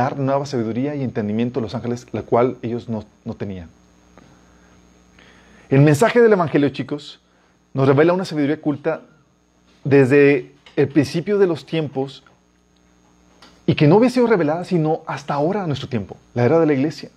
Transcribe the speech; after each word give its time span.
dar 0.00 0.18
nueva 0.18 0.46
sabiduría 0.46 0.94
y 0.94 1.02
entendimiento 1.02 1.60
a 1.60 1.62
los 1.62 1.74
ángeles, 1.74 2.06
la 2.12 2.22
cual 2.22 2.56
ellos 2.62 2.88
no, 2.88 3.04
no 3.24 3.34
tenían. 3.34 3.68
El 5.68 5.80
mensaje 5.80 6.20
del 6.20 6.32
Evangelio, 6.32 6.68
chicos, 6.70 7.20
nos 7.72 7.88
revela 7.88 8.12
una 8.12 8.24
sabiduría 8.24 8.56
oculta 8.56 9.02
desde 9.82 10.52
el 10.76 10.88
principio 10.88 11.38
de 11.38 11.46
los 11.46 11.66
tiempos 11.66 12.24
y 13.66 13.74
que 13.74 13.86
no 13.86 13.96
había 13.96 14.10
sido 14.10 14.26
revelada 14.26 14.64
sino 14.64 15.02
hasta 15.06 15.34
ahora, 15.34 15.64
a 15.64 15.66
nuestro 15.66 15.88
tiempo, 15.88 16.16
la 16.34 16.44
era 16.44 16.60
de 16.60 16.66
la 16.66 16.74
iglesia. 16.74 17.10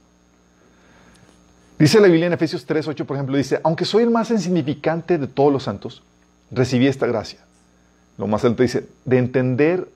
Dice 1.78 2.00
la 2.00 2.08
Biblia 2.08 2.28
en 2.28 2.34
Efesios 2.34 2.66
3, 2.66 2.88
8, 2.88 3.06
por 3.06 3.18
ejemplo, 3.18 3.38
dice, 3.38 3.60
aunque 3.64 3.86
soy 3.86 4.04
el 4.04 4.10
más 4.10 4.32
insignificante 4.32 5.18
de 5.18 5.28
todos 5.28 5.54
los 5.54 5.64
santos, 5.64 6.02
recibí 6.50 6.88
esta 6.88 7.06
gracia. 7.06 7.40
Lo 8.18 8.26
más 8.26 8.44
alto 8.44 8.64
dice, 8.64 8.88
de 9.06 9.18
entender, 9.20 9.88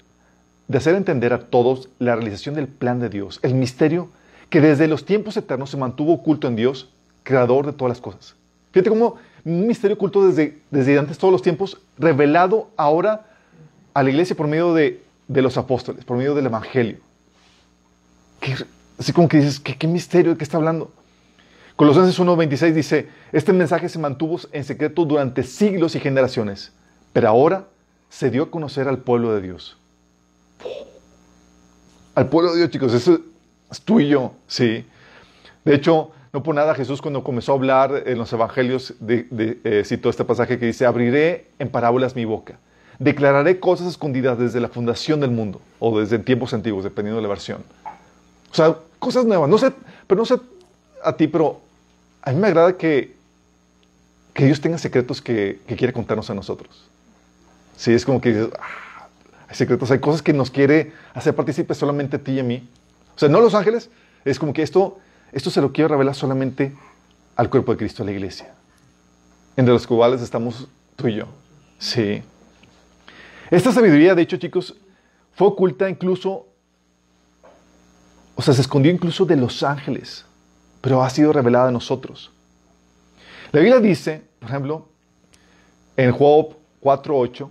de 0.71 0.77
hacer 0.77 0.95
entender 0.95 1.33
a 1.33 1.39
todos 1.39 1.89
la 1.99 2.15
realización 2.15 2.55
del 2.55 2.69
plan 2.69 3.01
de 3.01 3.09
Dios, 3.09 3.41
el 3.43 3.55
misterio 3.55 4.07
que 4.49 4.61
desde 4.61 4.87
los 4.87 5.03
tiempos 5.03 5.35
eternos 5.35 5.69
se 5.69 5.75
mantuvo 5.75 6.13
oculto 6.13 6.47
en 6.47 6.55
Dios, 6.55 6.89
creador 7.23 7.65
de 7.65 7.73
todas 7.73 7.89
las 7.89 7.99
cosas. 7.99 8.35
Fíjate 8.71 8.89
cómo 8.89 9.17
un 9.43 9.67
misterio 9.67 9.95
oculto 9.95 10.25
desde, 10.25 10.59
desde 10.71 10.97
antes 10.97 11.17
todos 11.17 11.33
los 11.33 11.41
tiempos, 11.41 11.77
revelado 11.97 12.69
ahora 12.77 13.25
a 13.93 14.01
la 14.01 14.11
iglesia 14.11 14.33
por 14.33 14.47
medio 14.47 14.73
de, 14.73 15.03
de 15.27 15.41
los 15.41 15.57
apóstoles, 15.57 16.05
por 16.05 16.15
medio 16.15 16.35
del 16.35 16.45
Evangelio. 16.45 16.99
así 18.97 19.11
como 19.11 19.27
que 19.27 19.37
dices, 19.37 19.59
¿qué, 19.59 19.75
qué 19.75 19.87
misterio? 19.87 20.31
¿De 20.31 20.37
qué 20.37 20.45
está 20.45 20.55
hablando? 20.55 20.89
Colosenses 21.75 22.17
1.26 22.17 22.71
dice, 22.71 23.09
este 23.33 23.51
mensaje 23.51 23.89
se 23.89 23.99
mantuvo 23.99 24.39
en 24.53 24.63
secreto 24.63 25.03
durante 25.03 25.43
siglos 25.43 25.95
y 25.95 25.99
generaciones, 25.99 26.71
pero 27.11 27.27
ahora 27.27 27.67
se 28.09 28.29
dio 28.29 28.43
a 28.43 28.51
conocer 28.51 28.87
al 28.87 28.99
pueblo 28.99 29.33
de 29.33 29.41
Dios. 29.41 29.80
Al 32.15 32.29
pueblo 32.29 32.51
de 32.51 32.57
Dios, 32.59 32.69
chicos, 32.69 32.93
eso 32.93 33.19
es 33.71 33.81
tú 33.81 33.99
y 33.99 34.09
yo, 34.09 34.33
sí. 34.47 34.85
De 35.63 35.75
hecho, 35.75 36.11
no 36.33 36.43
por 36.43 36.55
nada 36.55 36.75
Jesús 36.75 37.01
cuando 37.01 37.23
comenzó 37.23 37.51
a 37.51 37.55
hablar 37.55 38.03
en 38.05 38.17
los 38.17 38.31
evangelios 38.33 38.93
eh, 39.07 39.83
citó 39.85 40.09
este 40.09 40.23
pasaje 40.23 40.57
que 40.57 40.65
dice, 40.65 40.85
abriré 40.85 41.47
en 41.59 41.69
parábolas 41.69 42.15
mi 42.15 42.25
boca, 42.25 42.57
declararé 42.99 43.59
cosas 43.59 43.87
escondidas 43.87 44.37
desde 44.37 44.59
la 44.59 44.69
fundación 44.69 45.19
del 45.19 45.31
mundo 45.31 45.61
o 45.79 45.99
desde 45.99 46.19
tiempos 46.19 46.53
antiguos, 46.53 46.83
dependiendo 46.83 47.17
de 47.17 47.23
la 47.23 47.29
versión. 47.29 47.63
O 48.51 48.55
sea, 48.55 48.75
cosas 48.99 49.25
nuevas. 49.25 49.49
No 49.49 49.57
sé, 49.57 49.71
pero 50.07 50.19
no 50.19 50.25
sé 50.25 50.35
a 51.03 51.13
ti, 51.13 51.27
pero 51.27 51.59
a 52.21 52.31
mí 52.31 52.39
me 52.39 52.47
agrada 52.47 52.77
que, 52.77 53.15
que 54.33 54.45
Dios 54.45 54.61
tenga 54.61 54.77
secretos 54.77 55.21
que, 55.21 55.59
que 55.67 55.75
quiere 55.75 55.93
contarnos 55.93 56.29
a 56.29 56.33
nosotros. 56.33 56.89
Sí, 57.77 57.93
es 57.93 58.05
como 58.05 58.21
que 58.21 58.29
dices, 58.29 58.49
ah, 58.59 58.90
hay 59.51 59.55
secretos, 59.55 59.91
hay 59.91 59.99
cosas 59.99 60.21
que 60.21 60.31
nos 60.31 60.49
quiere 60.49 60.93
hacer 61.13 61.35
partícipes 61.35 61.77
solamente 61.77 62.15
a 62.15 62.19
ti 62.19 62.31
y 62.31 62.39
a 62.39 62.43
mí. 62.43 62.67
O 63.15 63.19
sea, 63.19 63.29
no 63.29 63.41
los 63.41 63.53
ángeles, 63.53 63.89
es 64.23 64.39
como 64.39 64.53
que 64.53 64.63
esto, 64.63 64.97
esto 65.31 65.49
se 65.49 65.61
lo 65.61 65.73
quiero 65.73 65.89
revelar 65.89 66.15
solamente 66.15 66.73
al 67.35 67.49
cuerpo 67.49 67.73
de 67.73 67.77
Cristo, 67.77 68.03
a 68.03 68.05
la 68.05 68.13
iglesia, 68.13 68.53
entre 69.57 69.73
los 69.73 69.85
cuales 69.85 70.21
estamos 70.21 70.67
tú 70.95 71.07
y 71.07 71.15
yo. 71.15 71.25
Sí. 71.77 72.23
Esta 73.49 73.71
sabiduría, 73.71 74.15
de 74.15 74.21
hecho, 74.21 74.37
chicos, 74.37 74.75
fue 75.33 75.47
oculta 75.47 75.89
incluso, 75.89 76.47
o 78.35 78.41
sea, 78.41 78.53
se 78.53 78.61
escondió 78.61 78.91
incluso 78.91 79.25
de 79.25 79.35
los 79.35 79.61
ángeles 79.61 80.25
pero 80.81 81.03
ha 81.03 81.09
sido 81.09 81.31
revelada 81.31 81.69
a 81.69 81.71
nosotros. 81.71 82.31
La 83.51 83.59
Biblia 83.59 83.79
dice, 83.79 84.23
por 84.39 84.49
ejemplo, 84.49 84.87
en 85.95 86.11
Job 86.11 86.55
4.8, 86.81 87.49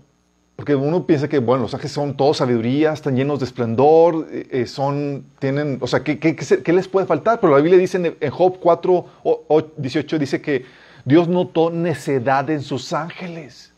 porque 0.60 0.74
uno 0.74 1.06
piensa 1.06 1.26
que, 1.26 1.38
bueno, 1.38 1.62
los 1.62 1.72
ángeles 1.72 1.92
son 1.92 2.14
todos 2.14 2.36
sabiduría, 2.36 2.92
están 2.92 3.16
llenos 3.16 3.38
de 3.38 3.46
esplendor, 3.46 4.28
eh, 4.30 4.66
son, 4.66 5.24
tienen, 5.38 5.78
o 5.80 5.86
sea, 5.86 6.04
¿qué, 6.04 6.70
les 6.70 6.86
puede 6.86 7.06
faltar? 7.06 7.40
Pero 7.40 7.54
la 7.54 7.62
Biblia 7.62 7.78
dice 7.78 8.14
en, 8.20 8.30
Job 8.30 8.60
4.18, 8.60 10.18
dice 10.18 10.42
que 10.42 10.66
Dios 11.06 11.28
notó 11.28 11.70
necedad 11.70 12.50
en 12.50 12.60
sus 12.60 12.92
ángeles. 12.92 13.72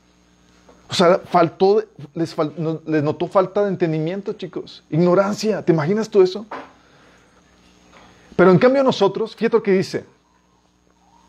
O 0.90 0.94
sea, 0.94 1.20
faltó, 1.20 1.84
les, 2.14 2.34
fal, 2.34 2.52
les 2.84 3.04
notó 3.04 3.28
falta 3.28 3.62
de 3.62 3.68
entendimiento, 3.68 4.32
chicos. 4.32 4.82
Ignorancia. 4.90 5.64
¿Te 5.64 5.70
imaginas 5.70 6.08
tú 6.10 6.20
eso? 6.20 6.46
Pero 8.34 8.50
en 8.50 8.58
cambio 8.58 8.82
nosotros, 8.82 9.36
fíjate 9.36 9.58
lo 9.58 9.62
que 9.62 9.70
dice. 9.70 10.04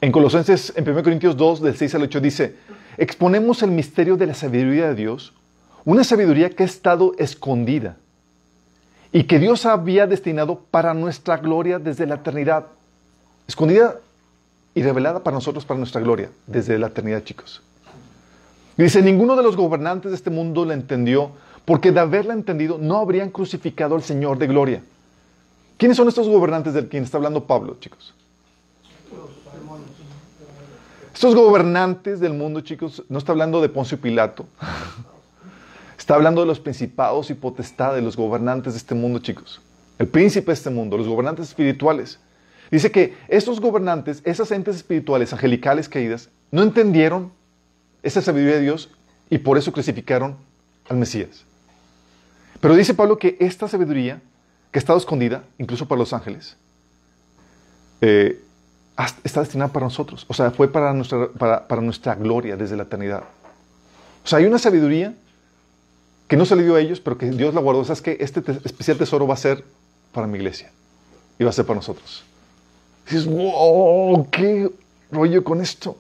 En 0.02 0.12
Colosenses, 0.12 0.74
en 0.76 0.90
1 0.90 1.04
Corintios 1.04 1.38
2, 1.38 1.62
del 1.62 1.78
6 1.78 1.94
al 1.94 2.02
8, 2.02 2.22
dice, 2.22 2.56
exponemos 2.98 3.62
el 3.62 3.70
misterio 3.70 4.18
de 4.18 4.26
la 4.26 4.34
sabiduría 4.34 4.88
de 4.88 4.96
Dios, 4.96 5.34
una 5.86 6.04
sabiduría 6.04 6.50
que 6.50 6.64
ha 6.64 6.66
estado 6.66 7.14
escondida 7.18 7.98
y 9.12 9.26
que 9.26 9.38
Dios 9.38 9.66
había 9.66 10.08
destinado 10.08 10.62
para 10.72 10.94
nuestra 10.94 11.38
gloria 11.38 11.78
desde 11.78 12.08
la 12.08 12.16
eternidad. 12.16 12.66
Escondida 13.48 14.00
y 14.74 14.82
revelada 14.82 15.22
para 15.22 15.36
nosotros, 15.36 15.66
para 15.66 15.78
nuestra 15.78 16.02
gloria, 16.02 16.32
desde 16.48 16.80
la 16.80 16.88
eternidad, 16.88 17.24
chicos. 17.24 17.62
dice, 18.76 19.02
ninguno 19.02 19.36
de 19.36 19.44
los 19.44 19.56
gobernantes 19.56 20.12
de 20.12 20.18
este 20.18 20.32
mundo 20.32 20.66
la 20.66 20.74
entendió, 20.74 21.32
porque 21.64 21.92
de 21.92 22.00
haberla 22.00 22.34
entendido 22.34 22.78
no 22.80 22.98
habrían 22.98 23.30
crucificado 23.30 23.96
al 23.96 24.02
Señor 24.02 24.40
de 24.40 24.48
gloria. 24.48 24.84
¿Quiénes 25.78 25.98
son 25.98 26.08
estos 26.08 26.28
gobernantes 26.28 26.74
del 26.74 26.88
quien 26.88 27.04
está 27.04 27.18
hablando 27.18 27.46
Pablo, 27.46 27.78
chicos? 27.80 28.14
Estos 31.14 31.36
gobernantes 31.36 32.20
del 32.20 32.34
mundo, 32.34 32.62
chicos, 32.62 33.04
no 33.10 33.20
está 33.20 33.34
hablando 33.34 33.62
de 33.62 33.70
Poncio 33.70 34.00
Pilato. 34.00 34.48
Está 36.04 36.16
hablando 36.16 36.42
de 36.42 36.48
los 36.48 36.60
principados 36.60 37.30
y 37.30 37.34
potestades, 37.34 38.04
los 38.04 38.18
gobernantes 38.18 38.74
de 38.74 38.78
este 38.78 38.94
mundo, 38.94 39.20
chicos. 39.20 39.62
El 39.98 40.10
príncipe 40.10 40.48
de 40.48 40.54
este 40.56 40.70
mundo, 40.70 40.98
los 40.98 41.08
gobernantes 41.08 41.48
espirituales. 41.48 42.20
Dice 42.70 42.92
que 42.92 43.16
estos 43.30 43.62
gobernantes, 43.62 44.22
esas 44.26 44.52
entes 44.52 44.76
espirituales, 44.76 45.32
angelicales 45.32 45.88
caídas, 45.88 46.28
no 46.52 46.62
entendieron 46.62 47.32
esa 48.02 48.22
sabiduría 48.22 48.56
de 48.56 48.64
Dios 48.64 48.90
y 49.30 49.38
por 49.38 49.58
eso 49.58 49.72
crucificaron 49.72 50.36
al 50.90 50.98
Mesías. 50.98 51.46
Pero 52.60 52.76
dice 52.76 52.94
Pablo 52.94 53.18
que 53.18 53.38
esta 53.40 53.70
sabiduría 53.70 54.22
que 54.72 54.80
ha 54.80 54.82
estado 54.82 55.00
escondida, 55.00 55.46
incluso 55.58 55.88
para 55.88 56.00
los 56.00 56.12
ángeles, 56.12 56.58
eh, 58.02 58.42
está 59.24 59.40
destinada 59.40 59.72
para 59.72 59.86
nosotros. 59.86 60.26
O 60.28 60.34
sea, 60.34 60.52
fue 60.52 60.68
para 60.68 60.94
nuestra, 60.94 61.30
para, 61.30 61.66
para 61.66 61.82
nuestra 61.82 62.14
gloria 62.16 62.58
desde 62.58 62.76
la 62.76 62.84
eternidad. 62.84 63.24
O 64.26 64.28
sea, 64.28 64.40
hay 64.40 64.46
una 64.46 64.60
sabiduría 64.60 65.16
que 66.28 66.38
no 66.38 66.46
se 66.46 66.56
le 66.56 66.64
dio 66.64 66.76
a 66.76 66.80
ellos, 66.80 67.00
pero 67.00 67.18
que 67.18 67.30
Dios 67.30 67.54
la 67.54 67.62
guardó. 67.62 67.82
O 67.82 67.86
sea, 67.86 67.94
es 67.94 68.02
que 68.02 68.18
este 68.20 68.42
te 68.42 68.54
especial 68.64 68.98
tesoro 68.98 69.28
va 69.28 69.34
a 69.34 69.38
ser 69.38 69.64
para 70.12 70.28
mi 70.28 70.38
iglesia 70.38 70.72
y 71.38 71.44
va 71.44 71.50
a 71.50 71.54
ser 71.54 71.66
para 71.66 71.78
nosotros. 71.78 72.24
Y 73.08 73.16
dices, 73.16 73.26
wow, 73.26 74.28
qué 74.30 74.70
rollo 75.12 75.44
con 75.44 75.62
esto. 75.62 75.98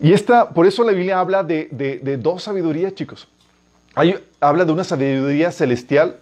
Y 0.00 0.12
esta, 0.12 0.50
por 0.50 0.66
eso 0.66 0.84
la 0.84 0.92
Biblia 0.92 1.20
habla 1.20 1.42
de, 1.42 1.68
de, 1.70 1.98
de 1.98 2.16
dos 2.16 2.42
sabidurías, 2.42 2.94
chicos. 2.94 3.28
Hay, 3.94 4.16
habla 4.40 4.64
de 4.64 4.72
una 4.72 4.84
sabiduría 4.84 5.52
celestial 5.52 6.18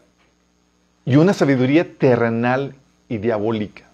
y 1.05 1.17
una 1.17 1.33
sabiduría 1.33 1.97
terrenal 1.99 2.75
y 3.09 3.19
diabólica. 3.19 3.85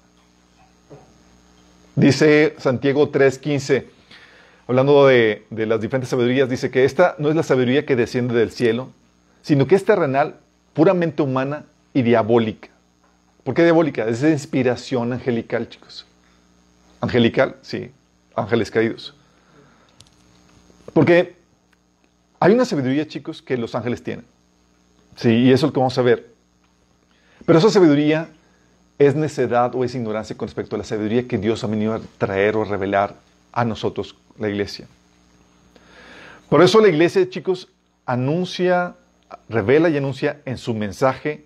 Dice 1.99 2.55
Santiago 2.59 3.11
3:15, 3.11 3.85
hablando 4.69 5.07
de, 5.07 5.45
las 5.51 5.81
diferentes 5.81 6.11
sabidurías, 6.11 6.49
dice 6.49 6.71
que 6.71 6.85
esta 6.85 7.17
no 7.19 7.31
es 7.31 7.35
la 7.35 7.43
sabiduría 7.43 7.87
que 7.87 7.97
desciende 7.97 8.35
del 8.35 8.53
cielo, 8.53 8.91
sino 9.43 9.67
que 9.67 9.75
es 9.75 9.85
terrenal, 9.85 10.37
puramente 10.75 11.23
humana 11.23 11.65
y 11.95 12.03
diabólica. 12.03 12.69
¿Por 13.45 13.55
qué 13.55 13.65
diabólica? 13.65 14.07
Es 14.07 14.21
de 14.21 14.31
inspiración 14.31 15.15
angelical, 15.15 15.71
chicos. 15.71 16.07
Angelical, 17.01 17.57
sí, 17.63 17.91
ángeles 18.35 18.71
caídos. 18.71 19.15
Porque 20.93 21.35
hay 22.39 22.53
una 22.53 22.67
sabiduría, 22.67 23.09
chicos, 23.09 23.41
que 23.41 23.57
los 23.57 23.75
ángeles 23.75 24.03
tienen. 24.03 24.27
Sí, 25.17 25.31
y 25.31 25.49
eso 25.51 25.65
es 25.67 25.71
lo 25.71 25.73
que 25.73 25.81
vamos 25.81 25.97
a 25.97 26.03
ver. 26.03 26.29
Pero 27.47 27.59
esa 27.59 27.71
sabiduría 27.71 28.29
es 28.99 29.15
necedad 29.15 29.75
o 29.75 29.83
es 29.83 29.95
ignorancia 29.95 30.37
con 30.37 30.47
respecto 30.47 30.77
a 30.77 30.79
la 30.79 30.85
sabiduría 30.85 31.27
que 31.27 31.39
Dios 31.39 31.65
ha 31.65 31.69
venido 31.69 31.95
a 31.95 32.01
traer 32.19 32.57
o 32.57 32.65
revelar 32.65 33.15
a 33.59 33.65
nosotros, 33.65 34.15
la 34.39 34.49
iglesia. 34.49 34.87
Por 36.49 36.63
eso 36.63 36.81
la 36.81 36.87
iglesia, 36.87 37.29
chicos, 37.29 37.69
anuncia, 38.07 38.95
revela 39.49 39.89
y 39.89 39.97
anuncia 39.97 40.41
en 40.45 40.59
su 40.59 40.75
mensaje 40.75 41.45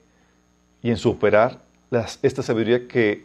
y 0.83 0.91
en 0.91 0.99
su 0.99 1.09
operar 1.09 1.61
esta 2.21 2.43
sabiduría 2.43 2.87
que, 2.87 3.25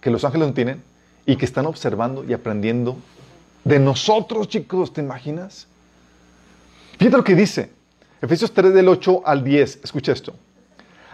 que 0.00 0.10
los 0.10 0.24
ángeles 0.24 0.46
no 0.46 0.54
tienen 0.54 0.80
y 1.26 1.34
que 1.34 1.44
están 1.44 1.66
observando 1.66 2.22
y 2.22 2.32
aprendiendo 2.32 2.96
de 3.64 3.80
nosotros, 3.80 4.46
chicos, 4.46 4.92
¿te 4.92 5.00
imaginas? 5.00 5.66
Fíjate 6.98 7.16
lo 7.16 7.24
que 7.24 7.34
dice. 7.34 7.70
Efesios 8.22 8.52
3 8.52 8.74
del 8.74 8.86
8 8.86 9.22
al 9.26 9.42
10. 9.42 9.80
Escucha 9.82 10.12
esto. 10.12 10.36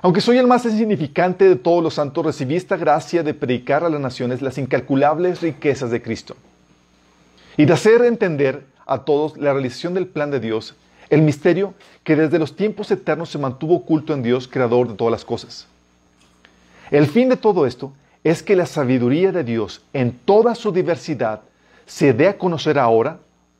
Aunque 0.02 0.20
soy 0.20 0.36
el 0.36 0.46
más 0.46 0.66
insignificante 0.66 1.48
de 1.48 1.56
todos 1.56 1.82
los 1.82 1.94
santos, 1.94 2.26
recibí 2.26 2.56
esta 2.56 2.76
gracia 2.76 3.22
de 3.22 3.32
predicar 3.32 3.84
a 3.84 3.88
las 3.88 4.00
naciones 4.02 4.42
las 4.42 4.58
incalculables 4.58 5.40
riquezas 5.40 5.90
de 5.90 6.02
Cristo 6.02 6.36
y 7.56 7.64
de 7.64 7.72
hacer 7.72 8.02
entender 8.02 8.64
a 8.86 9.04
todos 9.04 9.36
la 9.36 9.52
realización 9.52 9.94
del 9.94 10.06
plan 10.06 10.30
de 10.30 10.40
Dios, 10.40 10.74
el 11.10 11.22
misterio 11.22 11.74
que 12.02 12.16
desde 12.16 12.38
los 12.38 12.56
tiempos 12.56 12.90
eternos 12.90 13.30
se 13.30 13.38
mantuvo 13.38 13.76
oculto 13.76 14.14
en 14.14 14.22
Dios, 14.22 14.48
creador 14.48 14.88
de 14.88 14.94
todas 14.94 15.12
las 15.12 15.24
cosas. 15.24 15.66
El 16.90 17.06
fin 17.06 17.28
de 17.28 17.36
todo 17.36 17.66
esto 17.66 17.92
es 18.22 18.42
que 18.42 18.56
la 18.56 18.66
sabiduría 18.66 19.32
de 19.32 19.44
Dios 19.44 19.82
en 19.92 20.12
toda 20.12 20.54
su 20.54 20.72
diversidad 20.72 21.42
se 21.86 22.12
dé 22.12 22.28
a 22.28 22.38
conocer 22.38 22.78
ahora 22.78 23.18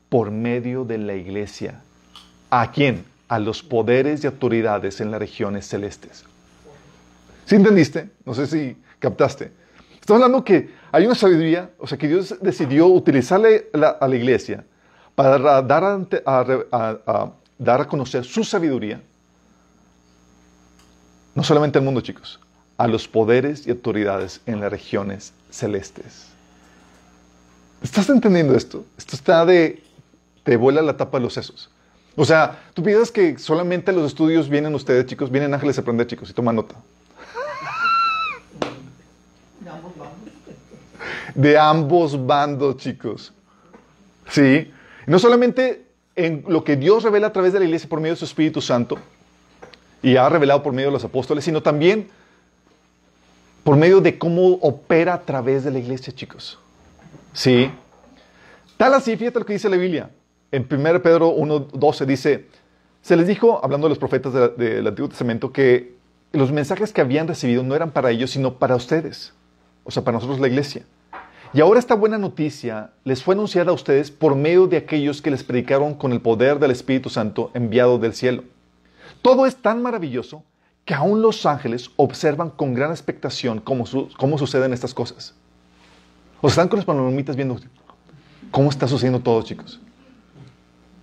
por 0.09 0.31
medio 0.31 0.85
de 0.85 0.99
la 0.99 1.15
iglesia. 1.15 1.83
¿A 2.51 2.71
quién? 2.71 3.05
A 3.29 3.39
los 3.39 3.63
poderes 3.63 4.25
y 4.25 4.27
autoridades 4.27 5.01
en 5.01 5.11
las 5.11 5.21
regiones 5.21 5.67
celestes. 5.67 6.25
¿Sí 7.47 7.57
entendiste? 7.57 8.09
No 8.25 8.35
sé 8.35 8.47
si 8.47 8.77
captaste. 8.99 9.53
Estamos 10.05 10.23
hablando 10.23 10.45
que 10.45 10.69
hay 10.93 11.07
una 11.07 11.15
sabiduría, 11.15 11.71
o 11.79 11.87
sea, 11.87 11.97
que 11.97 12.07
Dios 12.07 12.35
decidió 12.43 12.89
utilizarle 12.89 13.71
a 13.73 14.07
la 14.07 14.15
iglesia 14.15 14.67
para 15.15 15.39
dar 15.63 15.83
a, 15.83 17.33
dar 17.57 17.81
a 17.81 17.89
conocer 17.89 18.23
su 18.23 18.45
sabiduría, 18.45 19.01
no 21.35 21.43
solamente 21.43 21.79
al 21.79 21.87
mundo, 21.87 22.03
chicos, 22.03 22.39
a 22.77 22.87
los 22.87 23.09
poderes 23.09 23.67
y 23.67 23.71
autoridades 23.71 24.43
en 24.45 24.61
las 24.61 24.71
regiones 24.71 25.33
celestes. 25.49 26.27
¿Estás 27.83 28.11
entendiendo 28.11 28.55
esto? 28.55 28.85
Esto 28.99 29.17
está 29.17 29.47
de... 29.47 29.83
te 30.43 30.59
vuela 30.59 30.83
la 30.83 30.99
tapa 30.99 31.17
de 31.17 31.25
los 31.25 31.33
sesos. 31.33 31.71
O 32.15 32.27
sea, 32.27 32.63
tú 32.75 32.83
piensas 32.83 33.11
que 33.11 33.39
solamente 33.39 33.91
los 33.91 34.05
estudios 34.09 34.51
vienen 34.51 34.75
ustedes, 34.75 35.07
chicos, 35.07 35.31
vienen 35.31 35.55
ángeles 35.55 35.79
a 35.79 35.81
aprender, 35.81 36.07
chicos, 36.07 36.29
y 36.29 36.35
toma 36.35 36.53
nota. 36.53 36.75
De 41.35 41.59
ambos 41.59 42.27
bandos, 42.27 42.77
chicos. 42.77 43.33
Sí. 44.29 44.73
No 45.07 45.19
solamente 45.19 45.87
en 46.17 46.45
lo 46.47 46.65
que 46.65 46.77
Dios 46.77 47.03
revela 47.03 47.29
a 47.29 47.33
través 47.33 47.53
de 47.53 47.59
la 47.59 47.65
iglesia 47.65 47.89
por 47.89 48.01
medio 48.01 48.15
de 48.15 48.19
su 48.19 48.25
Espíritu 48.25 48.61
Santo, 48.61 48.99
y 50.05 50.17
ha 50.17 50.29
revelado 50.29 50.63
por 50.63 50.73
medio 50.73 50.89
de 50.89 50.93
los 50.93 51.05
apóstoles, 51.05 51.45
sino 51.45 51.63
también 51.63 52.09
por 53.65 53.77
medio 53.77 54.03
de 54.03 54.19
cómo 54.19 54.59
opera 54.61 55.15
a 55.15 55.23
través 55.23 55.65
de 55.65 55.71
la 55.71 55.79
iglesia, 55.79 56.13
chicos. 56.15 56.59
Sí. 57.33 57.71
Tal 58.77 58.93
así, 58.93 59.17
fíjate 59.17 59.39
lo 59.39 59.47
que 59.47 59.55
dice 59.55 59.71
la 59.71 59.79
Biblia. 59.79 60.11
En 60.53 60.69
1 60.71 61.03
Pedro 61.03 61.35
1.12 61.35 62.05
dice, 62.05 62.47
se 63.01 63.17
les 63.17 63.27
dijo, 63.27 63.65
hablando 63.65 63.87
de 63.87 63.91
los 63.91 63.99
profetas 63.99 64.33
del 64.57 64.87
Antiguo 64.87 65.09
Testamento, 65.09 65.51
que 65.51 65.95
los 66.33 66.53
mensajes 66.53 66.93
que 66.93 67.01
habían 67.01 67.27
recibido 67.27 67.63
no 67.63 67.75
eran 67.75 67.91
para 67.91 68.11
ellos, 68.11 68.31
sino 68.31 68.59
para 68.59 68.77
ustedes. 68.77 69.33
O 69.85 69.91
sea, 69.91 70.05
para 70.05 70.17
nosotros 70.17 70.39
la 70.39 70.49
iglesia. 70.49 70.83
Y 71.55 71.61
ahora 71.61 71.79
esta 71.79 71.95
buena 71.95 72.19
noticia 72.19 72.91
les 73.05 73.23
fue 73.23 73.37
anunciada 73.37 73.71
a 73.71 73.75
ustedes 73.75 74.11
por 74.11 74.35
medio 74.35 74.67
de 74.67 74.77
aquellos 74.77 75.23
que 75.23 75.31
les 75.31 75.45
predicaron 75.45 75.95
con 75.95 76.11
el 76.11 76.21
poder 76.21 76.59
del 76.59 76.73
Espíritu 76.73 77.11
Santo 77.11 77.53
enviado 77.55 77.97
del 77.97 78.13
cielo. 78.13 78.43
Todo 79.23 79.47
es 79.47 79.55
tan 79.55 79.81
maravilloso 79.81 80.43
que 80.85 80.95
aún 80.95 81.23
los 81.23 81.47
ángeles 81.47 81.93
observan 81.95 82.51
con 82.51 82.75
gran 82.75 82.91
expectación 82.91 83.61
cómo, 83.61 83.85
cómo 84.19 84.37
suceden 84.37 84.73
estas 84.73 84.93
cosas. 84.93 85.33
O 86.41 86.49
están 86.49 86.67
con 86.67 86.79
los 86.79 86.85
palomitas 86.85 87.37
viendo 87.37 87.57
cómo 88.51 88.69
está 88.69 88.89
sucediendo 88.89 89.21
todo, 89.21 89.41
chicos. 89.43 89.81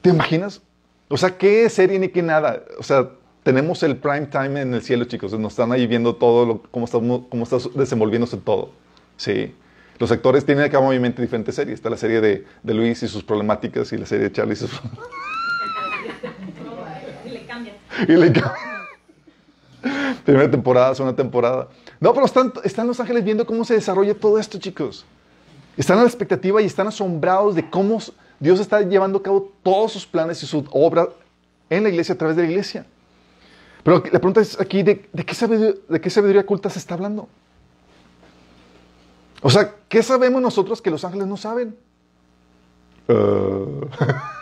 ¿Te 0.01 0.09
imaginas? 0.09 0.61
O 1.07 1.15
sea, 1.15 1.37
qué 1.37 1.69
serie 1.69 1.97
ni 1.97 2.09
qué 2.09 2.21
nada. 2.21 2.61
O 2.77 2.83
sea, 2.83 3.09
tenemos 3.43 3.83
el 3.83 3.95
prime 3.95 4.27
time 4.27 4.61
en 4.61 4.73
el 4.73 4.81
cielo, 4.81 5.05
chicos. 5.05 5.31
Nos 5.39 5.53
están 5.53 5.71
ahí 5.71 5.87
viendo 5.87 6.13
todo, 6.13 6.45
lo, 6.45 6.61
cómo, 6.63 6.83
está, 6.83 6.97
cómo 6.99 7.43
está 7.43 7.57
desenvolviéndose 7.73 8.35
todo. 8.35 8.71
Sí. 9.15 9.55
Los 10.01 10.11
actores 10.11 10.43
tienen 10.43 10.65
acá 10.65 10.79
obviamente 10.79 11.21
diferentes 11.21 11.53
series. 11.53 11.75
Está 11.75 11.91
la 11.91 11.95
serie 11.95 12.21
de, 12.21 12.43
de 12.63 12.73
Luis 12.73 13.03
y 13.03 13.07
sus 13.07 13.23
problemáticas 13.23 13.93
y 13.93 13.97
la 13.99 14.07
serie 14.07 14.29
de 14.29 14.31
Charlie 14.31 14.53
y 14.53 14.55
sus... 14.55 14.71
y 17.23 17.29
le 17.29 17.45
cambian. 17.45 17.75
Y 18.07 18.13
le 18.13 18.31
cambian. 18.33 18.81
Primera 20.25 20.49
temporada, 20.49 20.95
segunda 20.95 21.15
temporada. 21.15 21.67
No, 21.99 22.15
pero 22.15 22.25
están, 22.25 22.51
están 22.63 22.87
los 22.87 22.99
ángeles 22.99 23.23
viendo 23.23 23.45
cómo 23.45 23.63
se 23.63 23.75
desarrolla 23.75 24.15
todo 24.15 24.39
esto, 24.39 24.57
chicos. 24.57 25.05
Están 25.77 25.99
a 25.99 26.01
la 26.01 26.07
expectativa 26.07 26.59
y 26.63 26.65
están 26.65 26.87
asombrados 26.87 27.53
de 27.53 27.69
cómo 27.69 27.99
Dios 28.39 28.59
está 28.59 28.81
llevando 28.81 29.19
a 29.19 29.23
cabo 29.23 29.53
todos 29.61 29.91
sus 29.91 30.07
planes 30.07 30.41
y 30.41 30.47
su 30.47 30.65
obra 30.71 31.09
en 31.69 31.83
la 31.83 31.89
iglesia, 31.89 32.15
a 32.15 32.17
través 32.17 32.35
de 32.35 32.41
la 32.41 32.49
iglesia. 32.49 32.87
Pero 33.83 33.97
la 33.97 34.17
pregunta 34.17 34.41
es 34.41 34.59
aquí, 34.59 34.81
¿de, 34.81 34.99
qué, 34.99 35.35
sabiduría, 35.35 35.75
de 35.87 36.01
qué 36.01 36.09
sabiduría 36.09 36.41
oculta 36.41 36.71
se 36.71 36.79
está 36.79 36.95
hablando? 36.95 37.29
O 39.41 39.49
sea, 39.49 39.75
¿qué 39.89 40.03
sabemos 40.03 40.41
nosotros 40.41 40.81
que 40.81 40.91
los 40.91 41.03
ángeles 41.03 41.27
no 41.27 41.37
saben? 41.37 41.75
Uh... 43.07 43.87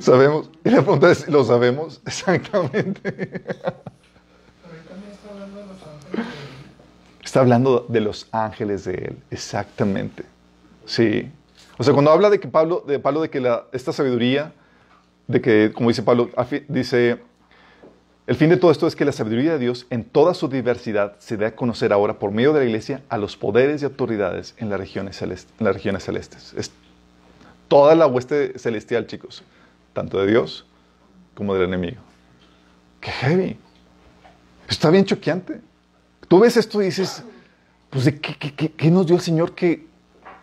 ¿Sabemos? 0.00 0.50
Y 0.64 0.70
la 0.70 0.82
pregunta 0.82 1.10
es, 1.10 1.28
¿lo 1.28 1.44
sabemos? 1.44 2.00
Exactamente. 2.06 3.42
Está 7.22 7.40
hablando 7.40 7.86
de 7.88 8.00
los 8.00 8.28
ángeles 8.30 8.84
de 8.84 8.94
él, 8.94 9.18
exactamente. 9.30 10.24
Sí. 10.84 11.30
O 11.78 11.84
sea, 11.84 11.94
cuando 11.94 12.10
habla 12.10 12.28
de 12.28 12.38
que 12.38 12.46
Pablo, 12.46 12.84
de 12.86 12.98
Pablo, 12.98 13.22
de 13.22 13.30
que 13.30 13.40
la, 13.40 13.64
esta 13.72 13.92
sabiduría, 13.92 14.52
de 15.28 15.40
que, 15.40 15.72
como 15.72 15.88
dice 15.88 16.02
Pablo, 16.02 16.28
dice, 16.68 17.20
el 18.32 18.38
fin 18.38 18.48
de 18.48 18.56
todo 18.56 18.70
esto 18.70 18.86
es 18.86 18.96
que 18.96 19.04
la 19.04 19.12
sabiduría 19.12 19.52
de 19.52 19.58
Dios 19.58 19.86
en 19.90 20.04
toda 20.04 20.32
su 20.32 20.48
diversidad 20.48 21.16
se 21.18 21.36
dé 21.36 21.44
a 21.44 21.54
conocer 21.54 21.92
ahora 21.92 22.18
por 22.18 22.30
medio 22.30 22.54
de 22.54 22.60
la 22.60 22.64
iglesia 22.64 23.02
a 23.10 23.18
los 23.18 23.36
poderes 23.36 23.82
y 23.82 23.84
autoridades 23.84 24.54
en 24.56 24.70
las 24.70 24.80
regiones, 24.80 25.18
celestes, 25.18 25.52
en. 25.98 26.54
Es 26.56 26.70
toda 27.68 27.94
la 27.94 28.06
hueste 28.06 28.58
celestial, 28.58 29.06
chicos, 29.06 29.42
tanto 29.92 30.18
de 30.18 30.28
Dios 30.28 30.64
como 31.34 31.52
del 31.52 31.64
enemigo. 31.64 32.00
¡Qué 33.02 33.10
heavy! 33.10 33.58
Está 34.66 34.88
bien 34.88 35.04
choqueante. 35.04 35.60
Tú 36.26 36.40
ves 36.40 36.56
esto 36.56 36.80
y 36.80 36.86
dices, 36.86 37.22
pues 37.90 38.06
¿de 38.06 38.18
qué, 38.18 38.90
nos 38.90 39.06
dio 39.08 39.14
el 39.14 39.20
Señor 39.20 39.54
que, 39.54 39.84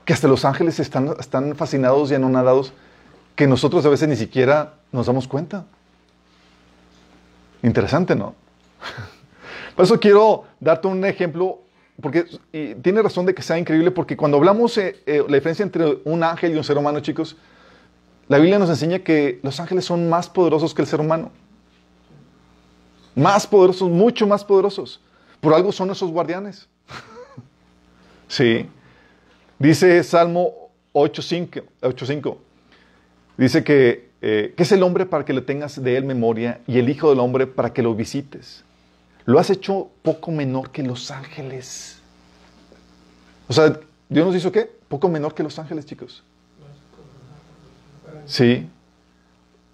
que 0.05 0.13
hasta 0.13 0.27
los 0.27 0.45
ángeles 0.45 0.79
están, 0.79 1.15
están 1.19 1.55
fascinados 1.55 2.11
y 2.11 2.13
anonadados 2.13 2.71
que 3.35 3.47
nosotros 3.47 3.83
a 3.87 3.89
veces 3.89 4.07
ni 4.07 4.15
siquiera 4.15 4.75
nos 4.91 5.07
damos 5.07 5.27
cuenta? 5.27 5.65
Interesante, 7.61 8.15
¿no? 8.15 8.35
Por 9.75 9.85
eso 9.85 9.99
quiero 9.99 10.45
darte 10.59 10.87
un 10.87 11.03
ejemplo, 11.05 11.59
porque 12.01 12.25
tiene 12.81 13.01
razón 13.01 13.25
de 13.25 13.33
que 13.33 13.41
sea 13.41 13.57
increíble, 13.57 13.91
porque 13.91 14.17
cuando 14.17 14.37
hablamos 14.37 14.77
eh, 14.77 15.01
eh, 15.05 15.23
la 15.27 15.35
diferencia 15.35 15.63
entre 15.63 15.99
un 16.03 16.23
ángel 16.23 16.53
y 16.53 16.57
un 16.57 16.63
ser 16.63 16.77
humano, 16.77 16.99
chicos, 16.99 17.35
la 18.27 18.37
Biblia 18.37 18.59
nos 18.59 18.69
enseña 18.69 18.99
que 18.99 19.39
los 19.41 19.59
ángeles 19.59 19.85
son 19.85 20.09
más 20.09 20.29
poderosos 20.29 20.73
que 20.73 20.81
el 20.81 20.87
ser 20.87 20.99
humano. 20.99 21.31
Más 23.15 23.47
poderosos, 23.47 23.89
mucho 23.89 24.27
más 24.27 24.45
poderosos. 24.45 25.01
Por 25.41 25.53
algo 25.53 25.71
son 25.71 25.89
esos 25.89 26.11
guardianes. 26.11 26.67
sí. 28.27 28.69
Dice 29.57 30.03
Salmo 30.03 30.69
8.5. 30.93 32.37
Dice 33.37 33.63
que 33.63 34.08
eh, 34.21 34.53
¿Qué 34.55 34.63
es 34.63 34.71
el 34.71 34.83
hombre 34.83 35.05
para 35.05 35.23
que 35.25 35.33
le 35.33 35.41
tengas 35.41 35.81
de 35.81 35.95
él 35.95 36.03
memoria 36.03 36.59
y 36.67 36.79
el 36.79 36.89
Hijo 36.89 37.09
del 37.09 37.19
Hombre 37.19 37.47
para 37.47 37.73
que 37.73 37.81
lo 37.81 37.95
visites? 37.95 38.63
Lo 39.25 39.39
has 39.39 39.49
hecho 39.49 39.89
poco 40.01 40.31
menor 40.31 40.71
que 40.71 40.83
los 40.83 41.11
ángeles. 41.11 41.99
O 43.47 43.53
sea, 43.53 43.79
Dios 44.09 44.25
nos 44.25 44.35
hizo 44.35 44.51
qué? 44.51 44.69
Poco 44.87 45.07
menor 45.07 45.33
que 45.33 45.43
los 45.43 45.57
ángeles, 45.59 45.85
chicos. 45.85 46.23
Sí. 48.25 48.67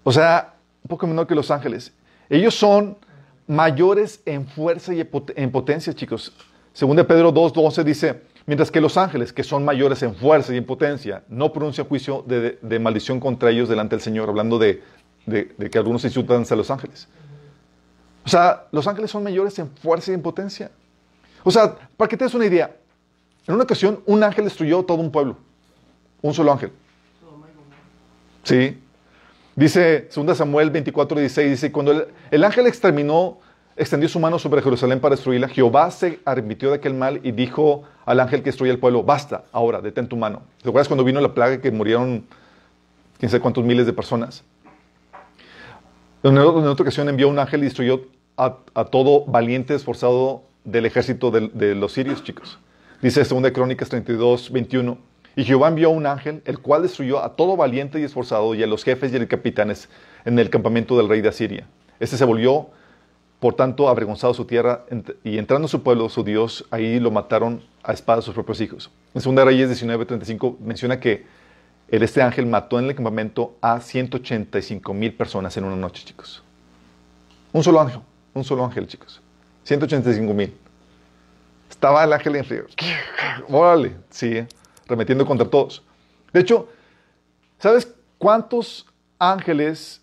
O 0.04 0.12
sea, 0.12 0.54
poco 0.86 1.06
menor 1.06 1.26
que 1.26 1.34
los 1.34 1.50
ángeles. 1.50 1.92
Ellos 2.28 2.54
son 2.54 2.96
mayores 3.46 4.20
en 4.26 4.46
fuerza 4.46 4.94
y 4.94 5.00
en 5.00 5.50
potencia, 5.50 5.94
chicos. 5.94 6.32
Según 6.72 6.96
de 6.96 7.04
Pedro 7.04 7.32
2.12 7.32 7.82
dice, 7.84 8.22
Mientras 8.46 8.70
que 8.70 8.80
los 8.80 8.96
ángeles, 8.96 9.32
que 9.32 9.42
son 9.42 9.64
mayores 9.64 10.02
en 10.04 10.14
fuerza 10.14 10.54
y 10.54 10.56
en 10.56 10.64
potencia, 10.64 11.24
no 11.28 11.52
pronuncian 11.52 11.88
juicio 11.88 12.24
de, 12.26 12.78
maldición 12.78 13.18
contra 13.18 13.50
ellos 13.50 13.68
delante 13.68 13.96
del 13.96 14.02
Señor, 14.02 14.28
hablando 14.28 14.58
de, 14.58 14.82
que 15.28 15.78
algunos 15.78 16.04
insultan 16.04 16.44
a 16.48 16.54
los 16.54 16.70
ángeles. 16.70 17.08
O 18.24 18.28
sea, 18.28 18.66
los 18.70 18.86
ángeles 18.86 19.10
son 19.10 19.24
mayores 19.24 19.58
en 19.58 19.68
fuerza 19.70 20.12
y 20.12 20.14
en 20.14 20.22
potencia. 20.22 20.70
O 21.42 21.50
sea, 21.50 21.76
para 21.96 22.08
que 22.08 22.16
te 22.16 22.24
des 22.24 22.34
una 22.34 22.46
idea, 22.46 22.76
en 23.48 23.54
una 23.54 23.64
ocasión 23.64 24.00
un 24.06 24.22
ángel 24.22 24.44
destruyó 24.44 24.84
todo 24.84 24.98
un 24.98 25.10
pueblo. 25.10 25.36
Un 26.22 26.32
solo 26.32 26.52
ángel. 26.52 26.70
Sí. 28.44 28.80
Dice 29.56 30.08
2 30.14 30.36
Samuel 30.36 30.70
24, 30.70 31.18
16, 31.18 31.50
dice, 31.50 31.72
cuando 31.72 31.92
el, 31.92 32.06
el 32.30 32.44
ángel 32.44 32.66
exterminó 32.66 33.38
extendió 33.76 34.08
su 34.08 34.18
mano 34.18 34.38
sobre 34.38 34.62
Jerusalén 34.62 35.00
para 35.00 35.14
destruirla, 35.14 35.48
Jehová 35.48 35.90
se 35.90 36.20
arrepintió 36.24 36.70
de 36.70 36.76
aquel 36.76 36.94
mal 36.94 37.20
y 37.22 37.32
dijo 37.32 37.82
al 38.04 38.20
ángel 38.20 38.40
que 38.40 38.46
destruía 38.46 38.72
el 38.72 38.78
pueblo, 38.78 39.02
basta, 39.02 39.44
ahora, 39.52 39.80
detén 39.80 40.08
tu 40.08 40.16
mano. 40.16 40.42
¿Te 40.62 40.68
acuerdas 40.68 40.88
cuando 40.88 41.04
vino 41.04 41.20
la 41.20 41.34
plaga 41.34 41.60
que 41.60 41.70
murieron 41.70 42.24
quién 43.18 43.30
sabe 43.30 43.42
cuántos 43.42 43.64
miles 43.64 43.86
de 43.86 43.92
personas? 43.92 44.44
En 46.22 46.38
otra 46.38 46.82
ocasión 46.82 47.08
envió 47.08 47.28
un 47.28 47.38
ángel 47.38 47.60
y 47.60 47.64
destruyó 47.64 48.02
a, 48.36 48.56
todo 48.90 49.24
valiente 49.26 49.74
esforzado 49.74 50.42
del 50.64 50.86
ejército 50.86 51.30
de, 51.30 51.74
los 51.74 51.92
sirios, 51.92 52.24
chicos. 52.24 52.58
Dice 53.00 53.22
2 53.22 53.52
Crónicas 53.52 53.88
32, 53.88 54.50
21. 54.50 54.98
Y 55.36 55.44
Jehová 55.44 55.68
envió 55.68 55.90
un 55.90 56.06
ángel, 56.06 56.42
el 56.46 56.58
cual 56.58 56.82
destruyó 56.82 57.22
a 57.22 57.36
todo 57.36 57.56
valiente 57.56 58.00
y 58.00 58.04
esforzado 58.04 58.54
y 58.54 58.62
a 58.62 58.66
los 58.66 58.82
jefes 58.84 59.12
y 59.12 59.16
a 59.16 59.18
los 59.18 59.28
capitanes 59.28 59.88
en 60.24 60.38
el 60.38 60.48
campamento 60.48 60.96
del 60.96 61.08
rey 61.08 61.20
de 61.20 61.28
Asiria. 61.28 61.66
Este 62.00 62.16
se 62.16 62.24
volvió, 62.24 62.70
por 63.46 63.54
tanto, 63.54 63.88
avergonzado 63.88 64.34
su 64.34 64.44
tierra 64.44 64.86
y 65.22 65.38
entrando 65.38 65.66
a 65.66 65.68
su 65.68 65.84
pueblo, 65.84 66.08
su 66.08 66.24
Dios, 66.24 66.66
ahí 66.72 66.98
lo 66.98 67.12
mataron 67.12 67.62
a 67.84 67.92
espada 67.92 68.20
sus 68.20 68.34
propios 68.34 68.60
hijos. 68.60 68.90
En 69.14 69.22
2 69.22 69.44
Reyes 69.44 69.70
19:35 69.70 70.58
menciona 70.58 70.98
que 70.98 71.24
este 71.88 72.22
ángel 72.22 72.46
mató 72.46 72.80
en 72.80 72.86
el 72.86 72.96
campamento 72.96 73.54
a 73.60 73.80
185 73.80 74.92
mil 74.92 75.14
personas 75.14 75.56
en 75.56 75.62
una 75.62 75.76
noche, 75.76 76.04
chicos. 76.04 76.42
Un 77.52 77.62
solo 77.62 77.80
ángel, 77.80 78.00
un 78.34 78.42
solo 78.42 78.64
ángel, 78.64 78.88
chicos. 78.88 79.22
185 79.62 80.34
mil. 80.34 80.52
Estaba 81.70 82.02
el 82.02 82.12
ángel 82.12 82.34
en 82.34 82.44
río. 82.46 82.64
Órale, 83.48 83.94
sí, 84.10 84.44
remetiendo 84.88 85.24
contra 85.24 85.48
todos. 85.48 85.84
De 86.32 86.40
hecho, 86.40 86.68
¿sabes 87.60 87.94
cuántos 88.18 88.86
ángeles 89.20 90.00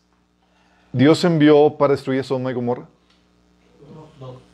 Dios 0.93 1.25
envió 1.25 1.75
para 1.77 1.91
destruir 1.91 2.23
Sodoma 2.23 2.49
y 2.49 2.53
Gomorra? 2.53 2.87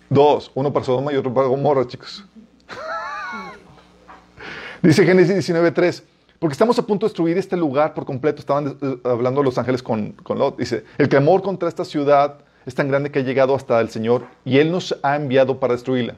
Dos. 0.10 0.52
Uno 0.56 0.74
para 0.74 0.86
Sodoma 0.86 1.14
y 1.14 1.16
otro 1.16 1.34
para 1.34 1.48
Gomorra, 1.48 1.88
chicos. 1.88 2.26
Dice 4.82 5.06
Génesis 5.06 5.50
19.3, 5.50 6.04
porque 6.40 6.54
estamos 6.54 6.80
a 6.80 6.84
punto 6.84 7.06
de 7.06 7.10
destruir 7.10 7.38
este 7.38 7.56
lugar 7.56 7.94
por 7.94 8.06
completo. 8.06 8.40
Estaban 8.40 8.78
eh, 8.82 8.98
hablando 9.04 9.44
los 9.44 9.58
ángeles 9.58 9.84
con, 9.84 10.14
con 10.14 10.40
Lot. 10.40 10.58
Dice, 10.58 10.84
el 10.98 11.10
clamor 11.10 11.42
contra 11.42 11.70
esta 11.70 11.86
ciudad 11.86 12.40
es 12.66 12.76
tan 12.76 12.88
grande 12.88 13.12
que 13.12 13.20
ha 13.20 13.24
llegado 13.24 13.56
hasta 13.56 13.80
el 13.82 13.90
Señor 13.90 14.26
y 14.46 14.58
Él 14.58 14.72
nos 14.72 14.98
ha 15.04 15.16
enviado 15.16 15.60
para 15.60 15.74
destruirla. 15.74 16.16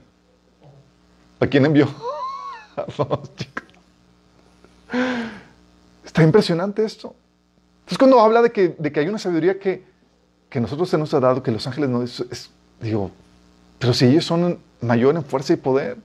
¿A 1.40 1.48
quién 1.48 1.66
envió? 1.66 1.88
A 2.78 2.86
chicos. 3.36 3.64
Está 6.06 6.24
impresionante 6.24 6.84
esto. 6.84 7.16
Entonces 7.80 7.98
cuando 7.98 8.20
habla 8.20 8.42
de 8.42 8.52
que, 8.52 8.76
de 8.78 8.92
que 8.92 9.00
hay 9.00 9.08
una 9.08 9.18
sabiduría 9.18 9.60
que, 9.60 9.84
que 10.50 10.60
nosotros 10.60 10.90
se 10.90 10.98
nos 10.98 11.14
ha 11.14 11.20
dado, 11.20 11.42
que 11.42 11.52
los 11.52 11.66
ángeles 11.68 11.90
no 11.90 12.04
es, 12.04 12.52
digo, 12.82 13.12
pero 13.82 13.96
si 13.96 14.06
ellos 14.06 14.24
son 14.24 14.60
mayor 14.80 15.16
en 15.16 15.24
fuerza 15.24 15.54
y 15.54 15.56
poder. 15.56 15.98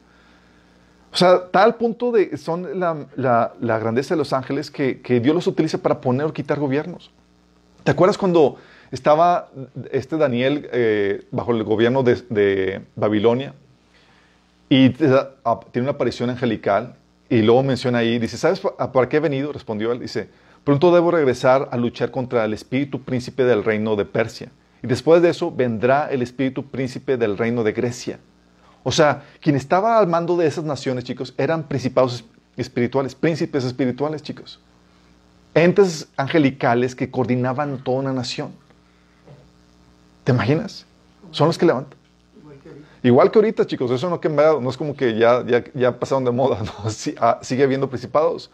O 1.13 1.17
sea, 1.17 1.49
tal 1.51 1.75
punto 1.75 2.11
de, 2.11 2.37
son 2.39 2.81
la, 2.81 3.07
la, 3.17 3.79
grandeza 3.79 4.15
de 4.15 4.19
los 4.19 4.33
ángeles 4.33 4.71
que, 4.71 5.03
que, 5.03 5.21
Dios 5.21 5.35
los 5.35 5.47
utiliza 5.47 5.79
para 5.79 6.01
poner 6.01 6.27
o 6.27 6.33
quitar 6.33 6.59
gobiernos. 6.59 7.11
¿Te 7.85 7.91
acuerdas 7.91 8.17
cuando 8.17 8.57
estaba 8.91 9.51
este 9.93 10.17
Daniel 10.17 10.69
eh, 10.73 11.27
bajo 11.31 11.53
el 11.53 11.65
gobierno 11.65 12.03
de, 12.03 12.17
de 12.31 12.81
Babilonia 12.97 13.55
y 14.71 14.91
tiene 14.91 15.35
una 15.77 15.91
aparición 15.91 16.31
angelical 16.31 16.97
y 17.29 17.43
luego 17.43 17.63
menciona 17.63 17.99
ahí, 17.99 18.19
dice, 18.19 18.39
¿sabes 18.39 18.61
para 18.61 19.09
qué 19.09 19.19
he 19.19 19.21
venido? 19.21 19.53
Respondió 19.53 19.93
él, 19.93 20.01
dice, 20.01 20.31
pronto 20.65 20.95
debo 20.95 21.11
regresar 21.11 21.69
a 21.71 21.77
luchar 21.77 22.11
contra 22.11 22.45
el 22.45 22.55
espíritu 22.55 23.03
príncipe 23.03 23.45
del 23.45 23.65
reino 23.65 23.97
de 23.97 24.07
Persia. 24.07 24.51
Y 24.83 24.87
después 24.87 25.23
de 25.23 25.31
eso 25.31 25.51
vendrá 25.51 26.09
el 26.11 26.23
espíritu 26.23 26.65
príncipe 26.67 27.17
del 27.17 27.39
reino 27.39 27.65
de 27.65 27.73
Grecia. 27.73 28.19
O 28.83 28.93
sea, 28.93 29.25
quien 29.41 29.57
estaba 29.57 29.99
al 29.99 30.07
mando 30.07 30.37
de 30.37 30.47
esas 30.47 30.65
naciones, 30.65 31.05
chicos, 31.05 31.35
eran 31.37 31.65
principados 31.65 32.25
espirituales, 32.57 33.15
príncipes 33.15 33.65
espirituales, 33.65 34.23
chicos. 34.23 34.61
Entes 35.55 36.09
angelicales 36.17 36.95
que 36.95 37.11
coordinaban 37.11 37.83
toda 37.83 37.99
una 37.99 38.13
nación. 38.13 38.53
¿Te 40.25 40.33
imaginas? 40.33 40.87
Son 41.31 41.49
los 41.49 41.59
que 41.59 41.67
levantan. 41.67 41.99
Igual 43.03 43.31
que 43.31 43.39
ahorita, 43.39 43.67
chicos, 43.67 43.91
eso 43.91 44.11
no 44.11 44.21
no 44.61 44.71
es 44.71 44.77
como 44.77 44.97
que 44.97 45.17
ya, 45.17 45.45
ya, 45.47 45.63
ya 45.75 45.99
pasaron 45.99 46.25
de 46.25 46.33
moda, 46.33 46.61
¿no? 46.65 46.73
Ah, 47.21 47.39
sigue 47.43 47.63
habiendo 47.63 47.89
principados. 47.89 48.51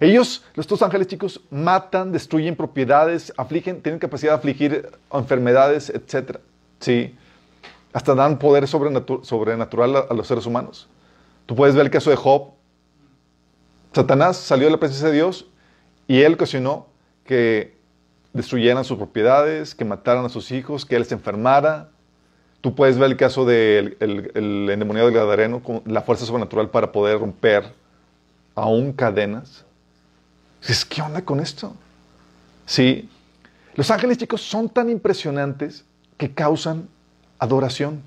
Ellos, 0.00 0.44
estos 0.54 0.82
ángeles, 0.82 1.06
chicos, 1.08 1.40
matan, 1.50 2.12
destruyen 2.12 2.56
propiedades, 2.56 3.32
afligen, 3.36 3.80
tienen 3.80 3.98
capacidad 3.98 4.32
de 4.32 4.38
afligir 4.38 4.90
enfermedades, 5.12 5.90
etc. 5.90 6.38
¿Sí? 6.80 7.14
Hasta 7.92 8.14
dan 8.14 8.38
poder 8.38 8.68
sobrenatural 8.68 9.96
a, 10.08 10.14
los 10.14 10.26
seres 10.26 10.46
humanos. 10.46 10.88
Tú 11.46 11.54
puedes 11.54 11.74
ver 11.74 11.86
el 11.86 11.90
caso 11.90 12.10
de 12.10 12.16
Job. 12.16 12.50
Satanás 13.92 14.36
salió 14.36 14.66
de 14.66 14.72
la 14.72 14.78
presencia 14.78 15.08
de 15.08 15.14
Dios 15.14 15.46
y 16.06 16.20
él 16.20 16.34
ocasionó 16.34 16.88
que 17.24 17.74
destruyeran 18.34 18.84
sus 18.84 18.98
propiedades, 18.98 19.74
que 19.74 19.86
mataran 19.86 20.26
a 20.26 20.28
sus 20.28 20.50
hijos, 20.52 20.84
que 20.84 20.96
él 20.96 21.06
se 21.06 21.14
enfermara, 21.14 21.88
Tú 22.66 22.74
puedes 22.74 22.98
ver 22.98 23.10
el 23.10 23.16
caso 23.16 23.44
del 23.44 23.96
el, 24.00 24.68
endemoniado 24.70 25.12
Gadareno 25.12 25.62
con 25.62 25.82
la 25.84 26.02
fuerza 26.02 26.26
sobrenatural 26.26 26.70
para 26.70 26.90
poder 26.90 27.20
romper 27.20 27.72
aún 28.54 28.92
cadenas. 28.92 29.65
¿Qué 30.88 31.02
onda 31.02 31.22
con 31.22 31.40
esto? 31.40 31.74
Sí. 32.64 33.08
Los 33.74 33.90
ángeles, 33.90 34.18
chicos, 34.18 34.42
son 34.42 34.68
tan 34.68 34.90
impresionantes 34.90 35.84
que 36.16 36.32
causan 36.32 36.88
adoración. 37.38 38.02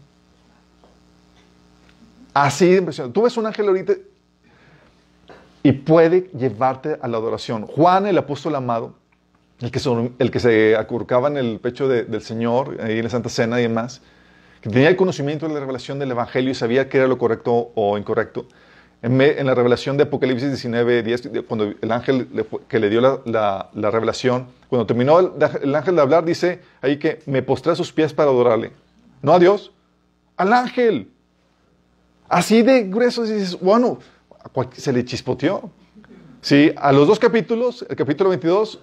Así 2.33 2.67
de 2.67 2.77
impresionante. 2.77 3.13
Tú 3.13 3.23
ves 3.23 3.37
un 3.37 3.45
ángel 3.45 3.67
ahorita 3.67 3.93
y 5.63 5.71
puede 5.71 6.29
llevarte 6.37 6.97
a 7.01 7.07
la 7.07 7.17
adoración. 7.17 7.65
Juan, 7.65 8.07
el 8.07 8.17
apóstol 8.17 8.55
amado, 8.55 8.95
el 9.59 9.71
que, 9.71 9.81
el 10.19 10.31
que 10.31 10.39
se 10.39 10.75
acurcaba 10.75 11.27
en 11.27 11.37
el 11.37 11.59
pecho 11.59 11.87
del 11.87 12.21
Señor, 12.21 12.77
ahí 12.81 12.97
en 12.97 13.03
la 13.03 13.09
Santa 13.09 13.29
Cena 13.29 13.59
y 13.59 13.63
demás, 13.63 14.01
que 14.61 14.69
tenía 14.69 14.89
el 14.89 14.95
conocimiento 14.95 15.47
de 15.47 15.53
la 15.53 15.59
revelación 15.59 15.99
del 15.99 16.11
Evangelio 16.11 16.51
y 16.51 16.55
sabía 16.55 16.89
qué 16.89 16.97
era 16.97 17.07
lo 17.07 17.17
correcto 17.17 17.71
o 17.75 17.97
incorrecto. 17.97 18.47
En, 19.01 19.45
la 19.45 19.55
revelación 19.55 19.95
de 19.95 20.03
Apocalipsis 20.03 20.49
19, 20.49 21.03
10, 21.03 21.29
cuando 21.47 21.73
el 21.81 21.91
ángel 21.91 22.27
que 22.67 22.79
le 22.79 22.89
dio 22.89 22.99
la, 22.99 23.69
revelación, 23.73 24.47
cuando 24.67 24.85
terminó 24.85 25.19
el, 25.19 25.75
ángel 25.75 25.95
de 25.95 26.01
hablar, 26.01 26.25
dice 26.25 26.59
ahí 26.81 26.97
que 26.99 27.21
me 27.25 27.41
postré 27.41 27.71
a 27.71 27.75
sus 27.75 27.93
pies 27.93 28.13
para 28.13 28.29
adorarle. 28.29 28.73
No 29.21 29.31
a 29.33 29.39
Dios, 29.39 29.71
al 30.35 30.51
ángel. 30.51 31.09
Así 32.27 32.61
de 32.61 32.83
grueso, 32.83 33.23
dices, 33.23 33.57
bueno, 33.57 33.99
se 34.73 34.91
le 34.91 35.05
chispoteó. 35.05 35.71
Sí, 36.41 36.73
a 36.75 36.91
los 36.91 37.07
dos 37.07 37.19
capítulos, 37.19 37.85
el 37.89 37.95
capítulo 37.95 38.29
22, 38.31 38.79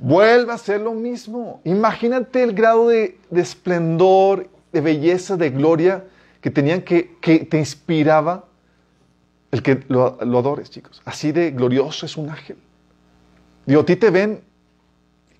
vuelve 0.00 0.52
a 0.52 0.58
ser 0.58 0.80
lo 0.80 0.94
mismo. 0.94 1.60
Imagínate 1.64 2.42
el 2.42 2.54
grado 2.54 2.88
de, 2.88 3.18
de 3.30 3.40
esplendor 3.40 4.48
de 4.72 4.80
belleza, 4.80 5.36
de 5.36 5.50
gloria 5.50 6.04
que 6.40 6.50
tenían 6.50 6.82
que, 6.82 7.16
que 7.20 7.40
te 7.40 7.58
inspiraba 7.58 8.46
el 9.50 9.62
que 9.62 9.84
lo, 9.88 10.18
adores, 10.20 10.70
chicos. 10.70 11.02
Así 11.04 11.32
de 11.32 11.50
glorioso 11.50 12.06
es 12.06 12.16
un 12.16 12.30
ángel. 12.30 12.56
Digo, 13.66 13.82
a 13.82 13.84
ti 13.84 13.96
te 13.96 14.10
ven 14.10 14.42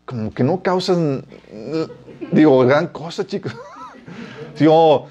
como 0.05 0.35
que 0.35 0.43
no 0.43 0.61
causan, 0.62 1.25
digo, 2.33 2.59
gran 2.67 2.88
cosa, 2.88 3.25
chicos. 3.25 3.55
Digo, 4.59 5.09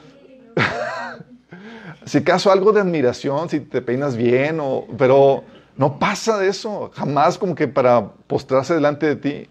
si 2.06 2.18
acaso 2.18 2.52
algo 2.52 2.74
de 2.74 2.82
admiración, 2.82 3.48
si 3.50 3.62
te 3.62 3.82
peinas 3.82 4.18
bien, 4.18 4.60
o, 4.60 4.86
pero 4.98 5.46
no 5.78 5.98
pasa 5.98 6.38
de 6.38 6.50
eso, 6.50 6.92
jamás 6.94 7.38
como 7.38 7.56
que 7.56 7.70
para 7.70 8.12
postrarse 8.28 8.74
delante 8.74 9.06
de 9.06 9.16
ti. 9.16 9.50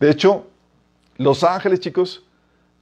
De 0.00 0.10
hecho, 0.10 0.46
los 1.18 1.44
ángeles, 1.44 1.80
chicos, 1.80 2.24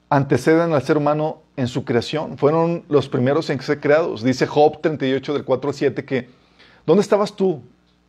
anteceden 0.09 0.73
al 0.73 0.83
ser 0.83 0.97
humano 0.97 1.43
en 1.56 1.68
su 1.68 1.84
creación. 1.84 2.38
Fueron 2.38 2.84
los 2.88 3.08
primeros 3.08 3.50
en 3.50 3.61
ser 3.61 3.80
creados. 3.80 4.23
Dice 4.23 4.46
Job 4.46 4.80
38 4.80 5.34
del 5.34 5.44
4 5.44 5.70
al 5.70 5.75
7 5.75 6.04
que, 6.04 6.28
¿dónde 6.87 7.02
estabas 7.02 7.34
tú, 7.34 7.62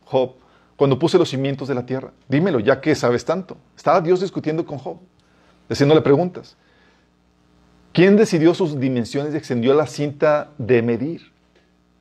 Job, 0.04 0.32
cuando 0.76 0.98
puse 0.98 1.18
los 1.18 1.28
cimientos 1.28 1.68
de 1.68 1.74
la 1.74 1.86
tierra? 1.86 2.12
Dímelo, 2.28 2.60
ya 2.60 2.80
que 2.80 2.94
sabes 2.94 3.24
tanto. 3.24 3.56
Estaba 3.76 4.00
Dios 4.00 4.20
discutiendo 4.20 4.64
con 4.64 4.78
Job, 4.78 4.98
haciéndole 5.68 6.00
preguntas. 6.00 6.56
¿Quién 7.92 8.16
decidió 8.16 8.52
sus 8.52 8.78
dimensiones 8.78 9.32
y 9.32 9.38
extendió 9.38 9.72
la 9.74 9.86
cinta 9.86 10.50
de 10.58 10.82
medir? 10.82 11.32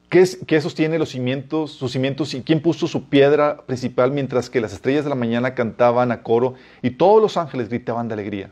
¿Qué, 0.09 0.21
es, 0.21 0.37
¿Qué, 0.45 0.59
sostiene 0.61 0.99
los 0.99 1.09
cimientos, 1.09 1.71
sus 1.71 1.91
cimientos 1.93 2.33
y 2.33 2.41
quién 2.41 2.61
puso 2.61 2.87
su 2.87 3.05
piedra 3.09 3.65
principal 3.65 4.11
mientras 4.11 4.49
que 4.49 4.61
las 4.61 4.73
estrellas 4.73 5.03
de 5.03 5.09
la 5.09 5.15
mañana 5.15 5.55
cantaban 5.55 6.11
a 6.11 6.21
coro 6.21 6.55
y 6.81 6.91
todos 6.91 7.21
los 7.21 7.37
ángeles 7.37 7.69
gritaban 7.69 8.07
de 8.07 8.13
alegría? 8.13 8.51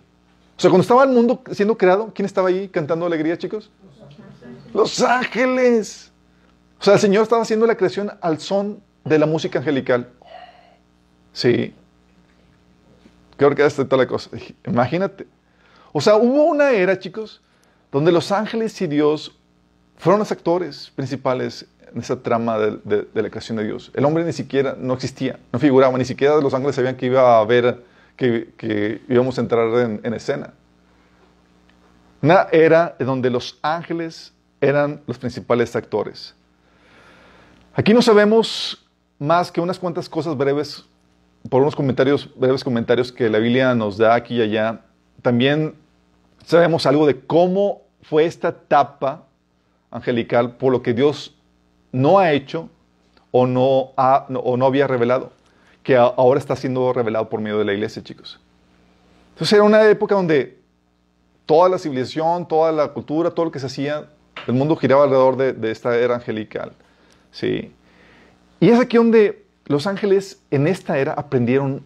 O 0.58 0.62
sea, 0.62 0.70
cuando 0.70 0.82
estaba 0.84 1.04
el 1.04 1.10
mundo 1.10 1.42
siendo 1.52 1.78
creado, 1.78 2.12
¿quién 2.14 2.26
estaba 2.26 2.50
ahí 2.50 2.68
cantando 2.68 3.06
alegría, 3.06 3.38
chicos? 3.38 3.72
Los 4.74 5.02
ángeles. 5.02 6.12
O 6.80 6.84
sea, 6.84 6.96
el 6.96 7.00
Señor 7.00 7.24
estaba 7.24 7.42
haciendo 7.42 7.66
la 7.66 7.76
creación 7.76 8.12
al 8.22 8.40
son 8.40 8.82
de 9.04 9.18
la 9.18 9.26
música 9.26 9.60
angelical. 9.60 10.10
Sí. 11.32 11.74
Qué 13.38 13.46
orquesta 13.46 13.84
toda 13.86 14.04
la 14.04 14.08
cosa. 14.08 14.30
Imagínate. 14.66 15.28
O 15.92 16.02
sea, 16.02 16.16
hubo 16.16 16.46
una 16.46 16.72
era, 16.72 16.98
chicos, 16.98 17.42
donde 17.92 18.12
los 18.12 18.32
ángeles 18.32 18.80
y 18.82 18.88
Dios 18.88 19.38
fueron 19.98 20.20
los 20.20 20.32
actores 20.32 20.92
principales 20.96 21.66
en 21.94 22.02
esa 22.02 22.22
trama 22.22 22.58
de, 22.58 23.08
la 23.14 23.30
creación 23.30 23.58
de 23.58 23.66
Dios. 23.66 23.92
El 23.94 24.06
hombre 24.06 24.24
ni 24.24 24.34
siquiera 24.34 24.76
no 24.78 24.94
existía, 24.96 25.40
no 25.52 25.60
figuraba, 25.60 25.98
ni 25.98 26.06
siquiera 26.06 26.38
los 26.38 26.54
ángeles 26.54 26.76
sabían 26.76 26.96
que 26.96 27.06
iba 27.06 27.38
a 27.38 27.40
haber 27.40 27.84
que, 28.16 29.02
íbamos 29.10 29.38
a 29.38 29.42
entrar 29.42 29.68
en, 30.04 30.14
escena. 30.14 30.54
Una 32.22 32.48
era 32.52 32.96
donde 33.00 33.30
los 33.30 33.60
ángeles 33.62 34.34
eran 34.62 35.02
los 35.08 35.18
principales 35.18 35.76
actores. 35.76 36.36
Aquí 37.76 37.94
no 37.94 38.02
sabemos 38.02 38.86
más 39.20 39.52
que 39.52 39.60
unas 39.60 39.80
cuantas 39.80 40.08
cosas 40.08 40.38
breves, 40.38 40.86
por 41.50 41.62
unos 41.62 41.76
comentarios, 41.76 42.30
breves 42.36 42.64
comentarios 42.64 43.12
que 43.12 43.30
la 43.30 43.40
Biblia 43.40 43.76
nos 43.76 43.98
da 43.98 44.16
aquí 44.16 44.36
y 44.36 44.42
allá, 44.42 44.82
también 45.22 45.76
sabemos 46.46 46.86
algo 46.86 47.06
de 47.06 47.20
cómo 47.20 47.82
fue 48.02 48.26
esta 48.26 48.50
etapa 48.50 49.26
angelical 49.92 50.56
por 50.56 50.72
lo 50.72 50.82
que 50.82 50.94
Dios 50.94 51.36
no 51.92 52.20
ha 52.20 52.32
hecho 52.32 52.70
o 53.32 53.48
no, 53.48 53.92
ha, 53.98 54.28
o 54.44 54.58
no 54.58 54.66
había 54.66 54.88
revelado, 54.88 55.32
que 55.84 55.98
ahora 55.98 56.40
está 56.40 56.56
siendo 56.56 56.94
revelado 56.94 57.30
por 57.30 57.42
medio 57.42 57.60
de 57.60 57.66
la 57.66 57.74
iglesia, 57.74 58.02
chicos. 58.02 58.40
Entonces 59.34 59.54
era 59.54 59.64
una 59.64 59.84
época 59.90 60.16
donde 60.16 60.58
toda 61.46 61.68
la 61.70 61.78
civilización, 61.78 62.48
toda 62.48 62.72
la 62.72 62.88
cultura, 62.90 63.32
todo 63.32 63.46
lo 63.46 63.52
que 63.52 63.60
se 63.60 63.66
hacía, 63.66 64.08
el 64.48 64.54
mundo 64.54 64.76
giraba 64.76 65.04
alrededor 65.04 65.36
de, 65.38 65.72
esta 65.72 65.98
era 65.98 66.16
angelical. 66.16 66.72
¿sí? 67.32 67.74
Y 68.60 68.70
es 68.70 68.80
aquí 68.80 68.98
donde 68.98 69.46
los 69.66 69.86
ángeles 69.86 70.42
en 70.52 70.68
esta 70.68 70.98
era 70.98 71.14
aprendieron 71.14 71.84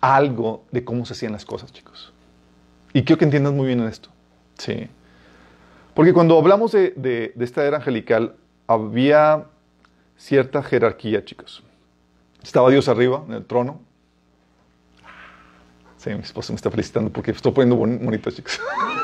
algo 0.00 0.64
de 0.70 0.84
cómo 0.84 1.04
se 1.04 1.14
hacían 1.14 1.32
las 1.32 1.44
cosas, 1.44 1.72
chicos. 1.72 2.12
Y 2.92 3.02
quiero 3.02 3.18
que 3.18 3.24
entiendas 3.24 3.52
muy 3.52 3.66
bien 3.66 3.80
en 3.80 3.88
esto. 3.88 4.08
Sí. 4.58 4.88
Porque 5.94 6.12
cuando 6.12 6.38
hablamos 6.38 6.72
de 6.72 7.32
esta 7.38 7.64
era 7.64 7.78
angelical, 7.78 8.36
había 8.66 9.46
cierta 10.16 10.62
jerarquía, 10.62 11.24
chicos. 11.24 11.62
Estaba 12.42 12.70
Dios 12.70 12.88
arriba, 12.88 13.22
en 13.26 13.34
el 13.34 13.44
trono. 13.44 13.80
Sí, 15.96 16.10
mi 16.10 16.20
esposa 16.20 16.52
me 16.52 16.56
está 16.56 16.70
felicitando 16.70 17.10
porque 17.10 17.32
estoy 17.32 17.52
poniendo 17.52 17.76
bonito, 17.76 18.30
chicos. 18.30 18.58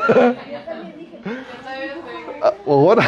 Ahora. 2.66 3.04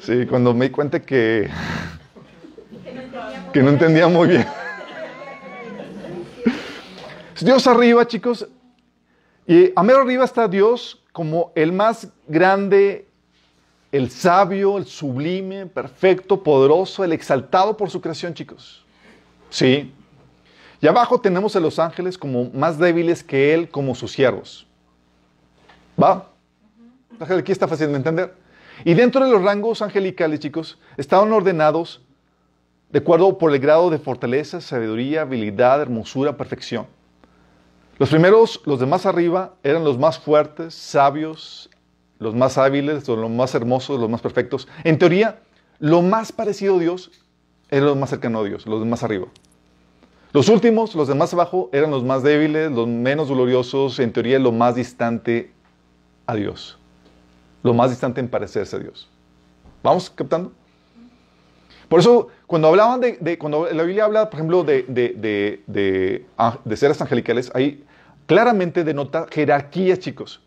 Sí, 0.00 0.26
cuando 0.26 0.54
me 0.54 0.66
di 0.66 0.70
cuenta 0.72 1.00
que, 1.00 1.48
que 3.52 3.62
no 3.62 3.70
entendía 3.70 4.08
muy 4.08 4.28
bien. 4.28 4.46
Dios 7.40 7.66
arriba, 7.66 8.06
chicos. 8.06 8.48
Y 9.46 9.72
a 9.74 9.82
mero 9.82 10.02
arriba 10.02 10.24
está 10.24 10.46
Dios 10.46 11.02
como 11.12 11.52
el 11.54 11.72
más 11.72 12.08
grande, 12.26 13.08
el 13.92 14.10
sabio, 14.10 14.78
el 14.78 14.86
sublime, 14.86 15.66
perfecto, 15.66 16.42
poderoso, 16.42 17.04
el 17.04 17.12
exaltado 17.12 17.76
por 17.76 17.90
su 17.90 18.00
creación, 18.00 18.32
chicos. 18.32 18.84
Sí. 19.50 19.92
Y 20.80 20.86
abajo 20.86 21.20
tenemos 21.20 21.54
a 21.54 21.60
los 21.60 21.78
ángeles 21.78 22.16
como 22.16 22.50
más 22.50 22.78
débiles 22.78 23.22
que 23.22 23.52
Él, 23.54 23.68
como 23.68 23.94
sus 23.94 24.10
siervos. 24.10 24.66
¿Va? 26.02 26.30
Aquí 27.20 27.52
está 27.52 27.68
fácil 27.68 27.88
de 27.88 27.96
entender. 27.96 28.34
Y 28.84 28.94
dentro 28.94 29.24
de 29.24 29.30
los 29.30 29.42
rangos 29.42 29.82
angelicales, 29.82 30.40
chicos, 30.40 30.78
estaban 30.96 31.30
ordenados 31.32 32.00
de 32.90 32.98
acuerdo 32.98 33.38
por 33.38 33.52
el 33.52 33.58
grado 33.58 33.90
de 33.90 33.98
fortaleza, 33.98 34.60
sabiduría, 34.60 35.22
habilidad, 35.22 35.80
hermosura, 35.80 36.36
perfección. 36.36 36.86
Los 37.98 38.10
primeros, 38.10 38.60
los 38.64 38.80
de 38.80 38.86
más 38.86 39.06
arriba, 39.06 39.54
eran 39.62 39.84
los 39.84 39.98
más 39.98 40.18
fuertes, 40.18 40.74
sabios, 40.74 41.70
los 42.22 42.34
más 42.34 42.56
hábiles, 42.58 43.06
los 43.06 43.30
más 43.30 43.54
hermosos, 43.54 44.00
los 44.00 44.08
más 44.08 44.20
perfectos. 44.20 44.68
En 44.84 44.98
teoría, 44.98 45.40
lo 45.78 46.00
más 46.02 46.32
parecido 46.32 46.76
a 46.76 46.78
Dios 46.78 47.10
era 47.68 47.86
lo 47.86 47.96
más 47.96 48.10
cercano 48.10 48.40
a 48.40 48.44
Dios, 48.44 48.66
los 48.66 48.86
más 48.86 49.02
arriba. 49.02 49.26
Los 50.32 50.48
últimos, 50.48 50.94
los 50.94 51.08
de 51.08 51.14
más 51.14 51.34
abajo, 51.34 51.68
eran 51.72 51.90
los 51.90 52.04
más 52.04 52.22
débiles, 52.22 52.70
los 52.70 52.88
menos 52.88 53.28
gloriosos, 53.28 53.98
en 53.98 54.12
teoría 54.12 54.38
lo 54.38 54.52
más 54.52 54.76
distante 54.76 55.52
a 56.26 56.34
Dios. 56.34 56.78
Lo 57.62 57.74
más 57.74 57.90
distante 57.90 58.20
en 58.20 58.28
parecerse 58.28 58.76
a 58.76 58.78
Dios. 58.78 59.08
¿Vamos 59.82 60.08
captando? 60.08 60.52
Por 61.88 62.00
eso, 62.00 62.28
cuando 62.46 62.68
hablaban 62.68 63.00
de, 63.00 63.36
cuando 63.38 63.68
la 63.70 63.82
Biblia 63.82 64.04
habla, 64.04 64.30
por 64.30 64.38
ejemplo, 64.38 64.64
de, 64.64 64.84
de, 64.88 66.24
de 66.64 66.76
seres 66.76 67.00
angelicales, 67.02 67.50
ahí 67.54 67.84
claramente 68.26 68.84
denota 68.84 69.26
jerarquías, 69.30 69.98
chicos. 69.98 70.40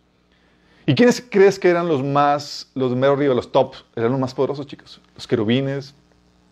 ¿Y 0.86 0.94
quiénes 0.94 1.24
crees 1.30 1.58
que 1.58 1.70
eran 1.70 1.88
los 1.88 2.04
más, 2.04 2.70
los 2.76 2.92
de 2.92 2.96
mero 2.96 3.14
arriba, 3.14 3.34
los 3.34 3.52
tops? 3.52 3.84
Eran 3.96 4.12
los 4.12 4.20
más 4.20 4.34
poderosos, 4.34 4.68
chicos. 4.68 5.02
Los 5.16 5.26
querubines 5.28 5.96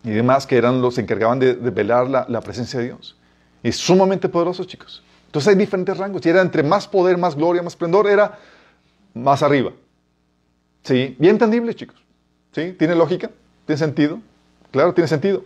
y 0.02 0.10
demás, 0.10 0.46
que 0.46 0.56
eran 0.56 0.82
los 0.82 0.96
que 0.96 1.02
encargaban 1.02 1.38
de, 1.38 1.54
velar 1.54 2.08
la, 2.08 2.26
la, 2.28 2.40
presencia 2.40 2.80
de 2.80 2.86
Dios. 2.86 3.16
Y 3.62 3.70
sumamente 3.72 4.28
poderosos, 4.28 4.66
chicos. 4.66 5.02
Entonces 5.26 5.48
hay 5.48 5.54
diferentes 5.54 5.96
rangos. 5.96 6.24
Y 6.26 6.28
era 6.28 6.42
entre 6.42 6.62
más 6.62 6.88
poder, 6.88 7.16
más 7.16 7.36
gloria, 7.36 7.62
más 7.62 7.74
esplendor, 7.74 8.08
era 8.08 8.38
más 9.14 9.42
arriba. 9.42 9.72
¿Sí? 10.82 11.16
Bien 11.18 11.34
entendible, 11.34 11.74
chicos. 11.74 11.96
¿Sí? 12.52 12.72
¿Tiene 12.78 12.94
lógica? 12.94 13.30
¿Tiene 13.66 13.78
sentido? 13.78 14.20
Claro, 14.70 14.92
tiene 14.92 15.08
sentido. 15.08 15.44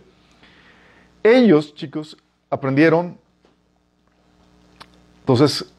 Ellos, 1.23 1.75
chicos, 1.75 2.17
aprendieron, 2.49 3.17
entonces, 5.19 5.71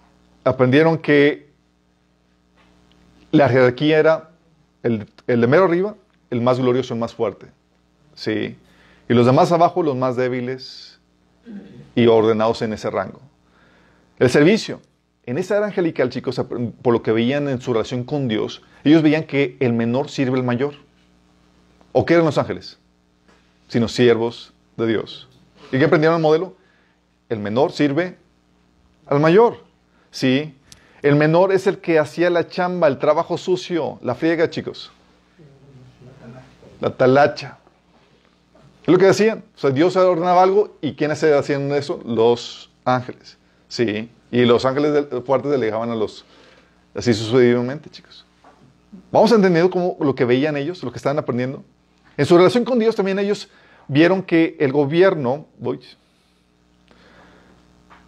aprendieron 0.45 0.99
que 0.99 1.50
la 3.33 3.49
jerarquía 3.49 3.99
era 3.99 4.31
el, 4.83 5.07
el 5.27 5.41
de 5.41 5.47
mero 5.47 5.65
arriba, 5.65 5.95
el 6.31 6.41
más 6.41 6.59
glorioso, 6.59 6.95
el 6.95 7.01
más 7.01 7.15
fuerte. 7.15 7.47
Sí. 8.15 8.57
Y 9.09 9.15
los 9.15 9.27
demás 9.27 9.53
abajo, 9.53 9.83
los 9.83 9.97
más 9.97 10.17
débiles 10.17 11.01
y 11.95 12.07
ordenados 12.07 12.63
en 12.63 12.73
ese 12.73 12.91
rango. 12.91 13.21
El 14.19 14.31
servicio. 14.31 14.81
En 15.27 15.39
esa 15.39 15.57
era 15.57 15.67
angelical, 15.67 16.11
chicos, 16.11 16.41
por 16.83 16.93
lo 16.93 17.03
que 17.03 17.13
veían 17.13 17.49
en 17.49 17.61
su 17.61 17.73
relación 17.73 18.05
con 18.05 18.27
Dios, 18.27 18.63
ellos 18.85 19.03
veían 19.03 19.25
que 19.25 19.57
el 19.61 19.73
menor 19.73 20.09
sirve 20.09 20.39
al 20.39 20.45
mayor. 20.45 20.75
¿O 21.93 22.05
qué 22.05 22.15
eran 22.15 22.27
los 22.27 22.39
ángeles? 22.39 22.79
Sino 23.69 23.89
siervos 23.89 24.53
de 24.77 24.87
Dios. 24.87 25.29
¿Y 25.73 25.79
qué 25.79 25.85
aprendieron 25.85 26.17
el 26.17 26.23
modelo? 26.23 26.57
El 27.29 27.39
menor 27.39 27.73
sirve 27.73 28.17
al 29.07 29.21
mayor. 29.21 29.65
Sí. 30.11 30.55
El 31.03 31.17
menor 31.17 31.53
es 31.53 31.67
el 31.67 31.79
que 31.79 31.99
hacía 31.99 32.29
la 32.31 32.49
chamba, 32.49 32.87
el 32.87 32.99
trabajo 32.99 33.39
sucio, 33.39 33.99
la 34.03 34.15
friega, 34.15 34.51
chicos. 34.51 34.93
La 36.81 36.91
talacha. 36.91 37.59
Es 38.83 38.89
lo 38.89 38.99
que 38.99 39.07
decían. 39.07 39.45
O 39.57 39.59
sea, 39.59 39.71
Dios 39.71 39.97
ordenaba 39.97 40.43
algo 40.43 40.77
y 40.81 40.95
¿quiénes 40.95 41.23
hacían 41.23 41.73
eso? 41.73 42.01
Los 42.05 42.71
ángeles. 42.85 43.39
Sí. 43.69 44.11
Y 44.31 44.45
los 44.45 44.65
ángeles 44.65 45.07
fuertes 45.25 45.51
delegaban 45.51 45.91
a 45.91 45.95
los... 45.95 46.25
Así 46.95 47.15
sucesivamente, 47.15 47.89
chicos. 47.89 48.27
Vamos 49.13 49.31
entendiendo 49.33 49.71
cómo 49.71 49.97
lo 50.01 50.15
que 50.15 50.25
veían 50.25 50.57
ellos, 50.57 50.83
lo 50.83 50.91
que 50.91 50.97
estaban 50.97 51.19
aprendiendo. 51.19 51.63
En 52.17 52.27
su 52.27 52.37
relación 52.37 52.65
con 52.65 52.79
Dios 52.79 52.97
también 52.97 53.19
ellos 53.19 53.49
vieron 53.89 54.23
que 54.23 54.57
el 54.59 54.73
gobierno 54.73 55.47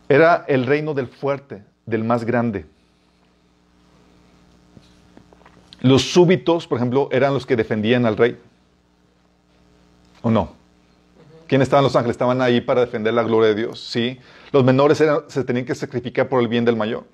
era 0.08 0.44
el 0.48 0.66
reino 0.66 0.94
del 0.94 1.06
fuerte, 1.06 1.62
del 1.86 2.04
más 2.04 2.24
grande. 2.24 2.66
Los 5.82 6.02
súbitos, 6.12 6.68
por 6.68 6.78
ejemplo, 6.78 7.08
eran 7.10 7.34
los 7.34 7.44
que 7.44 7.56
defendían 7.56 8.06
al 8.06 8.16
rey. 8.16 8.38
¿O 10.22 10.30
no? 10.30 10.52
¿Quiénes 11.48 11.66
estaban 11.66 11.82
los 11.82 11.96
ángeles? 11.96 12.14
Estaban 12.14 12.40
ahí 12.40 12.60
para 12.60 12.82
defender 12.82 13.12
la 13.12 13.24
gloria 13.24 13.48
de 13.48 13.56
Dios. 13.56 13.80
Sí. 13.80 14.18
Los 14.52 14.62
menores 14.62 15.00
eran, 15.00 15.22
se 15.26 15.42
tenían 15.42 15.66
que 15.66 15.74
sacrificar 15.74 16.28
por 16.28 16.40
el 16.40 16.46
bien 16.46 16.64
del 16.64 16.76
mayor. 16.76 17.04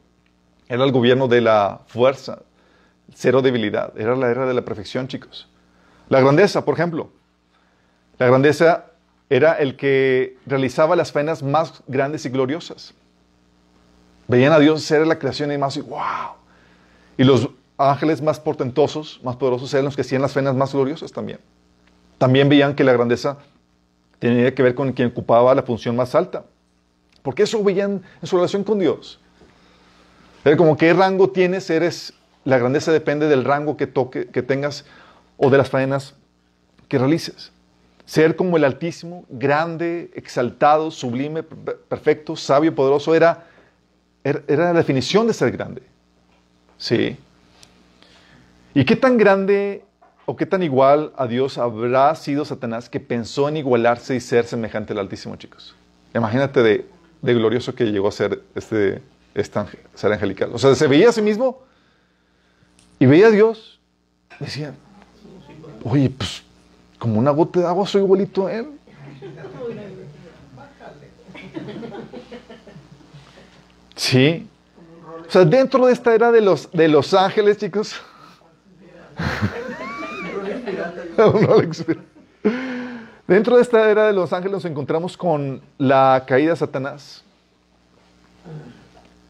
Era 0.68 0.84
el 0.84 0.92
gobierno 0.92 1.28
de 1.28 1.40
la 1.40 1.80
fuerza, 1.86 2.42
cero 3.14 3.40
debilidad. 3.40 3.98
Era 3.98 4.14
la 4.14 4.30
era 4.30 4.44
de 4.44 4.52
la 4.52 4.62
perfección, 4.62 5.08
chicos. 5.08 5.48
La 6.10 6.20
grandeza, 6.20 6.66
por 6.66 6.74
ejemplo. 6.74 7.08
La 8.18 8.26
grandeza 8.26 8.84
era 9.30 9.54
el 9.54 9.76
que 9.76 10.36
realizaba 10.44 10.94
las 10.94 11.10
faenas 11.10 11.42
más 11.42 11.82
grandes 11.86 12.26
y 12.26 12.28
gloriosas. 12.28 12.92
Veían 14.26 14.52
a 14.52 14.58
Dios 14.58 14.82
ser 14.82 15.06
la 15.06 15.18
creación 15.18 15.50
y 15.52 15.56
más, 15.56 15.76
y 15.78 15.80
wow. 15.80 16.36
Y 17.16 17.24
los 17.24 17.48
ángeles 17.78 18.20
más 18.20 18.40
portentosos, 18.40 19.20
más 19.22 19.36
poderosos, 19.36 19.72
eran 19.72 19.86
los 19.86 19.94
que 19.94 20.02
hacían 20.02 20.20
las 20.20 20.32
faenas 20.32 20.54
más 20.54 20.72
gloriosas 20.72 21.12
también. 21.12 21.38
También 22.18 22.48
veían 22.48 22.74
que 22.74 22.84
la 22.84 22.92
grandeza 22.92 23.38
tenía 24.18 24.54
que 24.54 24.62
ver 24.62 24.74
con 24.74 24.92
quien 24.92 25.08
ocupaba 25.08 25.54
la 25.54 25.62
función 25.62 25.94
más 25.96 26.14
alta. 26.14 26.44
Porque 27.22 27.44
eso 27.44 27.62
veían 27.62 28.02
en 28.20 28.28
su 28.28 28.36
relación 28.36 28.64
con 28.64 28.78
Dios. 28.78 29.20
Era 30.44 30.56
como 30.56 30.76
qué 30.76 30.92
rango 30.92 31.30
tienes, 31.30 31.70
eres, 31.70 32.14
la 32.44 32.58
grandeza 32.58 32.92
depende 32.92 33.28
del 33.28 33.44
rango 33.44 33.76
que, 33.76 33.86
toque, 33.86 34.26
que 34.26 34.42
tengas 34.42 34.84
o 35.36 35.50
de 35.50 35.58
las 35.58 35.68
faenas 35.68 36.14
que 36.88 36.98
realices. 36.98 37.52
Ser 38.06 38.36
como 38.36 38.56
el 38.56 38.64
Altísimo, 38.64 39.24
grande, 39.28 40.10
exaltado, 40.14 40.90
sublime, 40.90 41.42
perfecto, 41.42 42.36
sabio, 42.36 42.74
poderoso, 42.74 43.14
era, 43.14 43.46
era, 44.24 44.42
la 44.48 44.72
definición 44.72 45.26
de 45.26 45.34
ser 45.34 45.50
grande. 45.50 45.82
Sí. 46.78 47.16
¿Y 48.78 48.84
qué 48.84 48.94
tan 48.94 49.16
grande 49.16 49.82
o 50.24 50.36
qué 50.36 50.46
tan 50.46 50.62
igual 50.62 51.12
a 51.16 51.26
Dios 51.26 51.58
habrá 51.58 52.14
sido 52.14 52.44
Satanás 52.44 52.88
que 52.88 53.00
pensó 53.00 53.48
en 53.48 53.56
igualarse 53.56 54.14
y 54.14 54.20
ser 54.20 54.44
semejante 54.44 54.92
al 54.92 55.00
Altísimo, 55.00 55.34
chicos? 55.34 55.74
Imagínate 56.14 56.62
de, 56.62 56.86
glorioso 57.20 57.74
que 57.74 57.86
llegó 57.86 58.06
a 58.06 58.12
ser 58.12 58.40
este, 58.54 59.02
este 59.34 59.60
ser 59.96 60.12
angelical. 60.12 60.50
O 60.52 60.58
sea, 60.58 60.76
se 60.76 60.86
veía 60.86 61.08
a 61.08 61.12
sí 61.12 61.22
mismo 61.22 61.58
y 63.00 63.06
veía 63.06 63.26
a 63.26 63.30
Dios. 63.32 63.80
Decía, 64.38 64.72
Oye, 65.82 66.08
pues, 66.10 66.44
como 67.00 67.18
una 67.18 67.32
gota 67.32 67.58
de 67.58 67.66
agua 67.66 67.84
soy 67.84 68.02
igualito 68.02 68.46
a 68.46 68.52
él. 68.52 68.68
Sí. 73.96 74.46
O 75.26 75.30
sea, 75.32 75.44
dentro 75.44 75.84
de 75.84 75.92
esta 75.92 76.14
era 76.14 76.30
de 76.30 76.42
los, 76.42 76.70
de 76.70 76.86
los 76.86 77.12
ángeles, 77.12 77.58
chicos. 77.58 78.00
dentro 83.26 83.56
de 83.56 83.62
esta 83.62 83.90
era 83.90 84.06
de 84.06 84.12
los 84.12 84.32
ángeles 84.32 84.52
nos 84.52 84.64
encontramos 84.64 85.16
con 85.16 85.60
la 85.78 86.24
caída 86.26 86.50
de 86.50 86.56
Satanás. 86.56 87.24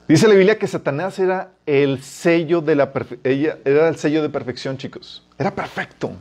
Dice 0.07 0.27
la 0.27 0.35
Biblia 0.35 0.59
que 0.59 0.66
Satanás 0.66 1.18
era 1.18 1.51
el 1.66 2.03
sello 2.03 2.62
de 2.62 2.74
la 2.74 2.90
ella 3.24 3.59
era 3.64 3.88
el 3.88 3.96
sello 3.96 4.22
de 4.22 4.31
perfección, 4.31 4.79
chicos. 4.79 5.27
Era 5.38 5.55
perfecto. 5.55 6.12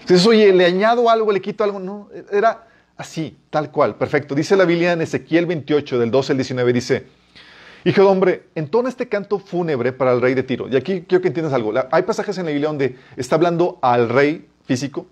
Entonces, 0.00 0.26
oye, 0.26 0.52
le 0.52 0.66
añado 0.66 1.08
algo, 1.08 1.32
le 1.32 1.40
quito 1.40 1.64
algo, 1.64 1.78
no, 1.78 2.08
era 2.30 2.66
así, 2.96 3.36
tal 3.50 3.70
cual, 3.70 3.96
perfecto. 3.96 4.34
Dice 4.34 4.56
la 4.56 4.64
Biblia 4.64 4.92
en 4.92 5.02
Ezequiel 5.02 5.46
28 5.46 5.98
del 5.98 6.10
12 6.10 6.32
al 6.32 6.38
19 6.38 6.72
dice, 6.72 7.06
Hijo 7.86 8.00
de 8.00 8.06
hombre, 8.06 8.48
entona 8.54 8.88
este 8.88 9.08
canto 9.08 9.38
fúnebre 9.38 9.92
para 9.92 10.12
el 10.12 10.22
rey 10.22 10.32
de 10.32 10.42
Tiro. 10.42 10.68
Y 10.68 10.76
aquí 10.76 11.04
quiero 11.06 11.20
que 11.20 11.28
entiendas 11.28 11.52
algo. 11.52 11.74
Hay 11.90 12.02
pasajes 12.04 12.38
en 12.38 12.46
la 12.46 12.50
Biblia 12.50 12.68
donde 12.68 12.96
está 13.16 13.36
hablando 13.36 13.78
al 13.82 14.08
rey 14.08 14.48
físico, 14.64 15.06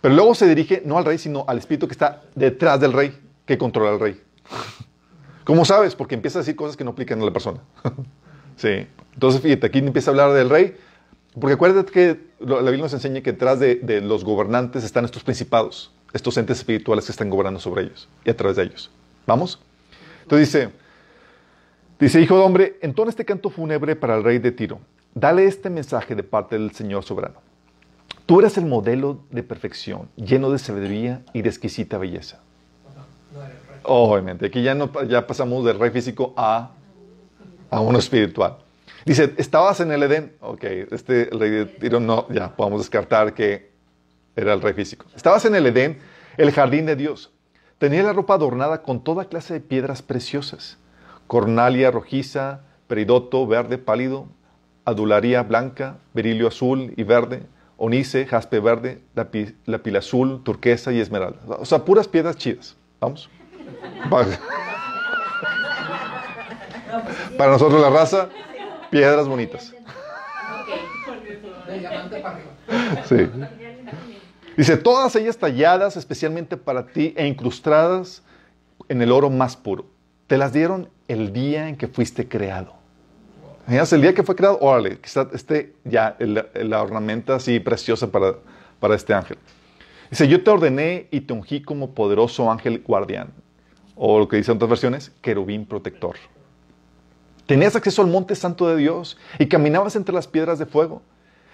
pero 0.00 0.14
luego 0.14 0.34
se 0.34 0.48
dirige 0.48 0.82
no 0.86 0.96
al 0.96 1.04
rey, 1.04 1.18
sino 1.18 1.44
al 1.46 1.58
espíritu 1.58 1.86
que 1.86 1.92
está 1.92 2.22
detrás 2.34 2.80
del 2.80 2.94
rey, 2.94 3.14
que 3.44 3.58
controla 3.58 3.90
al 3.90 4.00
rey. 4.00 4.18
¿Cómo 5.44 5.66
sabes? 5.66 5.94
Porque 5.94 6.14
empieza 6.14 6.38
a 6.38 6.40
decir 6.40 6.56
cosas 6.56 6.74
que 6.74 6.84
no 6.84 6.92
aplican 6.92 7.20
a 7.20 7.24
la 7.26 7.32
persona. 7.32 7.60
sí. 8.56 8.86
Entonces, 9.12 9.42
fíjate, 9.42 9.66
aquí 9.66 9.80
empieza 9.80 10.10
a 10.10 10.12
hablar 10.12 10.32
del 10.32 10.48
rey, 10.48 10.76
porque 11.38 11.54
acuérdate 11.54 11.92
que 11.92 12.20
la 12.38 12.60
Biblia 12.62 12.82
nos 12.82 12.94
enseña 12.94 13.20
que 13.20 13.32
detrás 13.32 13.60
de, 13.60 13.74
de 13.74 14.00
los 14.00 14.24
gobernantes 14.24 14.84
están 14.84 15.04
estos 15.04 15.22
principados, 15.22 15.92
estos 16.14 16.34
entes 16.38 16.58
espirituales 16.58 17.04
que 17.04 17.12
están 17.12 17.28
gobernando 17.28 17.60
sobre 17.60 17.82
ellos 17.82 18.08
y 18.24 18.30
a 18.30 18.36
través 18.36 18.56
de 18.56 18.62
ellos. 18.62 18.90
¿Vamos? 19.26 19.60
Entonces 20.22 20.48
dice, 20.48 20.70
Dice, 22.00 22.18
hijo 22.18 22.38
de 22.38 22.42
hombre, 22.42 22.78
entona 22.80 23.10
este 23.10 23.26
canto 23.26 23.50
fúnebre 23.50 23.94
para 23.94 24.16
el 24.16 24.24
rey 24.24 24.38
de 24.38 24.52
Tiro. 24.52 24.80
Dale 25.14 25.44
este 25.44 25.68
mensaje 25.68 26.14
de 26.14 26.22
parte 26.22 26.56
del 26.56 26.70
Señor 26.70 27.04
soberano. 27.04 27.42
Tú 28.24 28.40
eres 28.40 28.56
el 28.56 28.64
modelo 28.64 29.20
de 29.30 29.42
perfección, 29.42 30.08
lleno 30.16 30.50
de 30.50 30.58
sabiduría 30.58 31.22
y 31.34 31.42
de 31.42 31.50
exquisita 31.50 31.98
belleza. 31.98 32.40
Obviamente, 33.82 34.46
aquí 34.46 34.62
ya, 34.62 34.74
no, 34.74 34.90
ya 35.02 35.26
pasamos 35.26 35.62
del 35.62 35.78
rey 35.78 35.90
físico 35.90 36.32
a, 36.38 36.70
a 37.68 37.80
uno 37.80 37.98
espiritual. 37.98 38.56
Dice, 39.04 39.34
estabas 39.36 39.80
en 39.80 39.92
el 39.92 40.02
Edén. 40.02 40.32
Ok, 40.40 40.64
este 40.92 41.28
rey 41.30 41.50
de 41.50 41.66
Tiro 41.66 42.00
no, 42.00 42.26
ya 42.30 42.56
podemos 42.56 42.80
descartar 42.80 43.34
que 43.34 43.72
era 44.36 44.54
el 44.54 44.62
rey 44.62 44.72
físico. 44.72 45.04
Estabas 45.14 45.44
en 45.44 45.54
el 45.54 45.66
Edén, 45.66 45.98
el 46.38 46.50
jardín 46.50 46.86
de 46.86 46.96
Dios. 46.96 47.30
Tenía 47.76 48.02
la 48.02 48.14
ropa 48.14 48.34
adornada 48.34 48.80
con 48.82 49.04
toda 49.04 49.26
clase 49.26 49.52
de 49.52 49.60
piedras 49.60 50.00
preciosas 50.00 50.79
cornalia 51.30 51.92
rojiza, 51.92 52.62
peridoto 52.88 53.46
verde 53.46 53.78
pálido, 53.78 54.26
adularía 54.84 55.44
blanca, 55.44 55.98
berilio 56.12 56.48
azul 56.48 56.92
y 56.96 57.04
verde, 57.04 57.44
onice, 57.76 58.26
jaspe 58.26 58.58
verde, 58.58 59.00
lapil 59.14 59.96
azul, 59.96 60.42
turquesa 60.42 60.90
y 60.90 60.98
esmeralda. 60.98 61.38
O 61.60 61.64
sea, 61.64 61.84
puras 61.84 62.08
piedras 62.08 62.34
chidas. 62.36 62.76
Vamos. 62.98 63.30
Para 67.38 67.52
nosotros 67.52 67.80
la 67.80 67.90
raza, 67.90 68.28
piedras 68.90 69.28
bonitas. 69.28 69.72
Sí. 73.04 73.30
Dice, 74.56 74.76
todas 74.76 75.14
ellas 75.14 75.38
talladas 75.38 75.96
especialmente 75.96 76.56
para 76.56 76.88
ti 76.88 77.14
e 77.16 77.24
incrustadas 77.28 78.24
en 78.88 79.00
el 79.00 79.12
oro 79.12 79.30
más 79.30 79.56
puro. 79.56 79.99
Te 80.30 80.38
las 80.38 80.52
dieron 80.52 80.88
el 81.08 81.32
día 81.32 81.68
en 81.68 81.74
que 81.74 81.88
fuiste 81.88 82.28
creado. 82.28 82.74
El 83.66 84.00
día 84.00 84.14
que 84.14 84.22
fue 84.22 84.36
creado, 84.36 84.60
órale, 84.60 85.00
que 85.00 85.08
esté 85.34 85.74
ya 85.82 86.16
la 86.54 86.80
ornamenta 86.80 87.34
así 87.34 87.58
preciosa 87.58 88.12
para, 88.12 88.36
para 88.78 88.94
este 88.94 89.12
ángel. 89.12 89.38
Dice, 90.08 90.28
yo 90.28 90.44
te 90.44 90.48
ordené 90.48 91.08
y 91.10 91.22
te 91.22 91.32
ungí 91.32 91.62
como 91.62 91.96
poderoso 91.96 92.48
ángel 92.48 92.80
guardián. 92.86 93.32
O 93.96 94.20
lo 94.20 94.28
que 94.28 94.36
dicen 94.36 94.54
otras 94.54 94.70
versiones, 94.70 95.10
querubín 95.20 95.66
protector. 95.66 96.14
Tenías 97.46 97.74
acceso 97.74 98.00
al 98.00 98.06
monte 98.06 98.36
santo 98.36 98.68
de 98.68 98.76
Dios 98.76 99.18
y 99.40 99.46
caminabas 99.46 99.96
entre 99.96 100.14
las 100.14 100.28
piedras 100.28 100.60
de 100.60 100.66
fuego. 100.66 101.02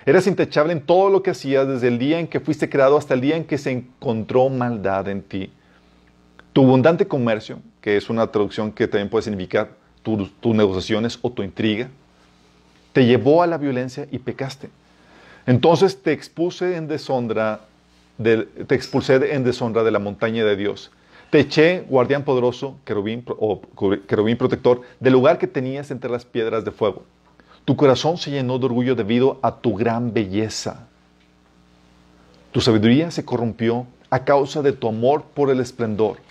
Eras 0.05 0.27
intachable 0.27 0.75
en 0.75 0.83
todo 0.83 1.09
lo 1.09 1.23
que 1.23 1.31
hacías 1.31 1.67
desde 1.67 1.89
el 1.89 1.99
día 1.99 2.21
en 2.21 2.29
que 2.29 2.41
fuiste 2.41 2.69
creado 2.69 2.99
hasta 2.99 3.15
el 3.15 3.23
día 3.23 3.39
en 3.39 3.47
que 3.47 3.57
se 3.57 3.71
encontró 3.71 4.51
maldad 4.51 5.09
en 5.09 5.23
ti. 5.23 5.51
Tu 6.57 6.65
abundante 6.65 7.07
comercio, 7.07 7.59
que 7.83 7.99
es 7.99 8.09
una 8.09 8.33
traducción 8.33 8.73
que 8.73 8.89
también 8.89 9.11
puede 9.11 9.25
significar 9.25 9.73
tus 10.03 10.31
negociaciones 10.43 11.19
o 11.21 11.31
tu 11.31 11.43
intriga, 11.43 11.91
te 12.95 13.05
llevó 13.05 13.43
a 13.43 13.47
la 13.47 13.59
violencia 13.59 14.09
y 14.11 14.21
pecaste. 14.21 14.71
Entonces 15.45 16.03
te 16.03 16.13
expuse 16.13 16.77
en 16.77 16.89
deshonra, 16.89 17.61
te 18.17 18.75
expulsé 18.75 19.35
en 19.35 19.45
deshonra 19.45 19.85
de 19.85 19.91
la 19.91 19.99
montaña 19.99 20.47
de 20.47 20.57
Dios. 20.57 20.91
Te 21.29 21.41
eché, 21.41 21.85
guardián 21.91 22.25
poderoso, 22.25 22.79
querubín, 22.87 23.23
o 23.39 23.61
querubín 24.09 24.39
protector, 24.39 24.81
del 24.99 25.13
lugar 25.13 25.37
que 25.37 25.47
tenías 25.47 25.91
entre 25.91 26.11
las 26.11 26.25
piedras 26.25 26.65
de 26.65 26.71
fuego. 26.71 27.03
Tu 27.67 27.77
corazón 27.77 28.17
se 28.17 28.31
llenó 28.31 28.59
de 28.59 28.65
orgullo 28.65 28.95
debido 28.95 29.39
a 29.43 29.57
tu 29.57 29.75
gran 29.75 30.15
belleza. 30.15 30.89
Tu 32.51 32.63
sabiduría 32.63 33.11
se 33.11 33.27
corrompió 33.27 33.87
a 34.09 34.25
causa 34.25 34.63
de 34.63 34.73
tu 34.73 34.89
amor 34.89 35.23
por 35.35 35.51
el 35.51 35.61
esplendor. 35.61 36.25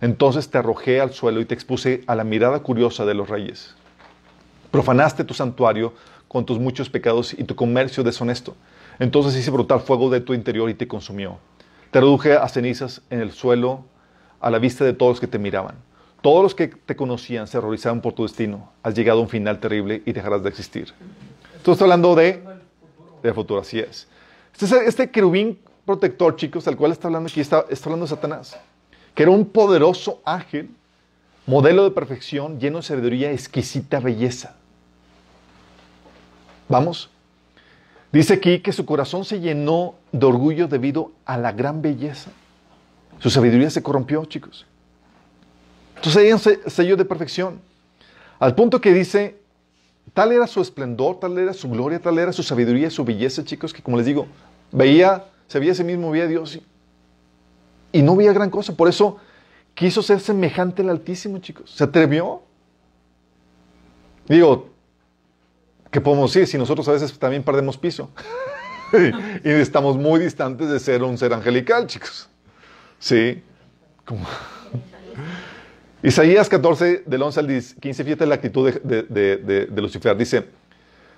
Entonces 0.00 0.48
te 0.48 0.58
arrojé 0.58 1.00
al 1.00 1.12
suelo 1.12 1.40
y 1.40 1.44
te 1.44 1.54
expuse 1.54 2.02
a 2.06 2.14
la 2.14 2.24
mirada 2.24 2.60
curiosa 2.60 3.04
de 3.04 3.14
los 3.14 3.28
reyes. 3.28 3.74
Profanaste 4.70 5.24
tu 5.24 5.34
santuario 5.34 5.92
con 6.28 6.44
tus 6.46 6.58
muchos 6.58 6.88
pecados 6.88 7.32
y 7.32 7.44
tu 7.44 7.56
comercio 7.56 8.04
deshonesto. 8.04 8.54
Entonces 9.00 9.36
hice 9.36 9.50
brotar 9.50 9.80
fuego 9.80 10.10
de 10.10 10.20
tu 10.20 10.34
interior 10.34 10.70
y 10.70 10.74
te 10.74 10.86
consumió. 10.86 11.38
Te 11.90 12.00
reduje 12.00 12.34
a 12.34 12.46
cenizas 12.48 13.02
en 13.10 13.20
el 13.20 13.32
suelo 13.32 13.84
a 14.40 14.50
la 14.50 14.58
vista 14.58 14.84
de 14.84 14.92
todos 14.92 15.12
los 15.12 15.20
que 15.20 15.26
te 15.26 15.38
miraban. 15.38 15.74
Todos 16.20 16.42
los 16.42 16.54
que 16.54 16.68
te 16.68 16.94
conocían 16.94 17.46
se 17.48 17.58
horrorizaban 17.58 18.00
por 18.00 18.12
tu 18.12 18.24
destino. 18.24 18.70
Has 18.82 18.94
llegado 18.94 19.18
a 19.18 19.22
un 19.22 19.28
final 19.28 19.58
terrible 19.58 20.02
y 20.04 20.12
dejarás 20.12 20.42
de 20.42 20.48
existir. 20.48 20.92
Esto 21.56 21.72
está 21.72 21.84
hablando 21.84 22.14
de, 22.14 22.42
de 23.22 23.34
futuro, 23.34 23.60
así 23.60 23.80
es. 23.80 24.06
Este, 24.60 24.86
este 24.86 25.10
querubín 25.10 25.58
protector, 25.84 26.36
chicos, 26.36 26.68
al 26.68 26.76
cual 26.76 26.92
está 26.92 27.08
hablando 27.08 27.28
aquí, 27.28 27.40
está, 27.40 27.64
está 27.70 27.88
hablando 27.88 28.04
de 28.04 28.10
Satanás 28.10 28.58
que 29.18 29.24
era 29.24 29.32
un 29.32 29.46
poderoso 29.46 30.22
ángel, 30.24 30.70
modelo 31.44 31.82
de 31.82 31.90
perfección, 31.90 32.60
lleno 32.60 32.76
de 32.78 32.84
sabiduría, 32.84 33.32
exquisita 33.32 33.98
belleza. 33.98 34.54
Vamos. 36.68 37.10
Dice 38.12 38.34
aquí 38.34 38.60
que 38.60 38.70
su 38.70 38.86
corazón 38.86 39.24
se 39.24 39.40
llenó 39.40 39.96
de 40.12 40.24
orgullo 40.24 40.68
debido 40.68 41.10
a 41.24 41.36
la 41.36 41.50
gran 41.50 41.82
belleza. 41.82 42.30
Su 43.18 43.28
sabiduría 43.28 43.70
se 43.70 43.82
corrompió, 43.82 44.24
chicos. 44.24 44.66
Entonces 45.96 46.22
hay 46.22 46.32
un 46.32 46.70
sello 46.70 46.96
de 46.96 47.04
perfección. 47.04 47.60
Al 48.38 48.54
punto 48.54 48.80
que 48.80 48.94
dice, 48.94 49.40
tal 50.14 50.30
era 50.30 50.46
su 50.46 50.60
esplendor, 50.60 51.18
tal 51.18 51.36
era 51.38 51.54
su 51.54 51.68
gloria, 51.68 51.98
tal 51.98 52.20
era 52.20 52.32
su 52.32 52.44
sabiduría, 52.44 52.88
su 52.88 53.04
belleza, 53.04 53.42
chicos, 53.42 53.72
que 53.72 53.82
como 53.82 53.96
les 53.96 54.06
digo, 54.06 54.28
veía, 54.70 55.24
se 55.48 55.58
veía 55.58 55.72
ese 55.72 55.82
mismo, 55.82 56.08
veía 56.12 56.22
a 56.22 56.28
Dios 56.28 56.60
no 58.02 58.16
veía 58.16 58.32
gran 58.32 58.50
cosa. 58.50 58.76
Por 58.76 58.88
eso 58.88 59.18
quiso 59.74 60.02
ser 60.02 60.20
semejante 60.20 60.82
al 60.82 60.90
Altísimo, 60.90 61.38
chicos. 61.38 61.70
Se 61.70 61.84
atrevió. 61.84 62.42
Digo, 64.26 64.68
¿qué 65.90 66.00
podemos 66.00 66.32
decir 66.32 66.46
si 66.46 66.58
nosotros 66.58 66.86
a 66.88 66.92
veces 66.92 67.18
también 67.18 67.42
perdemos 67.42 67.78
piso? 67.78 68.10
y 69.44 69.50
estamos 69.50 69.96
muy 69.96 70.20
distantes 70.20 70.68
de 70.68 70.78
ser 70.78 71.02
un 71.02 71.16
ser 71.16 71.32
angelical, 71.32 71.86
chicos. 71.86 72.28
Sí. 72.98 73.42
Isaías 76.02 76.48
14, 76.48 77.02
del 77.06 77.22
11 77.22 77.40
al 77.40 77.62
15, 77.80 78.04
fíjate 78.04 78.26
la 78.26 78.36
actitud 78.36 78.72
de, 78.72 79.02
de, 79.02 79.82
Lucifer. 79.82 80.16
Dice, 80.16 80.44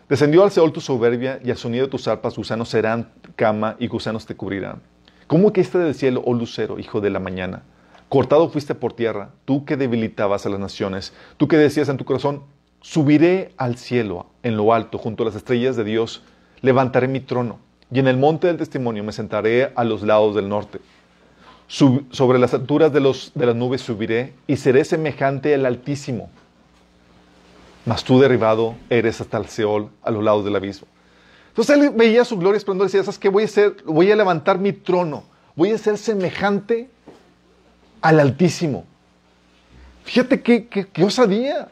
descendió 0.08 0.42
al 0.42 0.50
Seol 0.50 0.72
tu 0.72 0.80
soberbia 0.80 1.38
y 1.44 1.50
al 1.50 1.58
sonido 1.58 1.84
de 1.84 1.90
tus 1.90 2.08
arpas 2.08 2.34
gusanos 2.34 2.70
serán 2.70 3.12
cama 3.36 3.76
y 3.78 3.88
gusanos 3.88 4.24
te 4.24 4.34
cubrirán. 4.34 4.80
¿Cómo 5.30 5.52
caíste 5.52 5.78
del 5.78 5.94
cielo, 5.94 6.24
oh 6.26 6.34
lucero, 6.34 6.80
hijo 6.80 7.00
de 7.00 7.08
la 7.08 7.20
mañana? 7.20 7.62
Cortado 8.08 8.48
fuiste 8.48 8.74
por 8.74 8.94
tierra, 8.94 9.30
tú 9.44 9.64
que 9.64 9.76
debilitabas 9.76 10.44
a 10.44 10.48
las 10.48 10.58
naciones, 10.58 11.12
tú 11.36 11.46
que 11.46 11.56
decías 11.56 11.88
en 11.88 11.98
tu 11.98 12.04
corazón, 12.04 12.42
subiré 12.80 13.52
al 13.56 13.76
cielo, 13.76 14.26
en 14.42 14.56
lo 14.56 14.74
alto, 14.74 14.98
junto 14.98 15.22
a 15.22 15.26
las 15.26 15.36
estrellas 15.36 15.76
de 15.76 15.84
Dios, 15.84 16.24
levantaré 16.62 17.06
mi 17.06 17.20
trono, 17.20 17.60
y 17.92 18.00
en 18.00 18.08
el 18.08 18.16
monte 18.16 18.48
del 18.48 18.56
testimonio 18.56 19.04
me 19.04 19.12
sentaré 19.12 19.70
a 19.76 19.84
los 19.84 20.02
lados 20.02 20.34
del 20.34 20.48
norte. 20.48 20.80
sobre 21.68 22.40
las 22.40 22.52
alturas 22.52 22.92
de, 22.92 22.98
de 22.98 23.46
las 23.46 23.54
nubes 23.54 23.82
subiré 23.82 24.32
y 24.48 24.56
seré 24.56 24.84
semejante 24.84 25.54
al 25.54 25.64
Altísimo. 25.64 26.28
Mas 27.86 28.02
tú 28.02 28.18
derribado 28.18 28.74
eres 28.88 29.20
hasta 29.20 29.38
el 29.38 29.46
Seol, 29.46 29.90
a 30.02 30.10
los 30.10 30.24
lados 30.24 30.44
del 30.44 30.56
abismo. 30.56 30.88
Entonces 31.50 31.76
él 31.76 31.90
veía 31.90 32.24
su 32.24 32.38
gloria 32.38 32.56
esplendor 32.56 32.86
y 32.86 32.88
decía, 32.88 33.02
¿sabes 33.02 33.18
qué? 33.18 33.28
Voy 33.28 33.44
a, 33.44 33.48
ser, 33.48 33.76
voy 33.84 34.10
a 34.10 34.16
levantar 34.16 34.58
mi 34.58 34.72
trono, 34.72 35.24
voy 35.56 35.72
a 35.72 35.78
ser 35.78 35.98
semejante 35.98 36.88
al 38.00 38.20
Altísimo. 38.20 38.84
Fíjate 40.04 40.40
qué, 40.40 40.66
qué, 40.68 40.86
qué 40.86 41.04
osadía. 41.04 41.68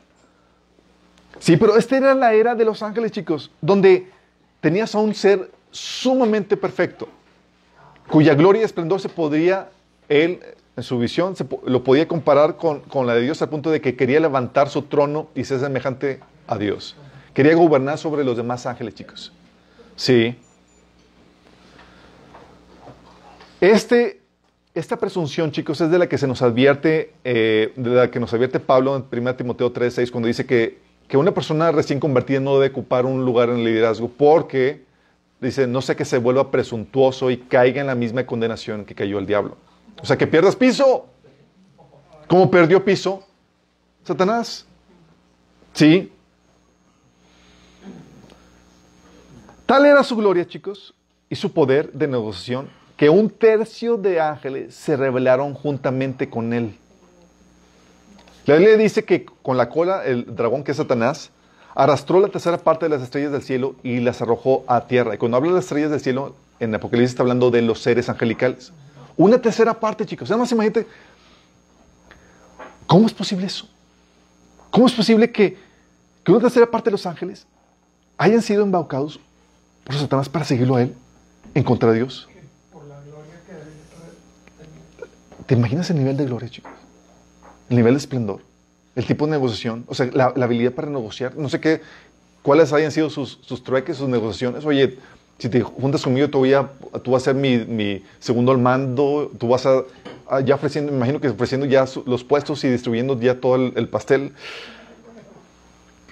Sí, 1.39 1.57
pero 1.57 1.77
esta 1.77 1.97
era 1.97 2.15
la 2.15 2.35
era 2.35 2.55
de 2.57 2.65
los 2.65 2.83
ángeles, 2.83 3.13
chicos, 3.13 3.51
donde 3.61 4.11
tenías 4.61 4.95
a 4.95 4.99
un 4.99 5.15
ser 5.15 5.51
sumamente 5.71 6.57
perfecto, 6.57 7.09
cuya 8.09 8.35
gloria 8.35 8.63
y 8.63 8.65
esplendor 8.65 9.01
se 9.01 9.09
podría, 9.09 9.71
él, 10.09 10.41
en 10.77 10.83
su 10.83 10.99
visión, 10.99 11.35
lo 11.65 11.85
podía 11.85 12.09
comparar 12.09 12.57
con, 12.57 12.81
con, 12.81 13.07
la 13.07 13.15
de 13.15 13.23
Dios 13.23 13.41
al 13.43 13.49
punto 13.49 13.71
de 13.71 13.81
que 13.81 13.95
quería 13.95 14.19
levantar 14.19 14.69
su 14.69 14.83
trono 14.83 15.29
y 15.37 15.45
ser 15.45 15.61
semejante 15.61 16.21
a 16.49 16.59
Dios. 16.59 16.97
Quería 17.35 17.55
gobernar 17.55 17.99
sobre 17.99 18.25
los 18.25 18.37
demás 18.37 18.67
ángeles, 18.67 18.95
chicos. 18.95 19.33
Sí. 19.99 20.37
Este, 23.61 24.23
esta 24.73 24.97
presunción, 24.97 25.51
chicos, 25.51 25.81
es 25.81 25.91
de 25.91 25.99
la 25.99 26.09
que 26.09 26.17
se 26.17 26.29
nos 26.29 26.41
advierte, 26.41 27.13
eh, 27.25 27.73
de 27.75 27.91
la 27.91 28.09
que 28.09 28.21
nos 28.21 28.33
advierte 28.33 28.61
Pablo 28.61 28.95
en 28.97 29.05
1 29.11 29.35
Timoteo 29.35 29.73
3.6, 29.73 30.13
cuando 30.13 30.29
dice 30.29 30.47
que, 30.47 30.79
que 31.09 31.17
una 31.17 31.35
persona 31.35 31.73
recién 31.73 31.99
convertida 31.99 32.39
no 32.39 32.55
debe 32.55 32.73
ocupar 32.73 33.07
un 33.07 33.25
lugar 33.25 33.49
en 33.49 33.57
el 33.57 33.65
liderazgo 33.65 34.09
porque, 34.09 34.85
dice, 35.41 35.67
no 35.67 35.83
sé 35.83 35.97
que 35.97 36.05
se 36.05 36.19
vuelva 36.19 36.53
presuntuoso 36.53 37.29
y 37.33 37.39
caiga 37.39 37.81
en 37.81 37.89
la 37.89 37.97
misma 37.97 38.25
condenación 38.25 38.85
que 38.85 38.95
cayó 38.95 39.19
el 39.19 39.27
diablo. 39.27 39.57
O 40.01 40.07
sea, 40.07 40.17
que 40.17 40.29
pierdas 40.29 40.55
piso. 40.55 41.09
¿Cómo 42.29 42.49
perdió 42.49 42.85
piso? 42.85 43.27
Satanás. 44.05 44.65
Sí. 45.73 46.13
Tal 49.69 49.85
era 49.85 50.03
su 50.03 50.17
gloria, 50.17 50.49
chicos, 50.49 50.95
y 51.29 51.37
su 51.37 51.53
poder 51.53 51.93
de 51.93 52.09
negociación, 52.09 52.71
que 52.97 53.11
un 53.11 53.29
tercio 53.29 53.99
de 53.99 54.19
ángeles 54.19 54.75
se 54.75 54.97
rebelaron 54.97 55.53
juntamente 55.53 56.31
con 56.31 56.55
él. 56.55 56.75
La 58.47 58.55
Biblia 58.55 58.79
dice 58.79 59.05
que 59.05 59.27
con 59.27 59.59
la 59.59 59.69
cola, 59.69 60.07
el 60.07 60.35
dragón 60.35 60.65
que 60.65 60.71
es 60.71 60.79
Satanás, 60.79 61.31
arrastró 61.75 62.19
la 62.19 62.29
tercera 62.29 62.57
parte 62.57 62.87
de 62.87 62.89
las 62.89 63.03
estrellas 63.03 63.31
del 63.31 63.43
cielo 63.43 63.77
y 63.83 64.01
las 64.01 64.23
arrojó 64.23 64.65
a 64.69 64.87
tierra. 64.87 65.15
Y 65.15 65.19
cuando 65.19 65.37
habla 65.37 65.51
de 65.51 65.57
las 65.57 65.65
estrellas 65.65 65.91
del 65.91 66.01
cielo, 66.01 66.35
en 66.61 66.75
Apocalipsis 66.75 67.11
está 67.11 67.25
hablando 67.25 67.51
de 67.51 67.61
los 67.61 67.83
seres 67.83 68.09
angelicales. 68.09 68.73
Una 69.19 69.37
tercera 69.37 69.79
parte, 69.79 70.07
chicos. 70.07 70.31
Nada 70.31 70.41
más 70.41 70.51
imagínate, 70.51 70.87
¿cómo 72.87 73.07
es 73.07 73.13
posible 73.13 73.45
eso? 73.45 73.69
¿Cómo 74.71 74.87
es 74.87 74.95
posible 74.95 75.31
que, 75.31 75.59
que 76.25 76.33
una 76.33 76.41
tercera 76.41 76.71
parte 76.71 76.87
de 76.87 76.93
los 76.93 77.05
ángeles 77.05 77.47
hayan 78.17 78.41
sido 78.41 78.63
embaucados 78.63 79.21
por 79.89 79.97
Satanás 79.97 80.29
para 80.29 80.45
seguirlo 80.45 80.77
a 80.77 80.83
él 80.83 80.95
en 81.55 81.65
contra 81.65 81.91
de 81.91 81.97
Dios? 81.97 82.29
¿Te 85.47 85.55
imaginas 85.55 85.89
el 85.89 85.97
nivel 85.97 86.17
de 86.17 86.27
gloria, 86.27 86.51
chicos? 86.51 86.71
El 87.71 87.77
nivel 87.77 87.95
de 87.95 87.99
esplendor, 87.99 88.43
el 88.95 89.07
tipo 89.07 89.25
de 89.25 89.33
negociación, 89.33 89.85
o 89.89 89.95
sea, 89.95 90.11
la, 90.13 90.33
la 90.37 90.45
habilidad 90.45 90.73
para 90.73 90.89
negociar. 90.89 91.37
No 91.37 91.49
sé 91.49 91.59
qué, 91.59 91.81
cuáles 92.43 92.73
hayan 92.73 92.93
sido 92.93 93.09
sus, 93.09 93.39
sus 93.41 93.65
trueques, 93.65 93.97
sus 93.97 94.09
negociaciones. 94.09 94.65
Oye, 94.67 94.99
si 95.39 95.49
te 95.49 95.63
juntas 95.63 96.03
conmigo, 96.03 96.29
tú, 96.29 96.39
voy 96.39 96.53
a, 96.53 96.71
tú 97.03 97.13
vas 97.13 97.23
a 97.23 97.25
ser 97.27 97.35
mi, 97.35 97.59
mi, 97.59 98.03
segundo 98.19 98.53
al 98.53 98.59
mando, 98.59 99.31
tú 99.39 99.49
vas 99.49 99.65
a, 99.67 99.85
a, 100.29 100.41
ya 100.41 100.57
ofreciendo, 100.57 100.91
me 100.93 100.99
imagino 100.99 101.21
que 101.21 101.29
ofreciendo 101.29 101.65
ya 101.67 101.87
los 102.05 102.25
puestos 102.25 102.63
y 102.65 102.69
distribuyendo 102.69 103.19
ya 103.19 103.41
todo 103.41 103.57
el, 103.57 103.73
el, 103.77 103.89
pastel. 103.89 104.33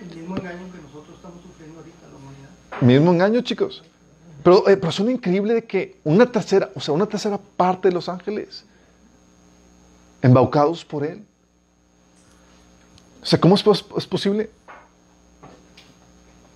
El 0.00 0.16
mismo 0.16 0.36
engaño 0.36 0.72
que 0.72 0.80
nosotros 0.80 1.16
estamos 1.16 1.42
sufriendo 1.42 1.78
ahorita, 1.80 2.06
la 2.08 2.16
humanidad. 2.16 2.50
Mismo 2.80 3.12
engaño, 3.12 3.40
chicos. 3.40 3.82
Pero, 4.42 4.68
eh, 4.68 4.76
pero 4.76 5.10
increíble 5.10 5.54
de 5.54 5.64
que 5.64 5.98
una 6.04 6.30
tercera, 6.30 6.70
o 6.74 6.80
sea, 6.80 6.94
una 6.94 7.06
tercera 7.06 7.38
parte 7.38 7.88
de 7.88 7.94
los 7.94 8.08
ángeles, 8.08 8.64
embaucados 10.22 10.84
por 10.84 11.04
él. 11.04 11.24
O 13.22 13.26
sea, 13.26 13.40
¿cómo 13.40 13.56
es, 13.56 13.64
es 13.96 14.06
posible? 14.06 14.50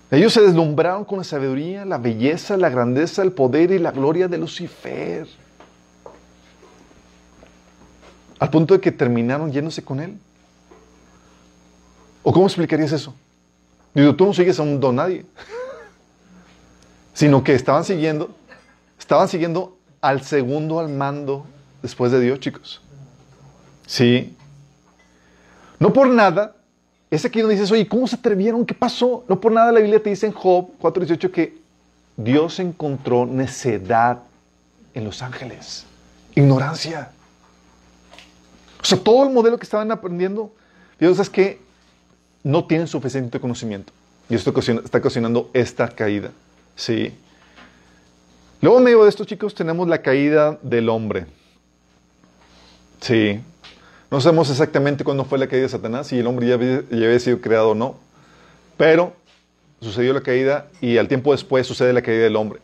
Ellos 0.09 0.33
se 0.33 0.41
deslumbraron 0.41 1.05
con 1.05 1.17
la 1.17 1.23
sabiduría, 1.23 1.85
la 1.85 1.97
belleza, 1.97 2.57
la 2.57 2.69
grandeza, 2.69 3.21
el 3.23 3.31
poder 3.31 3.71
y 3.71 3.79
la 3.79 3.91
gloria 3.91 4.27
de 4.27 4.37
Lucifer. 4.37 5.27
Al 8.39 8.49
punto 8.49 8.73
de 8.73 8.81
que 8.81 8.91
terminaron 8.91 9.51
yéndose 9.51 9.83
con 9.83 9.99
él. 9.99 10.17
¿O 12.23 12.33
cómo 12.33 12.45
explicarías 12.45 12.91
eso? 12.91 13.13
Digo, 13.93 14.15
tú 14.15 14.25
no 14.25 14.33
sigues 14.33 14.59
a 14.59 14.63
un 14.63 14.79
don 14.79 14.95
nadie. 14.95 15.25
Sino 17.21 17.43
que 17.43 17.53
estaban 17.53 17.83
siguiendo, 17.83 18.31
estaban 18.97 19.27
siguiendo 19.27 19.77
al 20.01 20.23
segundo 20.23 20.79
al 20.79 20.89
mando 20.89 21.45
después 21.83 22.11
de 22.11 22.19
Dios, 22.19 22.39
chicos. 22.39 22.81
Sí. 23.85 24.35
No 25.77 25.93
por 25.93 26.07
nada, 26.07 26.55
es 27.11 27.23
aquí 27.23 27.41
donde 27.41 27.53
dices, 27.53 27.71
oye, 27.71 27.87
¿cómo 27.87 28.07
se 28.07 28.15
atrevieron? 28.15 28.65
¿Qué 28.65 28.73
pasó? 28.73 29.23
No 29.27 29.39
por 29.39 29.51
nada 29.51 29.71
la 29.71 29.81
Biblia 29.81 30.01
te 30.01 30.09
dice 30.09 30.25
en 30.25 30.31
Job 30.31 30.71
4.18 30.81 31.29
que 31.29 31.59
Dios 32.17 32.57
encontró 32.57 33.27
necedad 33.27 34.17
en 34.95 35.03
los 35.03 35.21
ángeles, 35.21 35.85
ignorancia. 36.33 37.11
O 38.81 38.83
sea, 38.83 38.97
todo 38.97 39.25
el 39.25 39.29
modelo 39.29 39.59
que 39.59 39.65
estaban 39.65 39.91
aprendiendo, 39.91 40.51
Dios 40.99 41.19
es 41.19 41.29
que 41.29 41.61
no 42.41 42.65
tienen 42.65 42.87
suficiente 42.87 43.39
conocimiento. 43.39 43.93
Y 44.27 44.33
esto 44.33 44.51
está 44.59 44.97
ocasionando 44.97 45.51
esta 45.53 45.87
caída. 45.87 46.31
Sí. 46.81 47.13
Luego, 48.59 48.79
en 48.79 48.83
medio 48.83 49.03
de 49.03 49.09
esto, 49.09 49.23
chicos, 49.23 49.53
tenemos 49.53 49.87
la 49.87 50.01
caída 50.01 50.57
del 50.63 50.89
hombre. 50.89 51.27
Sí. 53.01 53.39
No 54.09 54.19
sabemos 54.19 54.49
exactamente 54.49 55.03
cuándo 55.03 55.23
fue 55.23 55.37
la 55.37 55.45
caída 55.45 55.61
de 55.61 55.69
Satanás, 55.69 56.07
si 56.07 56.17
el 56.17 56.25
hombre 56.25 56.47
ya 56.47 56.57
ya 56.57 57.05
había, 57.05 57.19
sido 57.19 57.39
creado 57.39 57.69
o 57.69 57.75
no, 57.75 57.97
pero 58.77 59.13
sucedió 59.79 60.11
la 60.11 60.21
caída 60.21 60.69
y 60.81 60.97
al 60.97 61.07
tiempo 61.07 61.33
después 61.33 61.67
sucede 61.67 61.93
la 61.93 62.01
caída 62.01 62.23
del 62.23 62.35
hombre, 62.35 62.59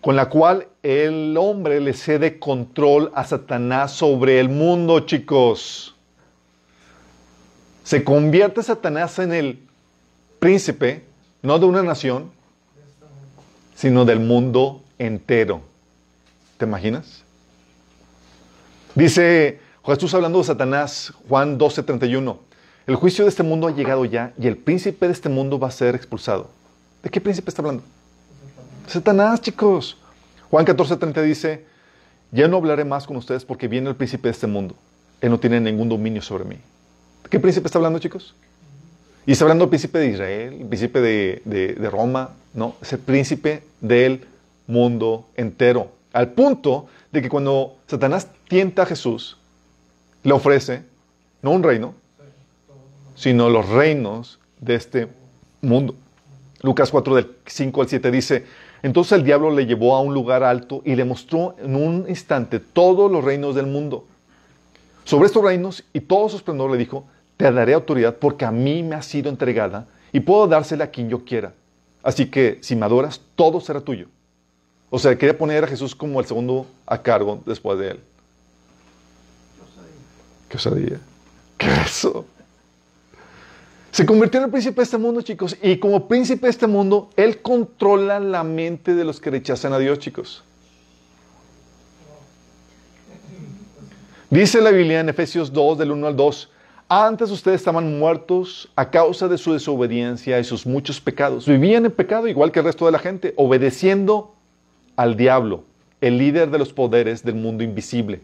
con 0.00 0.14
la 0.14 0.28
cual 0.28 0.68
el 0.84 1.36
hombre 1.36 1.80
le 1.80 1.94
cede 1.94 2.38
control 2.38 3.10
a 3.12 3.24
Satanás 3.24 3.90
sobre 3.90 4.38
el 4.38 4.50
mundo, 4.50 5.00
chicos. 5.00 5.96
Se 7.82 8.04
convierte 8.04 8.62
Satanás 8.62 9.18
en 9.18 9.32
el 9.32 9.58
príncipe, 10.38 11.02
no 11.42 11.58
de 11.58 11.66
una 11.66 11.82
nación, 11.82 12.30
sino 13.82 14.04
del 14.04 14.20
mundo 14.20 14.80
entero. 14.96 15.60
¿Te 16.56 16.66
imaginas? 16.66 17.24
Dice 18.94 19.58
Jesús 19.84 20.14
hablando 20.14 20.38
de 20.38 20.44
Satanás, 20.44 21.12
Juan 21.28 21.58
12, 21.58 21.82
31. 21.82 22.38
El 22.86 22.94
juicio 22.94 23.24
de 23.24 23.30
este 23.30 23.42
mundo 23.42 23.66
ha 23.66 23.72
llegado 23.72 24.04
ya 24.04 24.34
y 24.38 24.46
el 24.46 24.56
príncipe 24.56 25.06
de 25.06 25.12
este 25.12 25.28
mundo 25.28 25.58
va 25.58 25.66
a 25.66 25.72
ser 25.72 25.96
expulsado. 25.96 26.48
¿De 27.02 27.10
qué 27.10 27.20
príncipe 27.20 27.50
está 27.50 27.60
hablando? 27.60 27.82
Satanás, 28.86 29.40
chicos. 29.40 29.96
Juan 30.48 30.64
14, 30.64 30.96
30 30.98 31.22
dice, 31.22 31.64
ya 32.30 32.46
no 32.46 32.58
hablaré 32.58 32.84
más 32.84 33.04
con 33.04 33.16
ustedes 33.16 33.44
porque 33.44 33.66
viene 33.66 33.88
el 33.88 33.96
príncipe 33.96 34.28
de 34.28 34.32
este 34.32 34.46
mundo. 34.46 34.76
Él 35.20 35.30
no 35.30 35.40
tiene 35.40 35.60
ningún 35.60 35.88
dominio 35.88 36.22
sobre 36.22 36.44
mí. 36.44 36.54
¿De 37.24 37.28
qué 37.28 37.40
príncipe 37.40 37.66
está 37.66 37.78
hablando, 37.78 37.98
chicos? 37.98 38.32
Y 39.26 39.32
está 39.32 39.44
hablando 39.44 39.64
del 39.64 39.70
príncipe 39.70 39.98
de 39.98 40.08
Israel, 40.08 40.54
el 40.60 40.66
príncipe 40.66 41.00
de, 41.00 41.42
de, 41.44 41.74
de 41.74 41.90
Roma, 41.90 42.30
no, 42.54 42.74
es 42.82 42.92
el 42.92 42.98
príncipe 42.98 43.62
del 43.80 44.26
mundo 44.66 45.26
entero. 45.36 45.92
Al 46.12 46.30
punto 46.32 46.88
de 47.12 47.22
que 47.22 47.28
cuando 47.28 47.76
Satanás 47.86 48.28
tienta 48.48 48.82
a 48.82 48.86
Jesús, 48.86 49.38
le 50.24 50.32
ofrece 50.32 50.82
no 51.40 51.50
un 51.52 51.62
reino, 51.62 51.94
sino 53.14 53.48
los 53.50 53.68
reinos 53.68 54.38
de 54.60 54.74
este 54.74 55.08
mundo. 55.60 55.94
Lucas 56.62 56.90
4 56.90 57.14
del 57.16 57.30
5 57.46 57.82
al 57.82 57.88
7 57.88 58.10
dice, 58.10 58.44
entonces 58.82 59.12
el 59.12 59.24
diablo 59.24 59.50
le 59.50 59.66
llevó 59.66 59.94
a 59.94 60.00
un 60.00 60.14
lugar 60.14 60.42
alto 60.42 60.82
y 60.84 60.94
le 60.94 61.04
mostró 61.04 61.56
en 61.62 61.76
un 61.76 62.06
instante 62.08 62.60
todos 62.60 63.10
los 63.10 63.24
reinos 63.24 63.54
del 63.54 63.66
mundo. 63.66 64.04
Sobre 65.04 65.26
estos 65.26 65.42
reinos 65.42 65.84
y 65.92 66.00
todo 66.00 66.28
su 66.28 66.36
esplendor 66.36 66.70
le 66.70 66.78
dijo, 66.78 67.04
te 67.42 67.50
daré 67.50 67.74
autoridad 67.74 68.18
porque 68.18 68.44
a 68.44 68.52
mí 68.52 68.84
me 68.84 68.94
ha 68.94 69.02
sido 69.02 69.28
entregada 69.28 69.88
y 70.12 70.20
puedo 70.20 70.46
dársela 70.46 70.84
a 70.84 70.86
quien 70.92 71.08
yo 71.08 71.24
quiera. 71.24 71.52
Así 72.00 72.26
que 72.26 72.58
si 72.60 72.76
me 72.76 72.86
adoras, 72.86 73.20
todo 73.34 73.60
será 73.60 73.80
tuyo. 73.80 74.06
O 74.90 74.98
sea, 75.00 75.18
quería 75.18 75.36
poner 75.36 75.64
a 75.64 75.66
Jesús 75.66 75.92
como 75.92 76.20
el 76.20 76.26
segundo 76.26 76.68
a 76.86 77.02
cargo 77.02 77.42
después 77.44 77.80
de 77.80 77.90
él. 77.90 78.00
¿Qué 80.48 80.56
osadía? 80.56 81.00
¿Qué 81.58 81.66
es 81.66 81.86
eso? 81.86 82.26
Se 83.90 84.06
convirtió 84.06 84.38
en 84.38 84.44
el 84.44 84.50
príncipe 84.52 84.76
de 84.76 84.84
este 84.84 84.98
mundo, 84.98 85.20
chicos. 85.22 85.56
Y 85.60 85.78
como 85.78 86.06
príncipe 86.06 86.46
de 86.46 86.50
este 86.50 86.68
mundo, 86.68 87.10
él 87.16 87.42
controla 87.42 88.20
la 88.20 88.44
mente 88.44 88.94
de 88.94 89.02
los 89.02 89.18
que 89.18 89.30
rechazan 89.30 89.72
a 89.72 89.80
Dios, 89.80 89.98
chicos. 89.98 90.44
Dice 94.30 94.60
la 94.60 94.70
Biblia 94.70 95.00
en 95.00 95.08
Efesios 95.08 95.52
2, 95.52 95.78
del 95.78 95.90
1 95.90 96.06
al 96.06 96.16
2, 96.16 96.48
Antes 96.94 97.30
ustedes 97.30 97.58
estaban 97.58 97.98
muertos 97.98 98.68
a 98.76 98.90
causa 98.90 99.26
de 99.26 99.38
su 99.38 99.54
desobediencia 99.54 100.38
y 100.38 100.44
sus 100.44 100.66
muchos 100.66 101.00
pecados. 101.00 101.46
Vivían 101.46 101.86
en 101.86 101.90
pecado 101.90 102.28
igual 102.28 102.52
que 102.52 102.58
el 102.58 102.66
resto 102.66 102.84
de 102.84 102.92
la 102.92 102.98
gente, 102.98 103.32
obedeciendo 103.38 104.34
al 104.94 105.16
diablo, 105.16 105.64
el 106.02 106.18
líder 106.18 106.50
de 106.50 106.58
los 106.58 106.74
poderes 106.74 107.24
del 107.24 107.36
mundo 107.36 107.64
invisible, 107.64 108.20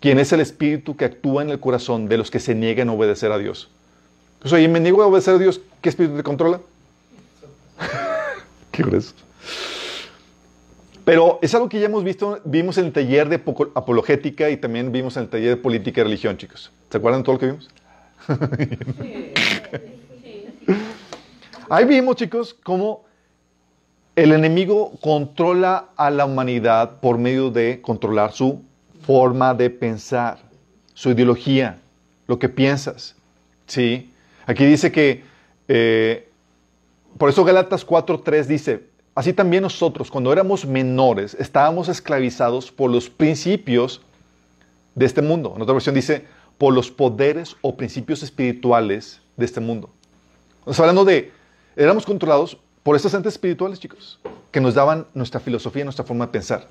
quien 0.00 0.18
es 0.18 0.32
el 0.32 0.40
espíritu 0.40 0.96
que 0.96 1.04
actúa 1.04 1.42
en 1.42 1.50
el 1.50 1.60
corazón 1.60 2.08
de 2.08 2.18
los 2.18 2.32
que 2.32 2.40
se 2.40 2.56
niegan 2.56 2.88
a 2.88 2.92
obedecer 2.92 3.30
a 3.30 3.38
Dios. 3.38 3.70
Pues 4.40 4.52
oye, 4.52 4.66
me 4.66 4.80
niego 4.80 5.00
a 5.04 5.06
obedecer 5.06 5.36
a 5.36 5.38
Dios, 5.38 5.60
¿qué 5.80 5.88
espíritu 5.88 6.16
te 6.16 6.24
controla? 6.24 6.60
¿Qué 8.72 8.82
crees? 8.82 9.14
Pero 11.04 11.38
es 11.40 11.54
algo 11.54 11.68
que 11.68 11.78
ya 11.78 11.86
hemos 11.86 12.02
visto, 12.02 12.40
vimos 12.44 12.78
en 12.78 12.86
el 12.86 12.92
taller 12.92 13.28
de 13.28 13.36
apologética 13.36 14.50
y 14.50 14.56
también 14.56 14.90
vimos 14.90 15.16
en 15.16 15.22
el 15.22 15.28
taller 15.28 15.50
de 15.50 15.56
política 15.56 16.00
y 16.00 16.04
religión, 16.04 16.36
chicos. 16.36 16.72
¿Se 16.90 16.98
acuerdan 16.98 17.20
de 17.20 17.26
todo 17.26 17.34
lo 17.34 17.38
que 17.38 17.46
vimos? 17.46 17.70
Ahí 21.68 21.84
vimos, 21.84 22.16
chicos, 22.16 22.56
cómo 22.62 23.04
el 24.14 24.32
enemigo 24.32 24.92
controla 25.00 25.88
a 25.96 26.10
la 26.10 26.26
humanidad 26.26 27.00
por 27.00 27.18
medio 27.18 27.50
de 27.50 27.80
controlar 27.80 28.32
su 28.32 28.62
forma 29.06 29.54
de 29.54 29.70
pensar, 29.70 30.38
su 30.92 31.10
ideología, 31.10 31.78
lo 32.26 32.38
que 32.38 32.48
piensas. 32.48 33.16
¿Sí? 33.66 34.12
Aquí 34.46 34.66
dice 34.66 34.92
que, 34.92 35.24
eh, 35.68 36.28
por 37.16 37.30
eso 37.30 37.44
Galatas 37.44 37.86
4.3 37.86 38.44
dice, 38.44 38.84
así 39.14 39.32
también 39.32 39.62
nosotros, 39.62 40.10
cuando 40.10 40.32
éramos 40.32 40.66
menores, 40.66 41.34
estábamos 41.38 41.88
esclavizados 41.88 42.70
por 42.70 42.90
los 42.90 43.08
principios 43.08 44.02
de 44.94 45.06
este 45.06 45.22
mundo. 45.22 45.54
En 45.56 45.62
otra 45.62 45.72
versión 45.72 45.94
dice, 45.94 46.26
por 46.62 46.72
los 46.72 46.92
poderes 46.92 47.56
o 47.60 47.74
principios 47.74 48.22
espirituales 48.22 49.20
de 49.36 49.44
este 49.44 49.58
mundo. 49.58 49.90
Estamos 50.60 50.78
hablando 50.78 51.04
de, 51.04 51.32
éramos 51.74 52.06
controlados 52.06 52.56
por 52.84 52.94
estos 52.94 53.12
entes 53.14 53.32
espirituales, 53.32 53.80
chicos, 53.80 54.20
que 54.52 54.60
nos 54.60 54.74
daban 54.74 55.08
nuestra 55.12 55.40
filosofía, 55.40 55.82
nuestra 55.82 56.04
forma 56.04 56.26
de 56.26 56.30
pensar. 56.30 56.68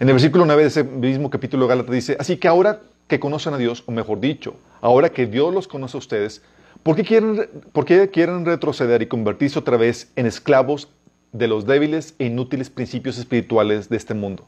En 0.00 0.08
el 0.08 0.14
versículo 0.14 0.44
9 0.46 0.62
de 0.62 0.66
ese 0.68 0.82
mismo 0.82 1.30
capítulo 1.30 1.62
de 1.62 1.68
Gálatas 1.68 1.94
dice, 1.94 2.16
así 2.18 2.38
que 2.38 2.48
ahora 2.48 2.80
que 3.06 3.20
conocen 3.20 3.54
a 3.54 3.56
Dios, 3.56 3.84
o 3.86 3.92
mejor 3.92 4.18
dicho, 4.18 4.56
ahora 4.80 5.10
que 5.10 5.26
Dios 5.26 5.54
los 5.54 5.68
conoce 5.68 5.96
a 5.96 6.00
ustedes, 6.00 6.42
¿por 6.82 6.96
qué 6.96 7.04
quieren, 7.04 7.48
por 7.70 7.84
qué 7.84 8.10
quieren 8.10 8.44
retroceder 8.44 9.00
y 9.00 9.06
convertirse 9.06 9.60
otra 9.60 9.76
vez 9.76 10.10
en 10.16 10.26
esclavos 10.26 10.88
de 11.30 11.46
los 11.46 11.66
débiles 11.66 12.16
e 12.18 12.26
inútiles 12.26 12.68
principios 12.68 13.16
espirituales 13.16 13.88
de 13.88 13.96
este 13.96 14.14
mundo? 14.14 14.44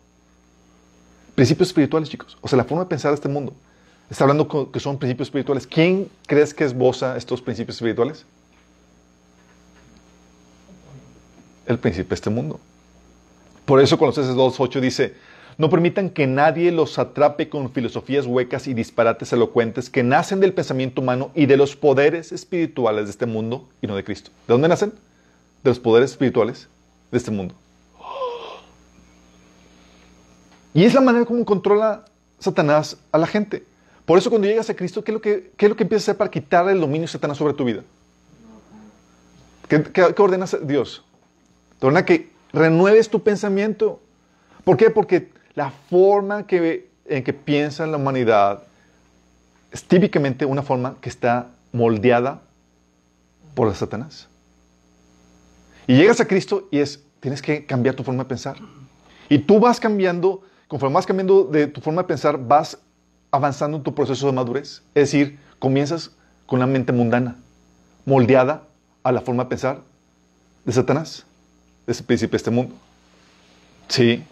Principios 1.36 1.68
espirituales, 1.68 2.08
chicos. 2.08 2.36
O 2.40 2.48
sea, 2.48 2.56
la 2.56 2.64
forma 2.64 2.82
de 2.82 2.88
pensar 2.88 3.12
de 3.12 3.14
este 3.14 3.28
mundo. 3.28 3.54
Está 4.10 4.24
hablando 4.24 4.70
que 4.70 4.80
son 4.80 4.98
principios 4.98 5.28
espirituales. 5.28 5.66
¿Quién 5.66 6.10
crees 6.26 6.52
que 6.52 6.64
esboza 6.64 7.16
estos 7.16 7.40
principios 7.40 7.76
espirituales? 7.76 8.24
El 11.66 11.78
príncipe 11.78 12.10
de 12.10 12.14
este 12.14 12.30
mundo. 12.30 12.60
Por 13.64 13.80
eso 13.80 13.98
Colosenses 13.98 14.34
2.8 14.34 14.80
dice, 14.80 15.14
no 15.56 15.70
permitan 15.70 16.10
que 16.10 16.26
nadie 16.26 16.72
los 16.72 16.98
atrape 16.98 17.48
con 17.48 17.70
filosofías 17.70 18.26
huecas 18.26 18.66
y 18.66 18.74
disparates 18.74 19.32
elocuentes 19.32 19.88
que 19.88 20.02
nacen 20.02 20.40
del 20.40 20.52
pensamiento 20.52 21.00
humano 21.00 21.30
y 21.34 21.46
de 21.46 21.56
los 21.56 21.76
poderes 21.76 22.32
espirituales 22.32 23.04
de 23.04 23.10
este 23.12 23.26
mundo 23.26 23.68
y 23.80 23.86
no 23.86 23.96
de 23.96 24.04
Cristo. 24.04 24.30
¿De 24.46 24.52
dónde 24.52 24.68
nacen? 24.68 24.92
De 25.62 25.70
los 25.70 25.78
poderes 25.78 26.10
espirituales 26.10 26.68
de 27.10 27.18
este 27.18 27.30
mundo. 27.30 27.54
Y 30.74 30.84
es 30.84 30.92
la 30.92 31.00
manera 31.00 31.24
como 31.24 31.44
controla 31.44 32.04
Satanás 32.40 32.98
a 33.12 33.18
la 33.18 33.28
gente. 33.28 33.64
Por 34.04 34.18
eso 34.18 34.30
cuando 34.30 34.46
llegas 34.46 34.68
a 34.68 34.74
Cristo, 34.74 35.02
¿qué 35.02 35.12
es 35.12 35.14
lo 35.14 35.20
que, 35.20 35.52
qué 35.56 35.66
empiezas 35.66 36.08
a 36.08 36.12
hacer 36.12 36.16
para 36.18 36.30
quitar 36.30 36.68
el 36.68 36.80
dominio 36.80 37.02
de 37.02 37.08
Satanás 37.08 37.38
sobre 37.38 37.54
tu 37.54 37.64
vida? 37.64 37.82
¿Qué, 39.68 40.14
ordenas 40.18 40.56
Dios? 40.62 41.02
Te 41.78 41.86
ordena 41.86 42.04
que 42.04 42.30
renueves 42.52 43.08
tu 43.08 43.22
pensamiento. 43.22 44.00
¿Por 44.62 44.76
qué? 44.76 44.90
Porque 44.90 45.30
la 45.54 45.70
forma 45.70 46.44
en 46.48 47.24
que 47.24 47.32
piensa 47.32 47.86
la 47.86 47.96
humanidad 47.96 48.64
es 49.72 49.82
típicamente 49.82 50.44
una 50.44 50.62
forma 50.62 50.96
que 51.00 51.08
está 51.08 51.48
moldeada 51.72 52.42
por 53.54 53.74
Satanás. 53.74 54.28
Y 55.86 55.96
llegas 55.96 56.20
a 56.20 56.26
Cristo 56.26 56.68
y 56.70 56.78
es, 56.78 57.02
tienes 57.20 57.42
que 57.42 57.66
cambiar 57.66 57.94
tu 57.94 58.04
forma 58.04 58.22
de 58.24 58.28
pensar. 58.28 58.56
Y 59.28 59.38
tú 59.38 59.58
vas 59.58 59.80
cambiando, 59.80 60.42
conforme 60.68 60.94
vas 60.94 61.06
cambiando 61.06 61.44
de 61.44 61.66
tu 61.66 61.80
forma 61.80 62.02
de 62.02 62.08
pensar, 62.08 62.38
vas 62.38 62.78
avanzando 63.34 63.76
en 63.76 63.82
tu 63.82 63.94
proceso 63.94 64.26
de 64.26 64.32
madurez. 64.32 64.82
Es 64.94 65.10
decir, 65.10 65.38
comienzas 65.58 66.10
con 66.46 66.58
una 66.58 66.66
mente 66.66 66.92
mundana, 66.92 67.36
moldeada 68.04 68.64
a 69.02 69.12
la 69.12 69.20
forma 69.20 69.44
de 69.44 69.48
pensar 69.50 69.80
de 70.64 70.72
Satanás, 70.72 71.24
de 71.86 71.92
ese 71.92 72.02
príncipe 72.02 72.32
de 72.32 72.36
este 72.36 72.50
mundo. 72.50 72.74
Sí. 73.88 74.22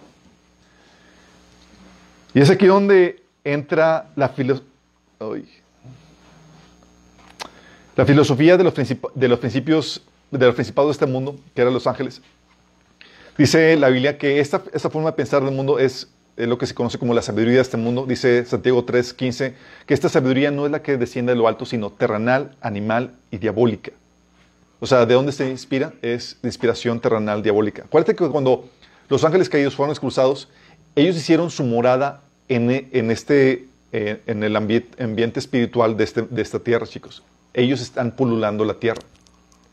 Y 2.35 2.41
es 2.41 2.51
aquí 2.51 2.67
donde 2.67 3.23
entra 3.45 4.11
la, 4.17 4.33
la 7.97 8.07
filosofía 8.07 8.57
de 8.57 8.65
los, 8.65 8.75
de 9.15 9.29
los 9.29 9.39
principios 9.39 10.03
de 10.31 10.47
los 10.47 10.55
principados 10.55 10.89
de 10.89 10.93
este 10.93 11.07
mundo, 11.07 11.37
que 11.55 11.61
eran 11.61 11.75
los 11.75 11.87
ángeles. 11.87 12.23
Dice 13.37 13.77
la 13.77 13.89
Biblia 13.89 14.17
que 14.19 14.41
esta, 14.41 14.63
esta 14.73 14.89
forma 14.91 15.11
de 15.11 15.17
pensar 15.17 15.45
del 15.45 15.55
mundo 15.55 15.79
es 15.79 16.09
es 16.37 16.49
lo 16.49 16.59
que 16.59 16.67
se 16.67 16.75
conoce 16.75 16.99
como 16.99 17.15
la 17.15 17.23
sabiduría 17.23 17.57
de 17.57 17.63
este 17.63 17.77
mundo. 17.77 18.07
Dice 18.07 18.45
Santiago 18.45 18.85
3:15 18.85 19.55
que 19.87 19.95
esta 19.95 20.09
sabiduría 20.09 20.51
no 20.51 20.67
es 20.67 20.73
la 20.73 20.83
que 20.83 20.97
desciende 20.97 21.33
de 21.33 21.39
lo 21.39 21.49
alto, 21.49 21.65
sino 21.65 21.91
terrenal, 21.91 22.57
animal 22.61 23.15
y 23.31 23.39
diabólica. 23.39 23.93
O 24.81 24.87
sea, 24.87 25.07
¿de 25.07 25.15
dónde 25.15 25.33
se 25.33 25.49
inspira? 25.49 25.93
Es 26.03 26.39
de 26.43 26.49
inspiración 26.49 27.01
terrenal, 27.01 27.43
diabólica. 27.43 27.85
Acuérdate 27.85 28.17
que 28.17 28.29
cuando 28.29 28.69
los 29.09 29.25
ángeles 29.25 29.49
caídos 29.49 29.77
fueron 29.77 29.93
expulsados, 29.93 30.49
ellos 30.97 31.17
hicieron 31.17 31.51
su 31.51 31.65
morada 31.65 32.23
en, 32.49 32.89
en 32.93 33.11
este, 33.11 33.69
eh, 33.93 34.21
en 34.27 34.43
el 34.43 34.57
ambiente, 34.57 35.39
espiritual 35.39 35.97
de, 35.97 36.05
este, 36.05 36.23
de, 36.23 36.43
esta 36.43 36.59
tierra, 36.59 36.87
chicos. 36.87 37.23
Ellos 37.55 37.81
están 37.81 38.13
pululando 38.13 38.65
la 38.65 38.75
tierra. 38.75 39.03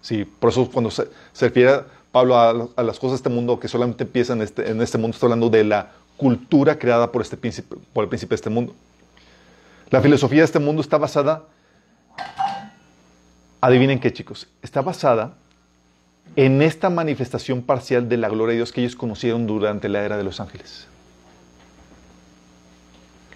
Sí, 0.02 0.26
por 0.26 0.52
eso 0.52 0.69
cuando 0.72 0.91
se, 0.91 1.08
refiere 1.39 1.82
Pablo 2.12 2.38
a, 2.38 2.84
las 2.84 3.00
cosas 3.00 3.12
de 3.12 3.15
este 3.15 3.30
mundo 3.30 3.60
que 3.60 3.67
solamente 3.67 4.04
empiezan 4.04 4.41
este, 4.41 4.69
en 4.69 4.82
este 4.82 4.98
mundo, 4.98 5.15
está 5.15 5.26
hablando 5.26 5.50
de 5.50 5.63
la 5.63 5.91
cultura 6.20 6.78
creada 6.78 7.14
por, 7.14 7.22
este 7.22 7.38
príncipe, 7.38 7.78
por 7.94 8.04
el 8.04 8.10
príncipe 8.10 8.32
de 8.32 8.36
este 8.36 8.50
mundo. 8.50 8.76
La 9.90 10.02
filosofía 10.02 10.40
de 10.40 10.46
este 10.46 10.60
mundo 10.60 10.82
está 10.82 10.98
basada, 10.98 11.44
adivinen 13.62 14.00
qué 14.00 14.12
chicos, 14.12 14.48
está 14.62 14.82
basada 14.82 15.34
en 16.36 16.62
esta 16.62 16.90
manifestación 16.90 17.62
parcial 17.62 18.10
de 18.10 18.18
la 18.18 18.28
gloria 18.28 18.52
de 18.52 18.58
Dios 18.58 18.74
que 18.74 18.82
ellos 18.82 18.98
conocieron 18.98 19.48
durante 19.48 19.88
la 19.88 20.04
era 20.04 20.18
de 20.18 20.24
los 20.24 20.42
ángeles. 20.42 20.88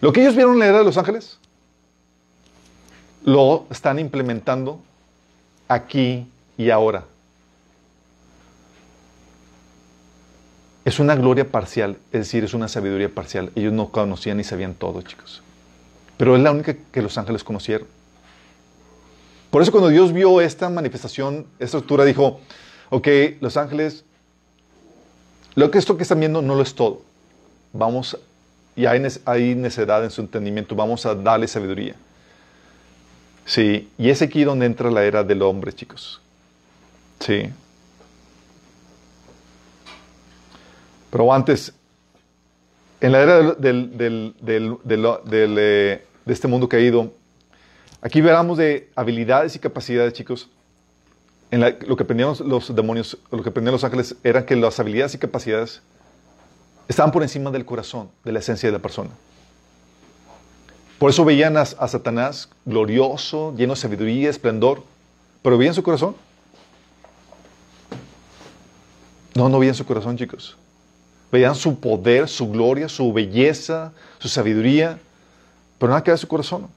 Lo 0.02 0.12
que 0.12 0.22
ellos 0.22 0.36
vieron 0.36 0.56
en 0.56 0.60
la 0.60 0.66
era 0.66 0.80
de 0.80 0.84
los 0.84 0.98
ángeles, 0.98 1.40
lo 3.24 3.66
están 3.72 3.98
implementando 3.98 4.82
aquí 5.70 6.28
y 6.58 6.70
ahora. 6.70 7.06
Es 10.86 11.00
una 11.00 11.16
gloria 11.16 11.50
parcial, 11.50 11.98
es 12.12 12.22
decir, 12.22 12.44
es 12.44 12.54
una 12.54 12.68
sabiduría 12.68 13.10
parcial. 13.10 13.52
Ellos 13.56 13.72
no 13.72 13.90
conocían 13.90 14.38
ni 14.38 14.44
sabían 14.44 14.74
todo, 14.74 15.02
chicos. 15.02 15.42
Pero 16.18 16.36
es 16.36 16.42
la 16.42 16.52
única 16.52 16.76
que 16.92 17.02
los 17.02 17.18
ángeles 17.18 17.44
conocieron. 17.44 17.88
Por 19.50 19.62
eso 19.62 19.72
cuando 19.72 19.90
Dios 19.90 20.12
vio 20.12 20.42
esta 20.42 20.70
manifestación, 20.70 21.46
esta 21.54 21.78
estructura, 21.78 22.06
dijo, 22.06 22.42
ok, 22.90 23.08
los 23.40 23.56
ángeles, 23.56 24.04
lo 25.56 25.72
que 25.72 25.78
esto 25.78 25.96
que 25.96 26.04
están 26.04 26.20
viendo 26.20 26.42
no 26.42 26.56
lo 26.56 26.64
es 26.64 26.74
todo. 26.74 27.02
Vamos, 27.72 28.18
y 28.76 28.86
hay, 28.86 29.02
hay 29.26 29.56
necedad 29.56 30.04
en 30.04 30.12
su 30.12 30.22
entendimiento, 30.22 30.76
vamos 30.76 31.06
a 31.06 31.16
darle 31.16 31.48
sabiduría. 31.48 31.96
Sí, 33.46 33.90
y 33.98 34.10
es 34.10 34.22
aquí 34.22 34.44
donde 34.44 34.66
entra 34.66 34.90
la 34.90 35.04
era 35.04 35.24
del 35.24 35.42
hombre, 35.42 35.74
chicos. 35.74 36.22
Sí. 37.20 37.50
Pero 41.14 41.32
antes, 41.32 41.72
en 43.00 43.12
la 43.12 43.22
era 43.22 43.56
eh, 43.62 44.34
de 46.26 46.34
este 46.34 46.48
mundo 46.48 46.68
caído, 46.68 47.12
aquí 48.02 48.20
veramos 48.20 48.58
de 48.58 48.90
habilidades 48.96 49.56
y 49.56 49.60
capacidades, 49.60 50.14
chicos. 50.14 50.50
Lo 51.52 51.96
que 51.96 52.02
aprendían 52.02 52.34
los 52.46 52.76
demonios, 52.76 53.16
lo 53.30 53.44
que 53.44 53.50
aprendían 53.50 53.74
los 53.74 53.84
ángeles, 53.84 54.16
era 54.24 54.44
que 54.44 54.56
las 54.56 54.80
habilidades 54.80 55.14
y 55.14 55.20
capacidades 55.20 55.84
estaban 56.88 57.12
por 57.12 57.22
encima 57.22 57.52
del 57.52 57.64
corazón, 57.64 58.10
de 58.24 58.32
la 58.32 58.40
esencia 58.40 58.68
de 58.68 58.74
la 58.74 58.82
persona. 58.82 59.12
Por 60.98 61.12
eso 61.12 61.24
veían 61.24 61.58
a, 61.58 61.62
a 61.62 61.88
Satanás 61.88 62.50
glorioso, 62.66 63.54
lleno 63.56 63.76
de 63.76 63.80
sabiduría, 63.80 64.32
esplendor, 64.32 64.82
pero 65.44 65.60
veían 65.60 65.76
su 65.76 65.84
corazón. 65.84 66.16
No, 69.36 69.48
no 69.48 69.60
veían 69.60 69.76
su 69.76 69.86
corazón, 69.86 70.18
chicos. 70.18 70.58
Veían 71.34 71.56
su 71.56 71.80
poder, 71.80 72.30
su 72.30 72.48
gloria, 72.52 72.88
su 72.88 73.12
belleza, 73.12 73.92
su 74.20 74.30
sabiduría, 74.30 75.00
pero 75.80 75.90
nada 75.90 76.04
que 76.04 76.12
ver 76.12 76.20
su 76.20 76.28
corazón. 76.28 76.68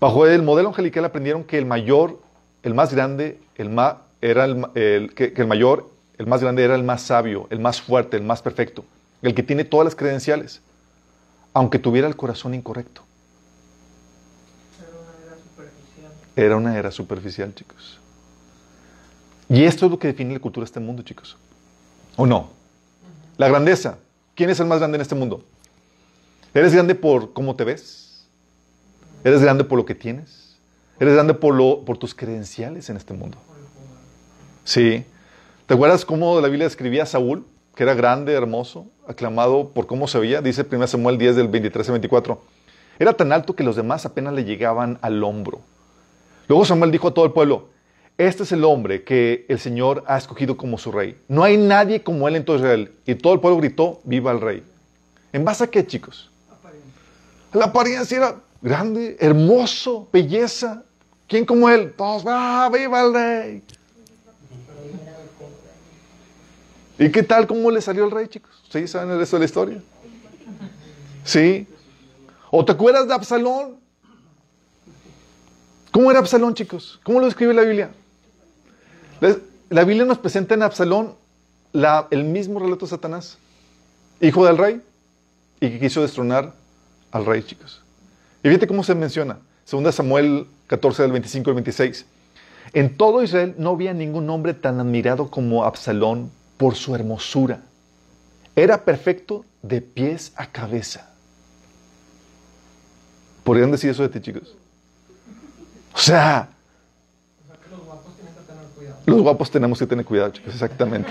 Bajo 0.00 0.26
el 0.26 0.42
modelo 0.42 0.70
angelical 0.70 1.04
aprendieron 1.04 1.44
que 1.44 1.58
el 1.58 1.64
mayor, 1.64 2.18
el 2.64 2.74
más 2.74 2.92
grande, 2.92 3.38
el 3.54 3.70
más, 3.70 3.94
era 4.20 4.46
el, 4.46 5.14
que 5.14 5.32
el 5.32 5.46
mayor, 5.46 5.88
el 6.18 6.26
más 6.26 6.40
grande 6.40 6.64
era 6.64 6.74
el 6.74 6.82
más 6.82 7.02
sabio, 7.02 7.46
el 7.50 7.60
más 7.60 7.80
fuerte, 7.80 8.16
el 8.16 8.24
más 8.24 8.42
perfecto, 8.42 8.84
el 9.22 9.32
que 9.32 9.44
tiene 9.44 9.62
todas 9.64 9.84
las 9.84 9.94
credenciales, 9.94 10.60
aunque 11.54 11.78
tuviera 11.78 12.08
el 12.08 12.16
corazón 12.16 12.54
incorrecto. 12.54 13.02
Era 14.76 14.96
una 14.96 15.24
era 15.24 15.36
superficial. 15.36 16.12
Era 16.34 16.56
una 16.56 16.78
era 16.78 16.90
superficial, 16.90 17.54
chicos. 17.54 18.00
Y 19.48 19.62
esto 19.62 19.86
es 19.86 19.92
lo 19.92 20.00
que 20.00 20.08
define 20.08 20.34
la 20.34 20.40
cultura 20.40 20.64
de 20.64 20.66
este 20.66 20.80
mundo, 20.80 21.04
chicos. 21.04 21.36
¿O 22.16 22.26
no? 22.26 22.57
La 23.38 23.46
grandeza. 23.46 23.98
¿Quién 24.34 24.50
es 24.50 24.58
el 24.58 24.66
más 24.66 24.80
grande 24.80 24.96
en 24.96 25.02
este 25.02 25.14
mundo? 25.14 25.42
¿Eres 26.52 26.74
grande 26.74 26.96
por 26.96 27.32
cómo 27.32 27.54
te 27.54 27.62
ves? 27.62 28.26
¿Eres 29.22 29.40
grande 29.40 29.62
por 29.62 29.78
lo 29.78 29.86
que 29.86 29.94
tienes? 29.94 30.56
¿Eres 30.98 31.14
grande 31.14 31.34
por, 31.34 31.54
lo, 31.54 31.84
por 31.84 31.98
tus 31.98 32.16
credenciales 32.16 32.90
en 32.90 32.96
este 32.96 33.14
mundo? 33.14 33.38
Sí. 34.64 35.04
¿Te 35.66 35.74
acuerdas 35.74 36.04
cómo 36.04 36.40
la 36.40 36.48
Biblia 36.48 36.66
describía 36.66 37.04
a 37.04 37.06
Saúl? 37.06 37.46
Que 37.76 37.84
era 37.84 37.94
grande, 37.94 38.32
hermoso, 38.32 38.86
aclamado 39.06 39.68
por 39.68 39.86
cómo 39.86 40.08
se 40.08 40.18
veía. 40.18 40.42
Dice 40.42 40.66
1 40.68 40.88
Samuel 40.88 41.16
10 41.16 41.36
del 41.36 41.46
23 41.46 41.88
al 41.88 41.92
24. 41.92 42.42
Era 42.98 43.12
tan 43.12 43.30
alto 43.30 43.54
que 43.54 43.62
los 43.62 43.76
demás 43.76 44.04
apenas 44.04 44.34
le 44.34 44.42
llegaban 44.42 44.98
al 45.00 45.22
hombro. 45.22 45.60
Luego 46.48 46.64
Samuel 46.64 46.90
dijo 46.90 47.06
a 47.06 47.14
todo 47.14 47.24
el 47.24 47.30
pueblo, 47.30 47.68
este 48.18 48.42
es 48.42 48.50
el 48.50 48.64
hombre 48.64 49.04
que 49.04 49.46
el 49.48 49.60
Señor 49.60 50.02
ha 50.08 50.18
escogido 50.18 50.56
como 50.56 50.76
su 50.76 50.90
rey. 50.90 51.16
No 51.28 51.44
hay 51.44 51.56
nadie 51.56 52.02
como 52.02 52.26
él 52.26 52.34
en 52.34 52.44
todo 52.44 52.56
Israel. 52.56 52.90
Y 53.06 53.14
todo 53.14 53.32
el 53.32 53.38
pueblo 53.38 53.58
gritó, 53.58 54.00
viva 54.02 54.32
el 54.32 54.40
rey. 54.40 54.64
¿En 55.32 55.44
base 55.44 55.62
a 55.62 55.66
qué, 55.68 55.86
chicos? 55.86 56.28
Aparente. 56.50 56.88
La 57.52 57.66
apariencia 57.66 58.16
era 58.16 58.36
grande, 58.60 59.16
hermoso, 59.20 60.08
belleza. 60.12 60.82
¿Quién 61.28 61.44
como 61.44 61.68
él? 61.68 61.94
Todos, 61.96 62.24
¡ah, 62.26 62.68
viva 62.72 63.02
el 63.02 63.14
rey! 63.14 63.62
¿Y 66.98 67.12
qué 67.12 67.22
tal 67.22 67.46
cómo 67.46 67.70
le 67.70 67.80
salió 67.80 68.04
el 68.04 68.10
rey, 68.10 68.26
chicos? 68.26 68.50
¿Ustedes 68.64 68.90
saben 68.90 69.10
el 69.10 69.18
resto 69.18 69.36
de 69.36 69.40
la 69.40 69.46
historia? 69.46 69.82
¿Sí? 71.22 71.68
¿O 72.50 72.64
te 72.64 72.72
acuerdas 72.72 73.06
de 73.06 73.14
Absalón? 73.14 73.76
¿Cómo 75.92 76.10
era 76.10 76.18
Absalón, 76.18 76.54
chicos? 76.54 76.98
¿Cómo 77.04 77.20
lo 77.20 77.26
describe 77.26 77.54
la 77.54 77.62
Biblia? 77.62 77.90
La, 79.70 79.84
Biblia 79.84 80.04
nos 80.04 80.18
presenta 80.18 80.54
en 80.54 80.62
Absalón 80.62 81.14
el 82.10 82.24
mismo 82.24 82.60
relato 82.60 82.86
de 82.86 82.90
Satanás, 82.90 83.38
hijo 84.20 84.46
del 84.46 84.58
rey, 84.58 84.80
y 85.60 85.70
que 85.70 85.80
quiso 85.80 86.02
destronar 86.02 86.54
al 87.10 87.26
rey, 87.26 87.42
chicos. 87.42 87.82
Y 88.42 88.48
fíjate 88.48 88.66
cómo 88.66 88.84
se 88.84 88.94
menciona. 88.94 89.38
Segunda 89.64 89.92
Samuel 89.92 90.46
14 90.68 91.02
del 91.02 91.12
25 91.12 91.50
al 91.50 91.54
26. 91.54 92.06
En 92.72 92.96
todo 92.96 93.22
Israel 93.22 93.54
no 93.58 93.70
había 93.70 93.92
ningún 93.92 94.28
hombre 94.30 94.54
tan 94.54 94.78
admirado 94.80 95.30
como 95.30 95.64
Absalón 95.64 96.30
por 96.56 96.74
su 96.74 96.94
hermosura. 96.94 97.62
Era 98.54 98.84
perfecto 98.84 99.44
de 99.62 99.80
pies 99.80 100.32
a 100.36 100.46
cabeza. 100.46 101.10
¿Podrían 103.44 103.70
decir 103.70 103.90
eso 103.90 104.02
de 104.02 104.08
ti, 104.10 104.20
chicos? 104.20 104.54
O 105.94 105.98
sea, 105.98 106.50
O 107.42 107.46
sea 107.46 107.56
que 107.56 107.70
los 107.70 107.84
guapos 107.84 108.14
tienen 108.16 108.34
que 108.34 108.40
tener 108.42 108.64
cuidado. 108.76 108.97
Los 109.08 109.22
guapos 109.22 109.50
tenemos 109.50 109.78
que 109.78 109.86
tener 109.86 110.04
cuidado, 110.04 110.30
chicos, 110.30 110.54
exactamente. 110.54 111.10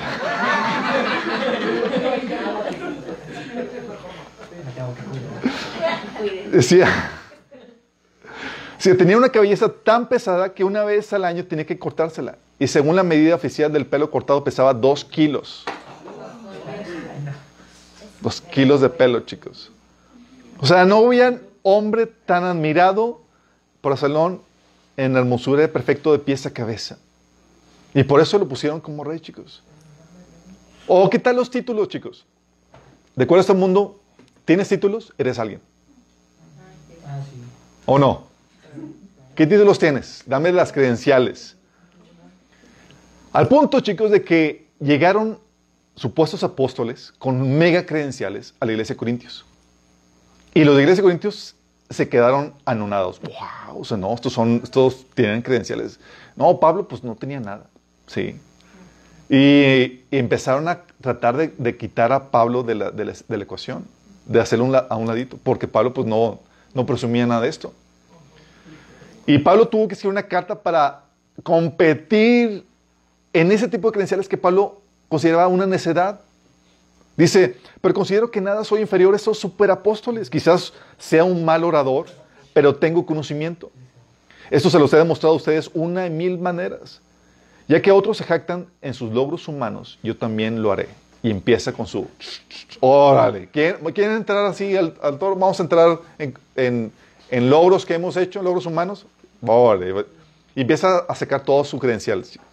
Decía, 6.51 6.87
si 8.77 8.93
tenía 8.95 9.17
una 9.17 9.29
cabellera 9.29 9.69
tan 9.69 10.07
pesada 10.07 10.53
que 10.53 10.63
una 10.63 10.83
vez 10.83 11.11
al 11.13 11.25
año 11.25 11.45
tenía 11.45 11.65
que 11.65 11.77
cortársela. 11.77 12.37
Y 12.59 12.67
según 12.67 12.95
la 12.95 13.03
medida 13.03 13.35
oficial 13.35 13.71
del 13.71 13.85
pelo 13.85 14.09
cortado 14.09 14.43
pesaba 14.43 14.73
dos 14.73 15.05
kilos. 15.05 15.65
Dos 18.21 18.41
kilos 18.41 18.81
de 18.81 18.89
pelo, 18.89 19.19
chicos. 19.21 19.71
O 20.59 20.65
sea, 20.65 20.85
no 20.85 21.05
había 21.05 21.39
hombre 21.61 22.07
tan 22.07 22.43
admirado 22.43 23.21
por 23.81 23.91
Absalón 23.91 24.41
en 24.95 25.15
hermosura 25.15 25.61
de 25.61 25.67
perfecto 25.67 26.11
de 26.11 26.19
pies 26.19 26.45
a 26.45 26.51
cabeza. 26.51 26.97
Y 27.97 28.03
por 28.03 28.21
eso 28.21 28.37
lo 28.37 28.47
pusieron 28.47 28.79
como 28.79 29.03
rey, 29.03 29.19
chicos. 29.19 29.63
O 30.85 31.09
qué 31.09 31.17
tal 31.17 31.35
los 31.35 31.49
títulos, 31.49 31.87
chicos. 31.87 32.27
De 33.15 33.23
acuerdo 33.23 33.39
a 33.39 33.41
este 33.41 33.53
mundo, 33.55 33.99
¿tienes 34.45 34.69
títulos? 34.69 35.15
Eres 35.17 35.39
alguien. 35.39 35.61
¿O 37.87 37.97
no? 37.97 38.27
¿Qué 39.33 39.47
títulos 39.47 39.79
tienes? 39.79 40.21
Dame 40.27 40.51
las 40.51 40.71
credenciales. 40.71 41.55
Al 43.33 43.47
punto, 43.47 43.79
chicos, 43.79 44.11
de 44.11 44.23
que 44.23 44.67
llegaron 44.79 45.39
supuestos 45.95 46.43
apóstoles 46.43 47.11
con 47.17 47.57
mega 47.57 47.83
credenciales 47.87 48.53
a 48.59 48.67
la 48.67 48.73
iglesia 48.73 48.93
de 48.93 48.97
Corintios. 48.97 49.43
Y 50.53 50.65
los 50.65 50.75
de 50.75 50.83
iglesia 50.83 51.01
de 51.01 51.05
Corintios 51.07 51.55
se 51.89 52.07
quedaron 52.07 52.53
anonados. 52.63 53.19
¡Wow! 53.21 53.81
O 53.81 53.83
sea, 53.83 53.97
no, 53.97 54.13
estos, 54.13 54.33
son, 54.33 54.61
estos 54.63 55.03
tienen 55.15 55.41
credenciales. 55.41 55.99
No, 56.35 56.59
Pablo, 56.59 56.87
pues 56.87 57.03
no 57.03 57.15
tenía 57.15 57.39
nada. 57.39 57.67
Sí. 58.07 58.35
Y, 59.29 60.01
empezaron 60.11 60.67
a 60.67 60.81
tratar 61.01 61.35
de, 61.37 61.77
quitar 61.77 62.11
a 62.13 62.31
Pablo 62.31 62.63
de 62.63 62.75
la, 62.75 62.91
de 62.91 63.05
la- 63.05 63.13
de 63.27 63.37
la 63.37 63.43
ecuación, 63.43 63.85
de 64.25 64.39
hacerlo 64.39 64.75
a 64.89 64.95
un 64.95 65.07
ladito, 65.07 65.37
porque 65.43 65.67
Pablo, 65.67 65.93
pues 65.93 66.07
no, 66.07 66.39
no 66.73 66.85
presumía 66.85 67.25
nada 67.27 67.41
de 67.41 67.49
esto. 67.49 67.73
Y 69.25 69.37
Pablo 69.39 69.67
tuvo 69.67 69.87
que 69.87 69.93
escribir 69.95 70.13
una 70.13 70.23
carta 70.23 70.55
para 70.61 71.03
competir 71.43 72.65
en 73.33 73.51
ese 73.51 73.67
tipo 73.67 73.89
de 73.89 73.91
credenciales 73.93 74.27
que 74.29 74.37
Pablo 74.37 74.81
consideraba 75.09 75.47
una 75.47 75.65
necedad. 75.65 76.21
Dice, 77.17 77.57
pero 77.81 77.93
considero 77.93 78.31
que 78.31 78.39
nada 78.39 78.63
soy 78.63 78.81
inferior 78.81 79.13
a 79.13 79.17
esos 79.17 79.37
superapóstoles. 79.37 80.29
Quizás 80.29 80.71
sea 80.97 81.23
un 81.25 81.43
mal 81.43 81.63
orador, 81.63 82.05
pero 82.53 82.75
tengo 82.75 83.05
conocimiento. 83.05 83.71
Esto 84.49 84.69
se 84.69 84.79
los 84.79 84.93
he 84.93 84.97
demostrado 84.97 85.33
a 85.33 85.37
ustedes 85.37 85.69
una 85.73 86.05
y 86.05 86.09
mil 86.09 86.37
maneras. 86.37 87.01
Ya 87.67 87.81
que 87.81 87.91
otros 87.91 88.17
se 88.17 88.23
jactan 88.23 88.67
en 88.81 88.93
sus 88.93 89.11
logros 89.11 89.47
humanos, 89.47 89.99
yo 90.01 90.15
también 90.15 90.61
lo 90.61 90.71
haré. 90.71 90.87
Y 91.21 91.31
empieza 91.31 91.73
con 91.73 91.87
su... 91.87 92.07
Órale, 92.79 93.49
¿quieren, 93.49 94.11
entrar 94.11 94.45
así 94.45 94.77
al, 94.77 94.95
al 95.01 95.17
toro? 95.19 95.35
Vamos 95.35 95.59
a 95.59 95.63
entrar 95.63 95.99
en, 96.55 96.91
logros 97.49 97.85
que 97.85 97.95
hemos 97.95 98.15
hecho, 98.15 98.39
en 98.39 98.45
logros 98.45 98.65
humanos. 98.65 99.05
Órale. 99.45 100.05
Y 100.55 100.61
empieza 100.61 100.99
a 100.99 101.15
sacar 101.15 101.43
todos 101.43 101.67
sus 101.67 101.79
credenciales. 101.79 102.31
chicos. 102.31 102.47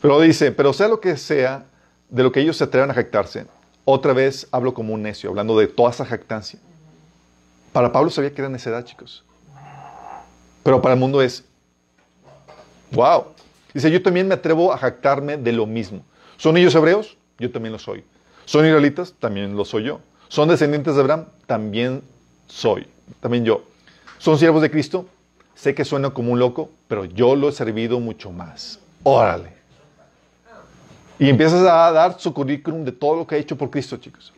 Pero 0.00 0.20
dice, 0.20 0.52
pero 0.52 0.72
sea 0.72 0.88
lo 0.88 1.00
que 1.00 1.16
sea, 1.16 1.64
de 2.08 2.22
lo 2.22 2.30
que 2.30 2.40
ellos 2.40 2.56
se 2.56 2.64
atrevan 2.64 2.90
a 2.90 2.94
jactarse, 2.94 3.46
otra 3.84 4.12
vez 4.12 4.46
hablo 4.52 4.74
como 4.74 4.94
un 4.94 5.02
necio, 5.02 5.30
hablando 5.30 5.58
de 5.58 5.66
toda 5.66 5.90
esa 5.90 6.04
jactancia. 6.04 6.60
Para 7.72 7.92
Pablo 7.92 8.10
sabía 8.10 8.32
que 8.32 8.40
era 8.40 8.48
necedad, 8.48 8.84
chicos. 8.84 9.24
Pero 10.62 10.80
para 10.82 10.94
el 10.94 11.00
mundo 11.00 11.22
es, 11.22 11.44
wow. 12.90 13.26
Dice, 13.76 13.90
yo 13.90 14.00
también 14.02 14.26
me 14.26 14.32
atrevo 14.32 14.72
a 14.72 14.78
jactarme 14.78 15.36
de 15.36 15.52
lo 15.52 15.66
mismo. 15.66 16.02
¿Son 16.38 16.56
ellos 16.56 16.74
hebreos? 16.74 17.18
Yo 17.38 17.50
también 17.50 17.72
lo 17.74 17.78
soy. 17.78 18.02
¿Son 18.46 18.64
israelitas? 18.64 19.12
También 19.20 19.54
lo 19.54 19.66
soy 19.66 19.82
yo. 19.84 20.00
¿Son 20.28 20.48
descendientes 20.48 20.94
de 20.94 21.00
Abraham? 21.02 21.26
También 21.46 22.00
soy. 22.46 22.86
También 23.20 23.44
yo. 23.44 23.64
¿Son 24.16 24.38
siervos 24.38 24.62
de 24.62 24.70
Cristo? 24.70 25.06
Sé 25.54 25.74
que 25.74 25.84
suena 25.84 26.08
como 26.08 26.32
un 26.32 26.38
loco, 26.38 26.70
pero 26.88 27.04
yo 27.04 27.36
lo 27.36 27.50
he 27.50 27.52
servido 27.52 28.00
mucho 28.00 28.30
más. 28.32 28.78
Órale. 29.02 29.50
Y 31.18 31.28
empiezas 31.28 31.60
a 31.60 31.92
dar 31.92 32.18
su 32.18 32.32
currículum 32.32 32.82
de 32.82 32.92
todo 32.92 33.16
lo 33.16 33.26
que 33.26 33.34
ha 33.34 33.38
hecho 33.38 33.56
por 33.58 33.68
Cristo, 33.68 33.98
chicos. 33.98 34.32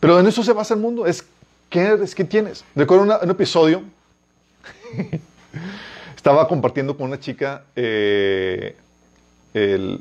Pero 0.00 0.18
en 0.20 0.26
eso 0.26 0.42
se 0.42 0.54
basa 0.54 0.72
el 0.72 0.80
mundo. 0.80 1.04
Es 1.04 1.22
qué 1.68 1.80
eres, 1.80 2.14
qué 2.14 2.24
tienes. 2.24 2.64
Recuerdo 2.74 3.04
una- 3.04 3.18
un 3.18 3.28
episodio. 3.30 3.82
Estaba 6.18 6.48
compartiendo 6.48 6.96
con 6.96 7.06
una 7.06 7.20
chica 7.20 7.62
eh, 7.76 8.74
el- 9.54 10.00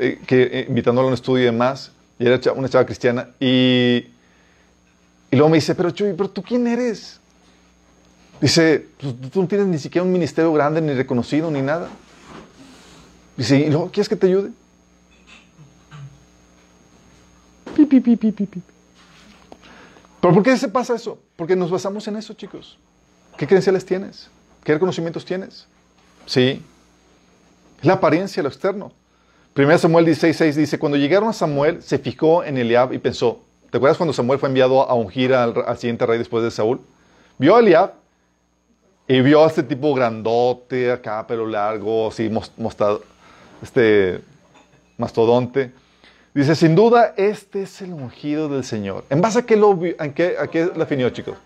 eh, 0.00 0.18
eh, 0.28 0.66
invitándola 0.68 1.04
a 1.04 1.08
un 1.10 1.14
estudio 1.14 1.44
y 1.44 1.46
demás. 1.46 1.92
Y 2.18 2.26
era 2.26 2.40
una 2.54 2.68
chava 2.68 2.84
cristiana. 2.84 3.28
Y, 3.38 4.04
luego 5.30 5.48
me 5.48 5.58
dice, 5.58 5.76
pero 5.76 5.92
Chuy, 5.92 6.12
¿pero 6.14 6.28
tú 6.28 6.42
quién 6.42 6.66
eres? 6.66 7.20
Dice, 8.40 8.84
"Pues, 9.00 9.14
tú 9.30 9.42
no 9.42 9.46
tienes 9.46 9.68
ni 9.68 9.78
siquiera 9.78 10.04
un 10.04 10.10
ministerio 10.12 10.52
grande, 10.52 10.80
ni 10.80 10.92
reconocido, 10.92 11.52
ni 11.52 11.62
nada. 11.62 11.88
Dice, 13.36 13.60
¿y 13.60 13.70
luego 13.70 13.92
quieres 13.92 14.08
que 14.08 14.16
te 14.16 14.26
ayude? 14.26 14.50
Pi, 17.76 17.86
pi, 17.86 18.00
pi, 18.00 18.16
pi. 18.16 18.48
¿Pero 20.20 20.34
por 20.34 20.42
qué 20.42 20.56
se 20.56 20.66
pasa 20.66 20.96
eso? 20.96 21.20
Porque 21.36 21.54
nos 21.54 21.70
basamos 21.70 22.08
en 22.08 22.16
eso, 22.16 22.34
chicos. 22.34 22.76
¿Qué 23.36 23.46
credenciales 23.46 23.86
tienes? 23.86 24.28
¿Qué 24.64 24.74
reconocimientos 24.74 25.24
tienes? 25.24 25.66
Sí. 26.26 26.62
Es 27.80 27.86
la 27.86 27.94
apariencia, 27.94 28.42
lo 28.42 28.48
externo. 28.48 28.92
1 29.56 29.78
Samuel 29.78 30.06
16.6 30.06 30.54
dice, 30.54 30.78
cuando 30.78 30.96
llegaron 30.96 31.28
a 31.28 31.32
Samuel, 31.32 31.82
se 31.82 31.98
fijó 31.98 32.42
en 32.44 32.56
Eliab 32.56 32.92
y 32.92 32.98
pensó, 32.98 33.40
¿te 33.70 33.76
acuerdas 33.76 33.98
cuando 33.98 34.12
Samuel 34.12 34.38
fue 34.38 34.48
enviado 34.48 34.88
a 34.88 34.94
ungir 34.94 35.34
al, 35.34 35.54
al 35.66 35.76
siguiente 35.76 36.06
rey 36.06 36.18
después 36.18 36.42
de 36.42 36.50
Saúl? 36.50 36.80
Vio 37.38 37.56
a 37.56 37.60
Eliab 37.60 37.92
Y 39.08 39.20
vio 39.20 39.44
a 39.44 39.48
este 39.48 39.62
tipo 39.62 39.92
grandote, 39.94 40.92
acá, 40.92 41.26
pelo 41.26 41.46
largo, 41.46 42.08
así, 42.08 42.30
mostrado, 42.56 43.02
este, 43.60 44.22
mastodonte. 44.96 45.72
Dice, 46.32 46.54
sin 46.54 46.74
duda, 46.74 47.12
este 47.16 47.62
es 47.62 47.82
el 47.82 47.92
ungido 47.92 48.48
del 48.48 48.64
Señor. 48.64 49.04
¿En 49.10 49.20
base 49.20 49.40
a 49.40 49.42
qué 49.42 49.56
lo 49.56 49.78
qué, 49.78 50.36
a 50.40 50.46
qué 50.46 50.66
la 50.66 50.84
definió, 50.84 51.10
chicos? 51.10 51.36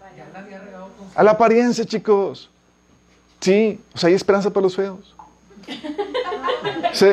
A 1.16 1.22
la 1.24 1.32
apariencia, 1.32 1.84
chicos. 1.84 2.50
Sí, 3.40 3.80
o 3.94 3.98
sea, 3.98 4.08
hay 4.08 4.14
esperanza 4.14 4.50
para 4.50 4.62
los 4.64 4.76
feos. 4.76 5.14
Sí. 6.92 7.06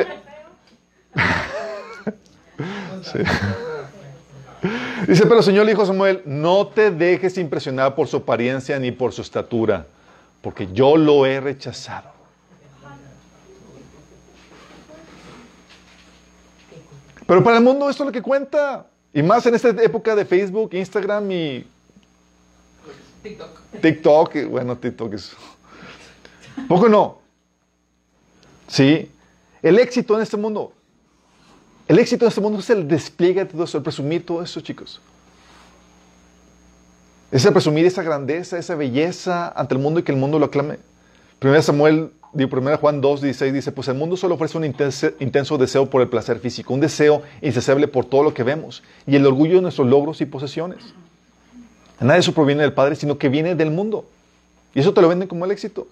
sí. 3.02 3.18
Dice, 5.06 5.22
pero 5.24 5.38
el 5.38 5.44
Señor 5.44 5.66
le 5.66 5.72
dijo 5.72 5.82
a 5.82 5.86
Samuel, 5.86 6.22
no 6.24 6.68
te 6.68 6.90
dejes 6.90 7.36
impresionar 7.36 7.94
por 7.94 8.08
su 8.08 8.16
apariencia 8.18 8.78
ni 8.78 8.92
por 8.92 9.12
su 9.12 9.20
estatura, 9.20 9.86
porque 10.40 10.68
yo 10.72 10.96
lo 10.96 11.26
he 11.26 11.40
rechazado. 11.40 12.14
Pero 17.26 17.42
para 17.42 17.58
el 17.58 17.64
mundo 17.64 17.88
esto 17.88 18.02
es 18.02 18.06
lo 18.06 18.12
que 18.12 18.22
cuenta. 18.22 18.86
Y 19.12 19.22
más 19.22 19.46
en 19.46 19.54
esta 19.54 19.68
época 19.68 20.14
de 20.14 20.24
Facebook, 20.24 20.70
Instagram 20.74 21.30
y 21.30 21.66
TikTok. 23.22 23.60
TikTok, 23.80 24.44
bueno, 24.48 24.76
TikTok 24.76 25.14
es... 25.14 25.36
Poco 26.68 26.88
no. 26.88 27.18
Sí. 28.68 29.10
El 29.62 29.78
éxito 29.78 30.16
en 30.16 30.22
este 30.22 30.36
mundo. 30.36 30.72
El 31.86 31.98
éxito 31.98 32.24
en 32.24 32.28
este 32.28 32.40
mundo 32.40 32.58
es 32.58 32.70
el 32.70 32.88
despliegue 32.88 33.44
de 33.44 33.50
todo 33.50 33.64
eso, 33.64 33.76
el 33.78 33.84
presumir 33.84 34.24
todo 34.24 34.42
eso, 34.42 34.60
chicos. 34.60 35.00
Es 37.30 37.44
el 37.44 37.52
presumir 37.52 37.84
esa 37.84 38.02
grandeza, 38.02 38.58
esa 38.58 38.74
belleza 38.74 39.48
ante 39.48 39.74
el 39.74 39.80
mundo 39.80 40.00
y 40.00 40.02
que 40.02 40.12
el 40.12 40.18
mundo 40.18 40.38
lo 40.38 40.46
aclame. 40.46 40.78
Primero 41.38 41.60
Samuel, 41.62 42.10
1 42.32 42.78
Juan 42.78 43.00
2, 43.00 43.20
16 43.20 43.52
dice, 43.52 43.72
pues 43.72 43.88
el 43.88 43.94
mundo 43.94 44.16
solo 44.16 44.34
ofrece 44.34 44.56
un 44.56 44.64
intenso, 44.64 45.58
deseo 45.58 45.90
por 45.90 46.00
el 46.00 46.08
placer 46.08 46.38
físico, 46.38 46.72
un 46.72 46.80
deseo 46.80 47.22
insaciable 47.42 47.86
por 47.86 48.04
todo 48.04 48.22
lo 48.22 48.34
que 48.34 48.42
vemos 48.42 48.82
y 49.06 49.16
el 49.16 49.26
orgullo 49.26 49.56
de 49.56 49.62
nuestros 49.62 49.86
logros 49.86 50.20
y 50.20 50.26
posesiones. 50.26 50.78
Nada 52.00 52.14
de 52.14 52.20
eso 52.20 52.32
proviene 52.32 52.62
del 52.62 52.72
Padre, 52.72 52.96
sino 52.96 53.18
que 53.18 53.28
viene 53.28 53.54
del 53.54 53.70
mundo. 53.70 54.04
Y 54.74 54.80
eso 54.80 54.92
te 54.92 55.00
lo 55.00 55.08
venden 55.08 55.28
como 55.28 55.44
el 55.44 55.50
éxito. 55.50 55.86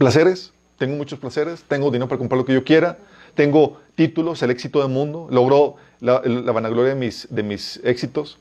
Placeres, 0.00 0.54
tengo 0.78 0.96
muchos 0.96 1.18
placeres, 1.18 1.62
tengo 1.68 1.90
dinero 1.90 2.08
para 2.08 2.18
comprar 2.18 2.38
lo 2.38 2.46
que 2.46 2.54
yo 2.54 2.64
quiera, 2.64 2.96
tengo 3.34 3.82
títulos, 3.96 4.42
el 4.42 4.50
éxito 4.50 4.80
del 4.80 4.88
mundo, 4.88 5.28
logro 5.30 5.76
la, 6.00 6.20
vanagloria 6.52 6.94
de 6.94 6.98
mis, 6.98 7.28
de 7.28 7.42
mis 7.42 7.78
éxitos, 7.84 8.38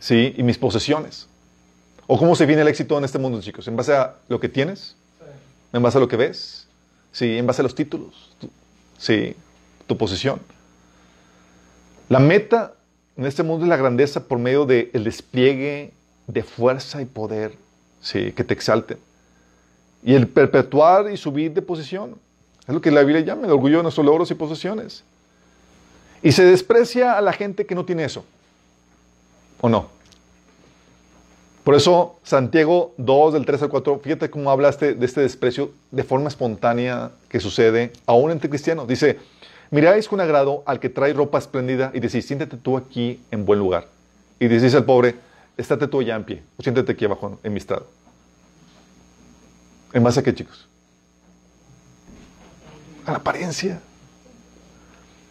¿sí? 0.00 0.32
Y 0.38 0.42
mis 0.42 0.56
posesiones. 0.56 1.28
¿O 2.06 2.16
cómo 2.16 2.34
se 2.34 2.46
viene 2.46 2.62
el 2.62 2.68
éxito 2.68 2.96
en 2.96 3.04
este 3.04 3.18
mundo, 3.18 3.38
chicos? 3.42 3.68
¿En 3.68 3.76
base 3.76 3.92
a 3.94 4.14
lo 4.30 4.40
que 4.40 4.48
tienes? 4.48 4.96
¿En 5.74 5.82
base 5.82 5.98
a 5.98 6.00
lo 6.00 6.08
que 6.08 6.16
ves? 6.16 6.66
¿Sí? 7.12 7.36
¿En 7.36 7.46
base 7.46 7.60
a 7.60 7.64
los 7.64 7.74
títulos? 7.74 8.34
¿Sí? 8.96 9.36
¿Tu 9.86 9.98
posición? 9.98 10.40
La 12.08 12.18
meta 12.18 12.72
en 13.18 13.26
este 13.26 13.42
mundo 13.42 13.66
es 13.66 13.68
la 13.68 13.76
grandeza 13.76 14.24
por 14.24 14.38
medio 14.38 14.64
del 14.64 15.04
despliegue 15.04 15.92
de 16.28 16.42
fuerza 16.42 17.02
y 17.02 17.04
poder, 17.04 17.58
¿sí? 18.00 18.32
Que 18.32 18.42
te 18.42 18.54
exalten. 18.54 19.06
Y 20.02 20.14
el 20.14 20.28
perpetuar 20.28 21.10
y 21.10 21.16
subir 21.16 21.52
de 21.52 21.62
posición. 21.62 22.16
Es 22.66 22.74
lo 22.74 22.80
que 22.80 22.90
la 22.90 23.02
Biblia 23.02 23.20
llama 23.20 23.46
el 23.46 23.52
orgullo 23.52 23.78
de 23.78 23.82
nuestros 23.84 24.04
logros 24.04 24.30
y 24.30 24.34
posesiones. 24.34 25.02
Y 26.22 26.32
se 26.32 26.44
desprecia 26.44 27.16
a 27.16 27.20
la 27.20 27.32
gente 27.32 27.66
que 27.66 27.74
no 27.74 27.84
tiene 27.84 28.04
eso. 28.04 28.24
¿O 29.60 29.68
no? 29.68 29.88
Por 31.68 31.74
eso 31.74 32.18
Santiago 32.22 32.94
2 32.96 33.34
del 33.34 33.44
3 33.44 33.64
al 33.64 33.68
4, 33.68 34.00
fíjate 34.02 34.30
cómo 34.30 34.50
hablaste 34.50 34.94
de 34.94 35.04
este 35.04 35.20
desprecio 35.20 35.70
de 35.90 36.02
forma 36.02 36.28
espontánea 36.28 37.10
que 37.28 37.40
sucede 37.40 37.92
aún 38.06 38.30
entre 38.30 38.48
cristianos. 38.48 38.88
Dice, 38.88 39.18
miráis 39.70 40.08
con 40.08 40.18
agrado 40.20 40.62
al 40.64 40.80
que 40.80 40.88
trae 40.88 41.12
ropa 41.12 41.36
espléndida 41.36 41.90
y 41.92 42.00
decís, 42.00 42.26
siéntate 42.26 42.56
tú 42.56 42.78
aquí 42.78 43.20
en 43.30 43.44
buen 43.44 43.58
lugar. 43.58 43.86
Y 44.40 44.48
decís 44.48 44.74
al 44.74 44.86
pobre, 44.86 45.16
estate 45.58 45.88
tú 45.88 46.00
allá 46.00 46.16
en 46.16 46.24
pie, 46.24 46.42
o 46.56 46.62
siéntate 46.62 46.92
aquí 46.92 47.04
abajo 47.04 47.38
en 47.42 47.52
mi 47.52 47.58
estado. 47.58 47.86
¿En 49.92 50.02
base 50.02 50.20
a 50.20 50.22
qué, 50.22 50.34
chicos? 50.34 50.68
A 53.06 53.12
la 53.12 53.18
apariencia. 53.18 53.80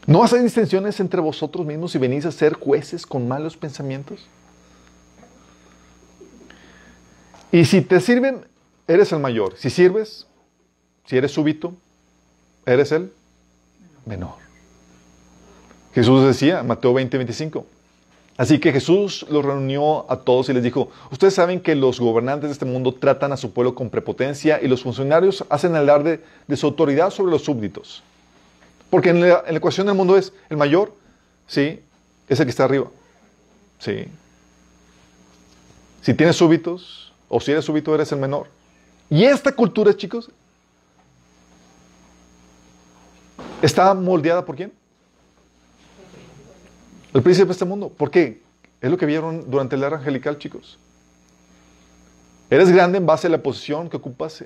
¿No 0.05 0.24
hacen 0.24 0.43
distinciones 0.43 0.99
entre 0.99 1.20
vosotros 1.20 1.66
mismos 1.66 1.93
y 1.93 1.97
venís 1.97 2.26
a 2.26 2.32
ser 2.32 2.53
jueces 2.53 3.05
con 3.05 3.28
malos 3.28 3.58
pensamientos? 3.58 4.26
Y 7.51 7.66
si 7.66 7.82
te 7.82 7.99
sirven, 7.99 8.45
eres 8.88 9.12
el 9.12 9.20
mayor. 9.20 9.55
Si 9.58 9.70
sirves, 9.70 10.28
si 11.05 11.18
eres 11.18 11.32
súbito, 11.32 11.74
eres 12.66 12.91
el 12.91 13.12
menor. 14.05 14.36
Jesús 15.93 16.26
decía, 16.26 16.64
Mateo 16.64 16.93
20, 16.93 17.18
25. 17.18 17.66
Así 18.38 18.59
que 18.59 18.71
Jesús 18.71 19.25
los 19.29 19.43
reunió 19.43 20.09
a 20.11 20.17
todos 20.17 20.47
y 20.49 20.53
les 20.53 20.61
dijo, 20.61 20.91
ustedes 21.11 21.33
saben 21.33 21.59
que 21.59 21.73
los 21.73 21.99
gobernantes 21.99 22.49
de 22.49 22.53
este 22.53 22.65
mundo 22.65 22.93
tratan 22.93 23.31
a 23.31 23.38
su 23.38 23.51
pueblo 23.51 23.73
con 23.73 23.89
prepotencia 23.89 24.61
y 24.61 24.67
los 24.67 24.83
funcionarios 24.83 25.43
hacen 25.49 25.75
alarde 25.75 26.23
de 26.45 26.55
su 26.55 26.67
autoridad 26.67 27.09
sobre 27.09 27.31
los 27.31 27.43
súbditos. 27.43 28.03
Porque 28.91 29.09
en 29.09 29.21
la, 29.21 29.43
ecuación 29.47 29.88
del 29.88 29.95
mundo 29.95 30.15
es 30.15 30.33
el 30.49 30.57
mayor, 30.57 30.93
sí, 31.47 31.79
es 32.29 32.39
el 32.39 32.45
que 32.45 32.51
está 32.51 32.65
arriba. 32.65 32.88
Sí. 33.79 34.05
Si 36.03 36.13
tienes 36.13 36.35
súbditos, 36.35 37.11
o 37.27 37.39
si 37.39 37.51
eres 37.51 37.65
súbdito, 37.65 37.93
eres 37.95 38.11
el 38.11 38.19
menor. 38.19 38.47
Y 39.09 39.23
esta 39.23 39.51
cultura, 39.51 39.97
chicos, 39.97 40.29
está 43.63 43.95
moldeada 43.95 44.45
por 44.45 44.55
quién? 44.55 44.71
El 47.18 47.24
príncipe 47.24 47.47
de 47.47 47.53
este 47.53 47.65
mundo. 47.65 47.89
¿Por 47.89 48.11
qué? 48.11 48.43
Es 48.80 48.91
lo 48.91 48.97
que 48.99 49.07
vieron 49.07 49.49
durante 49.49 49.76
el 49.76 49.82
era 49.82 49.97
angelical, 49.97 50.38
chicos. 50.38 50.78
Eres 52.51 52.70
grande 52.70 52.99
en 52.99 53.07
base 53.07 53.26
a 53.26 53.32
la 53.32 53.41
posición 53.41 53.89
que 53.89 53.97
ocupas, 53.97 54.43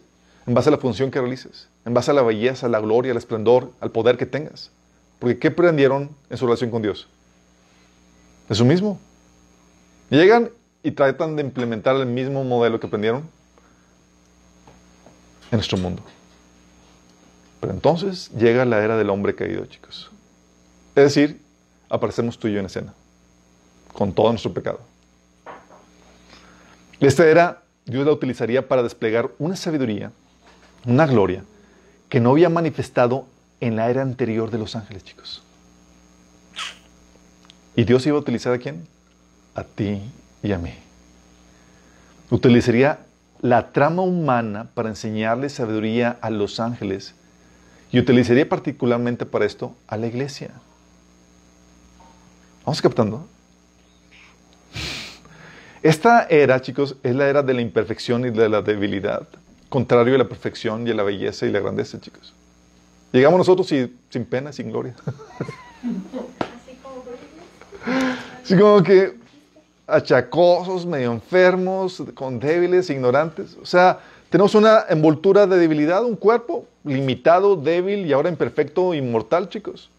en 0.47 0.53
base 0.53 0.69
a 0.69 0.71
la 0.71 0.77
función 0.77 1.11
que 1.11 1.19
realices, 1.19 1.67
en 1.83 1.93
base 1.93 2.11
a 2.11 2.13
la 2.13 2.21
belleza, 2.21 2.69
la 2.69 2.79
gloria, 2.79 3.11
el 3.11 3.17
esplendor, 3.17 3.73
al 3.81 3.91
poder 3.91 4.15
que 4.17 4.25
tengas. 4.25 4.71
Porque 5.19 5.37
¿qué 5.37 5.49
aprendieron 5.49 6.11
en 6.29 6.37
su 6.37 6.45
relación 6.45 6.71
con 6.71 6.81
Dios? 6.81 7.09
Eso 8.47 8.63
mismo. 8.63 8.97
Llegan 10.09 10.49
y 10.81 10.91
tratan 10.91 11.35
de 11.35 11.41
implementar 11.41 11.97
el 11.97 12.05
mismo 12.05 12.45
modelo 12.45 12.79
que 12.79 12.87
aprendieron 12.87 13.23
en 15.51 15.57
nuestro 15.57 15.77
mundo. 15.77 16.03
Pero 17.59 17.73
entonces 17.73 18.31
llega 18.31 18.63
la 18.63 18.81
era 18.81 18.95
del 18.95 19.09
hombre 19.09 19.35
caído, 19.35 19.65
chicos. 19.65 20.09
Es 20.95 21.03
decir, 21.03 21.50
aparecemos 21.91 22.39
tú 22.39 22.47
y 22.47 22.53
yo 22.53 22.59
en 22.59 22.65
escena, 22.65 22.93
con 23.93 24.13
todo 24.13 24.29
nuestro 24.29 24.53
pecado. 24.53 24.79
Esta 26.99 27.25
era, 27.25 27.63
Dios 27.85 28.05
la 28.05 28.11
utilizaría 28.11 28.67
para 28.67 28.83
desplegar 28.83 29.31
una 29.39 29.55
sabiduría, 29.55 30.11
una 30.85 31.05
gloria, 31.05 31.43
que 32.09 32.19
no 32.19 32.31
había 32.31 32.49
manifestado 32.49 33.25
en 33.59 33.75
la 33.75 33.89
era 33.89 34.01
anterior 34.01 34.51
de 34.51 34.57
los 34.57 34.75
ángeles, 34.75 35.03
chicos. 35.03 35.43
¿Y 37.75 37.83
Dios 37.83 38.05
iba 38.05 38.17
a 38.17 38.19
utilizar 38.19 38.53
a 38.53 38.57
quién? 38.57 38.87
A 39.55 39.63
ti 39.63 40.01
y 40.43 40.51
a 40.51 40.57
mí. 40.57 40.73
Utilizaría 42.29 42.99
la 43.41 43.71
trama 43.71 44.03
humana 44.03 44.67
para 44.73 44.89
enseñarle 44.89 45.49
sabiduría 45.49 46.17
a 46.21 46.29
los 46.29 46.59
ángeles 46.59 47.15
y 47.91 47.99
utilizaría 47.99 48.47
particularmente 48.47 49.25
para 49.25 49.45
esto 49.45 49.75
a 49.87 49.97
la 49.97 50.07
iglesia. 50.07 50.51
¿Vamos 52.65 52.81
captando? 52.81 53.27
Esta 55.81 56.27
era, 56.29 56.61
chicos, 56.61 56.95
es 57.01 57.15
la 57.15 57.27
era 57.27 57.41
de 57.41 57.55
la 57.55 57.61
imperfección 57.61 58.25
y 58.25 58.29
de 58.29 58.47
la 58.47 58.61
debilidad, 58.61 59.27
contrario 59.67 60.13
a 60.13 60.19
la 60.19 60.27
perfección 60.27 60.87
y 60.87 60.91
a 60.91 60.93
la 60.93 61.01
belleza 61.01 61.47
y 61.47 61.51
la 61.51 61.59
grandeza, 61.59 61.99
chicos. 61.99 62.33
Llegamos 63.11 63.39
nosotros 63.39 63.71
y, 63.71 63.91
sin 64.09 64.25
pena, 64.25 64.53
sin 64.53 64.71
gloria. 64.71 64.93
Así 68.43 68.55
como 68.55 68.83
que 68.83 69.15
achacosos, 69.87 70.85
medio 70.85 71.11
enfermos, 71.11 72.03
con 72.13 72.39
débiles, 72.39 72.91
ignorantes. 72.91 73.57
O 73.61 73.65
sea, 73.65 73.99
tenemos 74.29 74.53
una 74.53 74.85
envoltura 74.87 75.47
de 75.47 75.57
debilidad, 75.57 76.05
un 76.05 76.15
cuerpo 76.15 76.67
limitado, 76.83 77.55
débil 77.55 78.05
y 78.05 78.13
ahora 78.13 78.29
imperfecto, 78.29 78.93
inmortal, 78.93 79.49
chicos. 79.49 79.89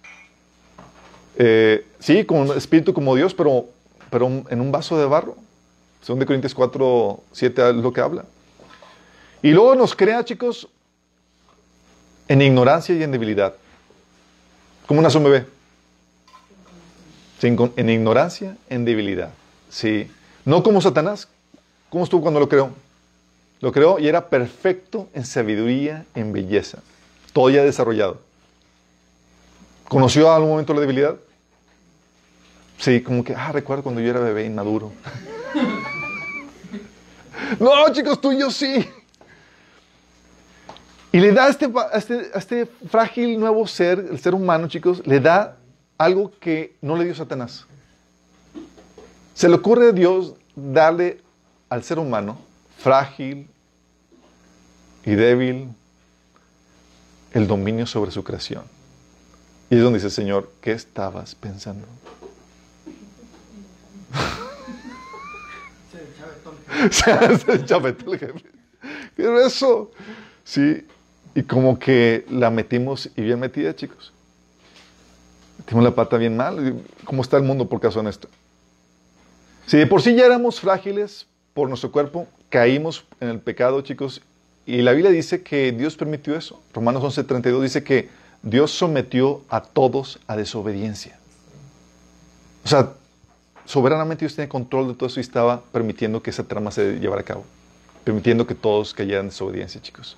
Eh, 1.37 1.87
sí, 1.99 2.25
con 2.25 2.39
un 2.39 2.57
espíritu 2.57 2.93
como 2.93 3.15
Dios, 3.15 3.35
pero, 3.35 3.67
pero 4.11 4.27
en 4.49 4.61
un 4.61 4.73
vaso 4.73 4.99
de 4.99 5.07
barro. 5.07 5.37
Según 6.03 6.19
de 6.19 6.27
Corintios 6.27 6.55
4, 6.55 7.21
7 7.33 7.71
es 7.71 7.77
lo 7.77 7.93
que 7.93 8.01
habla. 8.01 8.25
Y 9.43 9.51
luego 9.51 9.75
nos 9.75 9.95
crea, 9.95 10.25
chicos, 10.25 10.69
en 12.29 12.43
ignorancia 12.43 12.95
y 12.95 13.03
en 13.03 13.13
debilidad. 13.13 13.55
Como 14.87 15.01
una 15.01 15.09
un 15.09 15.25
bebé. 15.25 15.47
en 17.41 17.89
ignorancia, 17.89 18.57
en 18.69 18.85
debilidad. 18.85 19.31
Sí. 19.69 20.11
No 20.45 20.63
como 20.63 20.81
Satanás. 20.81 21.29
¿Cómo 21.89 22.05
estuvo 22.05 22.23
cuando 22.23 22.41
lo 22.41 22.49
creó? 22.49 22.71
Lo 23.61 23.71
creó 23.71 23.99
y 23.99 24.09
era 24.09 24.29
perfecto 24.29 25.09
en 25.15 25.25
sabiduría, 25.25 26.05
en 26.15 26.33
belleza. 26.33 26.79
Todo 27.33 27.51
ya 27.51 27.63
desarrollado. 27.63 28.19
¿Conoció 29.93 30.31
a 30.31 30.37
algún 30.37 30.53
momento 30.53 30.73
la 30.73 30.81
debilidad? 30.81 31.17
Sí, 32.79 33.03
como 33.03 33.23
que, 33.23 33.35
ah, 33.35 33.53
recuerdo 33.53 33.83
cuando 33.83 34.01
yo 34.01 34.09
era 34.09 34.21
bebé 34.21 34.47
inmaduro. 34.47 34.91
no, 37.61 37.93
chicos, 37.93 38.19
tú 38.19 38.33
y 38.33 38.39
yo 38.39 38.51
sí. 38.51 38.89
Y 41.13 41.21
le 41.21 41.33
da 41.33 41.51
este, 41.51 41.67
a 41.67 41.99
este, 41.99 42.31
a 42.33 42.39
este 42.39 42.65
frágil 42.65 43.39
nuevo 43.39 43.67
ser, 43.67 43.99
el 44.11 44.19
ser 44.19 44.35
humano, 44.35 44.67
chicos, 44.67 45.07
le 45.07 45.21
da 45.21 45.59
algo 45.99 46.33
que 46.41 46.75
no 46.81 46.97
le 46.97 47.05
dio 47.05 47.15
Satanás. 47.15 47.67
Se 49.35 49.47
le 49.47 49.57
ocurre 49.57 49.91
a 49.91 49.93
Dios 49.93 50.33
darle 50.57 51.21
al 51.69 51.85
ser 51.85 51.99
humano 51.99 52.39
frágil 52.79 53.47
y 55.05 55.11
débil 55.11 55.69
el 57.35 57.47
dominio 57.47 57.87
sobre 57.87 58.11
su 58.11 58.25
creación. 58.25 58.65
Y 59.73 59.77
es 59.77 59.83
donde 59.83 59.99
dice, 60.01 60.11
Señor, 60.11 60.51
¿qué 60.61 60.73
estabas 60.73 61.35
pensando? 61.35 61.87
¿Qué 69.17 69.23
es 69.23 69.47
eso? 69.55 69.91
Sí, 70.45 70.87
y 71.35 71.43
como 71.45 71.79
que 71.79 72.27
la 72.29 72.51
metimos 72.51 73.09
y 73.17 73.23
bien 73.23 73.41
metida, 73.41 73.75
chicos. 73.75 74.13
Metimos 75.57 75.85
la 75.85 75.95
pata 75.95 76.19
bien 76.19 76.37
mal. 76.37 76.83
¿Cómo 77.05 77.23
está 77.23 77.39
el 77.39 77.45
mundo 77.45 77.67
por 77.67 77.81
caso 77.81 78.01
en 78.01 78.09
esto? 78.09 78.29
Si 79.67 79.79
de 79.79 79.87
por 79.87 80.03
sí 80.03 80.15
ya 80.15 80.27
éramos 80.27 80.61
frágiles 80.61 81.27
por 81.55 81.71
nuestro 81.71 81.91
cuerpo, 81.91 82.29
caímos 82.51 83.07
en 83.21 83.31
el 83.31 83.41
pecado, 83.41 83.81
chicos, 83.81 84.21
y 84.67 84.83
la 84.83 84.93
Biblia 84.93 85.11
dice 85.11 85.43
que 85.43 85.73
Dios 85.73 85.97
permitió 85.97 86.37
eso. 86.37 86.63
Romanos 86.75 87.03
11:32 87.03 87.63
dice 87.63 87.83
que 87.83 88.21
Dios 88.43 88.73
sometió 88.73 89.43
a 89.49 89.63
todos 89.63 90.19
a 90.27 90.37
desobediencia. 90.37 91.19
O 92.65 92.69
sea, 92.69 92.93
soberanamente 93.65 94.25
Dios 94.25 94.35
tenía 94.35 94.49
control 94.49 94.89
de 94.89 94.95
todo 94.95 95.07
eso 95.07 95.21
y 95.21 95.23
estaba 95.23 95.63
permitiendo 95.73 96.23
que 96.23 96.31
esa 96.31 96.45
trama 96.45 96.71
se 96.71 96.99
llevara 96.99 97.23
a 97.23 97.25
cabo. 97.25 97.45
Permitiendo 98.05 98.47
que 98.47 98.55
todos 98.55 98.95
cayeran 98.95 99.27
en 99.27 99.31
desobediencia, 99.31 99.81
chicos. 99.81 100.17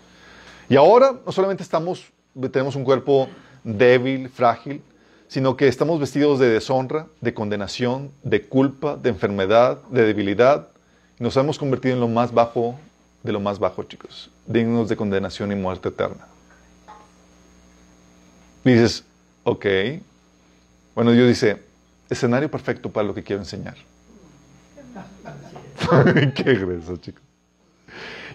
Y 0.69 0.77
ahora 0.77 1.15
no 1.25 1.33
solamente 1.33 1.63
estamos, 1.63 2.07
tenemos 2.51 2.77
un 2.77 2.85
cuerpo 2.85 3.29
débil, 3.63 4.31
frágil, 4.31 4.83
sino 5.29 5.57
que 5.57 5.69
estamos 5.69 6.01
vestidos 6.01 6.39
de 6.39 6.49
deshonra, 6.49 7.07
de 7.21 7.35
condenación, 7.35 8.11
de 8.23 8.47
culpa, 8.47 8.97
de 8.97 9.11
enfermedad, 9.11 9.83
de 9.91 10.05
debilidad. 10.05 10.69
Y 11.19 11.23
nos 11.23 11.37
hemos 11.37 11.59
convertido 11.59 11.95
en 11.95 12.01
lo 12.01 12.09
más 12.09 12.33
bajo 12.33 12.79
de 13.23 13.33
lo 13.33 13.41
más 13.41 13.59
bajo, 13.59 13.83
chicos, 13.85 14.31
dignos 14.47 14.89
de 14.89 14.97
condenación 14.97 15.51
y 15.51 15.55
muerte 15.55 15.89
eterna. 15.89 16.27
Dices, 18.65 19.05
ok. 19.45 19.67
Bueno, 20.95 21.13
Dios 21.13 21.29
dice, 21.29 21.63
escenario 22.09 22.51
perfecto 22.51 22.91
para 22.91 23.07
lo 23.07 23.15
que 23.15 23.23
quiero 23.23 23.43
enseñar. 23.43 23.77
Qué 26.35 26.55
grueso, 26.55 26.97
chicos. 26.97 27.23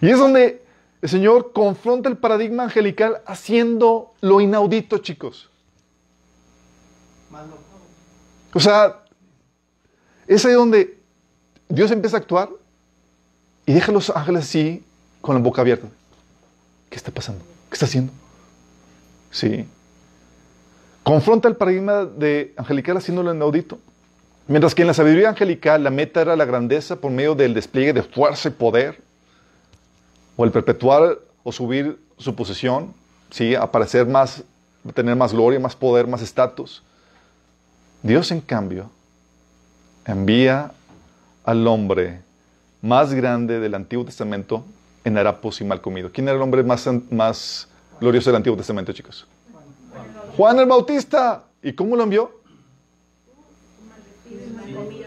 Y 0.00 0.08
es 0.08 0.18
donde 0.18 0.62
el 1.02 1.08
Señor 1.08 1.52
confronta 1.52 2.08
el 2.08 2.16
paradigma 2.16 2.64
angelical 2.64 3.22
haciendo 3.26 4.14
lo 4.20 4.40
inaudito, 4.40 4.98
chicos. 4.98 5.48
O 8.52 8.60
sea, 8.60 9.02
es 10.26 10.44
ahí 10.44 10.52
donde 10.52 10.98
Dios 11.68 11.90
empieza 11.90 12.16
a 12.16 12.20
actuar 12.20 12.50
y 13.66 13.72
deja 13.72 13.90
a 13.90 13.94
los 13.94 14.10
ángeles 14.10 14.44
así, 14.44 14.84
con 15.20 15.34
la 15.34 15.40
boca 15.40 15.60
abierta. 15.60 15.88
¿Qué 16.88 16.96
está 16.96 17.10
pasando? 17.10 17.44
¿Qué 17.68 17.74
está 17.74 17.86
haciendo? 17.86 18.12
Sí. 19.30 19.66
Confronta 21.10 21.48
el 21.48 21.56
paradigma 21.56 22.04
de 22.04 22.54
angelical 22.56 22.96
haciéndolo 22.96 23.34
inaudito. 23.34 23.80
Mientras 24.46 24.76
que 24.76 24.82
en 24.82 24.86
la 24.86 24.94
sabiduría 24.94 25.30
angelical 25.30 25.82
la 25.82 25.90
meta 25.90 26.20
era 26.20 26.36
la 26.36 26.44
grandeza 26.44 27.00
por 27.00 27.10
medio 27.10 27.34
del 27.34 27.52
despliegue 27.52 27.92
de 27.92 28.04
fuerza 28.04 28.48
y 28.48 28.52
poder, 28.52 29.00
o 30.36 30.44
el 30.44 30.52
perpetuar 30.52 31.18
o 31.42 31.50
subir 31.50 31.98
su 32.16 32.36
posesión, 32.36 32.94
¿sí? 33.28 33.56
aparecer 33.56 34.06
más, 34.06 34.44
tener 34.94 35.16
más 35.16 35.32
gloria, 35.32 35.58
más 35.58 35.74
poder, 35.74 36.06
más 36.06 36.22
estatus. 36.22 36.80
Dios, 38.04 38.30
en 38.30 38.40
cambio, 38.40 38.88
envía 40.04 40.70
al 41.42 41.66
hombre 41.66 42.20
más 42.82 43.12
grande 43.12 43.58
del 43.58 43.74
Antiguo 43.74 44.04
Testamento 44.04 44.64
en 45.02 45.18
harapos 45.18 45.60
y 45.60 45.64
mal 45.64 45.80
comido. 45.80 46.12
¿Quién 46.12 46.28
era 46.28 46.36
el 46.36 46.42
hombre 46.42 46.62
más, 46.62 46.88
más 47.10 47.68
glorioso 48.00 48.30
del 48.30 48.36
Antiguo 48.36 48.56
Testamento, 48.56 48.92
chicos? 48.92 49.26
Juan 50.40 50.58
el 50.58 50.64
Bautista. 50.64 51.44
¿Y 51.62 51.74
cómo 51.74 51.96
lo 51.96 52.04
envió? 52.04 52.40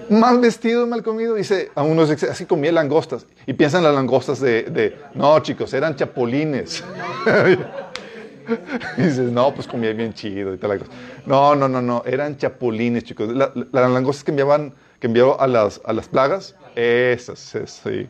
Mal 0.07 0.37
vestido, 0.37 0.85
mal 0.85 1.01
comido. 1.01 1.33
Dice, 1.33 1.71
a 1.73 1.81
unos 1.81 2.11
así 2.11 2.45
comía 2.45 2.71
langostas. 2.71 3.25
Y 3.47 3.53
piensan 3.53 3.81
las 3.81 3.95
langostas 3.95 4.39
de, 4.39 4.95
no, 5.15 5.39
chicos, 5.39 5.73
eran 5.73 5.95
chapulines. 5.95 6.83
dices, 8.95 9.31
no, 9.31 9.55
pues 9.55 9.65
comía 9.65 9.91
bien 9.93 10.13
chido 10.13 10.53
y 10.53 10.59
tal. 10.59 10.83
No, 11.25 11.55
no, 11.55 11.67
no, 11.67 11.81
no, 11.81 12.03
eran 12.05 12.37
chapulines, 12.37 13.03
chicos. 13.03 13.33
las 13.33 13.91
langostas 13.91 14.23
que 14.23 14.29
enviaban, 14.29 14.71
que 14.99 15.07
envió 15.07 15.41
a 15.41 15.47
las, 15.47 15.81
a 15.83 15.93
las 15.93 16.07
plagas, 16.09 16.55
esas, 16.75 17.39
sí. 17.39 18.07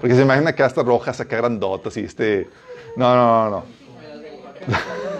Porque 0.00 0.16
se 0.16 0.22
imagina 0.22 0.52
que 0.52 0.64
hasta 0.64 0.82
rojas, 0.82 1.20
acá 1.20 1.36
grandotas 1.36 1.96
y 1.98 2.00
este... 2.00 2.48
No, 2.96 3.14
no, 3.14 3.44
no, 3.44 3.50
no. 3.50 5.13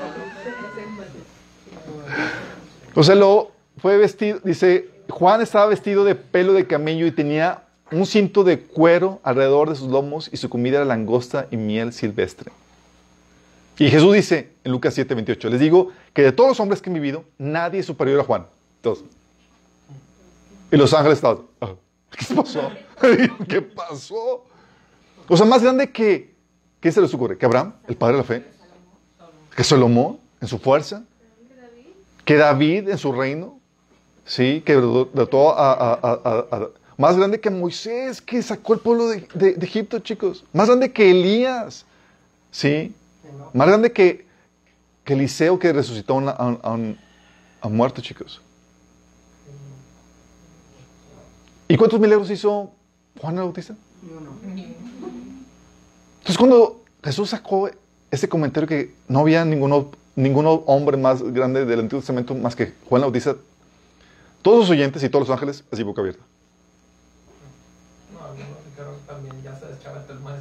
Sea, 3.03 3.15
lo 3.15 3.51
fue 3.79 3.97
vestido, 3.97 4.39
dice, 4.45 4.89
Juan 5.09 5.41
estaba 5.41 5.67
vestido 5.67 6.05
de 6.05 6.15
pelo 6.15 6.53
de 6.53 6.67
camello 6.67 7.07
y 7.07 7.11
tenía 7.11 7.65
un 7.91 8.07
cinto 8.07 8.45
de 8.45 8.61
cuero 8.61 9.21
alrededor 9.23 9.69
de 9.69 9.77
sus 9.77 9.89
lomos 9.89 10.31
y 10.33 10.37
su 10.37 10.49
comida 10.49 10.77
era 10.77 10.85
langosta 10.85 11.47
y 11.51 11.57
miel 11.57 11.93
silvestre. 11.93 12.53
Y 13.79 13.91
Jesús 13.91 14.15
dice 14.15 14.53
en 14.63 14.73
Lucas 14.73 14.95
7, 14.95 15.15
28, 15.15 15.51
les 15.51 15.61
digo 15.61 15.91
que 16.13 16.23
de 16.23 16.33
todos 16.33 16.51
los 16.51 16.61
hombres 16.61 16.81
que 16.81 16.91
han 16.91 16.95
vivido, 16.95 17.25
nadie 17.39 17.81
es 17.81 17.87
superior 17.87 18.21
a 18.21 18.25
Juan. 18.25 18.47
Todos. 18.81 19.05
Y 20.71 20.77
los 20.77 20.95
ángeles 20.95 21.19
estaban, 21.19 21.39
ah, 21.61 21.75
¿qué 22.11 22.35
pasó? 22.35 22.71
¿Qué 23.49 23.63
pasó? 23.63 24.45
O 25.29 25.37
sea, 25.37 25.47
más 25.47 25.63
grande 25.63 25.91
que, 25.91 26.35
¿qué 26.81 26.93
se 26.93 27.01
les 27.01 27.13
ocurre? 27.15 27.37
¿Que 27.37 27.47
Abraham, 27.47 27.75
el 27.89 27.97
padre 27.97 28.15
de 28.15 28.19
la 28.19 28.25
fe? 28.25 28.45
¿Que 29.57 29.65
Salomón 29.65 30.19
en 30.41 30.49
su 30.49 30.59
fuerza? 30.59 31.03
¿Que 32.25 32.37
David 32.37 32.89
en 32.89 32.99
su 32.99 33.13
reino? 33.13 33.59
Sí, 34.25 34.63
que 34.65 34.75
de 34.77 35.27
todo 35.27 35.55
a, 35.57 36.71
Más 36.97 37.17
grande 37.17 37.41
que 37.41 37.51
Moisés, 37.51 38.23
que 38.23 38.43
sacó 38.43 38.75
el 38.75 38.81
pueblo 38.81 39.09
de, 39.09 39.57
Egipto, 39.61 39.99
chicos. 39.99 40.45
Más 40.53 40.69
grande 40.69 40.93
que 40.93 41.11
Elías. 41.11 41.85
Sí. 42.51 42.95
Más 43.53 43.69
grande 43.69 43.93
que, 43.93 44.27
que 45.05 45.13
Eliseo 45.13 45.59
que 45.59 45.73
resucitó 45.73 46.19
a 46.19 46.73
un, 46.73 46.99
muerto, 47.71 48.01
chicos. 48.01 48.41
¿Y 51.69 51.77
cuántos 51.77 51.99
milagros 51.99 52.31
hizo 52.31 52.71
Juan 53.21 53.37
el 53.37 53.43
Bautista? 53.43 53.75
Entonces 56.19 56.39
cuando 56.39 56.83
Jesús 57.03 57.31
sacó 57.31 57.71
ese 58.11 58.29
comentario 58.29 58.69
que 58.69 58.95
no 59.09 59.21
había 59.21 59.45
ninguno, 59.45 59.91
ninguno 60.17 60.63
hombre 60.67 60.97
más 60.97 61.23
grande 61.23 61.65
del 61.65 61.81
Antiguo 61.81 62.01
Testamento 62.01 62.35
más 62.35 62.57
que 62.57 62.73
Juan 62.89 63.01
el 63.01 63.07
Bautista, 63.07 63.37
todos 64.43 64.61
los 64.61 64.71
oyentes 64.71 65.03
y 65.03 65.09
todos 65.09 65.29
los 65.29 65.35
ángeles, 65.35 65.65
así 65.73 65.83
boca 65.83 66.01
abierta. 66.01 66.23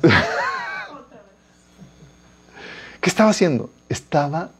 ¿Qué 3.01 3.09
estaba 3.09 3.29
haciendo? 3.29 3.69
Estaba 3.89 4.51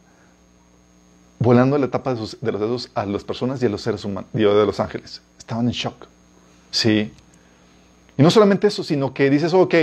volando 1.38 1.78
la 1.78 1.86
etapa 1.86 2.14
de, 2.14 2.20
los 2.20 2.40
dedos 2.40 2.90
a 2.94 3.06
las 3.06 3.24
personas 3.24 3.62
y 3.62 3.66
a 3.66 3.68
los 3.68 3.82
seres 3.82 4.04
humanos, 4.04 4.30
y 4.32 4.38
de 4.38 4.66
los 4.66 4.80
ángeles. 4.80 5.22
Estaban 5.38 5.66
en 5.66 5.72
shock. 5.72 6.06
Sí. 6.70 7.12
Y 8.16 8.22
no 8.22 8.30
solamente 8.30 8.66
eso, 8.66 8.82
sino 8.82 9.12
que 9.12 9.30
dices, 9.30 9.52
ok, 9.52 9.74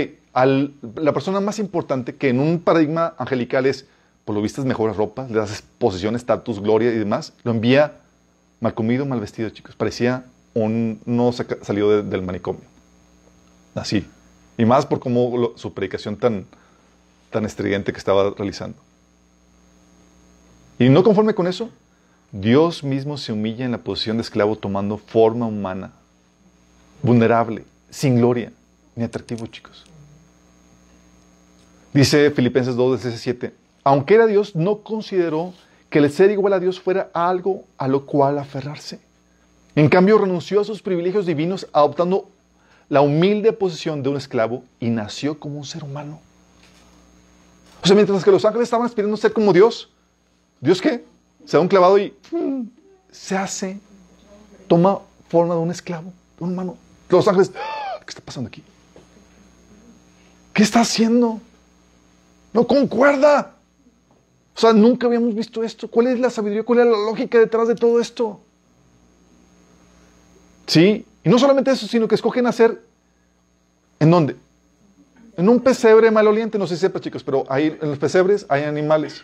la 0.96 1.12
persona 1.12 1.40
más 1.40 1.58
importante 1.58 2.16
que 2.16 2.30
en 2.30 2.40
un 2.40 2.60
paradigma 2.60 3.14
angelical 3.18 3.66
es, 3.66 3.86
por 4.24 4.34
lo 4.34 4.42
visto, 4.42 4.64
mejores 4.64 4.96
ropas, 4.96 5.30
le 5.30 5.38
das 5.38 5.62
posición, 5.78 6.14
estatus, 6.16 6.60
gloria 6.60 6.92
y 6.92 6.98
demás, 6.98 7.32
lo 7.42 7.50
envía 7.50 7.98
mal 8.60 8.74
comido, 8.74 9.04
mal 9.04 9.20
vestido, 9.20 9.50
chicos. 9.50 9.74
Parecía 9.74 10.24
un 10.54 11.00
no 11.04 11.32
salido 11.32 12.02
del 12.02 12.22
manicomio. 12.22 12.62
Así. 13.74 14.06
Y 14.58 14.64
más 14.64 14.86
por 14.86 15.00
cómo 15.00 15.52
su 15.56 15.72
predicación 15.72 16.16
tan, 16.16 16.46
tan 17.30 17.44
estridente 17.44 17.92
que 17.92 17.98
estaba 17.98 18.30
realizando. 18.30 18.78
Y 20.78 20.88
no 20.88 21.02
conforme 21.02 21.34
con 21.34 21.46
eso, 21.46 21.70
Dios 22.30 22.84
mismo 22.84 23.18
se 23.18 23.32
humilla 23.32 23.64
en 23.64 23.72
la 23.72 23.78
posición 23.78 24.16
de 24.16 24.22
esclavo 24.22 24.56
tomando 24.56 24.98
forma 24.98 25.46
humana, 25.46 25.92
vulnerable, 27.02 27.64
sin 27.90 28.16
gloria 28.16 28.52
ni 28.94 29.04
atractivo, 29.04 29.46
chicos. 29.46 29.84
Dice 31.92 32.30
Filipenses 32.30 32.74
2, 32.74 33.02
17, 33.02 33.52
aunque 33.84 34.14
era 34.14 34.26
Dios, 34.26 34.54
no 34.54 34.78
consideró 34.78 35.52
que 35.90 35.98
el 35.98 36.10
ser 36.10 36.30
igual 36.30 36.52
a 36.52 36.60
Dios 36.60 36.80
fuera 36.80 37.10
algo 37.12 37.64
a 37.78 37.88
lo 37.88 38.06
cual 38.06 38.38
aferrarse. 38.38 39.00
En 39.74 39.88
cambio, 39.88 40.18
renunció 40.18 40.60
a 40.60 40.64
sus 40.64 40.82
privilegios 40.82 41.26
divinos 41.26 41.66
adoptando 41.72 42.28
la 42.88 43.00
humilde 43.00 43.52
posición 43.52 44.02
de 44.02 44.10
un 44.10 44.16
esclavo 44.16 44.64
y 44.80 44.90
nació 44.90 45.38
como 45.38 45.58
un 45.58 45.64
ser 45.64 45.82
humano. 45.84 46.20
O 47.82 47.86
sea, 47.86 47.96
mientras 47.96 48.22
que 48.24 48.30
los 48.30 48.44
ángeles 48.44 48.66
estaban 48.66 48.86
aspirando 48.86 49.14
a 49.14 49.18
ser 49.18 49.32
como 49.32 49.52
Dios, 49.52 49.90
¿Dios 50.60 50.80
qué? 50.80 51.04
Se 51.44 51.56
da 51.56 51.60
un 51.60 51.68
clavado 51.68 51.98
y 51.98 52.10
¡pum! 52.30 52.68
se 53.10 53.36
hace, 53.36 53.80
toma 54.68 55.00
forma 55.28 55.54
de 55.54 55.60
un 55.60 55.70
esclavo, 55.70 56.12
de 56.38 56.44
un 56.44 56.52
humano. 56.52 56.76
Los 57.08 57.26
ángeles, 57.26 57.50
¡ah! 57.56 57.98
¿qué 58.00 58.10
está 58.10 58.20
pasando 58.20 58.48
aquí? 58.48 58.62
¿Qué 60.52 60.62
está 60.62 60.82
haciendo? 60.82 61.40
No 62.52 62.66
concuerda. 62.66 63.54
O 64.54 64.60
sea, 64.60 64.72
nunca 64.72 65.06
habíamos 65.06 65.34
visto 65.34 65.62
esto. 65.62 65.88
¿Cuál 65.88 66.08
es 66.08 66.20
la 66.20 66.30
sabiduría? 66.30 66.62
¿Cuál 66.62 66.80
es 66.80 66.86
la 66.86 66.92
lógica 66.92 67.38
detrás 67.38 67.68
de 67.68 67.74
todo 67.74 68.00
esto? 68.00 68.40
Sí, 70.66 71.06
y 71.24 71.28
no 71.28 71.38
solamente 71.38 71.70
eso, 71.70 71.86
sino 71.86 72.08
que 72.08 72.14
escogen 72.14 72.46
hacer, 72.46 72.82
¿en 74.00 74.10
dónde? 74.10 74.36
En 75.36 75.48
un 75.48 75.60
pesebre 75.60 76.10
maloliente, 76.10 76.58
no 76.58 76.66
sé 76.66 76.76
si 76.76 76.82
sepa 76.82 77.00
chicos, 77.00 77.24
pero 77.24 77.44
ahí 77.48 77.76
en 77.80 77.88
los 77.88 77.98
pesebres 77.98 78.46
hay 78.48 78.64
animales. 78.64 79.22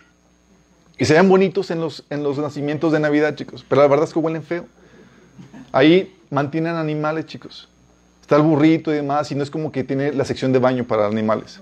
Y 0.98 1.04
se 1.04 1.14
ven 1.14 1.28
bonitos 1.28 1.70
en 1.70 1.80
los, 1.80 2.04
en 2.10 2.22
los 2.22 2.38
nacimientos 2.38 2.92
de 2.92 3.00
Navidad, 3.00 3.36
chicos, 3.36 3.64
pero 3.68 3.82
la 3.82 3.88
verdad 3.88 4.06
es 4.06 4.12
que 4.12 4.18
huelen 4.18 4.42
feo. 4.42 4.66
Ahí 5.70 6.14
mantienen 6.30 6.74
animales, 6.74 7.26
chicos. 7.26 7.68
Está 8.20 8.36
el 8.36 8.42
burrito 8.42 8.92
y 8.92 8.96
demás, 8.96 9.30
y 9.30 9.34
no 9.34 9.42
es 9.42 9.50
como 9.50 9.70
que 9.70 9.84
tiene 9.84 10.12
la 10.12 10.24
sección 10.24 10.52
de 10.52 10.58
baño 10.58 10.84
para 10.84 11.06
animales. 11.06 11.60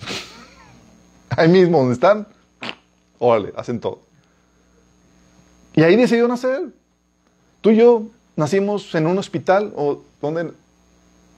Ahí 1.30 1.48
mismo 1.48 1.78
donde 1.78 1.94
están, 1.94 2.26
órale, 3.18 3.52
hacen 3.56 3.80
todo. 3.80 4.00
Y 5.74 5.82
ahí 5.82 5.96
decidió 5.96 6.26
nacer. 6.26 6.68
Tú 7.60 7.70
y 7.70 7.76
yo 7.76 8.06
nacimos 8.36 8.94
en 8.94 9.06
un 9.06 9.18
hospital, 9.18 9.72
o 9.76 10.02
¿dónde? 10.20 10.52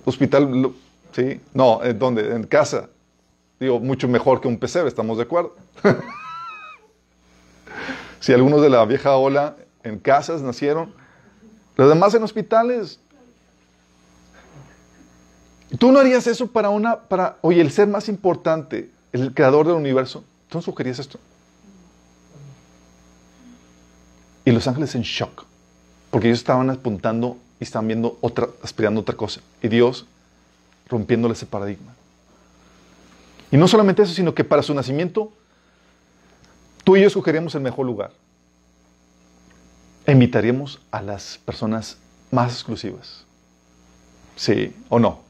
Hospital, 0.05 0.73
¿sí? 1.13 1.41
No, 1.53 1.81
¿dónde? 1.95 2.35
En 2.35 2.45
casa. 2.45 2.89
Digo, 3.59 3.81
mucho 3.81 4.09
mejor 4.09 4.41
que 4.41 4.49
un 4.49 4.59
pesebre, 4.59 4.89
estamos 4.89 5.19
de 5.19 5.25
acuerdo. 5.25 5.55
si 8.21 8.33
algunos 8.33 8.63
de 8.63 8.71
la 8.71 8.85
vieja 8.85 9.17
ola 9.17 9.57
en 9.83 9.99
casas 9.99 10.43
nacieron, 10.43 10.93
los 11.77 11.89
demás 11.89 12.15
en 12.15 12.23
hospitales. 12.23 13.01
Tú 15.79 15.93
no 15.93 16.01
harías 16.01 16.27
eso 16.27 16.49
para 16.49 16.71
una, 16.71 17.01
para, 17.01 17.37
oye, 17.43 17.61
el 17.61 17.71
ser 17.71 17.89
más 17.89 18.09
importante, 18.09 18.91
el 19.13 19.33
creador 19.33 19.67
del 19.67 19.77
universo. 19.77 20.25
¿Tú 20.49 20.59
no 20.59 20.63
sugerías 20.63 20.99
esto? 20.99 21.19
Y 24.45 24.53
los 24.53 24.67
ángeles 24.67 24.95
en 24.95 25.03
shock, 25.03 25.45
porque 26.11 26.29
ellos 26.29 26.39
estaban 26.39 26.71
apuntando 26.71 27.37
y 27.59 27.65
estaban 27.65 27.87
viendo 27.87 28.19
otra, 28.21 28.49
aspirando 28.63 29.01
otra 29.01 29.17
cosa. 29.17 29.41
Y 29.63 29.69
Dios 29.69 30.07
rompiéndole 30.89 31.35
ese 31.35 31.47
paradigma. 31.47 31.95
Y 33.51 33.57
no 33.57 33.67
solamente 33.69 34.03
eso, 34.03 34.15
sino 34.15 34.35
que 34.35 34.45
para 34.45 34.63
su 34.63 34.75
nacimiento, 34.75 35.33
tú 36.85 36.97
y 36.97 37.01
yo 37.03 37.09
escogeríamos 37.09 37.55
el 37.55 37.63
mejor 37.63 37.87
lugar. 37.87 38.13
Invitaríamos 40.07 40.81
a 40.91 41.03
las 41.03 41.39
personas 41.45 41.99
más 42.31 42.53
exclusivas. 42.53 43.25
Sí 44.37 44.75
o 44.89 44.99
no. 44.99 45.21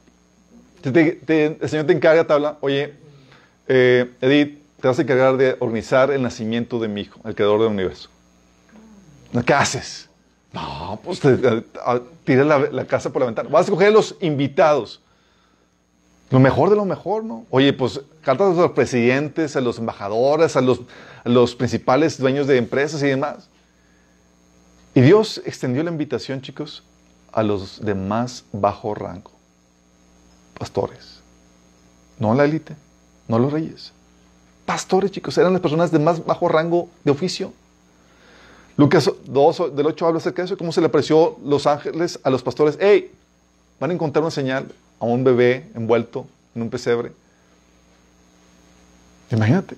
el 0.83 1.69
Señor 1.69 1.85
te 1.85 1.93
encarga, 1.93 2.25
te 2.25 2.33
habla, 2.33 2.57
oye, 2.61 2.93
eh, 3.67 4.11
Edith, 4.21 4.61
te 4.79 4.87
vas 4.87 4.97
a 4.97 5.01
encargar 5.01 5.37
de 5.37 5.55
organizar 5.59 6.11
el 6.11 6.21
nacimiento 6.21 6.79
de 6.79 6.87
mi 6.87 7.01
hijo, 7.01 7.19
el 7.25 7.35
creador 7.35 7.59
del 7.61 7.69
universo. 7.69 8.09
¿Qué 9.45 9.53
haces? 9.53 10.09
No, 10.53 10.99
pues 11.03 11.21
tira 12.25 12.43
la, 12.43 12.85
casa 12.85 13.11
por 13.11 13.21
la 13.21 13.27
ventana. 13.27 13.49
Vas 13.49 13.61
a 13.61 13.63
escoger 13.65 13.87
a 13.87 13.91
los 13.91 14.15
invitados. 14.19 15.01
Lo 16.29 16.39
mejor 16.39 16.69
de 16.69 16.75
lo 16.75 16.85
mejor, 16.85 17.23
¿no? 17.23 17.45
Oye, 17.49 17.71
pues 17.73 18.01
cartas 18.21 18.57
a 18.57 18.61
los 18.61 18.71
presidentes, 18.71 19.55
a 19.55 19.61
los 19.61 19.77
embajadores, 19.79 20.55
a 20.55 20.61
los, 20.61 20.81
a 21.23 21.29
los 21.29 21.55
principales 21.55 22.17
dueños 22.17 22.47
de 22.47 22.57
empresas 22.57 23.01
y 23.03 23.07
demás. 23.07 23.49
Y 24.93 25.01
Dios 25.01 25.41
extendió 25.45 25.83
la 25.83 25.91
invitación, 25.91 26.41
chicos, 26.41 26.83
a 27.31 27.43
los 27.43 27.83
de 27.83 27.95
más 27.95 28.43
bajo 28.51 28.93
rango. 28.93 29.31
Pastores. 30.57 31.21
No 32.19 32.33
la 32.33 32.43
élite, 32.43 32.75
no 33.27 33.39
los 33.39 33.51
reyes. 33.51 33.93
Pastores, 34.65 35.11
chicos, 35.11 35.37
eran 35.37 35.53
las 35.53 35.61
personas 35.61 35.91
de 35.91 35.99
más 35.99 36.25
bajo 36.25 36.47
rango 36.49 36.89
de 37.03 37.11
oficio. 37.11 37.53
Lucas 38.77 39.11
2, 39.25 39.75
del 39.75 39.85
8 39.85 40.07
habla 40.07 40.19
acerca 40.19 40.41
de 40.41 40.47
eso, 40.47 40.57
cómo 40.57 40.71
se 40.71 40.81
le 40.81 40.87
apareció 40.87 41.37
los 41.43 41.67
ángeles 41.67 42.19
a 42.23 42.29
los 42.29 42.41
pastores. 42.41 42.77
¡Hey! 42.79 43.11
Van 43.79 43.91
a 43.91 43.93
encontrar 43.93 44.23
una 44.23 44.31
señal 44.31 44.71
a 44.99 45.05
un 45.05 45.23
bebé 45.23 45.69
envuelto 45.75 46.25
en 46.55 46.61
un 46.61 46.69
pesebre. 46.69 47.11
Imagínate. 49.31 49.75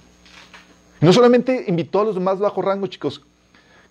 no 1.00 1.14
solamente 1.14 1.66
invitó 1.68 2.02
a 2.02 2.06
los 2.06 2.20
más 2.20 2.40
bajo 2.40 2.62
rango, 2.62 2.88
chicos, 2.88 3.22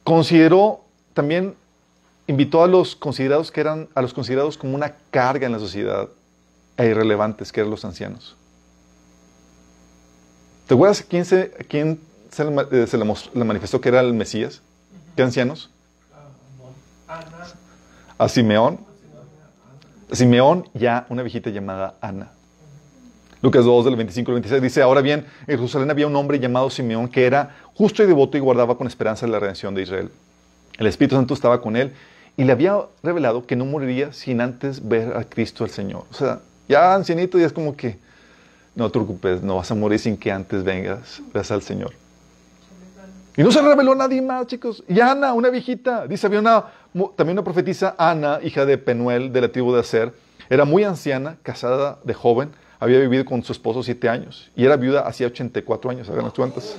consideró 0.03 0.81
también 1.15 1.55
invitó 2.27 2.63
a 2.63 2.67
los 2.67 2.97
considerados 2.97 3.51
que 3.51 3.61
eran 3.61 3.89
a 3.95 4.03
los 4.03 4.15
considerados 4.15 4.57
como 4.57 4.75
una 4.75 4.95
carga 5.11 5.47
en 5.47 5.53
la 5.53 5.59
sociedad 5.59 6.09
e 6.77 6.87
irrelevantes 6.87 7.53
que 7.53 7.61
eran 7.61 7.71
los 7.71 7.85
ancianos. 7.85 8.37
¿Te 10.67 10.75
acuerdas 10.75 11.01
a 11.01 11.05
quién 11.05 11.25
se, 11.25 11.51
quién 11.69 12.01
se, 12.31 12.45
le, 12.45 12.63
eh, 12.71 13.27
le 13.35 13.45
manifestó 13.45 13.81
que 13.81 13.89
era 13.89 14.01
el 14.01 14.15
Mesías? 14.15 14.63
¿Qué 15.17 15.23
ancianos? 15.23 15.71
A 18.19 18.29
Simeón. 18.29 18.79
Simeón 20.11 20.69
ya 20.75 21.07
una 21.11 21.23
viejita 21.23 21.51
llamada 21.51 21.95
Ana. 22.01 22.31
Lucas 23.43 23.65
2 23.65 23.85
del 23.85 23.97
25 23.97 24.31
al 24.31 24.35
26 24.37 24.63
dice, 24.63 24.83
ahora 24.83 25.01
bien, 25.01 25.27
en 25.47 25.57
Jerusalén 25.57 25.91
había 25.91 26.07
un 26.07 26.15
hombre 26.17 26.39
llamado 26.39 26.71
Simeón 26.71 27.09
que 27.09 27.27
era 27.27 27.57
justo 27.75 28.03
y 28.03 28.07
devoto 28.07 28.37
y 28.37 28.41
guardaba 28.41 28.79
con 28.79 28.87
esperanza 28.87 29.27
la 29.27 29.41
redención 29.41 29.75
de 29.75 29.83
Israel. 29.83 30.11
El 30.79 30.87
Espíritu 30.87 31.17
Santo 31.17 31.35
estaba 31.35 31.61
con 31.61 31.77
él 31.77 31.93
y 32.37 32.45
le 32.45 32.53
había 32.53 32.79
revelado 33.03 33.47
que 33.47 33.57
no 33.57 33.65
moriría 33.65 34.13
sin 34.13 34.41
antes 34.41 34.87
ver 34.89 35.17
a 35.17 35.25
Cristo 35.25 35.65
el 35.65 35.71
Señor. 35.71 36.05
O 36.11 36.15
sea, 36.15 36.41
ya 36.69 36.95
ancianito 36.95 37.39
ya 37.39 37.47
es 37.47 37.53
como 37.53 37.77
que, 37.77 37.99
no 38.75 38.89
te 38.89 38.93
preocupes, 38.93 39.43
no 39.43 39.57
vas 39.57 39.71
a 39.71 39.75
morir 39.75 39.99
sin 39.99 40.17
que 40.17 40.33
antes 40.33 40.65
vengas, 40.65 41.21
veas 41.35 41.51
al 41.51 41.63
Señor. 41.63 41.93
Y 43.37 43.43
no 43.43 43.51
se 43.51 43.63
reveló 43.63 43.95
nadie 43.95 44.21
más, 44.21 44.47
chicos. 44.47 44.85
Y 44.89 45.01
Ana, 45.01 45.33
una 45.33 45.49
viejita, 45.49 46.07
dice, 46.07 46.27
había 46.27 46.41
una, 46.41 46.65
también 47.17 47.39
una 47.39 47.45
profetisa, 47.45 47.95
Ana, 47.97 48.41
hija 48.43 48.67
de 48.67 48.77
Penuel, 48.77 49.33
de 49.33 49.41
la 49.41 49.49
tribu 49.49 49.73
de 49.73 49.81
Aser, 49.81 50.13
era 50.51 50.65
muy 50.65 50.85
anciana, 50.85 51.39
casada 51.43 51.99
de 52.05 52.13
joven, 52.13 52.51
había 52.79 52.99
vivido 52.99 53.25
con 53.25 53.43
su 53.43 53.53
esposo 53.53 53.83
siete 53.83 54.09
años 54.09 54.51
y 54.57 54.65
era 54.65 54.77
viuda 54.77 55.03
hacía 55.03 55.29
84 55.29 55.91
años, 55.91 56.11
hagan 56.11 56.25
las 56.25 56.35
cuentas. 56.35 56.77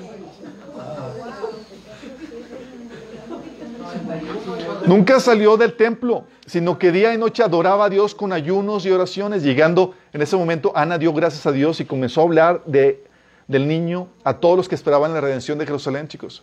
Nunca 4.86 5.22
salió 5.22 5.56
del 5.56 5.76
templo, 5.78 6.26
sino 6.46 6.78
que 6.78 6.92
día 6.92 7.14
y 7.14 7.18
noche 7.18 7.42
adoraba 7.42 7.86
a 7.86 7.90
Dios 7.90 8.14
con 8.14 8.34
ayunos 8.34 8.86
y 8.86 8.92
oraciones. 8.92 9.44
Llegando 9.44 9.94
en 10.12 10.22
ese 10.22 10.36
momento, 10.36 10.74
Ana 10.76 10.98
dio 10.98 11.14
gracias 11.14 11.46
a 11.46 11.54
Dios 11.54 11.80
y 11.80 11.86
comenzó 11.86 12.20
a 12.20 12.24
hablar 12.26 12.64
de 12.66 13.06
del 13.54 13.68
niño 13.68 14.08
a 14.24 14.34
todos 14.34 14.58
los 14.58 14.68
que 14.68 14.74
esperaban 14.74 15.14
la 15.14 15.22
redención 15.22 15.60
de 15.60 15.66
Jerusalén, 15.66 16.08
chicos. 16.08 16.42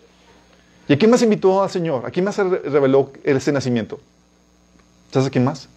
¿Y 0.88 0.92
a 0.92 0.98
quién 0.98 1.10
más 1.10 1.20
invitó 1.22 1.60
al 1.60 1.68
Señor? 1.68 2.06
¿A 2.06 2.10
quién 2.10 2.24
más 2.24 2.36
reveló 2.38 3.12
ese 3.24 3.50
nacimiento? 3.50 4.00
¿Sabes 5.10 5.26
a 5.26 5.30
quién 5.30 5.44
más? 5.44 5.68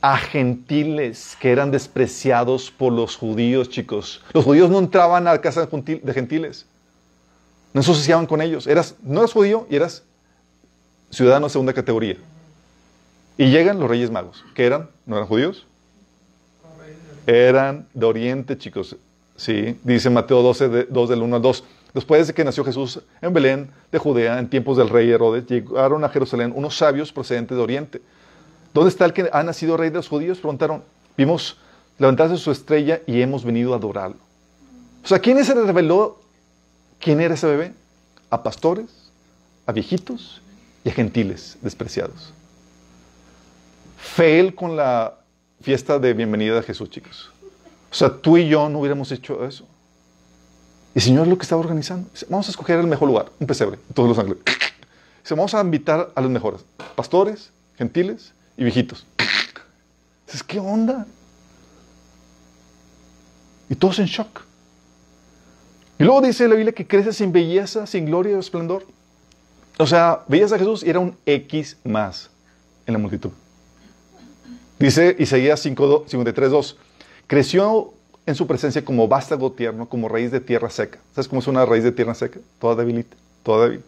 A 0.00 0.16
gentiles 0.16 1.36
que 1.40 1.50
eran 1.50 1.72
despreciados 1.72 2.70
por 2.70 2.92
los 2.92 3.16
judíos, 3.16 3.68
chicos. 3.68 4.22
Los 4.32 4.44
judíos 4.44 4.70
no 4.70 4.78
entraban 4.78 5.26
a 5.26 5.32
la 5.32 5.40
casa 5.40 5.66
de 5.66 6.12
gentiles. 6.14 6.64
No 7.72 7.82
se 7.82 7.90
asociaban 7.90 8.26
con 8.26 8.40
ellos. 8.40 8.68
Eras, 8.68 8.94
no 9.02 9.18
eras 9.18 9.32
judío 9.32 9.66
y 9.68 9.74
eras 9.74 10.04
ciudadano 11.10 11.46
de 11.46 11.50
segunda 11.50 11.72
categoría. 11.72 12.16
Y 13.36 13.50
llegan 13.50 13.80
los 13.80 13.90
reyes 13.90 14.12
magos. 14.12 14.44
¿Qué 14.54 14.64
eran? 14.64 14.90
¿No 15.06 15.16
eran 15.16 15.28
judíos? 15.28 15.66
Eran 17.26 17.88
de 17.92 18.06
Oriente, 18.06 18.56
chicos. 18.56 18.96
Sí, 19.36 19.78
dice 19.84 20.10
Mateo 20.10 20.42
12, 20.42 20.86
2 20.90 21.08
del 21.08 21.22
1 21.22 21.36
al 21.36 21.42
2. 21.42 21.64
Después 21.94 22.26
de 22.26 22.34
que 22.34 22.44
nació 22.44 22.64
Jesús 22.64 23.00
en 23.20 23.32
Belén 23.32 23.70
de 23.90 23.98
Judea, 23.98 24.38
en 24.38 24.48
tiempos 24.48 24.76
del 24.76 24.88
rey 24.88 25.10
Herodes, 25.10 25.46
llegaron 25.46 26.04
a 26.04 26.08
Jerusalén 26.08 26.52
unos 26.54 26.76
sabios 26.76 27.12
procedentes 27.12 27.56
de 27.56 27.62
Oriente. 27.62 28.02
¿Dónde 28.74 28.90
está 28.90 29.06
el 29.06 29.12
que 29.12 29.28
ha 29.32 29.42
nacido 29.42 29.76
rey 29.76 29.90
de 29.90 29.96
los 29.96 30.08
judíos? 30.08 30.38
Preguntaron. 30.38 30.82
Vimos 31.16 31.56
levantarse 31.98 32.36
su 32.36 32.50
estrella 32.50 33.00
y 33.06 33.22
hemos 33.22 33.44
venido 33.44 33.72
a 33.72 33.76
adorarlo. 33.76 34.18
O 35.02 35.08
sea, 35.08 35.18
¿quién 35.18 35.42
se 35.44 35.54
le 35.54 35.62
reveló 35.62 36.20
quién 37.00 37.20
era 37.20 37.34
ese 37.34 37.46
bebé? 37.46 37.72
A 38.28 38.42
pastores, 38.42 39.10
a 39.64 39.72
viejitos 39.72 40.42
y 40.84 40.90
a 40.90 40.92
gentiles 40.92 41.56
despreciados. 41.62 42.32
Fail 43.96 44.54
con 44.54 44.76
la 44.76 45.14
fiesta 45.62 45.98
de 45.98 46.12
bienvenida 46.12 46.56
de 46.56 46.62
Jesús, 46.62 46.90
chicos. 46.90 47.30
O 47.96 47.98
sea, 47.98 48.10
tú 48.10 48.36
y 48.36 48.46
yo 48.46 48.68
no 48.68 48.80
hubiéramos 48.80 49.10
hecho 49.10 49.42
eso. 49.46 49.64
Y 50.94 50.98
el 50.98 51.02
Señor 51.02 51.26
lo 51.28 51.38
que 51.38 51.44
estaba 51.44 51.62
organizando. 51.62 52.10
Dice, 52.12 52.26
vamos 52.28 52.46
a 52.46 52.50
escoger 52.50 52.78
el 52.78 52.86
mejor 52.86 53.08
lugar, 53.08 53.32
un 53.40 53.46
pesebre, 53.46 53.78
todos 53.94 54.06
los 54.06 54.18
ángeles. 54.18 54.40
Dice, 55.22 55.34
vamos 55.34 55.54
a 55.54 55.62
invitar 55.62 56.12
a 56.14 56.20
los 56.20 56.30
mejores, 56.30 56.60
pastores, 56.94 57.52
gentiles 57.78 58.34
y 58.58 58.64
viejitos. 58.64 59.06
Dices, 60.26 60.42
¿qué 60.42 60.60
onda? 60.60 61.06
Y 63.70 63.74
todos 63.76 63.98
en 63.98 64.04
shock. 64.04 64.42
Y 65.98 66.04
luego 66.04 66.20
dice 66.20 66.46
la 66.48 66.54
Biblia 66.54 66.74
que 66.74 66.86
crece 66.86 67.14
sin 67.14 67.32
belleza, 67.32 67.86
sin 67.86 68.04
gloria 68.04 68.36
y 68.36 68.38
esplendor. 68.38 68.86
O 69.78 69.86
sea, 69.86 70.22
veías 70.28 70.52
a 70.52 70.58
Jesús 70.58 70.84
y 70.84 70.90
era 70.90 70.98
un 70.98 71.16
X 71.24 71.78
más 71.82 72.28
en 72.84 72.92
la 72.92 72.98
multitud. 72.98 73.30
Dice 74.78 75.16
Isaías 75.18 75.64
53.2, 75.64 76.76
creció 77.26 77.92
en 78.26 78.34
su 78.34 78.46
presencia 78.46 78.84
como 78.84 79.08
vástago 79.08 79.52
tierno, 79.52 79.88
como 79.88 80.08
raíz 80.08 80.30
de 80.30 80.40
tierra 80.40 80.70
seca. 80.70 80.98
¿Sabes 81.14 81.28
cómo 81.28 81.40
es 81.40 81.46
una 81.46 81.64
raíz 81.64 81.84
de 81.84 81.92
tierra 81.92 82.14
seca? 82.14 82.40
Toda 82.58 82.74
debilita, 82.74 83.16
toda 83.42 83.66
débil. 83.66 83.84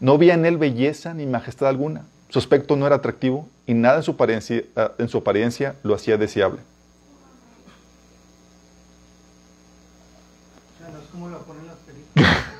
No 0.00 0.12
había 0.12 0.34
en 0.34 0.44
él 0.46 0.56
belleza 0.56 1.14
ni 1.14 1.26
majestad 1.26 1.68
alguna. 1.68 2.04
Su 2.28 2.38
aspecto 2.38 2.76
no 2.76 2.86
era 2.86 2.96
atractivo 2.96 3.48
y 3.66 3.74
nada 3.74 3.96
en 3.96 4.02
su 4.02 4.12
apariencia, 4.12 4.56
eh, 4.56 4.88
en 4.98 5.08
su 5.08 5.18
apariencia 5.18 5.76
lo 5.82 5.94
hacía 5.94 6.16
deseable. 6.16 6.60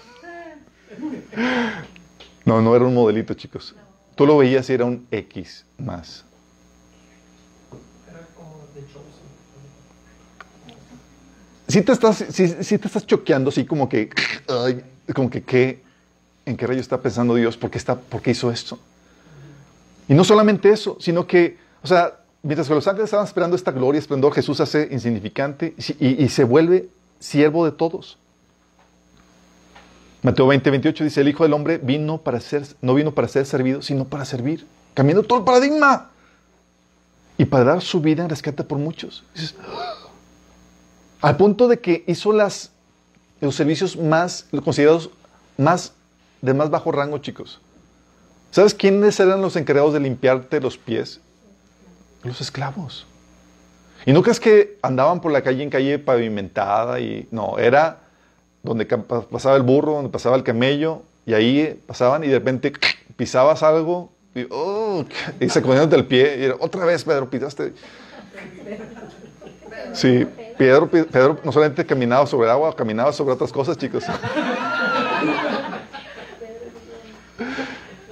No, 2.45 2.63
no 2.63 2.77
era 2.77 2.85
un 2.85 2.95
modelito, 2.95 3.35
chicos. 3.35 3.75
Tú 4.15 4.25
lo 4.25 4.39
veías 4.39 4.71
y 4.71 4.73
era 4.73 4.85
un 4.85 5.05
X 5.11 5.67
más. 5.79 6.25
Era 8.09 8.21
como 8.37 8.65
de 8.73 8.83
Chosen. 8.83 9.27
Si 11.69 11.83
te 11.83 11.93
estás, 11.93 12.25
sí, 12.31 12.49
sí 12.61 12.79
te 12.79 12.87
estás 12.87 13.07
choqueando 13.07 13.51
así 13.51 13.65
como 13.65 13.89
que, 13.89 14.11
ay, 14.49 14.83
como 15.15 15.31
que, 15.31 15.43
¿qué? 15.43 15.83
¿en 16.45 16.57
qué 16.57 16.67
rayo 16.67 16.81
está 16.81 17.01
pensando 17.01 17.35
Dios? 17.35 17.57
¿Por 17.57 17.71
qué, 17.71 17.79
está, 17.79 17.97
¿Por 17.99 18.23
qué 18.23 18.31
hizo 18.31 18.51
esto? 18.53 18.79
Y 20.09 20.15
no 20.15 20.23
solamente 20.23 20.71
eso, 20.71 20.97
sino 21.01 21.27
que, 21.27 21.59
o 21.83 21.87
sea, 21.89 22.19
mientras 22.45 22.69
que 22.69 22.75
los 22.75 22.87
ángeles 22.87 23.07
estaban 23.07 23.27
esperando 23.27 23.57
esta 23.57 23.73
gloria 23.73 23.99
y 23.99 24.01
esplendor, 24.01 24.33
Jesús 24.33 24.61
hace 24.61 24.89
insignificante 24.93 25.75
y, 25.99 26.07
y- 26.07 26.25
y 26.25 26.29
se 26.29 26.45
vuelve 26.45 26.89
siervo 27.19 27.65
de 27.65 27.73
todos. 27.73 28.17
Mateo 30.23 30.47
20, 30.47 30.71
28 30.71 31.03
dice, 31.05 31.21
el 31.21 31.29
Hijo 31.29 31.43
del 31.43 31.53
Hombre 31.53 31.79
vino 31.79 32.19
para 32.19 32.41
ser, 32.41 32.65
no 32.81 32.95
vino 32.95 33.13
para 33.13 33.27
ser 33.29 33.45
servido, 33.47 33.83
sino 33.83 34.05
para 34.05 34.25
servir, 34.25 34.67
cambiando 34.95 35.25
todo 35.25 35.41
el 35.41 35.45
paradigma 35.45 36.11
y 37.39 37.45
para 37.45 37.65
dar 37.65 37.83
su 37.83 38.01
vida 38.01 38.23
en 38.23 38.29
rescate 38.29 38.63
por 38.65 38.79
muchos. 38.79 39.25
Dices, 39.35 39.55
al 41.27 41.37
punto 41.37 41.67
de 41.67 41.81
que 41.81 42.05
hizo 42.07 42.33
las, 42.33 42.71
los 43.41 43.57
servicios 43.57 43.97
más, 43.97 44.47
considerados 44.63 45.11
más, 45.57 45.93
de 46.41 46.55
más 46.55 46.71
bajo 46.71 46.93
rango, 46.93 47.19
chicos. 47.19 47.61
¿Sabes 48.53 48.75
quiénes 48.75 49.19
eran 49.19 49.43
los 49.43 49.57
encargados 49.57 49.93
de 49.93 49.99
limpiarte 49.99 50.61
los 50.61 50.79
pies? 50.79 51.19
Los 52.23 52.41
esclavos. 52.41 53.07
Y 54.05 54.13
no 54.13 54.23
crees 54.23 54.39
que 54.39 54.79
andaban 54.83 55.21
por 55.21 55.33
la 55.33 55.43
calle 55.43 55.65
en 55.65 55.71
calle 55.71 55.99
pavimentada 55.99 57.01
y 57.01 57.27
no, 57.33 57.59
era 57.59 57.99
donde 58.63 58.87
pasaba 58.87 59.57
el 59.57 59.65
burro, 59.65 59.95
donde 59.95 60.11
pasaba 60.11 60.37
el 60.37 60.45
camello 60.45 61.03
y 61.27 61.35
ahí 61.35 61.83
pasaban 61.89 62.23
y 62.23 62.29
de 62.29 62.35
repente 62.35 62.73
pisabas 63.17 63.65
algo 63.65 64.13
y, 64.33 64.47
oh, 64.49 65.05
y 65.41 65.49
se 65.49 65.61
del 65.61 66.05
pie 66.05 66.37
y 66.39 66.45
era, 66.45 66.55
otra 66.61 66.85
vez 66.85 67.03
Pedro 67.03 67.29
pisaste. 67.29 67.73
Sí, 69.93 70.25
Pedro, 70.59 70.89
Pedro 70.89 71.39
no 71.45 71.53
solamente 71.53 71.85
caminaba 71.85 72.27
sobre 72.27 72.51
agua, 72.51 72.75
caminaba 72.75 73.13
sobre 73.13 73.35
otras 73.35 73.53
cosas, 73.53 73.77
chicos. 73.77 74.05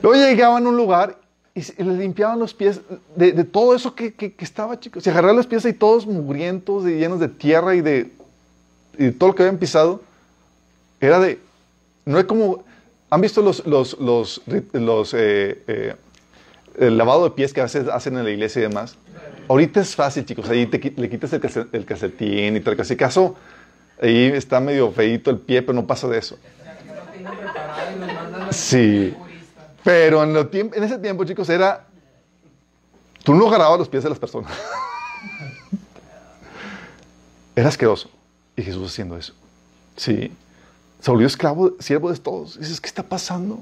Luego 0.02 0.16
llegaban 0.26 0.66
a 0.66 0.68
un 0.68 0.76
lugar 0.76 1.16
y 1.54 1.62
se- 1.62 1.74
y 1.78 1.84
le 1.84 1.94
limpiaban 1.94 2.38
los 2.38 2.52
pies 2.52 2.80
de, 3.16 3.32
todo 3.44 3.74
eso 3.74 3.94
que, 3.94 4.12
que- 4.12 4.34
estaba, 4.38 4.78
chicos. 4.78 5.02
Se 5.02 5.10
agarraban 5.10 5.36
los 5.36 5.46
pies 5.46 5.64
ahí 5.64 5.72
todos 5.72 6.06
mugrientos 6.06 6.84
y 6.86 6.96
llenos 6.98 7.20
de 7.20 7.28
tierra 7.28 7.74
y 7.74 7.80
de, 7.80 8.10
todo 9.18 9.30
lo 9.30 9.34
que 9.34 9.42
habían 9.44 9.58
pisado. 9.58 10.02
Era 11.00 11.20
de. 11.20 11.38
No 12.04 12.18
es 12.18 12.24
como. 12.26 12.64
¿Han 13.10 13.20
visto 13.20 13.40
los, 13.42 13.64
los, 13.66 13.96
los, 14.00 14.40
eh, 15.14 15.62
eh, 15.68 15.94
el 16.78 16.98
lavado 16.98 17.24
de 17.24 17.30
pies 17.30 17.52
que 17.52 17.60
a 17.60 17.64
veces 17.64 17.86
hacen 17.88 18.18
en 18.18 18.24
la 18.24 18.30
iglesia 18.30 18.58
y 18.60 18.62
demás? 18.62 18.96
Ahorita 19.48 19.80
es 19.80 19.94
fácil, 19.94 20.24
chicos. 20.24 20.48
Ahí 20.48 20.66
te 20.66 20.92
le 20.96 21.10
quitas 21.10 21.32
el, 21.32 21.68
el 21.72 21.84
calcetín 21.84 22.56
y 22.56 22.60
tal. 22.60 22.76
Casi 22.76 22.96
caso, 22.96 23.36
ahí 24.00 24.26
está 24.26 24.60
medio 24.60 24.90
feito 24.90 25.30
el 25.30 25.38
pie, 25.38 25.62
pero 25.62 25.74
no 25.74 25.86
pasa 25.86 26.08
de 26.08 26.18
eso. 26.18 26.38
Y 28.50 28.52
Sí. 28.52 29.14
Pero 29.82 30.22
en, 30.22 30.32
lo 30.32 30.50
ese 30.50 30.98
tiempo, 30.98 31.24
chicos, 31.24 31.48
era. 31.48 31.86
Tú 33.22 33.34
no 33.34 33.48
agarrabas 33.48 33.78
los 33.78 33.88
pies 33.88 34.02
de 34.02 34.10
las 34.10 34.18
personas. 34.18 34.50
era 37.56 37.68
asqueroso. 37.68 38.10
Y 38.56 38.62
Jesús 38.62 38.90
haciendo 38.90 39.16
eso. 39.16 39.34
Sí. 39.96 40.32
Se 41.00 41.10
volvió 41.10 41.26
esclavo, 41.26 41.72
siervo 41.80 42.10
de 42.10 42.18
todos. 42.18 42.58
dices, 42.58 42.80
¿qué 42.80 42.86
está 42.86 43.02
pasando? 43.02 43.58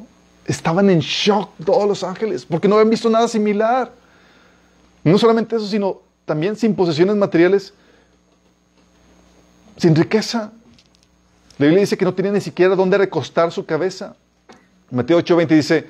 Estaban 0.46 0.90
en 0.90 1.00
shock 1.00 1.50
todos 1.64 1.88
los 1.88 2.04
ángeles 2.04 2.44
porque 2.44 2.68
no 2.68 2.76
habían 2.76 2.90
visto 2.90 3.10
nada 3.10 3.26
similar. 3.26 3.92
No 5.04 5.18
solamente 5.18 5.56
eso, 5.56 5.66
sino 5.66 6.00
también 6.24 6.56
sin 6.56 6.74
posesiones 6.74 7.16
materiales, 7.16 7.74
sin 9.76 9.94
riqueza. 9.96 10.52
La 11.58 11.66
Biblia 11.66 11.80
dice 11.80 11.96
que 11.96 12.04
no 12.04 12.14
tenía 12.14 12.32
ni 12.32 12.40
siquiera 12.40 12.76
dónde 12.76 12.98
recostar 12.98 13.50
su 13.52 13.64
cabeza. 13.66 14.14
Mateo 14.90 15.18
8:20 15.18 15.46
dice, 15.48 15.86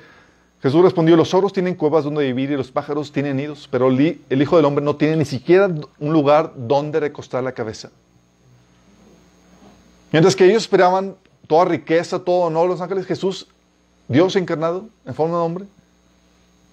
Jesús 0.62 0.82
respondió, 0.82 1.16
los 1.16 1.28
zorros 1.30 1.52
tienen 1.52 1.74
cuevas 1.74 2.04
donde 2.04 2.24
vivir 2.24 2.50
y 2.52 2.56
los 2.56 2.70
pájaros 2.70 3.10
tienen 3.12 3.36
nidos, 3.36 3.68
pero 3.70 3.88
el, 3.88 4.00
hi- 4.00 4.20
el 4.30 4.40
Hijo 4.42 4.56
del 4.56 4.64
Hombre 4.64 4.84
no 4.84 4.96
tiene 4.96 5.16
ni 5.16 5.24
siquiera 5.24 5.66
un 5.66 6.12
lugar 6.12 6.52
donde 6.56 7.00
recostar 7.00 7.42
la 7.42 7.52
cabeza. 7.52 7.90
Mientras 10.12 10.36
que 10.36 10.44
ellos 10.44 10.62
esperaban 10.62 11.16
toda 11.48 11.64
riqueza, 11.64 12.18
todo 12.20 12.42
honor, 12.42 12.68
los 12.68 12.80
ángeles, 12.80 13.06
Jesús, 13.06 13.48
Dios 14.08 14.36
encarnado 14.36 14.86
en 15.04 15.14
forma 15.14 15.36
de 15.38 15.42
hombre, 15.42 15.64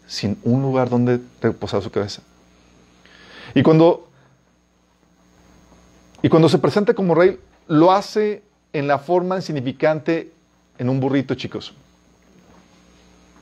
sin 0.08 0.38
un 0.44 0.62
lugar 0.62 0.90
donde 0.90 1.20
reposar 1.42 1.82
su 1.82 1.90
cabeza. 1.90 2.22
Y 3.54 3.64
cuando, 3.64 4.08
y 6.22 6.30
cuando 6.30 6.50
se 6.50 6.58
presenta 6.60 6.94
como 6.94 7.16
rey, 7.16 7.40
lo 7.68 7.92
hace 7.92 8.44
en 8.74 8.88
la 8.88 9.00
forma 9.00 9.36
insignificante 9.38 10.32
en 10.78 10.90
un 10.90 11.00
burrito, 11.00 11.36
chicos. 11.36 11.74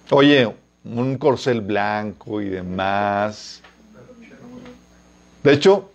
Oye, 0.10 0.54
un 0.84 1.18
corcel 1.18 1.62
blanco 1.62 2.42
y 2.42 2.50
demás. 2.50 3.62
De 5.44 5.54
hecho, 5.54 5.90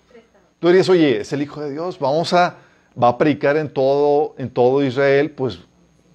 tú 0.61 0.69
dirías, 0.69 0.89
oye, 0.89 1.21
es 1.21 1.33
el 1.33 1.43
Hijo 1.43 1.61
de 1.61 1.73
Dios, 1.73 1.99
vamos 1.99 2.33
a, 2.33 2.57
va 3.01 3.09
a 3.09 3.19
predicar 3.19 3.57
en 3.57 3.69
todo, 3.69 4.35
en 4.39 4.51
todo 4.51 4.85
Israel, 4.85 5.31
pues, 5.31 5.59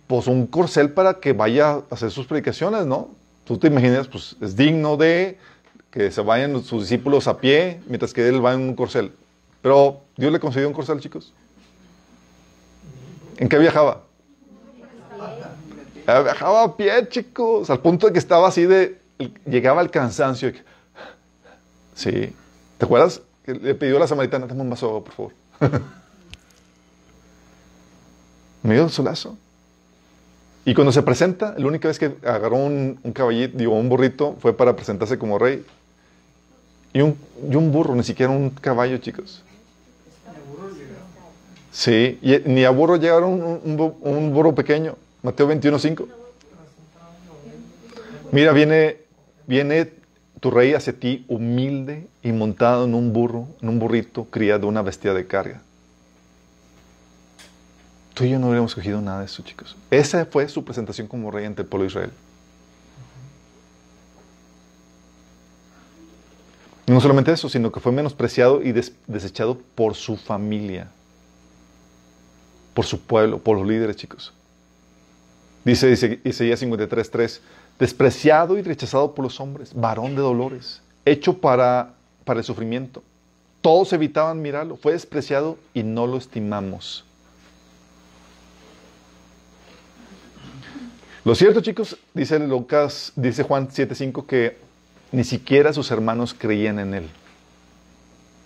pues 0.08 0.28
un 0.28 0.48
corcel 0.48 0.92
para 0.92 1.16
que 1.16 1.34
vaya 1.34 1.72
a 1.72 1.84
hacer 1.92 2.12
sus 2.12 2.26
predicaciones, 2.28 2.86
¿no? 2.86 3.10
Tú 3.46 3.58
te 3.58 3.68
imaginas, 3.68 4.08
pues 4.08 4.36
es 4.42 4.56
digno 4.56 4.98
de 4.98 5.38
que 5.98 6.12
se 6.12 6.22
vayan 6.22 6.64
sus 6.64 6.84
discípulos 6.84 7.28
a 7.28 7.40
pie, 7.40 7.82
mientras 7.88 8.14
que 8.14 8.28
él 8.28 8.46
va 8.46 8.54
en 8.54 8.62
un 8.62 8.76
corcel. 8.76 9.12
Pero 9.64 10.02
Dios 10.16 10.32
le 10.32 10.40
concedió 10.40 10.68
un 10.68 10.74
corcel, 10.76 11.00
chicos. 11.00 11.34
¿En 13.38 13.50
qué 13.50 13.58
viajaba? 13.58 14.04
Eh, 16.08 16.22
Viajaba 16.24 16.64
a 16.66 16.78
pie, 16.78 17.10
chicos, 17.10 17.72
al 17.72 17.80
punto 17.80 18.06
de 18.06 18.14
que 18.14 18.20
estaba 18.20 18.48
así 18.48 18.66
de, 18.66 19.00
llegaba 19.48 19.82
al 19.82 19.90
cansancio. 19.90 20.54
Sí. 21.96 22.32
¿Te 22.78 22.86
acuerdas? 22.86 23.24
Le 23.48 23.74
pidió 23.74 23.98
a 23.98 24.02
la 24.02 24.08
samaritana, 24.08 24.46
dame 24.46 24.62
un 24.62 24.70
vaso 24.70 25.04
por 25.04 25.14
favor. 25.14 25.34
Me 28.62 28.76
dio 28.76 28.84
un 28.84 28.92
solazo. 28.92 29.36
Y 30.64 30.76
cuando 30.76 30.92
se 30.92 31.02
presenta, 31.02 31.56
la 31.58 31.66
única 31.66 31.88
vez 31.88 31.98
que 31.98 32.14
agarró 32.24 32.58
un, 32.58 33.00
un 33.02 33.14
caballito, 33.14 33.58
digo, 33.58 33.74
un 33.74 33.90
burrito, 33.90 34.36
fue 34.40 34.56
para 34.56 34.76
presentarse 34.76 35.18
como 35.18 35.40
rey. 35.40 35.66
Y 36.98 37.02
un, 37.02 37.16
y 37.48 37.56
un 37.56 37.72
burro, 37.72 37.94
ni 37.94 38.04
siquiera 38.04 38.32
un 38.32 38.50
caballo, 38.50 38.98
chicos. 38.98 39.44
Sí, 41.72 42.18
ni 42.46 42.64
a 42.66 42.72
burro 42.72 42.96
llegaron 42.96 43.34
un, 43.34 43.62
un 43.64 43.96
un 44.02 44.34
burro 44.34 44.56
pequeño. 44.56 44.96
Mateo 45.22 45.48
21.5. 45.48 46.08
Mira, 48.32 48.52
viene, 48.52 48.98
viene 49.46 49.92
tu 50.40 50.50
rey 50.50 50.74
hacia 50.74 50.92
ti 50.92 51.24
humilde 51.28 52.08
y 52.24 52.32
montado 52.32 52.86
en 52.86 52.96
un 52.96 53.14
burro, 53.14 53.48
en 53.62 53.70
un 53.70 53.78
burrito, 53.78 54.26
cría 54.32 54.58
de 54.58 54.66
una 54.66 54.82
bestia 54.82 55.14
de 55.14 55.28
carga. 55.28 55.62
Tú 58.16 58.24
y 58.24 58.32
yo 58.32 58.40
no 58.40 58.48
hubiéramos 58.48 58.74
cogido 58.74 59.02
nada 59.02 59.20
de 59.20 59.26
eso, 59.26 59.44
chicos. 59.44 59.78
Esa 59.92 60.26
fue 60.26 60.50
su 60.50 60.66
presentación 60.66 61.06
como 61.06 61.30
rey 61.30 61.46
ante 61.46 61.62
el 61.62 61.68
pueblo 61.68 61.84
de 61.84 61.90
Israel. 61.90 62.12
No 66.88 67.02
solamente 67.02 67.32
eso, 67.34 67.50
sino 67.50 67.72
que 67.72 67.82
fue 67.82 67.92
menospreciado 67.92 68.62
y 68.64 68.72
des- 68.72 68.94
desechado 69.08 69.58
por 69.76 69.96
su 69.96 70.16
familia, 70.16 70.88
por 72.74 72.86
su 72.86 73.00
pueblo, 73.02 73.40
por 73.40 73.58
los 73.58 73.68
líderes, 73.68 73.98
chicos. 73.98 74.32
Dice 75.66 75.92
Isaías 76.24 76.62
53:3, 76.62 77.42
despreciado 77.78 78.58
y 78.58 78.62
rechazado 78.62 79.14
por 79.14 79.24
los 79.24 79.40
hombres, 79.42 79.74
varón 79.76 80.16
de 80.16 80.22
dolores, 80.22 80.82
hecho 81.04 81.38
para, 81.40 81.94
para 82.24 82.40
el 82.40 82.46
sufrimiento. 82.46 83.04
Todos 83.62 83.92
evitaban 83.92 84.42
mirarlo, 84.42 84.78
fue 84.78 84.94
despreciado 84.94 85.58
y 85.74 85.84
no 85.84 86.08
lo 86.08 86.16
estimamos. 86.16 87.04
Lo 91.26 91.36
cierto, 91.36 91.60
chicos, 91.60 91.98
dice 92.14 92.40
Lucas, 92.40 93.12
dice 93.18 93.44
Juan 93.44 93.68
7:5 93.68 94.26
que 94.26 94.58
ni 95.12 95.24
siquiera 95.24 95.74
sus 95.74 95.90
hermanos 95.92 96.36
creían 96.38 96.80
en 96.80 96.94
él. 96.94 97.10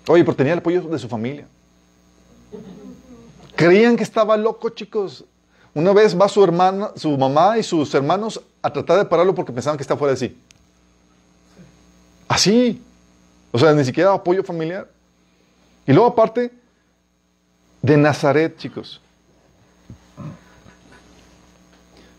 Oye, 0.08 0.24
pero 0.24 0.36
tenía 0.36 0.54
el 0.54 0.60
apoyo 0.60 0.82
de 0.82 1.00
su 1.00 1.08
familia. 1.08 1.46
Creían 3.56 3.96
que 3.96 4.04
estaba 4.04 4.38
loco, 4.38 4.70
chicos. 4.70 5.24
Una 5.74 5.94
vez 5.94 6.20
va 6.20 6.28
su 6.28 6.44
hermana, 6.44 6.92
su 6.96 7.18
mamá 7.18 7.58
y 7.58 7.64
sus 7.64 7.94
hermanos 7.94 8.42
a 8.62 8.72
tratar 8.72 8.98
de 8.98 9.06
pararlo 9.06 9.34
porque 9.34 9.54
pensaban 9.54 9.78
que 9.78 9.84
está 9.84 9.96
fuera 9.96 10.14
de 10.14 10.18
sí. 10.18 10.38
Así. 12.28 12.82
O 13.52 13.60
sea, 13.60 13.74
ni 13.74 13.86
siquiera 13.86 14.14
apoyo 14.14 14.44
familiar. 14.44 14.90
Y 15.86 15.94
luego 15.94 16.08
aparte 16.10 16.52
de 17.82 17.98
Nazaret, 17.98 18.58
chicos. 18.58 19.02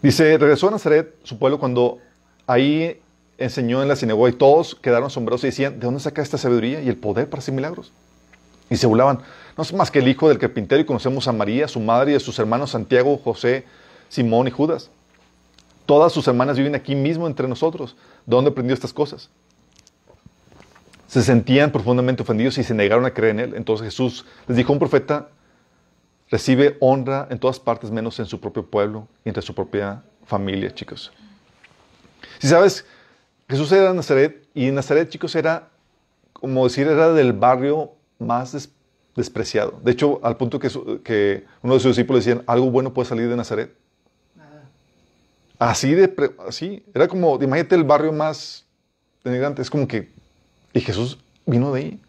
Dice, 0.02 0.36
regresó 0.36 0.68
a 0.68 0.72
Nazaret, 0.72 1.14
su 1.22 1.38
pueblo, 1.38 1.58
cuando 1.60 1.98
ahí 2.46 3.01
enseñó 3.42 3.82
en 3.82 3.88
la 3.88 3.96
sinagoga 3.96 4.30
y 4.30 4.32
todos 4.32 4.74
quedaron 4.74 5.06
asombrados 5.06 5.44
y 5.44 5.48
decían, 5.48 5.78
¿de 5.78 5.86
dónde 5.86 6.00
saca 6.00 6.22
esta 6.22 6.38
sabiduría 6.38 6.80
y 6.80 6.88
el 6.88 6.96
poder 6.96 7.28
para 7.28 7.40
hacer 7.40 7.54
milagros? 7.54 7.92
Y 8.70 8.76
se 8.76 8.86
burlaban, 8.86 9.20
no 9.56 9.62
es 9.62 9.72
más 9.72 9.90
que 9.90 9.98
el 9.98 10.08
hijo 10.08 10.28
del 10.28 10.38
carpintero 10.38 10.80
y 10.80 10.84
conocemos 10.84 11.28
a 11.28 11.32
María, 11.32 11.68
su 11.68 11.80
madre 11.80 12.12
y 12.12 12.14
a 12.14 12.20
sus 12.20 12.38
hermanos 12.38 12.70
Santiago, 12.70 13.18
José, 13.18 13.64
Simón 14.08 14.48
y 14.48 14.50
Judas. 14.50 14.90
Todas 15.86 16.12
sus 16.12 16.26
hermanas 16.28 16.56
viven 16.56 16.74
aquí 16.74 16.94
mismo 16.94 17.26
entre 17.26 17.48
nosotros. 17.48 17.96
¿De 18.24 18.36
dónde 18.36 18.50
aprendió 18.50 18.72
estas 18.72 18.92
cosas? 18.92 19.28
Se 21.08 21.22
sentían 21.22 21.72
profundamente 21.72 22.22
ofendidos 22.22 22.56
y 22.56 22.64
se 22.64 22.72
negaron 22.72 23.04
a 23.04 23.12
creer 23.12 23.32
en 23.32 23.40
él. 23.40 23.54
Entonces 23.56 23.86
Jesús 23.86 24.24
les 24.46 24.56
dijo, 24.56 24.72
un 24.72 24.78
profeta 24.78 25.28
recibe 26.30 26.78
honra 26.80 27.26
en 27.30 27.38
todas 27.38 27.60
partes 27.60 27.90
menos 27.90 28.18
en 28.18 28.26
su 28.26 28.40
propio 28.40 28.64
pueblo 28.64 29.06
y 29.24 29.28
entre 29.28 29.42
su 29.42 29.54
propia 29.54 30.02
familia, 30.24 30.74
chicos. 30.74 31.12
Si 32.38 32.48
sabes, 32.48 32.86
Jesús 33.48 33.70
era 33.72 33.88
de 33.90 33.94
Nazaret 33.94 34.46
y 34.54 34.70
Nazaret, 34.70 35.08
chicos, 35.08 35.34
era, 35.34 35.68
como 36.32 36.64
decir, 36.64 36.86
era 36.86 37.12
del 37.12 37.32
barrio 37.32 37.92
más 38.18 38.52
des- 38.52 38.70
despreciado. 39.16 39.78
De 39.84 39.92
hecho, 39.92 40.20
al 40.22 40.36
punto 40.36 40.58
que, 40.58 40.70
su- 40.70 41.02
que 41.02 41.44
uno 41.62 41.74
de 41.74 41.80
sus 41.80 41.96
discípulos 41.96 42.24
decían, 42.24 42.42
algo 42.46 42.70
bueno 42.70 42.94
puede 42.94 43.08
salir 43.08 43.28
de 43.28 43.36
Nazaret. 43.36 43.74
Nada. 44.36 44.62
Así 45.58 45.94
de, 45.94 46.14
así, 46.48 46.82
era 46.94 47.08
como, 47.08 47.42
imagínate 47.42 47.74
el 47.74 47.84
barrio 47.84 48.12
más 48.12 48.64
denigrante, 49.22 49.60
es 49.62 49.68
como 49.70 49.86
que, 49.86 50.10
y 50.72 50.80
Jesús 50.80 51.18
vino 51.44 51.72
de 51.72 51.80
ahí. 51.80 52.00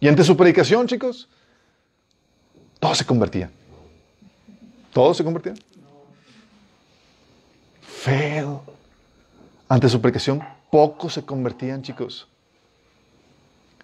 Y 0.00 0.08
ante 0.08 0.22
su 0.24 0.36
predicación, 0.36 0.86
chicos, 0.86 1.28
todo 2.78 2.94
se 2.94 3.04
convertía. 3.06 3.50
Todo 4.92 5.14
se 5.14 5.22
convertía. 5.24 5.54
Feo. 7.82 8.62
Ante 9.70 9.88
su 9.88 10.00
predicación, 10.00 10.42
pocos 10.68 11.12
se 11.12 11.24
convertían, 11.24 11.82
chicos. 11.82 12.26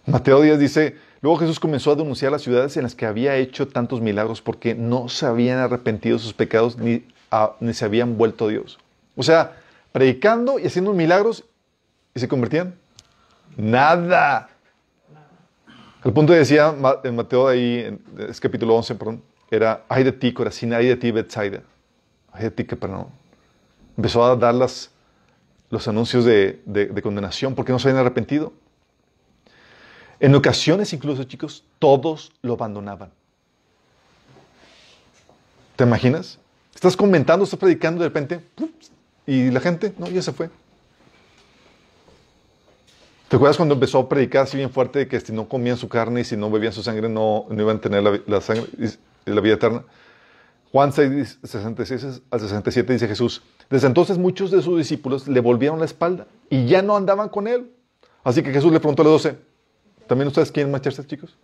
Mateo 0.05 0.41
10 0.41 0.59
dice, 0.59 0.97
luego 1.21 1.39
Jesús 1.39 1.61
comenzó 1.61 1.93
a 1.93 1.95
denunciar 1.95 2.33
las 2.33 2.43
ciudades 2.43 2.77
en 2.77 2.83
las 2.83 2.97
que 2.97 3.07
había 3.07 3.37
hecho 3.37 3.69
tantos 3.69 4.01
milagros 4.01 4.43
porque 4.43 4.75
no 4.75 5.09
se 5.09 5.27
habían 5.27 5.61
arrepentido 5.61 6.17
de 6.17 6.25
sus 6.25 6.33
pecados 6.33 6.77
ni, 6.77 7.05
ni 7.61 7.73
se 7.73 7.85
habían 7.85 8.19
vuelto 8.19 8.47
a 8.47 8.49
Dios. 8.49 8.81
O 9.15 9.23
sea, 9.23 9.59
predicando 9.93 10.59
y 10.59 10.67
haciendo 10.67 10.93
milagros 10.93 11.45
y 12.17 12.19
se 12.19 12.27
convertían. 12.27 12.75
Nada. 13.57 14.49
El 16.03 16.13
punto 16.13 16.33
que 16.33 16.41
decía 16.41 16.75
en 17.05 17.15
Mateo 17.15 17.47
ahí, 17.47 17.85
en, 17.87 18.03
es 18.29 18.41
capítulo 18.41 18.75
11, 18.75 18.97
perdón, 18.97 19.23
era, 19.53 19.85
ay 19.89 20.03
de 20.03 20.11
ti, 20.11 20.33
Corazín, 20.33 20.75
ay 20.75 20.89
de 20.89 20.97
ti, 20.97 21.13
Bethsaida. 21.13 21.63
Ay 22.33 22.43
de 22.43 22.51
ti, 22.51 22.65
que 22.65 22.75
perdón. 22.75 23.07
Empezó 23.97 24.25
a 24.25 24.35
dar 24.35 24.53
las, 24.53 24.91
los 25.71 25.89
anuncios 25.89 26.25
de, 26.25 26.61
de- 26.65 26.87
de 26.87 27.03
condenación 27.03 27.55
porque 27.55 27.73
no 27.73 27.79
se 27.79 27.89
habían 27.89 28.01
arrepentido. 28.01 28.53
En 30.21 30.35
ocasiones 30.35 30.93
incluso, 30.93 31.25
chicos, 31.25 31.65
todos 31.79 32.33
lo 32.43 32.55
abandonaban. 32.55 33.11
¿Te 35.77 35.85
imaginas? 35.85 36.39
Estás 36.75 36.97
comentando, 36.97 37.45
estás 37.45 37.59
predicando 37.61 38.03
de 38.03 38.09
repente, 38.09 38.41
y 39.27 39.51
la 39.51 39.61
gente, 39.61 39.93
no, 39.99 40.09
ya 40.09 40.23
se 40.23 40.33
fue. 40.33 40.49
¿Te 43.29 43.37
acuerdas 43.37 43.57
cuando 43.57 43.75
empezó 43.75 43.99
a 43.99 44.09
predicar 44.09 44.45
así 44.45 44.57
bien 44.57 44.71
fuerte 44.71 45.09
que 45.09 45.19
si 45.21 45.33
no 45.33 45.49
comían 45.49 45.77
su 45.77 45.89
carne 45.89 46.21
y 46.21 46.25
si 46.25 46.37
no 46.37 46.51
bebían 46.51 46.73
su 46.73 46.83
sangre 46.83 47.09
no, 47.09 47.47
iban 47.51 47.79
a 47.79 47.81
tener 47.81 48.03
la, 48.03 48.21
la 48.27 48.41
sangre, 48.41 48.67
la 49.25 49.41
vida 49.41 49.55
eterna? 49.55 49.83
Juan 50.71 50.93
6, 50.93 51.41
66 51.43 52.23
al 52.31 52.41
67 52.41 52.93
dice 52.93 53.09
Jesús, 53.09 53.43
desde 53.71 53.89
entonces 53.89 54.19
muchos 54.19 54.51
de 54.51 54.63
sus 54.63 54.79
discípulos 54.79 55.27
le 55.27 55.41
volvieron 55.41 55.79
la 55.79 55.85
espalda 55.85 56.27
y 56.49 56.67
ya 56.67 56.83
no 56.83 56.97
andaban 56.97 57.29
con 57.29 57.49
él. 57.49 57.71
Así 58.23 58.43
que 58.43 58.53
Jesús 58.53 58.73
le 58.73 58.81
preguntó 58.81 59.03
a 59.03 59.05
los 59.05 59.23
doce, 59.23 59.39
¿también 60.07 60.29
ustedes 60.29 60.53
quieren 60.53 60.71
marcharse, 60.71 61.05
chicos? 61.07 61.37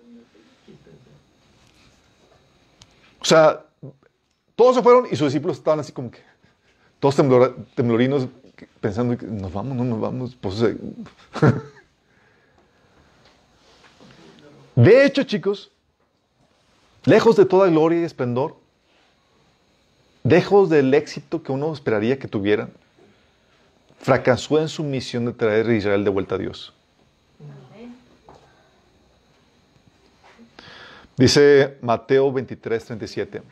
O 3.21 3.25
sea, 3.25 3.65
todos 4.57 4.77
se 4.77 4.83
fueron 4.83 5.07
y 5.07 5.17
sus 5.17 5.29
discípulos 5.29 5.59
estaban 5.59 5.81
así 5.81 5.93
como 5.93 6.11
que, 6.11 6.19
todos 6.99 7.17
temblorinos, 7.75 8.29
pensando, 8.81 9.17
nos 9.27 9.53
vamos, 9.53 9.77
no 9.77 9.85
nos 9.85 10.01
vamos. 10.01 10.37
Pues, 10.41 10.61
de 14.77 15.05
hecho, 15.05 15.23
chicos, 15.25 15.71
lejos 17.05 17.37
de 17.37 17.47
toda 17.47 17.69
gloria 17.69 18.01
y 18.01 18.05
esplendor, 18.05 18.57
lejos 20.25 20.71
del 20.71 20.93
éxito 20.95 21.43
que 21.43 21.53
uno 21.53 21.73
esperaría 21.73 22.19
que 22.19 22.29
tuvieran, 22.29 22.71
fracasó 24.01 24.61
en 24.61 24.69
su 24.69 24.83
misión 24.83 25.27
de 25.27 25.33
traer 25.33 25.67
a 25.69 25.75
Israel 25.75 26.05
de 26.05 26.11
vuelta 26.11 26.35
a 26.35 26.39
Dios. 26.39 26.73
Dice 31.17 31.77
Mateo 31.83 32.33
23, 32.33 32.85
37. 32.85 33.43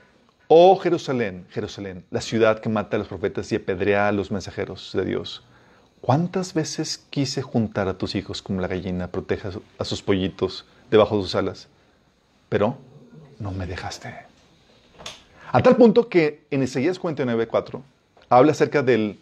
Oh 0.49 0.77
Jerusalén, 0.77 1.47
Jerusalén, 1.51 2.05
la 2.11 2.21
ciudad 2.21 2.59
que 2.59 2.69
mata 2.69 2.97
a 2.97 2.99
los 2.99 3.07
profetas 3.07 3.53
y 3.53 3.57
apedrea 3.57 4.09
a 4.09 4.13
los 4.13 4.33
mensajeros 4.33 4.91
de 4.95 5.05
Dios. 5.05 5.45
¿Cuántas 6.01 6.55
veces 6.55 6.99
quise 7.11 7.43
juntar 7.43 7.87
a 7.87 7.99
tus 7.99 8.15
hijos 8.15 8.43
como 8.43 8.61
la 8.61 8.67
gallina 8.67 9.09
protege 9.09 9.51
a 9.79 9.85
sus 9.85 10.03
pollitos 10.03 10.65
debajo 10.91 11.19
de 11.19 11.23
sus 11.23 11.35
alas? 11.35 11.69
Pero 12.49 12.79
no 13.39 13.53
me 13.53 13.67
dejaste. 13.67 14.30
A 15.53 15.63
tal 15.63 15.77
punto 15.77 16.09
que 16.09 16.45
en 16.51 16.63
Isaías 16.63 16.99
49, 16.99 17.49
4 17.49 17.83
habla 18.29 18.53
acerca 18.53 18.83
de 18.83 19.19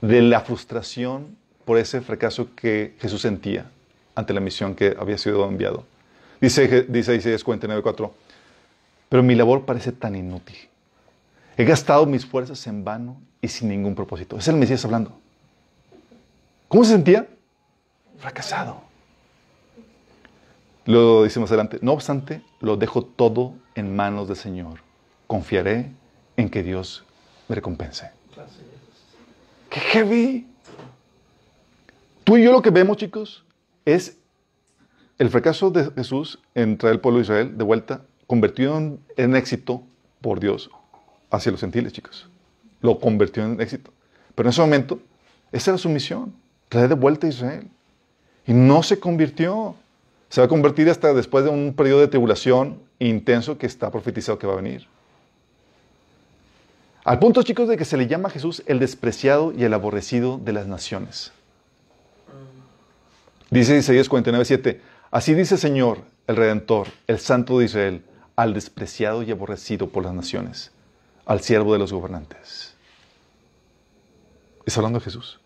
la 0.00 0.40
frustración 0.40 1.36
por 1.64 1.78
ese 1.78 2.00
fracaso 2.00 2.54
que 2.54 2.94
Jesús 3.00 3.22
sentía 3.22 3.70
ante 4.14 4.32
la 4.32 4.40
misión 4.40 4.74
que 4.74 4.96
había 4.98 5.18
sido 5.18 5.44
enviado. 5.48 5.84
Dice, 6.40 6.82
dice 6.88 7.16
Isaías 7.16 7.42
49, 7.42 7.82
4, 7.82 8.14
pero 9.08 9.22
mi 9.22 9.34
labor 9.34 9.64
parece 9.64 9.90
tan 9.90 10.14
inútil. 10.14 10.56
He 11.56 11.64
gastado 11.64 12.06
mis 12.06 12.24
fuerzas 12.24 12.64
en 12.68 12.84
vano 12.84 13.20
y 13.42 13.48
sin 13.48 13.68
ningún 13.68 13.96
propósito. 13.96 14.38
Es 14.38 14.46
el 14.46 14.56
Mesías 14.56 14.84
hablando. 14.84 15.18
¿Cómo 16.68 16.84
se 16.84 16.92
sentía? 16.92 17.26
Fracasado. 18.18 18.80
Lo 20.86 21.24
dice 21.24 21.40
más 21.40 21.50
adelante. 21.50 21.78
No 21.82 21.92
obstante, 21.92 22.42
lo 22.60 22.76
dejo 22.76 23.02
todo 23.02 23.54
en 23.74 23.94
manos 23.96 24.28
del 24.28 24.36
Señor. 24.36 24.88
Confiaré 25.30 25.92
en 26.36 26.48
que 26.48 26.60
Dios 26.64 27.04
me 27.46 27.54
recompense. 27.54 28.10
¡Qué 29.70 29.78
heavy! 29.78 30.48
Tú 32.24 32.36
y 32.36 32.42
yo 32.42 32.50
lo 32.50 32.60
que 32.62 32.70
vemos, 32.70 32.96
chicos, 32.96 33.44
es 33.84 34.16
el 35.20 35.30
fracaso 35.30 35.70
de 35.70 35.88
Jesús 35.92 36.40
en 36.56 36.76
traer 36.76 36.94
el 36.94 37.00
pueblo 37.00 37.18
de 37.18 37.22
Israel 37.22 37.56
de 37.56 37.62
vuelta, 37.62 38.02
convertido 38.26 38.76
en, 38.76 38.98
en 39.16 39.36
éxito 39.36 39.84
por 40.20 40.40
Dios 40.40 40.68
hacia 41.30 41.52
los 41.52 41.60
gentiles, 41.60 41.92
chicos. 41.92 42.28
Lo 42.80 42.98
convirtió 42.98 43.44
en 43.44 43.60
éxito. 43.60 43.92
Pero 44.34 44.48
en 44.48 44.50
ese 44.50 44.62
momento, 44.62 44.98
esa 45.52 45.70
era 45.70 45.78
su 45.78 45.90
misión, 45.90 46.34
traer 46.68 46.88
de 46.88 46.96
vuelta 46.96 47.28
a 47.28 47.30
Israel. 47.30 47.68
Y 48.48 48.52
no 48.52 48.82
se 48.82 48.98
convirtió. 48.98 49.76
Se 50.28 50.40
va 50.40 50.46
a 50.46 50.48
convertir 50.48 50.90
hasta 50.90 51.14
después 51.14 51.44
de 51.44 51.50
un 51.50 51.72
periodo 51.72 52.00
de 52.00 52.08
tribulación 52.08 52.82
intenso 52.98 53.58
que 53.58 53.66
está 53.66 53.92
profetizado 53.92 54.36
que 54.36 54.48
va 54.48 54.54
a 54.54 54.56
venir. 54.56 54.88
Al 57.04 57.18
punto, 57.18 57.42
chicos, 57.42 57.68
de 57.68 57.76
que 57.76 57.84
se 57.84 57.96
le 57.96 58.06
llama 58.06 58.28
a 58.28 58.32
Jesús 58.32 58.62
el 58.66 58.78
despreciado 58.78 59.52
y 59.56 59.64
el 59.64 59.72
aborrecido 59.72 60.38
de 60.38 60.52
las 60.52 60.66
naciones. 60.66 61.32
Dice 63.50 63.76
Isaías 63.76 64.08
49, 64.08 64.44
7. 64.44 64.80
Así 65.10 65.34
dice 65.34 65.54
el 65.54 65.60
Señor, 65.60 66.02
el 66.26 66.36
Redentor, 66.36 66.88
el 67.06 67.18
Santo 67.18 67.58
de 67.58 67.64
Israel, 67.64 68.04
al 68.36 68.54
despreciado 68.54 69.22
y 69.22 69.30
aborrecido 69.30 69.88
por 69.88 70.04
las 70.04 70.14
naciones, 70.14 70.70
al 71.24 71.40
siervo 71.40 71.72
de 71.72 71.78
los 71.78 71.92
gobernantes. 71.92 72.74
Está 74.66 74.80
hablando 74.80 74.98
de 74.98 75.04
Jesús. 75.04 75.40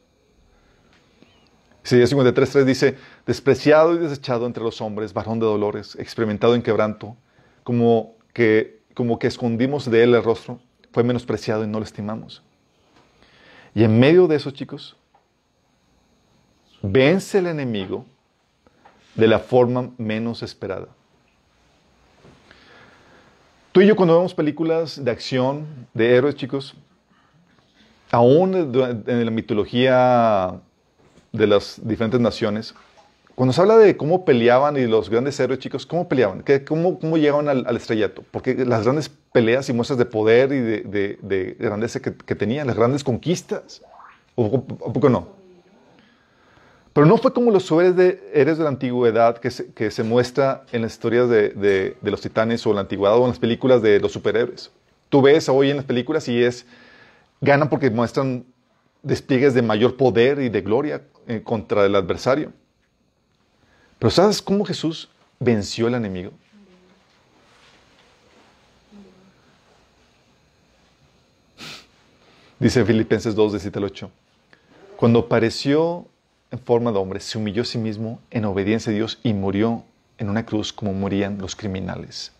Isaías 1.84 2.10
53, 2.10 2.50
3 2.50 2.66
dice, 2.66 2.98
despreciado 3.26 3.94
y 3.94 3.98
desechado 3.98 4.46
entre 4.46 4.62
los 4.62 4.80
hombres, 4.80 5.12
varón 5.12 5.38
de 5.38 5.46
dolores, 5.46 5.96
experimentado 5.98 6.54
en 6.54 6.62
quebranto, 6.62 7.16
como 7.62 8.16
que, 8.32 8.80
como 8.94 9.18
que 9.18 9.28
escondimos 9.28 9.90
de 9.90 10.02
él 10.02 10.14
el 10.14 10.24
rostro, 10.24 10.60
fue 10.94 11.02
menospreciado 11.02 11.64
y 11.64 11.66
no 11.66 11.80
lo 11.80 11.84
estimamos. 11.84 12.40
Y 13.74 13.82
en 13.82 13.98
medio 13.98 14.28
de 14.28 14.36
eso, 14.36 14.52
chicos, 14.52 14.96
vence 16.82 17.38
el 17.38 17.48
enemigo 17.48 18.06
de 19.16 19.26
la 19.26 19.40
forma 19.40 19.90
menos 19.98 20.44
esperada. 20.44 20.86
Tú 23.72 23.80
y 23.80 23.88
yo 23.88 23.96
cuando 23.96 24.14
vemos 24.14 24.34
películas 24.34 25.04
de 25.04 25.10
acción, 25.10 25.66
de 25.94 26.14
héroes, 26.14 26.36
chicos, 26.36 26.76
aún 28.12 28.54
en 28.54 29.24
la 29.24 29.30
mitología 29.32 30.60
de 31.32 31.46
las 31.48 31.80
diferentes 31.82 32.20
naciones, 32.20 32.72
cuando 33.34 33.52
se 33.52 33.60
habla 33.60 33.78
de 33.78 33.96
cómo 33.96 34.24
peleaban 34.24 34.76
y 34.76 34.86
los 34.86 35.10
grandes 35.10 35.40
héroes, 35.40 35.58
chicos, 35.58 35.86
¿cómo 35.86 36.06
peleaban? 36.06 36.42
¿Qué, 36.42 36.64
cómo, 36.64 37.00
¿Cómo 37.00 37.16
llegaban 37.16 37.48
al, 37.48 37.66
al, 37.66 37.76
estrellato? 37.76 38.22
Porque 38.30 38.64
las 38.64 38.84
grandes 38.84 39.10
peleas 39.34 39.68
y 39.68 39.72
muestras 39.72 39.98
de 39.98 40.04
poder 40.04 40.52
y 40.52 40.60
de, 40.60 40.80
de, 40.82 41.18
de 41.20 41.56
grandeza 41.58 41.98
que, 42.00 42.34
tenían, 42.36 42.68
las 42.68 42.76
grandes 42.76 43.02
conquistas, 43.02 43.82
¿o, 44.36 44.44
o 44.44 44.92
poco 44.92 45.08
no? 45.08 45.44
Pero 46.92 47.04
no 47.06 47.16
fue 47.16 47.32
como 47.32 47.50
los 47.50 47.68
héroes 47.72 47.96
de, 47.96 48.12
de 48.32 48.54
la 48.54 48.68
antigüedad 48.68 49.38
que 49.38 49.90
se, 49.90 50.04
muestra 50.04 50.62
en 50.70 50.82
las 50.82 50.92
historias 50.92 51.28
de, 51.28 51.96
los 52.00 52.20
titanes 52.20 52.64
o 52.64 52.72
la 52.72 52.82
antigüedad 52.82 53.18
o 53.18 53.22
en 53.22 53.30
las 53.30 53.40
películas 53.40 53.82
de 53.82 53.98
los 53.98 54.12
superhéroes. 54.12 54.70
Tú 55.08 55.20
ves 55.20 55.48
hoy 55.48 55.70
en 55.70 55.78
las 55.78 55.84
películas 55.84 56.28
y 56.28 56.40
es, 56.40 56.64
ganan 57.40 57.68
porque 57.68 57.90
muestran 57.90 58.44
despliegues 59.02 59.52
de 59.52 59.62
mayor 59.62 59.96
poder 59.96 60.40
y 60.40 60.48
de 60.48 60.60
gloria 60.60 61.02
eh, 61.26 61.42
contra 61.42 61.84
el 61.84 61.96
adversario. 61.96 62.52
Pero 63.98 64.10
¿sabes 64.12 64.40
cómo 64.40 64.64
Jesús 64.64 65.10
venció 65.40 65.88
al 65.88 65.96
enemigo? 65.96 66.30
Dice 72.58 72.84
Filipenses 72.84 73.34
2, 73.34 73.52
17 73.52 73.78
al 73.78 73.84
8. 73.84 74.10
Cuando 74.96 75.20
apareció 75.20 76.06
en 76.50 76.58
forma 76.60 76.92
de 76.92 76.98
hombre, 76.98 77.20
se 77.20 77.36
humilló 77.36 77.62
a 77.62 77.64
sí 77.64 77.78
mismo 77.78 78.20
en 78.30 78.44
obediencia 78.44 78.92
a 78.92 78.94
Dios 78.94 79.18
y 79.22 79.32
murió 79.32 79.82
en 80.18 80.30
una 80.30 80.46
cruz 80.46 80.72
como 80.72 80.92
morían 80.92 81.38
los 81.38 81.56
criminales. 81.56 82.32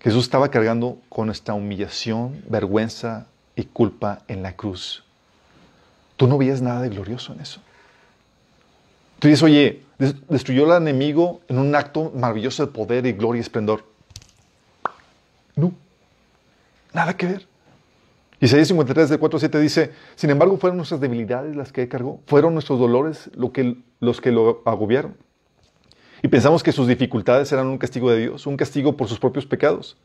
Jesús 0.00 0.24
estaba 0.24 0.50
cargando 0.50 0.98
con 1.08 1.26
nuestra 1.26 1.54
humillación, 1.54 2.44
vergüenza 2.48 3.26
y 3.56 3.64
culpa 3.64 4.22
en 4.28 4.42
la 4.42 4.54
cruz. 4.54 5.04
Tú 6.16 6.26
no 6.26 6.38
veías 6.38 6.60
nada 6.60 6.82
de 6.82 6.90
glorioso 6.90 7.32
en 7.32 7.40
eso. 7.40 7.60
Tú 9.18 9.26
dices, 9.26 9.42
oye, 9.42 9.82
destruyó 10.28 10.70
al 10.70 10.82
enemigo 10.82 11.40
en 11.48 11.58
un 11.58 11.74
acto 11.74 12.12
maravilloso 12.14 12.64
de 12.64 12.72
poder 12.72 13.06
y 13.06 13.12
gloria 13.12 13.40
y 13.40 13.42
esplendor. 13.42 13.84
No, 15.56 15.72
nada 16.92 17.16
que 17.16 17.26
ver. 17.26 17.46
Isaías 18.40 18.68
53, 18.68 19.08
de 19.10 19.18
4 19.18 19.36
a 19.36 19.40
7 19.40 19.60
dice, 19.60 19.92
sin 20.14 20.30
embargo 20.30 20.56
fueron 20.58 20.76
nuestras 20.76 21.00
debilidades 21.00 21.56
las 21.56 21.72
que 21.72 21.88
cargó, 21.88 22.20
fueron 22.26 22.54
nuestros 22.54 22.78
dolores 22.78 23.30
lo 23.34 23.52
que, 23.52 23.78
los 23.98 24.20
que 24.20 24.30
lo 24.30 24.62
agobiaron. 24.64 25.16
Y 26.22 26.28
pensamos 26.28 26.62
que 26.62 26.72
sus 26.72 26.86
dificultades 26.86 27.50
eran 27.50 27.66
un 27.66 27.78
castigo 27.78 28.10
de 28.10 28.18
Dios, 28.18 28.46
un 28.46 28.56
castigo 28.56 28.96
por 28.96 29.08
sus 29.08 29.18
propios 29.18 29.46
pecados. 29.46 29.96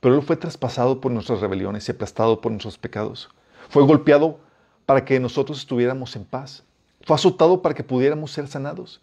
Pero 0.00 0.14
Él 0.14 0.22
fue 0.22 0.36
traspasado 0.36 1.00
por 1.00 1.12
nuestras 1.12 1.40
rebeliones 1.40 1.88
y 1.88 1.92
aplastado 1.92 2.40
por 2.40 2.52
nuestros 2.52 2.78
pecados. 2.78 3.30
Fue 3.68 3.82
golpeado 3.82 4.38
para 4.86 5.04
que 5.04 5.20
nosotros 5.20 5.58
estuviéramos 5.58 6.16
en 6.16 6.24
paz. 6.24 6.64
Fue 7.02 7.14
azotado 7.14 7.62
para 7.62 7.74
que 7.74 7.84
pudiéramos 7.84 8.32
ser 8.32 8.48
sanados. 8.48 9.00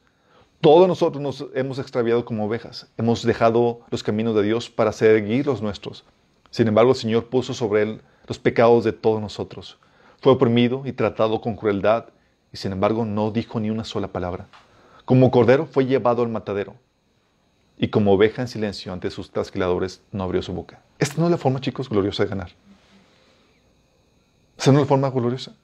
Todos 0.60 0.88
nosotros 0.88 1.22
nos 1.22 1.46
hemos 1.56 1.80
extraviado 1.80 2.26
como 2.26 2.46
ovejas. 2.46 2.88
Hemos 2.98 3.24
dejado 3.24 3.82
los 3.90 4.04
caminos 4.04 4.36
de 4.36 4.44
Dios 4.44 4.70
para 4.70 4.92
seguir 4.92 5.48
los 5.48 5.62
nuestros. 5.62 6.04
Sin 6.52 6.68
embargo, 6.68 6.92
el 6.92 6.98
Señor 6.98 7.28
puso 7.28 7.54
sobre 7.54 7.82
Él 7.82 8.02
los 8.28 8.38
pecados 8.38 8.84
de 8.84 8.94
todos 8.94 9.20
nosotros. 9.20 9.80
Fue 10.20 10.34
oprimido 10.34 10.84
y 10.86 10.92
tratado 10.94 11.42
con 11.42 11.56
crueldad 11.56 12.06
y 12.54 12.58
sin 12.58 12.74
embargo 12.74 13.06
no 13.06 13.32
dijo 13.32 13.60
ni 13.60 13.70
una 13.70 13.84
sola 13.84 14.10
palabra. 14.10 14.48
Como 15.06 15.32
cordero 15.32 15.66
fue 15.66 15.86
llevado 15.86 16.22
al 16.22 16.30
matadero 16.30 16.76
y 17.78 17.88
como 17.88 18.14
oveja 18.14 18.42
en 18.42 18.48
silencio 18.48 18.94
ante 18.94 19.10
sus 19.10 19.32
trasquiladores 19.32 20.02
no 20.12 20.24
abrió 20.24 20.42
su 20.42 20.54
boca. 20.54 20.82
Esta 21.00 21.20
no 21.20 21.26
es 21.26 21.32
la 21.32 21.38
forma, 21.38 21.60
chicos, 21.60 21.90
gloriosa 21.90 22.24
de 22.24 22.30
ganar. 22.30 22.52
Esta 24.58 24.72
no 24.72 24.78
es 24.78 24.84
la 24.84 24.88
forma 24.88 25.10
gloriosa. 25.10 25.56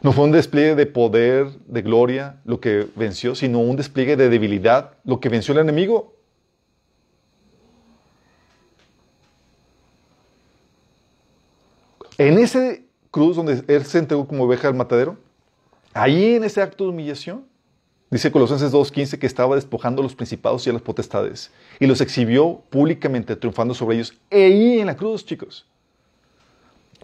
No 0.00 0.12
fue 0.12 0.24
un 0.24 0.32
despliegue 0.32 0.76
de 0.76 0.86
poder, 0.86 1.50
de 1.66 1.82
gloria, 1.82 2.36
lo 2.44 2.60
que 2.60 2.86
venció, 2.94 3.34
sino 3.34 3.58
un 3.58 3.76
despliegue 3.76 4.16
de 4.16 4.28
debilidad, 4.28 4.92
lo 5.04 5.20
que 5.20 5.28
venció 5.28 5.52
el 5.52 5.60
enemigo. 5.60 6.14
En 12.18 12.38
ese 12.38 12.84
cruz 13.12 13.36
donde 13.36 13.64
él 13.68 13.84
se 13.86 13.98
entregó 13.98 14.26
como 14.26 14.44
oveja 14.44 14.68
al 14.68 14.74
matadero, 14.74 15.16
ahí 15.94 16.34
en 16.34 16.44
ese 16.44 16.60
acto 16.60 16.84
de 16.84 16.90
humillación, 16.90 17.46
dice 18.10 18.32
Colosenses 18.32 18.72
2.15 18.72 19.18
que 19.18 19.26
estaba 19.26 19.54
despojando 19.54 20.02
a 20.02 20.02
los 20.02 20.16
principados 20.16 20.66
y 20.66 20.70
a 20.70 20.72
las 20.72 20.82
potestades 20.82 21.52
y 21.78 21.86
los 21.86 22.00
exhibió 22.00 22.62
públicamente, 22.70 23.36
triunfando 23.36 23.72
sobre 23.72 23.96
ellos, 23.96 24.14
e 24.30 24.44
ahí 24.44 24.80
en 24.80 24.86
la 24.86 24.96
cruz, 24.96 25.24
chicos. 25.24 25.64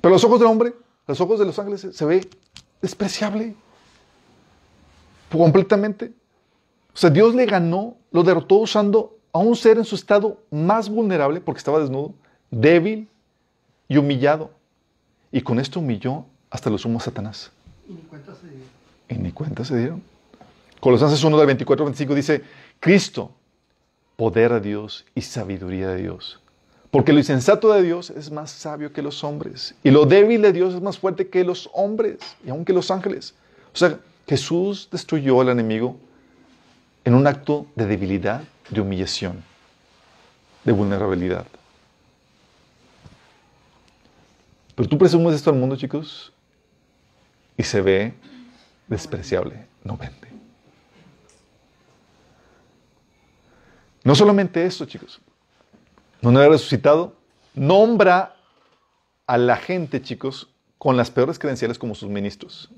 Pero 0.00 0.12
los 0.12 0.24
ojos 0.24 0.40
del 0.40 0.48
hombre, 0.48 0.74
los 1.06 1.20
ojos 1.20 1.38
de 1.38 1.46
los 1.46 1.58
ángeles, 1.58 1.86
se 1.92 2.04
ve 2.04 2.28
despreciable. 2.82 3.54
Completamente. 5.30 6.12
O 6.92 6.96
sea, 6.96 7.10
Dios 7.10 7.34
le 7.34 7.46
ganó, 7.46 7.96
lo 8.10 8.22
derrotó 8.22 8.56
usando 8.56 9.16
a 9.32 9.38
un 9.38 9.56
ser 9.56 9.78
en 9.78 9.84
su 9.84 9.94
estado 9.94 10.40
más 10.50 10.88
vulnerable, 10.88 11.40
porque 11.40 11.58
estaba 11.58 11.80
desnudo, 11.80 12.14
débil 12.50 13.08
y 13.88 13.96
humillado. 13.96 14.50
Y 15.34 15.42
con 15.42 15.58
esto 15.58 15.80
humilló 15.80 16.24
hasta 16.48 16.70
los 16.70 16.82
sumos 16.82 17.02
Satanás. 17.02 17.50
Y 17.88 17.92
ni 17.94 18.02
cuenta 18.02 18.36
se 18.36 18.46
dieron. 18.46 18.68
Y 19.08 19.14
ni 19.14 19.32
cuenta 19.32 19.64
se 19.64 19.76
dieron. 19.76 20.00
Colosenses 20.78 21.24
1 21.24 21.36
del 21.36 21.46
24 21.46 21.82
al 21.82 21.86
25 21.88 22.14
dice, 22.14 22.42
Cristo, 22.78 23.32
poder 24.14 24.52
de 24.52 24.60
Dios 24.60 25.04
y 25.12 25.22
sabiduría 25.22 25.88
de 25.88 26.02
Dios. 26.02 26.38
Porque 26.92 27.12
lo 27.12 27.18
insensato 27.18 27.72
de 27.72 27.82
Dios 27.82 28.10
es 28.10 28.30
más 28.30 28.52
sabio 28.52 28.92
que 28.92 29.02
los 29.02 29.24
hombres. 29.24 29.74
Y 29.82 29.90
lo 29.90 30.06
débil 30.06 30.40
de 30.40 30.52
Dios 30.52 30.72
es 30.72 30.80
más 30.80 30.98
fuerte 30.98 31.26
que 31.26 31.42
los 31.42 31.68
hombres 31.72 32.18
y 32.46 32.50
aún 32.50 32.64
que 32.64 32.72
los 32.72 32.92
ángeles. 32.92 33.34
O 33.74 33.76
sea, 33.76 33.98
Jesús 34.28 34.88
destruyó 34.92 35.40
al 35.40 35.48
enemigo 35.48 35.96
en 37.04 37.12
un 37.16 37.26
acto 37.26 37.66
de 37.74 37.86
debilidad, 37.86 38.44
de 38.70 38.80
humillación, 38.80 39.42
de 40.62 40.70
vulnerabilidad. 40.70 41.44
Pero 44.74 44.88
tú 44.88 44.98
presumes 44.98 45.34
esto 45.34 45.50
al 45.50 45.56
mundo, 45.56 45.76
chicos, 45.76 46.32
y 47.56 47.62
se 47.62 47.80
ve 47.80 48.14
despreciable, 48.88 49.66
no 49.84 49.96
vende. 49.96 50.28
No 54.02 54.14
solamente 54.14 54.66
eso, 54.66 54.84
chicos. 54.84 55.20
No 56.20 56.38
ha 56.38 56.48
resucitado, 56.48 57.16
nombra 57.54 58.36
a 59.26 59.38
la 59.38 59.56
gente, 59.56 60.02
chicos, 60.02 60.50
con 60.78 60.96
las 60.96 61.10
peores 61.10 61.38
credenciales 61.38 61.78
como 61.78 61.94
sus 61.94 62.10
ministros. 62.10 62.70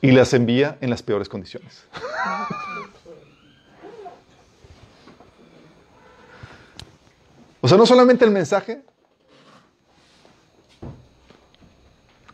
Y 0.00 0.10
las 0.10 0.34
envía 0.34 0.76
en 0.80 0.90
las 0.90 1.02
peores 1.02 1.28
condiciones. 1.28 1.86
o 7.60 7.68
sea, 7.68 7.78
no 7.78 7.86
solamente 7.86 8.24
el 8.24 8.32
mensaje 8.32 8.82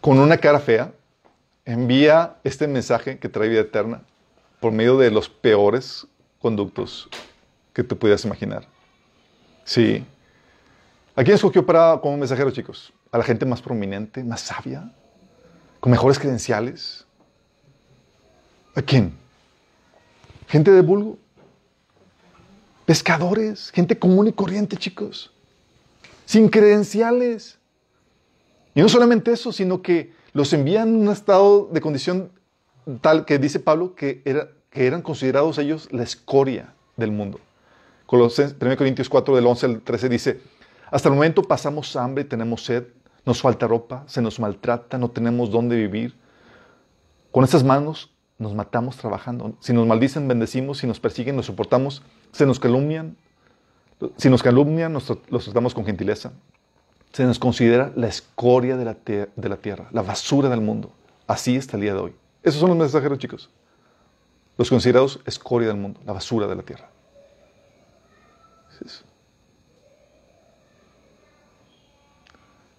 con 0.00 0.18
una 0.18 0.38
cara 0.38 0.60
fea, 0.60 0.92
envía 1.64 2.36
este 2.44 2.66
mensaje 2.66 3.18
que 3.18 3.28
trae 3.28 3.48
vida 3.48 3.60
eterna 3.60 4.02
por 4.60 4.72
medio 4.72 4.96
de 4.98 5.10
los 5.10 5.28
peores 5.28 6.06
conductos 6.40 7.08
que 7.72 7.84
te 7.84 7.94
pudieras 7.94 8.24
imaginar. 8.24 8.66
Sí. 9.64 10.04
¿A 11.14 11.22
quién 11.22 11.34
escogió 11.34 11.64
para, 11.66 12.00
como 12.00 12.16
mensajero, 12.16 12.50
chicos? 12.50 12.92
¿A 13.10 13.18
la 13.18 13.24
gente 13.24 13.44
más 13.44 13.60
prominente, 13.60 14.22
más 14.24 14.40
sabia? 14.40 14.92
¿Con 15.80 15.90
mejores 15.90 16.18
credenciales? 16.18 17.04
¿A 18.74 18.82
quién? 18.82 19.12
Gente 20.48 20.70
de 20.70 20.80
vulgo. 20.80 21.18
Pescadores, 22.86 23.70
gente 23.70 23.98
común 23.98 24.28
y 24.28 24.32
corriente, 24.32 24.76
chicos. 24.76 25.30
Sin 26.24 26.48
credenciales. 26.48 27.58
Y 28.74 28.80
no 28.82 28.88
solamente 28.88 29.32
eso, 29.32 29.52
sino 29.52 29.82
que 29.82 30.12
los 30.32 30.52
envían 30.52 30.88
en 30.88 30.96
un 30.96 31.08
estado 31.08 31.68
de 31.72 31.80
condición 31.80 32.30
tal 33.00 33.24
que 33.24 33.38
dice 33.38 33.60
Pablo 33.60 33.94
que, 33.94 34.22
era, 34.24 34.48
que 34.70 34.86
eran 34.86 35.02
considerados 35.02 35.58
ellos 35.58 35.88
la 35.92 36.02
escoria 36.02 36.74
del 36.96 37.12
mundo. 37.12 37.40
Colosenses, 38.06 38.56
1 38.60 38.76
Corintios 38.76 39.08
4, 39.08 39.36
del 39.36 39.46
11 39.46 39.66
al 39.66 39.80
13 39.82 40.08
dice, 40.08 40.40
hasta 40.90 41.08
el 41.08 41.14
momento 41.14 41.42
pasamos 41.42 41.94
hambre 41.96 42.22
y 42.24 42.26
tenemos 42.26 42.64
sed, 42.64 42.84
nos 43.26 43.42
falta 43.42 43.66
ropa, 43.66 44.04
se 44.06 44.22
nos 44.22 44.40
maltrata, 44.40 44.96
no 44.96 45.10
tenemos 45.10 45.50
dónde 45.50 45.76
vivir. 45.76 46.14
Con 47.30 47.44
estas 47.44 47.62
manos 47.62 48.10
nos 48.38 48.54
matamos 48.54 48.96
trabajando. 48.96 49.56
Si 49.60 49.72
nos 49.72 49.86
maldicen, 49.86 50.28
bendecimos. 50.28 50.78
Si 50.78 50.86
nos 50.86 51.00
persiguen, 51.00 51.36
nos 51.36 51.46
soportamos. 51.46 52.02
Se 52.32 52.46
nos 52.46 52.58
calumnian. 52.60 53.16
Si 54.16 54.30
nos 54.30 54.42
calumnian, 54.42 54.92
nos, 54.92 55.12
los 55.28 55.44
tratamos 55.44 55.74
con 55.74 55.84
gentileza. 55.84 56.32
Se 57.12 57.24
nos 57.24 57.38
considera 57.38 57.92
la 57.96 58.06
escoria 58.08 58.76
de 58.76 58.84
la, 58.84 58.96
de 59.04 59.48
la 59.48 59.56
tierra, 59.56 59.88
la 59.90 60.02
basura 60.02 60.48
del 60.48 60.60
mundo. 60.60 60.92
Así 61.26 61.56
está 61.56 61.76
el 61.76 61.82
día 61.82 61.94
de 61.94 62.00
hoy. 62.00 62.14
Esos 62.42 62.60
son 62.60 62.70
los 62.70 62.78
mensajeros, 62.78 63.18
chicos. 63.18 63.50
Los 64.56 64.68
considerados 64.68 65.20
escoria 65.24 65.68
del 65.68 65.76
mundo, 65.76 66.00
la 66.04 66.12
basura 66.12 66.46
de 66.46 66.56
la 66.56 66.62
tierra. 66.62 66.88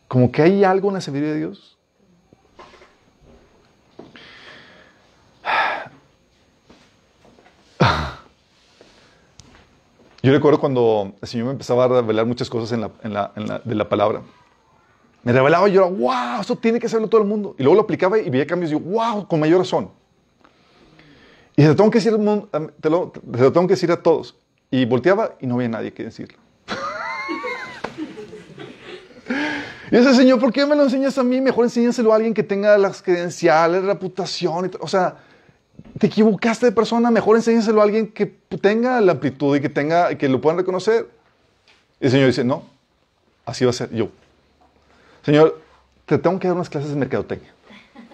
Como 0.07 0.31
que 0.31 0.41
hay 0.41 0.63
algo 0.63 0.89
en 0.89 0.95
la 0.95 1.01
sabiduría 1.01 1.33
de 1.33 1.39
Dios. 1.39 1.78
Yo 10.21 10.33
recuerdo 10.33 10.59
cuando 10.59 11.13
el 11.21 11.27
Señor 11.27 11.45
me 11.45 11.51
empezaba 11.53 11.85
a 11.85 11.87
revelar 11.87 12.25
muchas 12.25 12.49
cosas 12.49 12.73
en 12.73 12.81
la, 12.81 12.91
en 13.03 13.13
la, 13.13 13.31
en 13.35 13.47
la, 13.47 13.59
de 13.59 13.75
la 13.75 13.87
palabra. 13.87 14.21
Me 15.23 15.31
revelaba 15.31 15.69
y 15.69 15.73
yo 15.73 15.85
era, 15.85 15.89
wow, 15.89 16.41
eso 16.41 16.57
tiene 16.57 16.79
que 16.79 16.89
saberlo 16.89 17.07
todo 17.07 17.21
el 17.21 17.27
mundo. 17.27 17.55
Y 17.57 17.63
luego 17.63 17.75
lo 17.75 17.81
aplicaba 17.81 18.19
y 18.19 18.29
veía 18.29 18.45
cambios 18.45 18.71
y 18.71 18.73
yo, 18.73 18.79
wow, 18.79 19.27
con 19.27 19.39
mayor 19.39 19.59
razón. 19.59 19.89
Y 21.55 21.61
se 21.61 21.69
lo 21.69 21.75
tengo 21.75 21.89
que 21.89 21.99
decir, 21.99 22.13
te 22.79 22.89
lo, 22.89 23.11
te 23.11 23.39
lo 23.39 23.51
tengo 23.51 23.67
que 23.67 23.73
decir 23.73 23.91
a 23.91 24.01
todos. 24.01 24.35
Y 24.71 24.85
volteaba 24.85 25.35
y 25.39 25.47
no 25.47 25.55
había 25.55 25.69
nadie 25.69 25.93
que 25.93 26.03
decirlo. 26.03 26.37
y 29.91 29.95
ese 29.95 30.13
Señor, 30.13 30.39
¿por 30.39 30.53
qué 30.53 30.65
me 30.65 30.75
lo 30.75 30.83
enseñas 30.83 31.17
a 31.17 31.23
mí? 31.23 31.41
Mejor 31.41 31.65
enséñaselo 31.65 32.13
a 32.13 32.17
alguien 32.17 32.33
que 32.33 32.43
tenga 32.43 32.77
las 32.77 33.01
credenciales, 33.01 33.83
reputación. 33.83 34.67
Y 34.67 34.71
o 34.79 34.87
sea, 34.87 35.17
te 35.97 36.07
equivocaste 36.07 36.67
de 36.67 36.71
persona, 36.71 37.11
mejor 37.11 37.35
enséñaselo 37.35 37.81
a 37.81 37.83
alguien 37.83 38.07
que 38.07 38.25
tenga 38.25 39.01
la 39.01 39.13
amplitud 39.13 39.55
y 39.55 39.61
que, 39.61 39.69
tenga, 39.69 40.15
que 40.15 40.29
lo 40.29 40.41
puedan 40.41 40.57
reconocer. 40.57 41.07
El 41.99 42.11
Señor 42.11 42.27
dice, 42.27 42.43
no, 42.43 42.63
así 43.45 43.65
va 43.65 43.71
a 43.71 43.73
ser 43.73 43.91
yo. 43.91 44.09
Señor, 45.23 45.61
te 46.05 46.17
tengo 46.17 46.39
que 46.39 46.47
dar 46.47 46.55
unas 46.55 46.69
clases 46.69 46.91
de 46.91 46.95
mercadotecnia. 46.95 47.53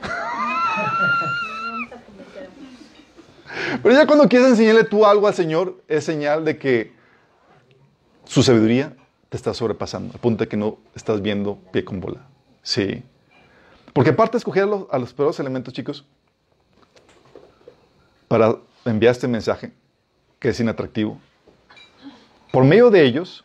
Pero 3.83 3.95
ya 3.95 4.07
cuando 4.07 4.27
quieres 4.27 4.49
enseñarle 4.49 4.83
tú 4.83 5.05
algo 5.05 5.27
al 5.27 5.33
Señor, 5.33 5.81
es 5.87 6.03
señal 6.03 6.43
de 6.43 6.57
que 6.57 6.93
su 8.25 8.43
sabiduría 8.43 8.93
te 9.29 9.37
está 9.37 9.53
sobrepasando, 9.53 10.13
al 10.13 10.19
punto 10.19 10.47
que 10.47 10.57
no 10.57 10.77
estás 10.95 11.21
viendo 11.21 11.59
pie 11.71 11.85
con 11.85 11.99
bola. 11.99 12.21
Sí. 12.63 13.03
Porque 13.93 14.09
aparte 14.09 14.33
de 14.33 14.39
escoger 14.39 14.67
a 14.91 14.97
los 14.97 15.13
peores 15.13 15.39
elementos, 15.39 15.73
chicos, 15.73 16.05
para 18.27 18.55
enviar 18.85 19.11
este 19.11 19.27
mensaje, 19.27 19.71
que 20.39 20.49
es 20.49 20.59
inatractivo, 20.59 21.19
por 22.51 22.63
medio 22.63 22.89
de 22.89 23.03
ellos, 23.03 23.43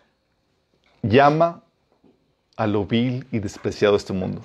llama 1.02 1.62
a 2.56 2.66
lo 2.66 2.84
vil 2.86 3.26
y 3.32 3.38
despreciado 3.38 3.94
de 3.94 3.98
este 3.98 4.12
mundo. 4.12 4.42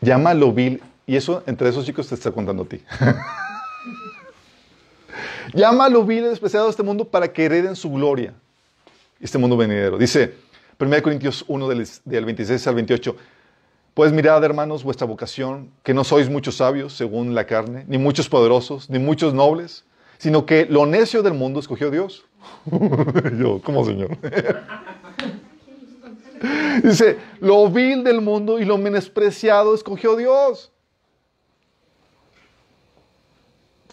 Llama 0.00 0.30
a 0.30 0.34
lo 0.34 0.52
vil, 0.52 0.82
y 1.06 1.16
eso 1.16 1.42
entre 1.46 1.68
esos 1.68 1.84
chicos 1.84 2.08
te 2.08 2.14
está 2.14 2.30
contando 2.30 2.62
a 2.62 2.66
ti. 2.66 2.82
Llama 5.54 5.86
a 5.86 5.88
lo 5.88 6.04
vil 6.04 6.18
y 6.18 6.28
despreciado 6.28 6.66
de 6.66 6.70
este 6.70 6.82
mundo 6.82 7.04
para 7.06 7.32
que 7.32 7.44
hereden 7.44 7.74
su 7.74 7.90
gloria. 7.90 8.32
Este 9.20 9.38
mundo 9.38 9.56
venidero. 9.56 9.98
Dice 9.98 10.34
1 10.78 11.02
Corintios 11.02 11.44
1 11.48 11.68
del, 11.68 11.88
del 12.04 12.24
26 12.24 12.66
al 12.66 12.74
28. 12.76 13.16
Pues 13.98 14.12
mirad, 14.12 14.44
hermanos, 14.44 14.84
vuestra 14.84 15.08
vocación, 15.08 15.72
que 15.82 15.92
no 15.92 16.04
sois 16.04 16.30
muchos 16.30 16.58
sabios 16.58 16.92
según 16.92 17.34
la 17.34 17.46
carne, 17.46 17.84
ni 17.88 17.98
muchos 17.98 18.28
poderosos, 18.28 18.88
ni 18.88 19.00
muchos 19.00 19.34
nobles, 19.34 19.84
sino 20.18 20.46
que 20.46 20.66
lo 20.66 20.86
necio 20.86 21.24
del 21.24 21.34
mundo 21.34 21.58
escogió 21.58 21.90
Dios. 21.90 22.24
Yo, 23.40 23.60
como 23.60 23.84
Señor. 23.84 24.16
Dice, 26.84 27.18
lo 27.40 27.68
vil 27.68 28.04
del 28.04 28.20
mundo 28.20 28.60
y 28.60 28.64
lo 28.64 28.78
menospreciado 28.78 29.74
escogió 29.74 30.14
Dios. 30.14 30.70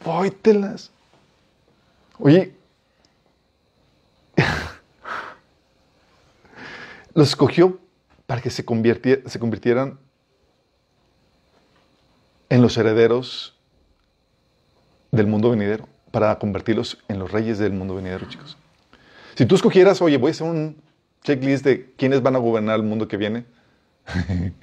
Póytelas. 0.04 0.92
Oye, 2.20 2.54
los 7.16 7.30
escogió 7.30 7.80
para 8.26 8.42
que 8.42 8.50
se, 8.50 8.66
se 9.26 9.40
convirtieran 9.40 10.00
en 12.50 12.62
los 12.62 12.78
herederos 12.78 13.58
del 15.12 15.28
mundo 15.28 15.50
venidero, 15.50 15.88
para 16.12 16.38
convertirlos 16.40 16.98
en 17.08 17.20
los 17.20 17.32
reyes 17.32 17.58
del 17.58 17.74
mundo 17.74 17.96
venidero, 17.96 18.28
chicos. 18.28 18.58
Si 19.36 19.46
tú 19.46 19.56
escogieras, 19.56 20.02
oye, 20.02 20.18
voy 20.18 20.30
a 20.30 20.32
hacer 20.32 20.48
un 20.48 20.78
checklist 21.24 21.66
de 21.66 21.94
quiénes 21.98 22.22
van 22.22 22.36
a 22.36 22.40
gobernar 22.40 22.78
el 22.78 22.84
mundo 22.84 23.08
que 23.08 23.18
viene, 23.18 23.46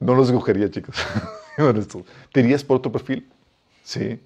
no 0.00 0.14
los 0.14 0.28
escogería, 0.28 0.70
chicos. 0.70 0.96
Te 2.32 2.40
irías 2.40 2.64
por 2.64 2.78
otro 2.78 2.92
perfil. 2.92 3.28
Sí. 3.82 4.20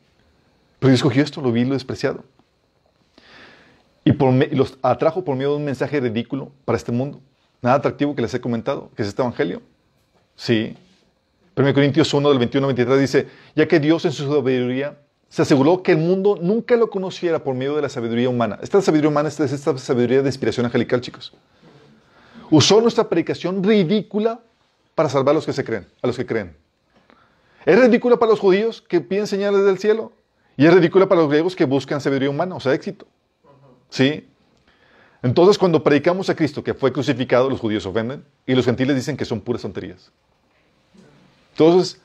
Pero 0.79 0.91
yo 0.91 0.95
escogí 0.95 1.21
esto, 1.21 1.41
lo 1.41 1.53
vi, 1.53 1.65
lo 1.65 1.75
despreciado. 1.75 2.25
Y, 4.05 4.13
por 4.13 4.33
los 4.53 4.79
atrajo 4.83 5.25
por 5.25 5.37
medio 5.37 5.51
de 5.51 5.57
un 5.57 5.65
mensaje 5.65 6.01
ridículo 6.01 6.51
para 6.65 6.77
este 6.77 6.93
mundo. 6.93 7.21
Nada 7.63 7.77
atractivo 7.77 8.15
que 8.15 8.23
les 8.23 8.33
he 8.33 8.41
comentado, 8.41 8.91
que 8.97 9.03
es 9.03 9.09
este 9.09 9.21
evangelio. 9.21 9.61
Sí. 10.37 10.77
1 11.57 11.75
Corintios 11.75 12.13
1 12.15 12.29
del 12.29 12.39
21 12.39 12.67
al 12.67 12.75
23 12.75 13.01
dice, 13.01 13.29
ya 13.55 13.69
que 13.69 13.79
Dios 13.79 14.05
en 14.07 14.13
su 14.13 14.33
sabiduría 14.33 14.97
se 15.29 15.43
aseguró 15.43 15.83
que 15.83 15.93
el 15.93 15.99
mundo 15.99 16.39
nunca 16.41 16.77
lo 16.77 16.91
conociera 16.91 17.45
por 17.45 17.55
medio 17.55 17.77
de 17.77 17.83
la 17.83 17.89
sabiduría 17.89 18.29
humana. 18.29 18.59
Esta 18.63 18.81
sabiduría 18.81 19.11
humana 19.11 19.29
es 19.29 19.39
esta 19.39 19.77
sabiduría 19.79 20.23
de 20.23 20.29
inspiración 20.29 20.67
angelical, 20.67 21.01
chicos. 21.01 21.33
Usó 22.51 22.81
nuestra 22.81 23.09
predicación 23.09 23.63
ridícula 23.63 24.41
para 24.95 25.09
salvar 25.09 25.33
a 25.33 25.35
los 25.35 25.47
que 25.47 25.53
se 25.53 25.63
creen, 25.63 25.87
a 26.03 26.07
los 26.09 26.17
que 26.17 26.27
creen. 26.27 26.57
Es 27.65 27.79
ridícula 27.79 28.17
para 28.19 28.31
los 28.31 28.41
judíos 28.41 28.83
que 28.83 29.01
piden 29.01 29.27
señales 29.27 29.65
del 29.65 29.79
cielo 29.79 30.13
y 30.57 30.67
es 30.67 30.75
ridícula 30.75 31.09
para 31.09 31.21
los 31.21 31.31
griegos 31.31 31.55
que 31.55 31.65
buscan 31.65 32.01
sabiduría 32.01 32.31
humana, 32.31 32.57
o 32.57 32.61
sea, 32.61 32.75
éxito. 32.75 33.07
¿Sí? 33.91 34.27
Entonces, 35.23 35.59
cuando 35.59 35.83
predicamos 35.85 36.31
a 36.31 36.35
Cristo 36.35 36.65
que 36.65 36.73
fue 36.73 36.93
crucificado, 36.93 37.51
los 37.51 37.61
judíos 37.61 37.85
ofenden 37.85 38.25
y 38.47 38.55
los 38.55 38.65
gentiles 38.65 38.97
dicen 38.97 39.17
que 39.17 39.25
son 39.25 39.41
puras 39.41 39.62
tonterías. 39.62 40.11
Entonces, 41.53 42.01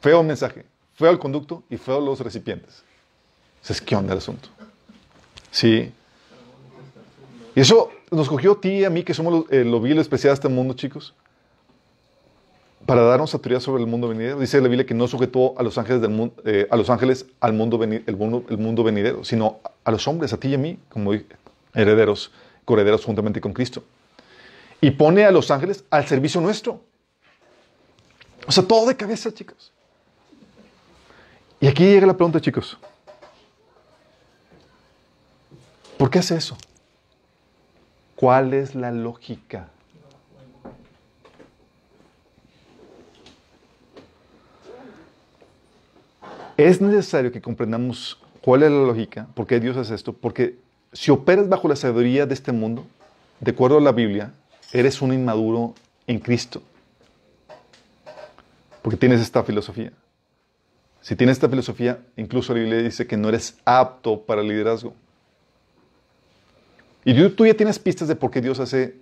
feo 0.00 0.22
mensaje, 0.22 0.64
feo 0.94 1.10
el 1.10 1.18
conducto 1.18 1.62
y 1.68 1.76
feo 1.76 2.00
los 2.00 2.20
recipientes. 2.20 2.82
es 3.68 3.80
¿qué 3.80 3.94
onda 3.94 4.12
el 4.12 4.18
asunto? 4.18 4.48
Sí. 5.50 5.92
Y 7.54 7.60
eso 7.60 7.90
nos 8.10 8.28
cogió 8.28 8.52
a 8.52 8.60
ti 8.60 8.70
y 8.70 8.84
a 8.84 8.90
mí, 8.90 9.02
que 9.02 9.12
somos 9.12 9.32
los, 9.32 9.52
eh, 9.52 9.64
lo 9.64 9.80
vil 9.80 9.98
especial 9.98 10.30
de 10.30 10.34
este 10.34 10.48
mundo, 10.48 10.74
chicos, 10.74 11.14
para 12.86 13.02
darnos 13.02 13.34
autoridad 13.34 13.60
sobre 13.60 13.82
el 13.82 13.88
mundo 13.88 14.08
venidero. 14.08 14.38
Dice 14.40 14.60
la 14.60 14.68
Biblia 14.68 14.86
que 14.86 14.94
no 14.94 15.06
sujetó 15.08 15.54
a 15.58 15.62
los 15.62 15.76
ángeles, 15.78 16.00
del 16.00 16.10
mundo, 16.10 16.34
eh, 16.44 16.66
a 16.70 16.76
los 16.76 16.88
ángeles 16.90 17.26
al 17.40 17.52
mundo, 17.52 17.78
mundo, 17.78 18.44
el 18.48 18.58
mundo 18.58 18.82
venidero, 18.82 19.24
sino 19.24 19.60
a 19.84 19.90
los 19.90 20.06
hombres, 20.08 20.32
a 20.32 20.38
ti 20.38 20.48
y 20.48 20.54
a 20.54 20.58
mí, 20.58 20.78
como 20.88 21.12
herederos, 21.74 22.32
correderos 22.64 23.04
juntamente 23.04 23.40
con 23.40 23.52
Cristo. 23.52 23.82
Y 24.80 24.90
pone 24.92 25.24
a 25.24 25.30
los 25.30 25.50
ángeles 25.50 25.84
al 25.90 26.06
servicio 26.06 26.40
nuestro. 26.40 26.80
O 28.46 28.52
sea, 28.52 28.64
todo 28.64 28.86
de 28.86 28.96
cabeza, 28.96 29.32
chicos. 29.32 29.72
Y 31.60 31.66
aquí 31.66 31.84
llega 31.84 32.06
la 32.06 32.16
pregunta, 32.16 32.40
chicos. 32.40 32.78
¿Por 35.98 36.08
qué 36.08 36.20
hace 36.20 36.36
eso? 36.36 36.56
¿Cuál 38.14 38.54
es 38.54 38.74
la 38.74 38.92
lógica? 38.92 39.68
Es 46.58 46.80
necesario 46.80 47.30
que 47.30 47.40
comprendamos 47.40 48.18
cuál 48.40 48.64
es 48.64 48.70
la 48.72 48.78
lógica, 48.78 49.28
por 49.34 49.46
qué 49.46 49.60
Dios 49.60 49.76
hace 49.76 49.94
esto, 49.94 50.12
porque 50.12 50.58
si 50.92 51.12
operas 51.12 51.48
bajo 51.48 51.68
la 51.68 51.76
sabiduría 51.76 52.26
de 52.26 52.34
este 52.34 52.50
mundo, 52.50 52.84
de 53.38 53.52
acuerdo 53.52 53.78
a 53.78 53.80
la 53.80 53.92
Biblia, 53.92 54.32
eres 54.72 55.00
un 55.00 55.12
inmaduro 55.12 55.74
en 56.08 56.18
Cristo. 56.18 56.60
Porque 58.82 58.96
tienes 58.96 59.20
esta 59.20 59.44
filosofía. 59.44 59.92
Si 61.00 61.14
tienes 61.14 61.36
esta 61.36 61.48
filosofía, 61.48 62.00
incluso 62.16 62.52
la 62.52 62.58
Biblia 62.58 62.82
dice 62.82 63.06
que 63.06 63.16
no 63.16 63.28
eres 63.28 63.56
apto 63.64 64.20
para 64.22 64.40
el 64.40 64.48
liderazgo. 64.48 64.94
Y 67.04 67.28
tú 67.30 67.46
ya 67.46 67.54
tienes 67.54 67.78
pistas 67.78 68.08
de 68.08 68.16
por 68.16 68.32
qué 68.32 68.40
Dios 68.40 68.58
hace 68.58 68.96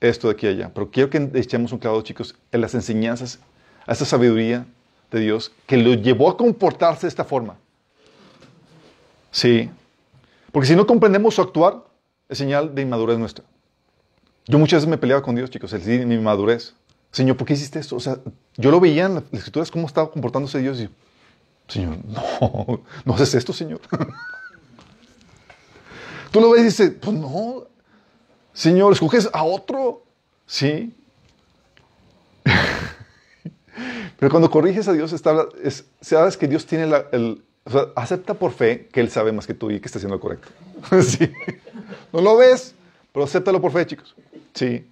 esto 0.00 0.28
de 0.28 0.34
aquí 0.34 0.46
a 0.46 0.50
allá, 0.50 0.70
pero 0.72 0.92
quiero 0.92 1.10
que 1.10 1.28
echemos 1.34 1.72
un 1.72 1.80
clavo, 1.80 2.00
chicos, 2.02 2.36
en 2.52 2.60
las 2.60 2.72
enseñanzas, 2.72 3.40
a 3.84 3.92
esta 3.92 4.04
sabiduría 4.04 4.64
de 5.14 5.20
Dios 5.20 5.52
que 5.66 5.76
lo 5.76 5.94
llevó 5.94 6.28
a 6.28 6.36
comportarse 6.36 7.02
de 7.02 7.08
esta 7.08 7.24
forma. 7.24 7.56
Sí. 9.30 9.70
Porque 10.52 10.68
si 10.68 10.76
no 10.76 10.86
comprendemos 10.86 11.34
su 11.34 11.42
actuar, 11.42 11.84
es 12.28 12.38
señal 12.38 12.74
de 12.74 12.82
inmadurez 12.82 13.18
nuestra. 13.18 13.44
Yo 14.46 14.58
muchas 14.58 14.78
veces 14.78 14.90
me 14.90 14.98
peleaba 14.98 15.22
con 15.22 15.34
Dios, 15.34 15.50
chicos, 15.50 15.72
el 15.72 15.80
decir 15.80 16.06
mi 16.06 16.16
inmadurez. 16.16 16.74
Señor, 17.10 17.36
¿por 17.36 17.46
qué 17.46 17.54
hiciste 17.54 17.78
esto? 17.78 17.96
O 17.96 18.00
sea, 18.00 18.18
yo 18.56 18.70
lo 18.70 18.80
veía 18.80 19.06
en 19.06 19.14
las 19.14 19.24
escrituras 19.32 19.70
cómo 19.70 19.86
estaba 19.86 20.10
comportándose 20.10 20.58
Dios 20.58 20.80
y, 20.80 20.88
Señor, 21.68 21.96
no, 22.04 22.80
no 23.04 23.14
haces 23.14 23.34
esto, 23.34 23.52
Señor. 23.52 23.80
Tú 26.30 26.40
lo 26.40 26.50
ves 26.50 26.62
y 26.62 26.64
dices, 26.64 26.92
pues 27.00 27.16
no, 27.16 27.64
Señor, 28.52 28.92
escoges 28.92 29.30
a 29.32 29.44
otro. 29.44 30.02
Sí. 30.46 30.92
Pero 34.18 34.30
cuando 34.30 34.50
corriges 34.50 34.88
a 34.88 34.92
Dios, 34.92 35.12
está, 35.12 35.46
es- 35.62 35.84
sabes 36.00 36.36
que 36.36 36.48
Dios 36.48 36.66
tiene 36.66 36.86
la, 36.86 37.06
el... 37.12 37.42
O 37.66 37.70
sea, 37.70 37.86
acepta 37.96 38.34
por 38.34 38.52
fe 38.52 38.88
que 38.92 39.00
Él 39.00 39.10
sabe 39.10 39.32
más 39.32 39.46
que 39.46 39.54
tú 39.54 39.70
y 39.70 39.80
que 39.80 39.86
está 39.86 39.98
haciendo 39.98 40.16
lo 40.16 40.20
correcto. 40.20 40.48
sí. 41.02 41.30
No 42.12 42.20
lo 42.20 42.36
ves, 42.36 42.74
pero 43.12 43.24
acéptalo 43.24 43.60
por 43.60 43.72
fe, 43.72 43.86
chicos. 43.86 44.14
Sí. 44.52 44.86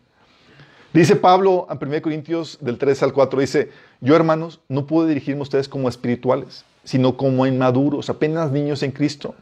Dice 0.93 1.17
Pablo 1.17 1.67
en 1.71 1.79
1 1.89 2.03
Corintios 2.03 2.59
del 2.61 2.79
3 2.79 3.03
al 3.03 3.13
4, 3.13 3.41
dice, 3.41 3.71
yo 4.01 4.17
hermanos, 4.17 4.61
no 4.69 4.87
puedo 4.87 5.07
dirigirme 5.07 5.41
a 5.41 5.43
ustedes 5.45 5.69
como 5.69 5.89
espirituales, 5.89 6.65
sino 6.85 7.17
como 7.17 7.47
inmaduros, 7.47 8.11
apenas 8.11 8.51
niños 8.51 8.83
en 8.83 8.91
Cristo. 8.93 9.35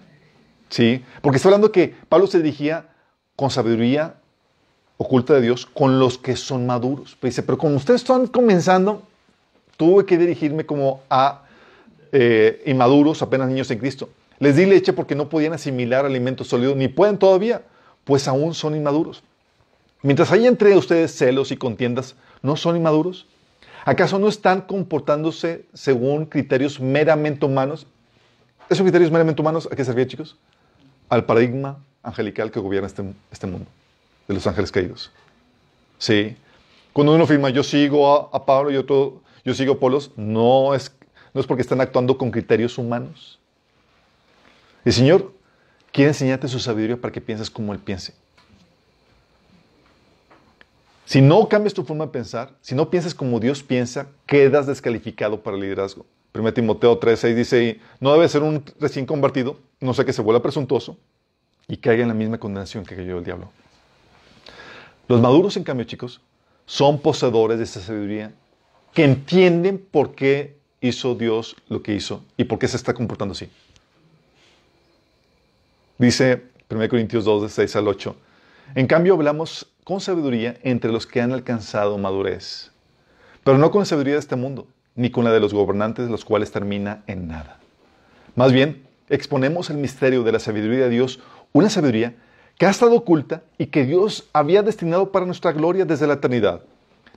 ¿Sí? 0.69 1.05
Porque 1.23 1.37
está 1.37 1.49
hablando 1.49 1.73
que 1.73 1.95
Pablo 2.09 2.27
se 2.29 2.39
dirigía 2.39 2.89
con 3.35 3.51
sabiduría 3.51 4.17
oculta 4.97 5.35
de 5.35 5.41
Dios 5.41 5.67
con 5.67 5.99
los 5.99 6.19
que 6.19 6.37
son 6.37 6.67
maduros. 6.67 7.17
Pero 7.21 7.31
dice, 7.31 7.43
pero 7.43 7.59
como 7.59 7.77
ustedes 7.77 8.03
están 8.03 8.27
comenzando, 8.27 9.03
tuve 9.81 10.05
que 10.05 10.19
dirigirme 10.19 10.67
como 10.67 11.01
a 11.09 11.45
eh, 12.13 12.63
inmaduros, 12.67 13.23
apenas 13.23 13.49
niños 13.49 13.71
en 13.71 13.79
Cristo. 13.79 14.11
Les 14.39 14.55
di 14.55 14.67
leche 14.67 14.93
porque 14.93 15.15
no 15.15 15.31
podían 15.31 15.55
asimilar 15.55 16.05
alimentos 16.05 16.49
sólidos, 16.49 16.77
ni 16.77 16.89
pueden 16.89 17.17
todavía, 17.17 17.63
pues 18.05 18.29
aún 18.29 18.53
son 18.53 18.77
inmaduros. 18.77 19.23
Mientras 20.03 20.31
hay 20.33 20.47
entre 20.47 20.77
ustedes 20.77 21.17
celos 21.17 21.51
y 21.51 21.57
contiendas, 21.57 22.15
¿no 22.43 22.57
son 22.57 22.77
inmaduros? 22.77 23.27
¿Acaso 23.87 24.19
no 24.19 24.29
están 24.29 24.61
comportándose 24.61 25.65
según 25.73 26.27
criterios 26.27 26.79
meramente 26.79 27.47
humanos? 27.47 27.87
¿Esos 28.69 28.83
criterios 28.83 29.11
meramente 29.11 29.41
humanos 29.41 29.67
a 29.73 29.75
qué 29.75 29.83
servían, 29.83 30.09
chicos? 30.09 30.37
Al 31.09 31.25
paradigma 31.25 31.79
angelical 32.03 32.51
que 32.51 32.61
gobierna 32.61 32.87
este, 32.87 33.03
este 33.33 33.47
mundo, 33.47 33.67
de 34.29 34.35
los 34.35 34.47
ángeles 34.47 34.71
caídos. 34.71 35.11
Sí. 35.97 36.37
Cuando 36.93 37.15
uno 37.15 37.25
afirma, 37.25 37.49
yo 37.49 37.63
sigo 37.63 38.15
a, 38.15 38.37
a 38.37 38.45
Pablo 38.45 38.71
y 38.71 38.77
otro, 38.77 39.23
yo 39.45 39.55
sigo 39.55 39.73
a 39.73 39.77
Apolos, 39.77 40.13
no 40.17 40.75
es, 40.75 40.95
no 41.33 41.41
es 41.41 41.47
porque 41.47 41.63
están 41.63 41.81
actuando 41.81 42.19
con 42.19 42.31
criterios 42.31 42.79
humanos. 42.79 43.39
El 44.85 44.93
Señor 44.93 45.33
quiere 45.93 46.11
enseñarte 46.11 46.49
su 46.49 46.59
sabiduría 46.59 47.01
para 47.01 47.13
que 47.13 47.21
pienses 47.21 47.51
como 47.51 47.73
Él 47.73 47.79
piense. 47.79 48.15
Si 51.05 51.21
no 51.21 51.49
cambias 51.49 51.75
tu 51.75 51.83
forma 51.85 52.07
de 52.07 52.13
pensar, 52.13 52.53
si 52.61 52.75
no 52.75 52.89
piensas 52.89 53.15
como 53.15 53.41
Dios 53.41 53.63
piensa, 53.63 54.07
quedas 54.27 54.67
descalificado 54.67 55.43
para 55.43 55.57
el 55.57 55.63
liderazgo. 55.63 56.07
1 56.33 56.55
Timoteo 56.55 57.01
3:6 57.01 57.35
dice, 57.35 57.81
no 57.99 58.13
debe 58.13 58.29
ser 58.29 58.43
un 58.43 58.65
recién 58.79 59.07
convertido, 59.07 59.59
no 59.81 59.93
sea 59.93 60.05
que 60.05 60.13
se 60.13 60.23
vuelva 60.23 60.41
presuntuoso 60.41 60.97
y 61.67 61.79
caiga 61.79 62.03
en 62.03 62.09
la 62.09 62.15
misma 62.15 62.39
condenación 62.39 62.85
que 62.85 62.95
cayó 62.95 63.19
el 63.19 63.25
diablo. 63.25 63.51
Los 65.09 65.21
maduros, 65.21 65.57
en 65.57 65.65
cambio, 65.65 65.85
chicos, 65.85 66.21
son 66.67 67.01
poseedores 67.01 67.59
de 67.59 67.65
esa 67.65 67.81
sabiduría 67.81 68.33
que 68.95 69.05
entienden 69.05 69.79
por 69.79 70.15
qué 70.15 70.57
hizo 70.81 71.15
Dios 71.15 71.57
lo 71.69 71.83
que 71.83 71.95
hizo 71.95 72.25
y 72.37 72.45
por 72.45 72.59
qué 72.59 72.69
se 72.69 72.77
está 72.77 72.95
comportando 72.95 73.33
así. 73.33 73.49
Dice 75.99 76.43
1 76.71 76.89
Corintios 76.89 77.25
2, 77.25 77.43
de 77.43 77.49
6 77.49 77.77
al 77.77 77.89
8. 77.89 78.17
En 78.75 78.87
cambio, 78.87 79.15
hablamos 79.15 79.67
con 79.85 80.01
sabiduría 80.01 80.57
entre 80.63 80.93
los 80.93 81.07
que 81.07 81.21
han 81.21 81.33
alcanzado 81.33 81.99
madurez, 81.99 82.71
pero 83.45 83.59
no 83.59 83.71
con 83.71 83.81
la 83.81 83.87
sabiduría 83.87 84.15
de 84.15 84.21
este 84.21 84.37
mundo, 84.37 84.67
ni 84.95 85.11
con 85.11 85.25
la 85.25 85.33
de 85.33 85.41
los 85.41 85.53
gobernantes, 85.53 86.09
los 86.09 86.25
cuales 86.25 86.53
termina 86.53 87.03
en 87.07 87.27
nada. 87.27 87.59
Más 88.37 88.53
bien, 88.53 88.85
exponemos 89.09 89.71
el 89.71 89.79
misterio 89.79 90.23
de 90.23 90.33
la 90.33 90.39
sabiduría 90.39 90.85
de 90.85 90.91
Dios, 90.91 91.21
una 91.53 91.69
sabiduría 91.69 92.15
que 92.57 92.67
ha 92.67 92.71
estado 92.71 92.95
oculta 92.95 93.43
y 93.59 93.67
que 93.67 93.85
Dios 93.85 94.29
había 94.33 94.63
destinado 94.63 95.11
para 95.11 95.27
nuestra 95.27 95.53
gloria 95.53 95.85
desde 95.85 96.07
la 96.07 96.15
eternidad. 96.15 96.63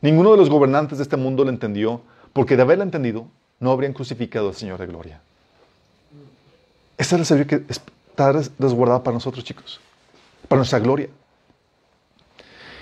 Ninguno 0.04 0.32
de 0.32 0.38
los 0.38 0.50
gobernantes 0.50 0.98
de 0.98 1.04
este 1.04 1.16
mundo 1.16 1.46
la 1.46 1.52
entendió, 1.52 2.02
porque 2.34 2.58
de 2.58 2.64
haberla 2.64 2.84
entendido, 2.84 3.26
no 3.62 3.72
habrían 3.72 3.94
crucificado 3.94 4.50
al 4.50 4.56
Señor 4.56 4.78
de 4.78 4.88
gloria. 4.88 5.22
Esta 6.98 7.16
es 7.16 7.20
la 7.20 7.26
sabiduría 7.26 7.60
que 7.66 7.72
está 7.72 8.34
resguardada 8.60 9.02
para 9.02 9.14
nosotros, 9.14 9.46
chicos, 9.46 9.80
para 10.50 10.58
nuestra 10.58 10.80
gloria. 10.80 11.08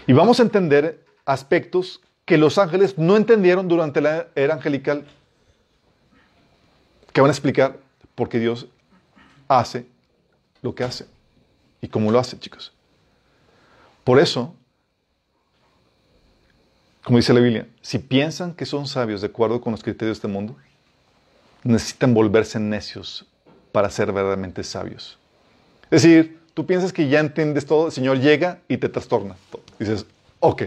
Y 0.07 0.13
vamos 0.13 0.39
a 0.39 0.43
entender 0.43 1.05
aspectos 1.23 2.01
que 2.25 2.39
los 2.39 2.57
ángeles 2.57 2.97
no 2.97 3.15
entendieron 3.15 3.67
durante 3.67 4.01
la 4.01 4.25
era 4.33 4.55
angelical, 4.55 5.05
que 7.13 7.21
van 7.21 7.29
a 7.29 7.33
explicar 7.33 7.77
por 8.15 8.29
qué 8.29 8.39
Dios 8.39 8.65
hace 9.47 9.85
lo 10.63 10.73
que 10.73 10.83
hace 10.83 11.05
y 11.81 11.87
cómo 11.87 12.11
lo 12.11 12.17
hace, 12.17 12.39
chicos. 12.39 12.73
Por 14.03 14.19
eso, 14.19 14.55
como 17.03 17.17
dice 17.17 17.33
la 17.33 17.39
Biblia, 17.39 17.67
si 17.81 17.99
piensan 17.99 18.53
que 18.53 18.65
son 18.65 18.87
sabios 18.87 19.21
de 19.21 19.27
acuerdo 19.27 19.61
con 19.61 19.71
los 19.71 19.83
criterios 19.83 20.17
de 20.17 20.19
este 20.19 20.27
mundo, 20.27 20.55
necesitan 21.63 22.13
volverse 22.13 22.59
necios 22.59 23.25
para 23.71 23.89
ser 23.89 24.11
verdaderamente 24.11 24.63
sabios. 24.63 25.17
Es 25.89 26.03
decir, 26.03 26.39
tú 26.53 26.65
piensas 26.65 26.93
que 26.93 27.07
ya 27.07 27.19
entiendes 27.19 27.65
todo, 27.65 27.87
el 27.87 27.91
Señor 27.91 28.19
llega 28.19 28.59
y 28.67 28.77
te 28.77 28.89
trastorna. 28.89 29.35
Dices, 29.79 30.05
ok, 30.39 30.63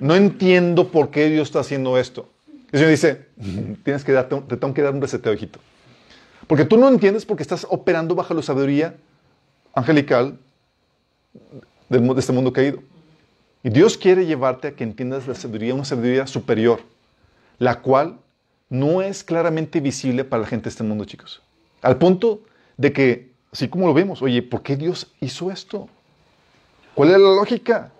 no 0.00 0.14
entiendo 0.14 0.88
por 0.88 1.10
qué 1.10 1.28
Dios 1.30 1.48
está 1.48 1.60
haciendo 1.60 1.98
esto. 1.98 2.28
El 2.72 2.78
Señor 2.80 2.90
dice, 2.90 3.26
tienes 3.84 4.04
que 4.04 4.12
darte, 4.12 4.40
te 4.48 4.56
tengo 4.56 4.74
que 4.74 4.82
dar 4.82 4.92
un 4.92 5.00
reseteo, 5.00 5.32
hijito. 5.32 5.60
Porque 6.46 6.64
tú 6.64 6.76
no 6.76 6.88
entiendes 6.88 7.24
porque 7.24 7.42
estás 7.42 7.66
operando 7.70 8.14
bajo 8.14 8.34
la 8.34 8.42
sabiduría 8.42 8.94
angelical 9.74 10.38
de 11.88 12.14
este 12.18 12.32
mundo 12.32 12.52
caído. 12.52 12.82
Y 13.66 13.70
Dios 13.70 13.98
quiere 13.98 14.26
llevarte 14.26 14.68
a 14.68 14.76
que 14.76 14.84
entiendas 14.84 15.26
la 15.26 15.34
sabiduría, 15.34 15.74
una 15.74 15.84
sabiduría 15.84 16.28
superior, 16.28 16.82
la 17.58 17.80
cual 17.80 18.20
no 18.68 19.02
es 19.02 19.24
claramente 19.24 19.80
visible 19.80 20.22
para 20.22 20.42
la 20.42 20.48
gente 20.48 20.66
de 20.66 20.68
este 20.68 20.84
mundo, 20.84 21.04
chicos. 21.04 21.42
Al 21.82 21.96
punto 21.98 22.42
de 22.76 22.92
que, 22.92 23.32
así 23.52 23.66
como 23.66 23.88
lo 23.88 23.92
vemos, 23.92 24.22
oye, 24.22 24.40
¿por 24.40 24.62
qué 24.62 24.76
Dios 24.76 25.12
hizo 25.20 25.50
esto? 25.50 25.88
¿Cuál 26.94 27.08
es 27.08 27.14
la 27.14 27.34
lógica? 27.34 27.90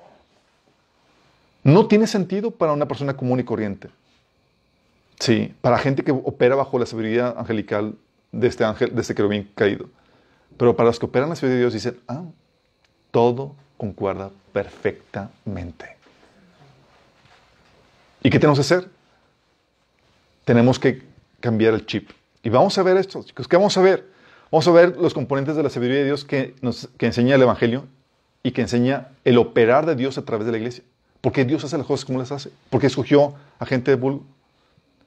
No 1.64 1.88
tiene 1.88 2.06
sentido 2.06 2.52
para 2.52 2.72
una 2.72 2.86
persona 2.86 3.16
común 3.16 3.40
y 3.40 3.42
corriente. 3.42 3.88
Sí, 5.18 5.52
para 5.62 5.78
gente 5.78 6.04
que 6.04 6.12
opera 6.12 6.54
bajo 6.54 6.78
la 6.78 6.86
sabiduría 6.86 7.34
angelical 7.36 7.96
de 8.30 8.46
este 8.46 8.62
ángel, 8.62 8.94
de 8.94 9.00
este 9.00 9.16
querubín 9.16 9.50
caído. 9.56 9.88
Pero 10.58 10.76
para 10.76 10.90
los 10.90 11.00
que 11.00 11.06
operan 11.06 11.28
la 11.28 11.34
sabiduría 11.34 11.56
de 11.56 11.62
Dios 11.62 11.74
dicen, 11.74 11.98
ah, 12.06 12.22
todo 13.10 13.56
concuerda 13.76 14.30
perfectamente. 14.52 15.96
¿Y 18.22 18.30
qué 18.30 18.38
tenemos 18.38 18.58
que 18.58 18.62
hacer? 18.62 18.88
Tenemos 20.44 20.78
que 20.78 21.02
cambiar 21.40 21.74
el 21.74 21.86
chip. 21.86 22.10
Y 22.42 22.48
vamos 22.48 22.76
a 22.78 22.82
ver 22.82 22.96
esto, 22.96 23.22
chicos. 23.22 23.48
¿Qué 23.48 23.56
vamos 23.56 23.76
a 23.76 23.82
ver? 23.82 24.06
Vamos 24.50 24.66
a 24.68 24.70
ver 24.70 24.96
los 24.96 25.14
componentes 25.14 25.56
de 25.56 25.62
la 25.62 25.70
sabiduría 25.70 26.00
de 26.00 26.06
Dios 26.06 26.24
que, 26.24 26.54
enseña 27.00 27.34
el 27.34 27.42
Evangelio 27.42 27.84
y 28.42 28.52
que 28.52 28.62
enseña 28.62 29.08
el 29.24 29.38
operar 29.38 29.86
de 29.86 29.96
Dios 29.96 30.18
a 30.18 30.24
través 30.24 30.46
de 30.46 30.52
la 30.52 30.58
iglesia. 30.58 30.84
¿Por 31.20 31.32
qué 31.32 31.44
Dios 31.44 31.64
hace 31.64 31.76
las 31.76 31.86
cosas 31.86 32.04
como 32.04 32.18
las 32.18 32.30
hace? 32.30 32.50
¿Por 32.70 32.80
qué 32.80 32.86
escogió 32.86 33.34
a 33.58 33.66
gente 33.66 33.90
de 33.90 33.96
vulgo? 33.96 34.24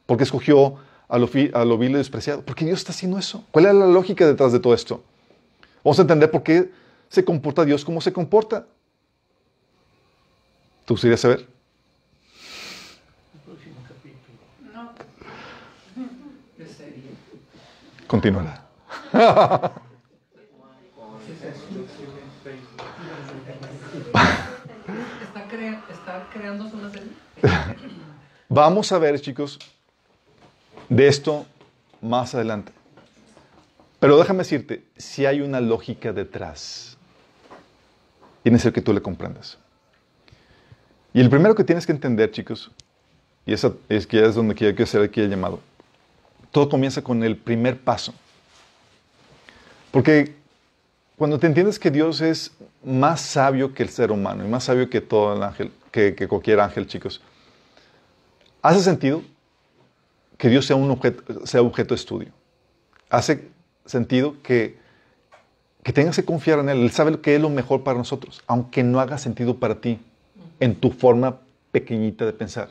¿Por 0.06 0.18
qué 0.18 0.24
escogió 0.24 0.76
a 1.08 1.18
lo, 1.18 1.30
a 1.54 1.66
lo 1.66 1.78
vil 1.78 1.92
y 1.92 1.96
despreciado? 1.96 2.42
¿Por 2.42 2.56
qué 2.56 2.66
Dios 2.66 2.80
está 2.80 2.92
haciendo 2.92 3.18
eso? 3.18 3.46
¿Cuál 3.52 3.68
es 3.68 3.74
la 3.74 3.88
lógica 3.88 4.28
detrás 4.28 4.52
de 4.52 4.60
todo 4.60 4.74
esto? 4.74 5.04
Vamos 5.84 5.98
a 6.00 6.02
entender 6.02 6.30
por 6.30 6.44
qué 6.44 6.70
se 7.10 7.26
comporta 7.26 7.66
Dios 7.66 7.84
como 7.84 8.02
se 8.02 8.14
comporta. 8.14 8.66
¿Tú 10.86 10.96
querías 10.96 11.20
saber? 11.20 11.40
El 13.34 13.40
próximo 13.46 13.76
capítulo. 13.88 14.74
No. 14.74 14.92
¿Qué 16.58 16.66
sería? 16.66 17.12
Continúala. 18.08 18.64
¿Está, 25.22 25.48
crea- 25.48 25.84
está 25.92 26.28
creándose 26.34 26.76
una 26.76 26.90
serie? 26.92 27.10
Vamos 28.48 28.92
a 28.92 29.00
ver, 29.00 29.20
chicos, 29.22 29.60
de 30.90 31.08
esto 31.08 31.46
más 32.02 32.34
adelante. 32.34 32.72
Pero 34.00 34.18
déjame 34.18 34.40
decirte, 34.40 34.86
si 34.98 35.26
hay 35.26 35.42
una 35.42 35.60
lógica 35.62 36.14
detrás, 36.14 36.98
y 38.44 38.50
es 38.50 38.52
necesario 38.54 38.74
que 38.74 38.82
tú 38.82 38.94
le 38.94 39.02
comprendas. 39.02 39.58
Y 41.14 41.22
el 41.22 41.30
primero 41.30 41.56
que 41.56 41.64
tienes 41.64 41.86
que 41.86 41.92
entender, 41.92 42.32
chicos, 42.32 42.72
y 43.46 43.54
esa 43.54 43.74
es 43.90 44.06
que 44.06 44.24
es 44.24 44.36
donde 44.36 44.54
quiero 44.56 44.84
hacer 44.84 45.02
aquí 45.02 45.22
el 45.22 45.30
llamado, 45.30 45.60
todo 46.52 46.70
comienza 46.70 47.02
con 47.02 47.24
el 47.24 47.36
primer 47.36 47.80
paso. 47.80 48.14
Porque 49.92 50.36
cuando 51.16 51.40
te 51.40 51.48
entiendes 51.48 51.80
que 51.80 51.92
Dios 51.92 52.22
es 52.22 52.52
más 52.84 53.22
sabio 53.22 53.74
que 53.74 53.84
el 53.84 53.90
ser 53.90 54.12
humano 54.12 54.46
y 54.46 54.48
más 54.48 54.66
sabio 54.66 54.90
que 54.90 55.02
todo 55.02 55.36
el 55.36 55.44
ángel, 55.44 55.72
que, 55.92 56.16
que 56.16 56.28
cualquier 56.28 56.60
ángel, 56.60 56.88
chicos, 56.88 57.22
hace 58.62 58.82
sentido 58.82 59.24
que 60.38 60.48
Dios 60.48 60.66
sea, 60.66 60.76
un 60.76 60.90
objeto, 60.90 61.46
sea 61.46 61.62
objeto 61.62 61.94
de 61.94 62.00
estudio. 62.00 62.32
Hace 63.10 63.50
sentido 63.86 64.36
que, 64.42 64.78
que 65.90 65.94
tengas 65.94 66.16
que 66.16 66.24
confiar 66.24 66.60
en 66.60 66.70
Él. 66.70 66.82
Él 66.82 66.92
sabe 66.92 67.20
que 67.20 67.34
es 67.34 67.42
lo 67.42 67.50
mejor 67.50 67.82
para 67.82 67.98
nosotros, 67.98 68.44
aunque 68.46 68.84
no 68.84 69.00
haga 69.00 69.18
sentido 69.18 69.58
para 69.58 69.82
ti, 69.82 70.00
en 70.60 70.76
tu 70.76 70.92
forma 70.92 71.40
pequeñita 71.72 72.28
de 72.28 72.34
pensar. 72.34 72.70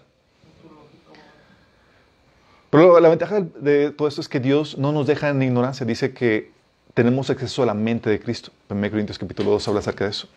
Pero 2.71 3.01
la 3.01 3.09
ventaja 3.09 3.41
de 3.41 3.91
todo 3.91 4.07
esto 4.07 4.21
es 4.21 4.29
que 4.29 4.39
Dios 4.39 4.79
no 4.79 4.93
nos 4.93 5.09
deja 5.09 5.31
en 5.31 5.43
ignorancia. 5.43 5.85
Dice 5.85 6.13
que 6.13 6.53
tenemos 6.95 7.29
acceso 7.29 7.65
a 7.65 7.67
la 7.67 7.75
mente 7.75 8.09
de 8.09 8.21
Cristo. 8.21 8.53
1 8.69 8.89
Corintios 8.89 9.19
capítulo 9.19 9.51
2 9.51 9.67
habla 9.67 9.81
acerca 9.81 10.05
de 10.05 10.11
eso. 10.11 10.29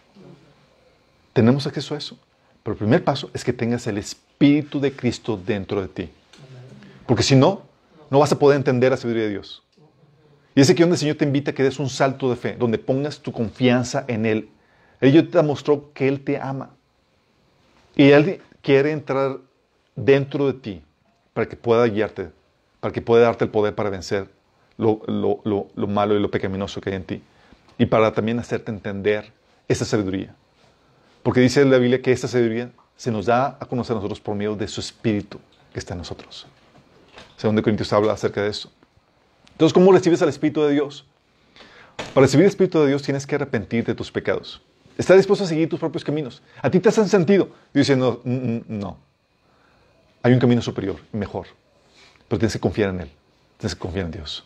Tenemos 1.34 1.68
acceso 1.68 1.94
a 1.94 1.99
eso. 1.99 2.18
Pero 2.64 2.74
el 2.74 2.80
primer 2.80 3.03
paso 3.03 3.30
es 3.36 3.44
que 3.44 3.53
tengas 3.53 3.86
el 3.86 3.99
Espíritu 3.99 4.80
de 4.80 4.91
Cristo 4.91 5.40
dentro 5.45 5.84
de 5.84 5.88
ti. 5.88 6.10
Porque 7.06 7.22
si 7.22 7.36
no, 7.36 7.62
no 8.10 8.18
vas 8.18 8.32
a 8.32 8.40
poder 8.40 8.58
entender 8.58 8.90
la 8.90 8.98
sabiduría 8.98 9.26
de 9.26 9.34
Dios. 9.34 9.62
Y 10.53 10.61
es 10.61 10.69
aquí 10.69 10.82
donde 10.82 10.95
el 10.95 10.99
Señor 10.99 11.15
te 11.15 11.26
invita 11.26 11.52
a 11.52 11.53
que 11.53 11.64
des 11.64 11.80
un 11.80 11.90
salto 11.90 12.30
de 12.30 12.36
fe, 12.36 12.56
donde 12.57 12.78
pongas 12.78 13.19
tu 13.19 13.32
confianza 13.32 14.03
en 14.07 14.26
Él. 14.26 14.49
Él 14.99 15.30
te 15.30 15.41
mostró 15.41 15.91
que 15.94 16.07
Él 16.07 16.22
te 16.23 16.40
ama. 16.40 16.72
Y 17.95 18.11
Él 18.11 18.41
quiere 18.61 18.91
entrar 18.91 19.40
dentro 19.95 20.48
de 20.48 20.53
ti 20.53 20.84
para 21.34 21.48
que 21.48 21.56
pueda 21.56 21.86
guiarte, 21.88 22.30
para 22.80 22.94
que 22.94 23.02
pueda 23.02 23.23
darte 23.23 23.45
el 23.45 23.52
poder 23.52 23.76
para 23.76 23.90
vencer 23.90 24.30
lo, 24.78 25.02
lo, 25.06 25.88
malo 25.88 26.15
y 26.15 26.19
lo 26.19 26.30
pecaminoso 26.30 26.82
que 26.82 26.90
hay 26.90 26.95
en 26.98 27.03
ti. 27.03 27.23
Y 27.78 27.86
para 27.86 28.14
también 28.14 28.40
hacerte 28.40 28.72
entender 28.72 29.32
esa 29.68 29.86
sabiduría. 29.86 30.36
Porque 31.23 31.40
dice 31.40 31.64
la 31.65 31.78
Biblia 31.78 32.02
que 32.02 32.11
esta 32.11 32.28
sabiduría 32.28 32.72
se 32.98 33.11
nos 33.11 33.26
da 33.26 33.57
a 33.60 33.65
conocer 33.65 33.94
a 33.94 33.95
nosotros 33.95 34.19
por 34.19 34.36
medio 34.36 34.56
de 34.56 34.68
su 34.68 34.82
Espíritu 34.82 35.40
que 35.72 35.80
está 35.80 35.94
en 35.94 35.99
nosotros. 35.99 36.45
Segundo 37.38 37.64
Corintios 37.64 37.91
habla 37.94 38.14
acerca 38.14 38.41
de 38.41 38.49
eso. 38.49 38.72
Entonces, 39.62 39.76
¿cómo 39.76 39.92
recibes 39.92 40.20
al 40.24 40.30
Espíritu 40.30 40.64
de 40.64 40.74
Dios? 40.74 41.06
Para 42.16 42.26
recibir 42.26 42.46
el 42.46 42.50
Espíritu 42.50 42.80
de 42.80 42.88
Dios 42.88 43.04
tienes 43.04 43.28
que 43.28 43.36
arrepentirte 43.36 43.92
de 43.92 43.96
tus 43.96 44.12
pecados. 44.12 44.60
Estás 44.98 45.18
dispuesto 45.18 45.46
a 45.46 45.48
seguir 45.48 45.70
tus 45.70 45.80
propios 45.80 46.04
caminos. 46.04 46.42
A 46.64 46.72
ti 46.72 46.80
te 46.80 46.90
hacen 46.90 47.08
sentido. 47.08 47.48
Y 47.72 47.78
diciendo, 47.78 48.24
mm, 48.24 48.34
mm, 48.34 48.64
no, 48.70 48.98
hay 50.24 50.34
un 50.34 50.40
camino 50.40 50.64
superior, 50.64 50.96
mejor. 51.12 51.46
Pero 52.28 52.40
tienes 52.40 52.54
que 52.54 52.60
confiar 52.60 52.90
en 52.90 53.02
Él. 53.02 53.12
Tienes 53.60 53.76
que 53.76 53.80
confiar 53.80 54.08
en 54.08 54.14
Dios. 54.14 54.44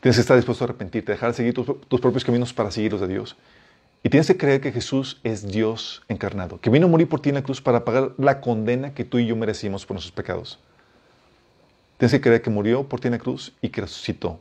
Tienes 0.00 0.16
que 0.16 0.20
estar 0.22 0.36
dispuesto 0.36 0.64
a 0.64 0.66
arrepentirte, 0.66 1.12
dejar 1.12 1.30
de 1.30 1.36
seguir 1.36 1.54
tus, 1.54 2.00
propios 2.00 2.24
caminos 2.24 2.52
para 2.52 2.72
seguir 2.72 2.90
los 2.90 3.00
de 3.00 3.06
Dios. 3.06 3.36
Y 4.02 4.08
tienes 4.08 4.26
que 4.26 4.36
creer 4.36 4.60
que 4.60 4.72
Jesús 4.72 5.20
es 5.22 5.46
Dios 5.46 6.02
encarnado, 6.08 6.60
que 6.60 6.70
vino 6.70 6.86
a 6.86 6.90
morir 6.90 7.08
por 7.08 7.20
ti 7.20 7.28
en 7.28 7.36
la 7.36 7.44
cruz 7.44 7.60
para 7.60 7.84
pagar 7.84 8.14
la 8.18 8.40
condena 8.40 8.94
que 8.94 9.04
tú 9.04 9.20
y 9.20 9.26
yo 9.26 9.36
merecimos 9.36 9.86
por 9.86 9.94
nuestros 9.94 10.10
pecados. 10.10 10.58
Tienes 11.98 12.12
que 12.12 12.20
creer 12.20 12.42
que 12.42 12.50
murió 12.50 12.88
por 12.88 13.00
ti 13.00 13.08
en 13.08 13.12
la 13.12 13.18
cruz 13.18 13.52
y 13.60 13.68
que 13.68 13.82
resucitó. 13.82 14.40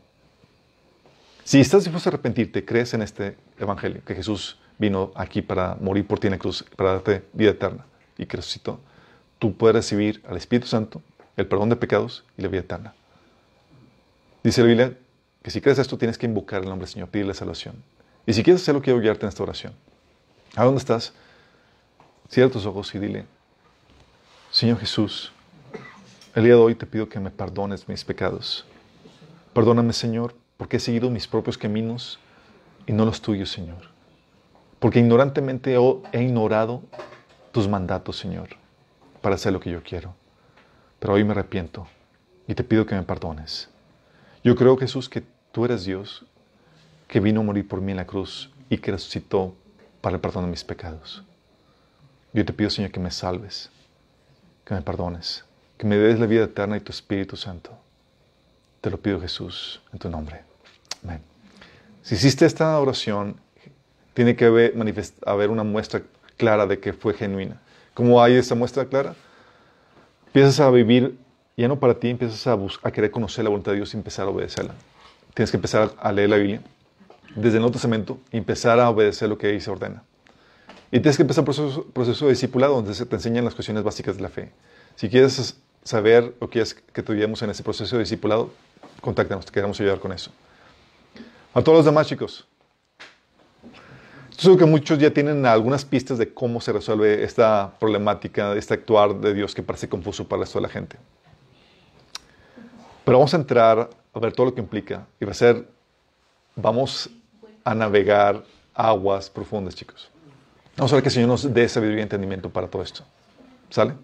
Si 1.43 1.59
estás 1.59 1.83
dispuesto 1.83 2.09
a 2.09 2.11
arrepentirte, 2.11 2.63
crees 2.63 2.93
en 2.93 3.01
este 3.01 3.35
evangelio, 3.57 4.03
que 4.05 4.13
Jesús 4.13 4.59
vino 4.77 5.11
aquí 5.15 5.41
para 5.41 5.75
morir 5.75 6.05
por 6.05 6.19
ti 6.19 6.27
en 6.27 6.31
la 6.31 6.37
cruz, 6.37 6.63
para 6.75 6.93
darte 6.93 7.23
vida 7.33 7.51
eterna 7.51 7.85
y 8.17 8.25
que 8.25 8.37
resucitó, 8.37 8.79
tú 9.39 9.57
puedes 9.57 9.75
recibir 9.75 10.21
al 10.27 10.37
Espíritu 10.37 10.67
Santo, 10.67 11.01
el 11.35 11.47
perdón 11.47 11.69
de 11.69 11.75
pecados 11.75 12.25
y 12.37 12.41
la 12.41 12.47
vida 12.47 12.61
eterna. 12.61 12.93
Dice 14.43 14.61
la 14.61 14.67
Biblia 14.67 14.97
que 15.41 15.49
si 15.49 15.61
crees 15.61 15.79
esto 15.79 15.97
tienes 15.97 16.17
que 16.17 16.25
invocar 16.25 16.61
el 16.61 16.69
nombre 16.69 16.85
del 16.85 16.93
Señor, 16.93 17.09
pedirle 17.09 17.33
salvación. 17.33 17.81
Y 18.25 18.33
si 18.33 18.43
quieres 18.43 18.61
hacerlo, 18.61 18.81
quiero 18.81 18.99
guiarte 18.99 19.25
en 19.25 19.29
esta 19.29 19.41
oración. 19.41 19.73
¿A 20.55 20.65
dónde 20.65 20.79
estás? 20.79 21.13
Cierra 22.29 22.51
tus 22.51 22.65
ojos 22.65 22.93
y 22.93 22.99
dile, 22.99 23.25
Señor 24.51 24.79
Jesús, 24.79 25.31
el 26.37 26.43
día 26.43 26.53
de 26.53 26.59
hoy 26.59 26.75
te 26.75 26.85
pido 26.85 27.09
que 27.09 27.19
me 27.19 27.31
perdones 27.31 27.89
mis 27.89 28.05
pecados. 28.05 28.65
Perdóname, 29.53 29.91
Señor, 29.91 30.35
porque 30.55 30.77
he 30.77 30.79
seguido 30.79 31.09
mis 31.09 31.27
propios 31.27 31.57
caminos 31.57 32.19
y 32.85 32.93
no 32.93 33.03
los 33.03 33.21
tuyos, 33.21 33.51
Señor. 33.51 33.89
Porque 34.79 34.99
ignorantemente 34.99 35.75
he 36.13 36.21
ignorado 36.23 36.83
tus 37.51 37.67
mandatos, 37.67 38.17
Señor 38.17 38.49
para 39.21 39.35
hacer 39.35 39.51
lo 39.51 39.59
que 39.59 39.69
yo 39.69 39.83
quiero. 39.83 40.15
Pero 40.99 41.13
hoy 41.13 41.23
me 41.25 41.31
arrepiento 41.31 41.85
y 42.47 42.55
te 42.55 42.63
pido 42.63 42.85
que 42.85 42.95
me 42.95 43.03
perdones. 43.03 43.69
Yo 44.43 44.55
creo, 44.55 44.77
Jesús, 44.77 45.09
que 45.09 45.23
tú 45.51 45.65
eres 45.65 45.83
Dios, 45.83 46.25
que 47.07 47.19
vino 47.19 47.41
a 47.41 47.43
morir 47.43 47.67
por 47.67 47.81
mí 47.81 47.91
en 47.91 47.97
la 47.97 48.07
cruz 48.07 48.49
y 48.69 48.77
que 48.77 48.91
resucitó 48.91 49.53
para 49.99 50.15
el 50.15 50.21
perdón 50.21 50.45
de 50.45 50.51
mis 50.51 50.63
pecados. 50.63 51.23
Yo 52.33 52.45
te 52.45 52.53
pido, 52.53 52.69
Señor, 52.69 52.91
que 52.91 52.99
me 52.99 53.11
salves, 53.11 53.69
que 54.63 54.73
me 54.73 54.81
perdones, 54.81 55.43
que 55.77 55.85
me 55.85 55.97
des 55.97 56.19
la 56.19 56.25
vida 56.25 56.45
eterna 56.45 56.77
y 56.77 56.79
tu 56.79 56.91
Espíritu 56.91 57.35
Santo. 57.35 57.71
Te 58.81 58.89
lo 58.89 58.97
pido, 58.97 59.19
Jesús, 59.19 59.81
en 59.93 59.99
tu 59.99 60.09
nombre. 60.09 60.41
Amén. 61.03 61.21
Si 62.03 62.15
hiciste 62.15 62.45
esta 62.45 62.79
oración, 62.79 63.35
tiene 64.13 64.35
que 64.35 64.45
haber, 64.45 64.73
haber 65.25 65.49
una 65.49 65.63
muestra 65.63 66.01
clara 66.37 66.65
de 66.65 66.79
que 66.79 66.93
fue 66.93 67.13
genuina. 67.13 67.59
¿Cómo 67.93 68.21
hay 68.21 68.35
esa 68.35 68.55
muestra 68.55 68.85
clara? 68.85 69.15
Empiezas 70.27 70.59
a 70.59 70.69
vivir, 70.69 71.17
ya 71.55 71.67
no 71.67 71.79
para 71.79 71.95
ti, 71.95 72.09
empiezas 72.09 72.47
a, 72.47 72.91
querer 72.91 73.11
conocer 73.11 73.43
la 73.43 73.49
voluntad 73.49 73.71
de 73.71 73.77
Dios 73.77 73.93
y 73.93 73.97
empezar 73.97 74.27
a 74.27 74.29
obedecerla. 74.29 74.73
Tienes 75.33 75.51
que 75.51 75.57
empezar 75.57 75.91
a 75.99 76.11
leer 76.11 76.29
la 76.29 76.37
Biblia 76.37 76.61
desde 77.35 77.57
el 77.57 77.61
Nuevo 77.61 77.73
Testamento 77.73 78.19
y 78.31 78.37
empezar 78.37 78.79
a 78.79 78.89
obedecer 78.89 79.29
lo 79.29 79.37
que 79.37 79.47
ahí 79.47 79.61
se 79.61 79.69
ordena. 79.69 80.03
Y 80.91 80.99
tienes 80.99 81.17
que 81.17 81.23
empezar 81.23 81.41
un 81.41 81.45
proceso, 81.45 81.85
proceso 81.87 82.25
de 82.25 82.31
discipulado 82.31 82.75
donde 82.75 82.93
se 82.93 83.05
te 83.05 83.15
enseñan 83.15 83.45
las 83.45 83.53
cuestiones 83.53 83.83
básicas 83.83 84.15
de 84.15 84.23
la 84.23 84.29
fe. 84.29 84.51
Si 84.95 85.09
quieres 85.09 85.57
saber 85.83 86.35
o 86.39 86.47
quieres 86.47 86.73
que 86.73 87.03
te 87.03 87.13
en 87.13 87.49
ese 87.49 87.63
proceso 87.63 87.95
de 87.95 88.03
discipulado, 88.03 88.51
contáctanos, 89.01 89.45
te 89.45 89.51
queremos 89.51 89.79
ayudar 89.79 89.99
con 89.99 90.11
eso. 90.11 90.31
A 91.53 91.61
todos 91.61 91.79
los 91.79 91.85
demás 91.85 92.07
chicos, 92.07 92.47
Seguro 94.37 94.59
que 94.59 94.65
muchos 94.65 94.99
ya 94.99 95.11
tienen 95.11 95.47
algunas 95.47 95.83
pistas 95.83 96.19
de 96.19 96.31
cómo 96.31 96.61
se 96.61 96.71
resuelve 96.71 97.23
esta 97.23 97.73
problemática, 97.79 98.53
este 98.53 98.75
actuar 98.75 99.15
de 99.15 99.33
Dios 99.33 99.55
que 99.55 99.63
parece 99.63 99.89
confuso 99.89 100.27
para 100.27 100.43
el 100.43 100.61
la 100.61 100.69
gente. 100.69 100.97
Pero 103.03 103.17
vamos 103.17 103.33
a 103.33 103.37
entrar 103.37 103.89
a 104.13 104.19
ver 104.19 104.33
todo 104.33 104.45
lo 104.45 104.53
que 104.53 104.61
implica 104.61 105.07
y 105.19 105.25
va 105.25 105.31
a 105.31 105.33
ser, 105.33 105.67
vamos 106.55 107.09
a 107.63 107.73
navegar 107.73 108.43
aguas 108.75 109.27
profundas, 109.27 109.73
chicos. 109.73 110.07
Vamos 110.75 110.93
a 110.93 110.97
ver 110.97 111.01
que 111.01 111.09
el 111.09 111.13
Señor 111.13 111.29
nos 111.29 111.51
dé 111.51 111.67
sabiduría 111.67 112.01
y 112.01 112.03
entendimiento 112.03 112.51
para 112.51 112.67
todo 112.67 112.83
esto. 112.83 113.03
¿Sale? 113.71 113.95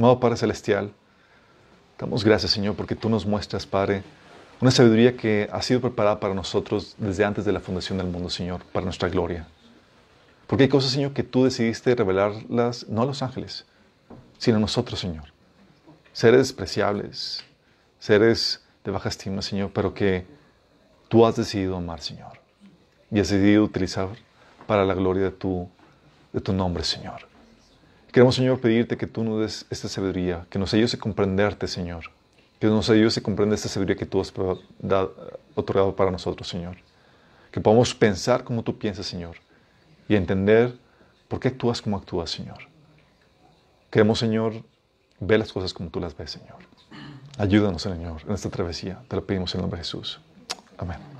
Amado 0.00 0.20
Padre 0.20 0.36
Celestial, 0.36 0.92
damos 1.98 2.22
gracias, 2.22 2.52
Señor, 2.52 2.76
porque 2.76 2.94
tú 2.94 3.08
nos 3.08 3.26
muestras, 3.26 3.66
Padre, 3.66 4.04
una 4.60 4.70
sabiduría 4.70 5.16
que 5.16 5.48
ha 5.52 5.60
sido 5.60 5.80
preparada 5.80 6.20
para 6.20 6.34
nosotros 6.34 6.94
desde 6.98 7.24
antes 7.24 7.44
de 7.44 7.50
la 7.50 7.58
fundación 7.58 7.98
del 7.98 8.06
mundo, 8.06 8.30
Señor, 8.30 8.62
para 8.72 8.84
nuestra 8.84 9.08
gloria. 9.08 9.48
Porque 10.46 10.62
hay 10.62 10.68
cosas, 10.68 10.92
Señor, 10.92 11.14
que 11.14 11.24
tú 11.24 11.42
decidiste 11.42 11.96
revelarlas 11.96 12.88
no 12.88 13.02
a 13.02 13.06
los 13.06 13.24
ángeles, 13.24 13.66
sino 14.38 14.58
a 14.58 14.60
nosotros, 14.60 15.00
Señor. 15.00 15.32
Seres 16.12 16.42
despreciables, 16.42 17.44
seres 17.98 18.62
de 18.84 18.92
baja 18.92 19.08
estima, 19.08 19.42
Señor, 19.42 19.72
pero 19.74 19.94
que 19.94 20.24
tú 21.08 21.26
has 21.26 21.34
decidido 21.34 21.76
amar, 21.76 22.02
Señor. 22.02 22.38
Y 23.10 23.18
has 23.18 23.30
decidido 23.30 23.64
utilizar 23.64 24.10
para 24.68 24.84
la 24.84 24.94
gloria 24.94 25.24
de 25.24 25.32
tu, 25.32 25.68
de 26.32 26.40
tu 26.40 26.52
nombre, 26.52 26.84
Señor. 26.84 27.26
Queremos, 28.18 28.34
Señor, 28.34 28.58
pedirte 28.60 28.96
que 28.96 29.06
tú 29.06 29.22
nos 29.22 29.38
des 29.38 29.66
esta 29.70 29.86
sabiduría, 29.86 30.44
que 30.50 30.58
nos 30.58 30.74
ayudes 30.74 30.92
a 30.94 30.98
comprenderte, 30.98 31.68
Señor 31.68 32.10
que 32.58 32.66
nos 32.66 32.90
ayude 32.90 33.12
a 33.16 33.22
comprender 33.22 33.54
esta 33.54 33.68
sabiduría 33.68 33.96
que 33.96 34.06
tú 34.06 34.20
has 34.20 34.32
otorgado 35.54 35.94
para 35.94 36.10
nosotros, 36.10 36.48
Señor. 36.48 36.76
Que 37.50 37.60
podamos 37.60 37.94
pensar 37.94 38.44
como 38.44 38.62
tú 38.62 38.78
piensas, 38.78 39.06
Señor, 39.06 39.36
y 40.08 40.16
entender 40.16 40.76
por 41.28 41.40
qué 41.40 41.48
actúas 41.48 41.80
como 41.80 41.96
actúas, 41.96 42.30
Señor. 42.30 42.58
Queremos, 43.90 44.18
Señor, 44.18 44.64
ver 45.20 45.38
las 45.38 45.52
cosas 45.52 45.72
como 45.72 45.90
tú 45.90 46.00
las 46.00 46.16
ves, 46.16 46.32
Señor. 46.32 46.58
Ayúdanos, 47.38 47.82
Señor, 47.82 48.22
en 48.26 48.34
esta 48.34 48.50
travesía. 48.50 49.02
Te 49.08 49.16
lo 49.16 49.24
pedimos 49.24 49.54
en 49.54 49.60
el 49.60 49.62
nombre 49.62 49.78
de 49.78 49.84
Jesús. 49.84 50.20
Amén. 50.76 51.17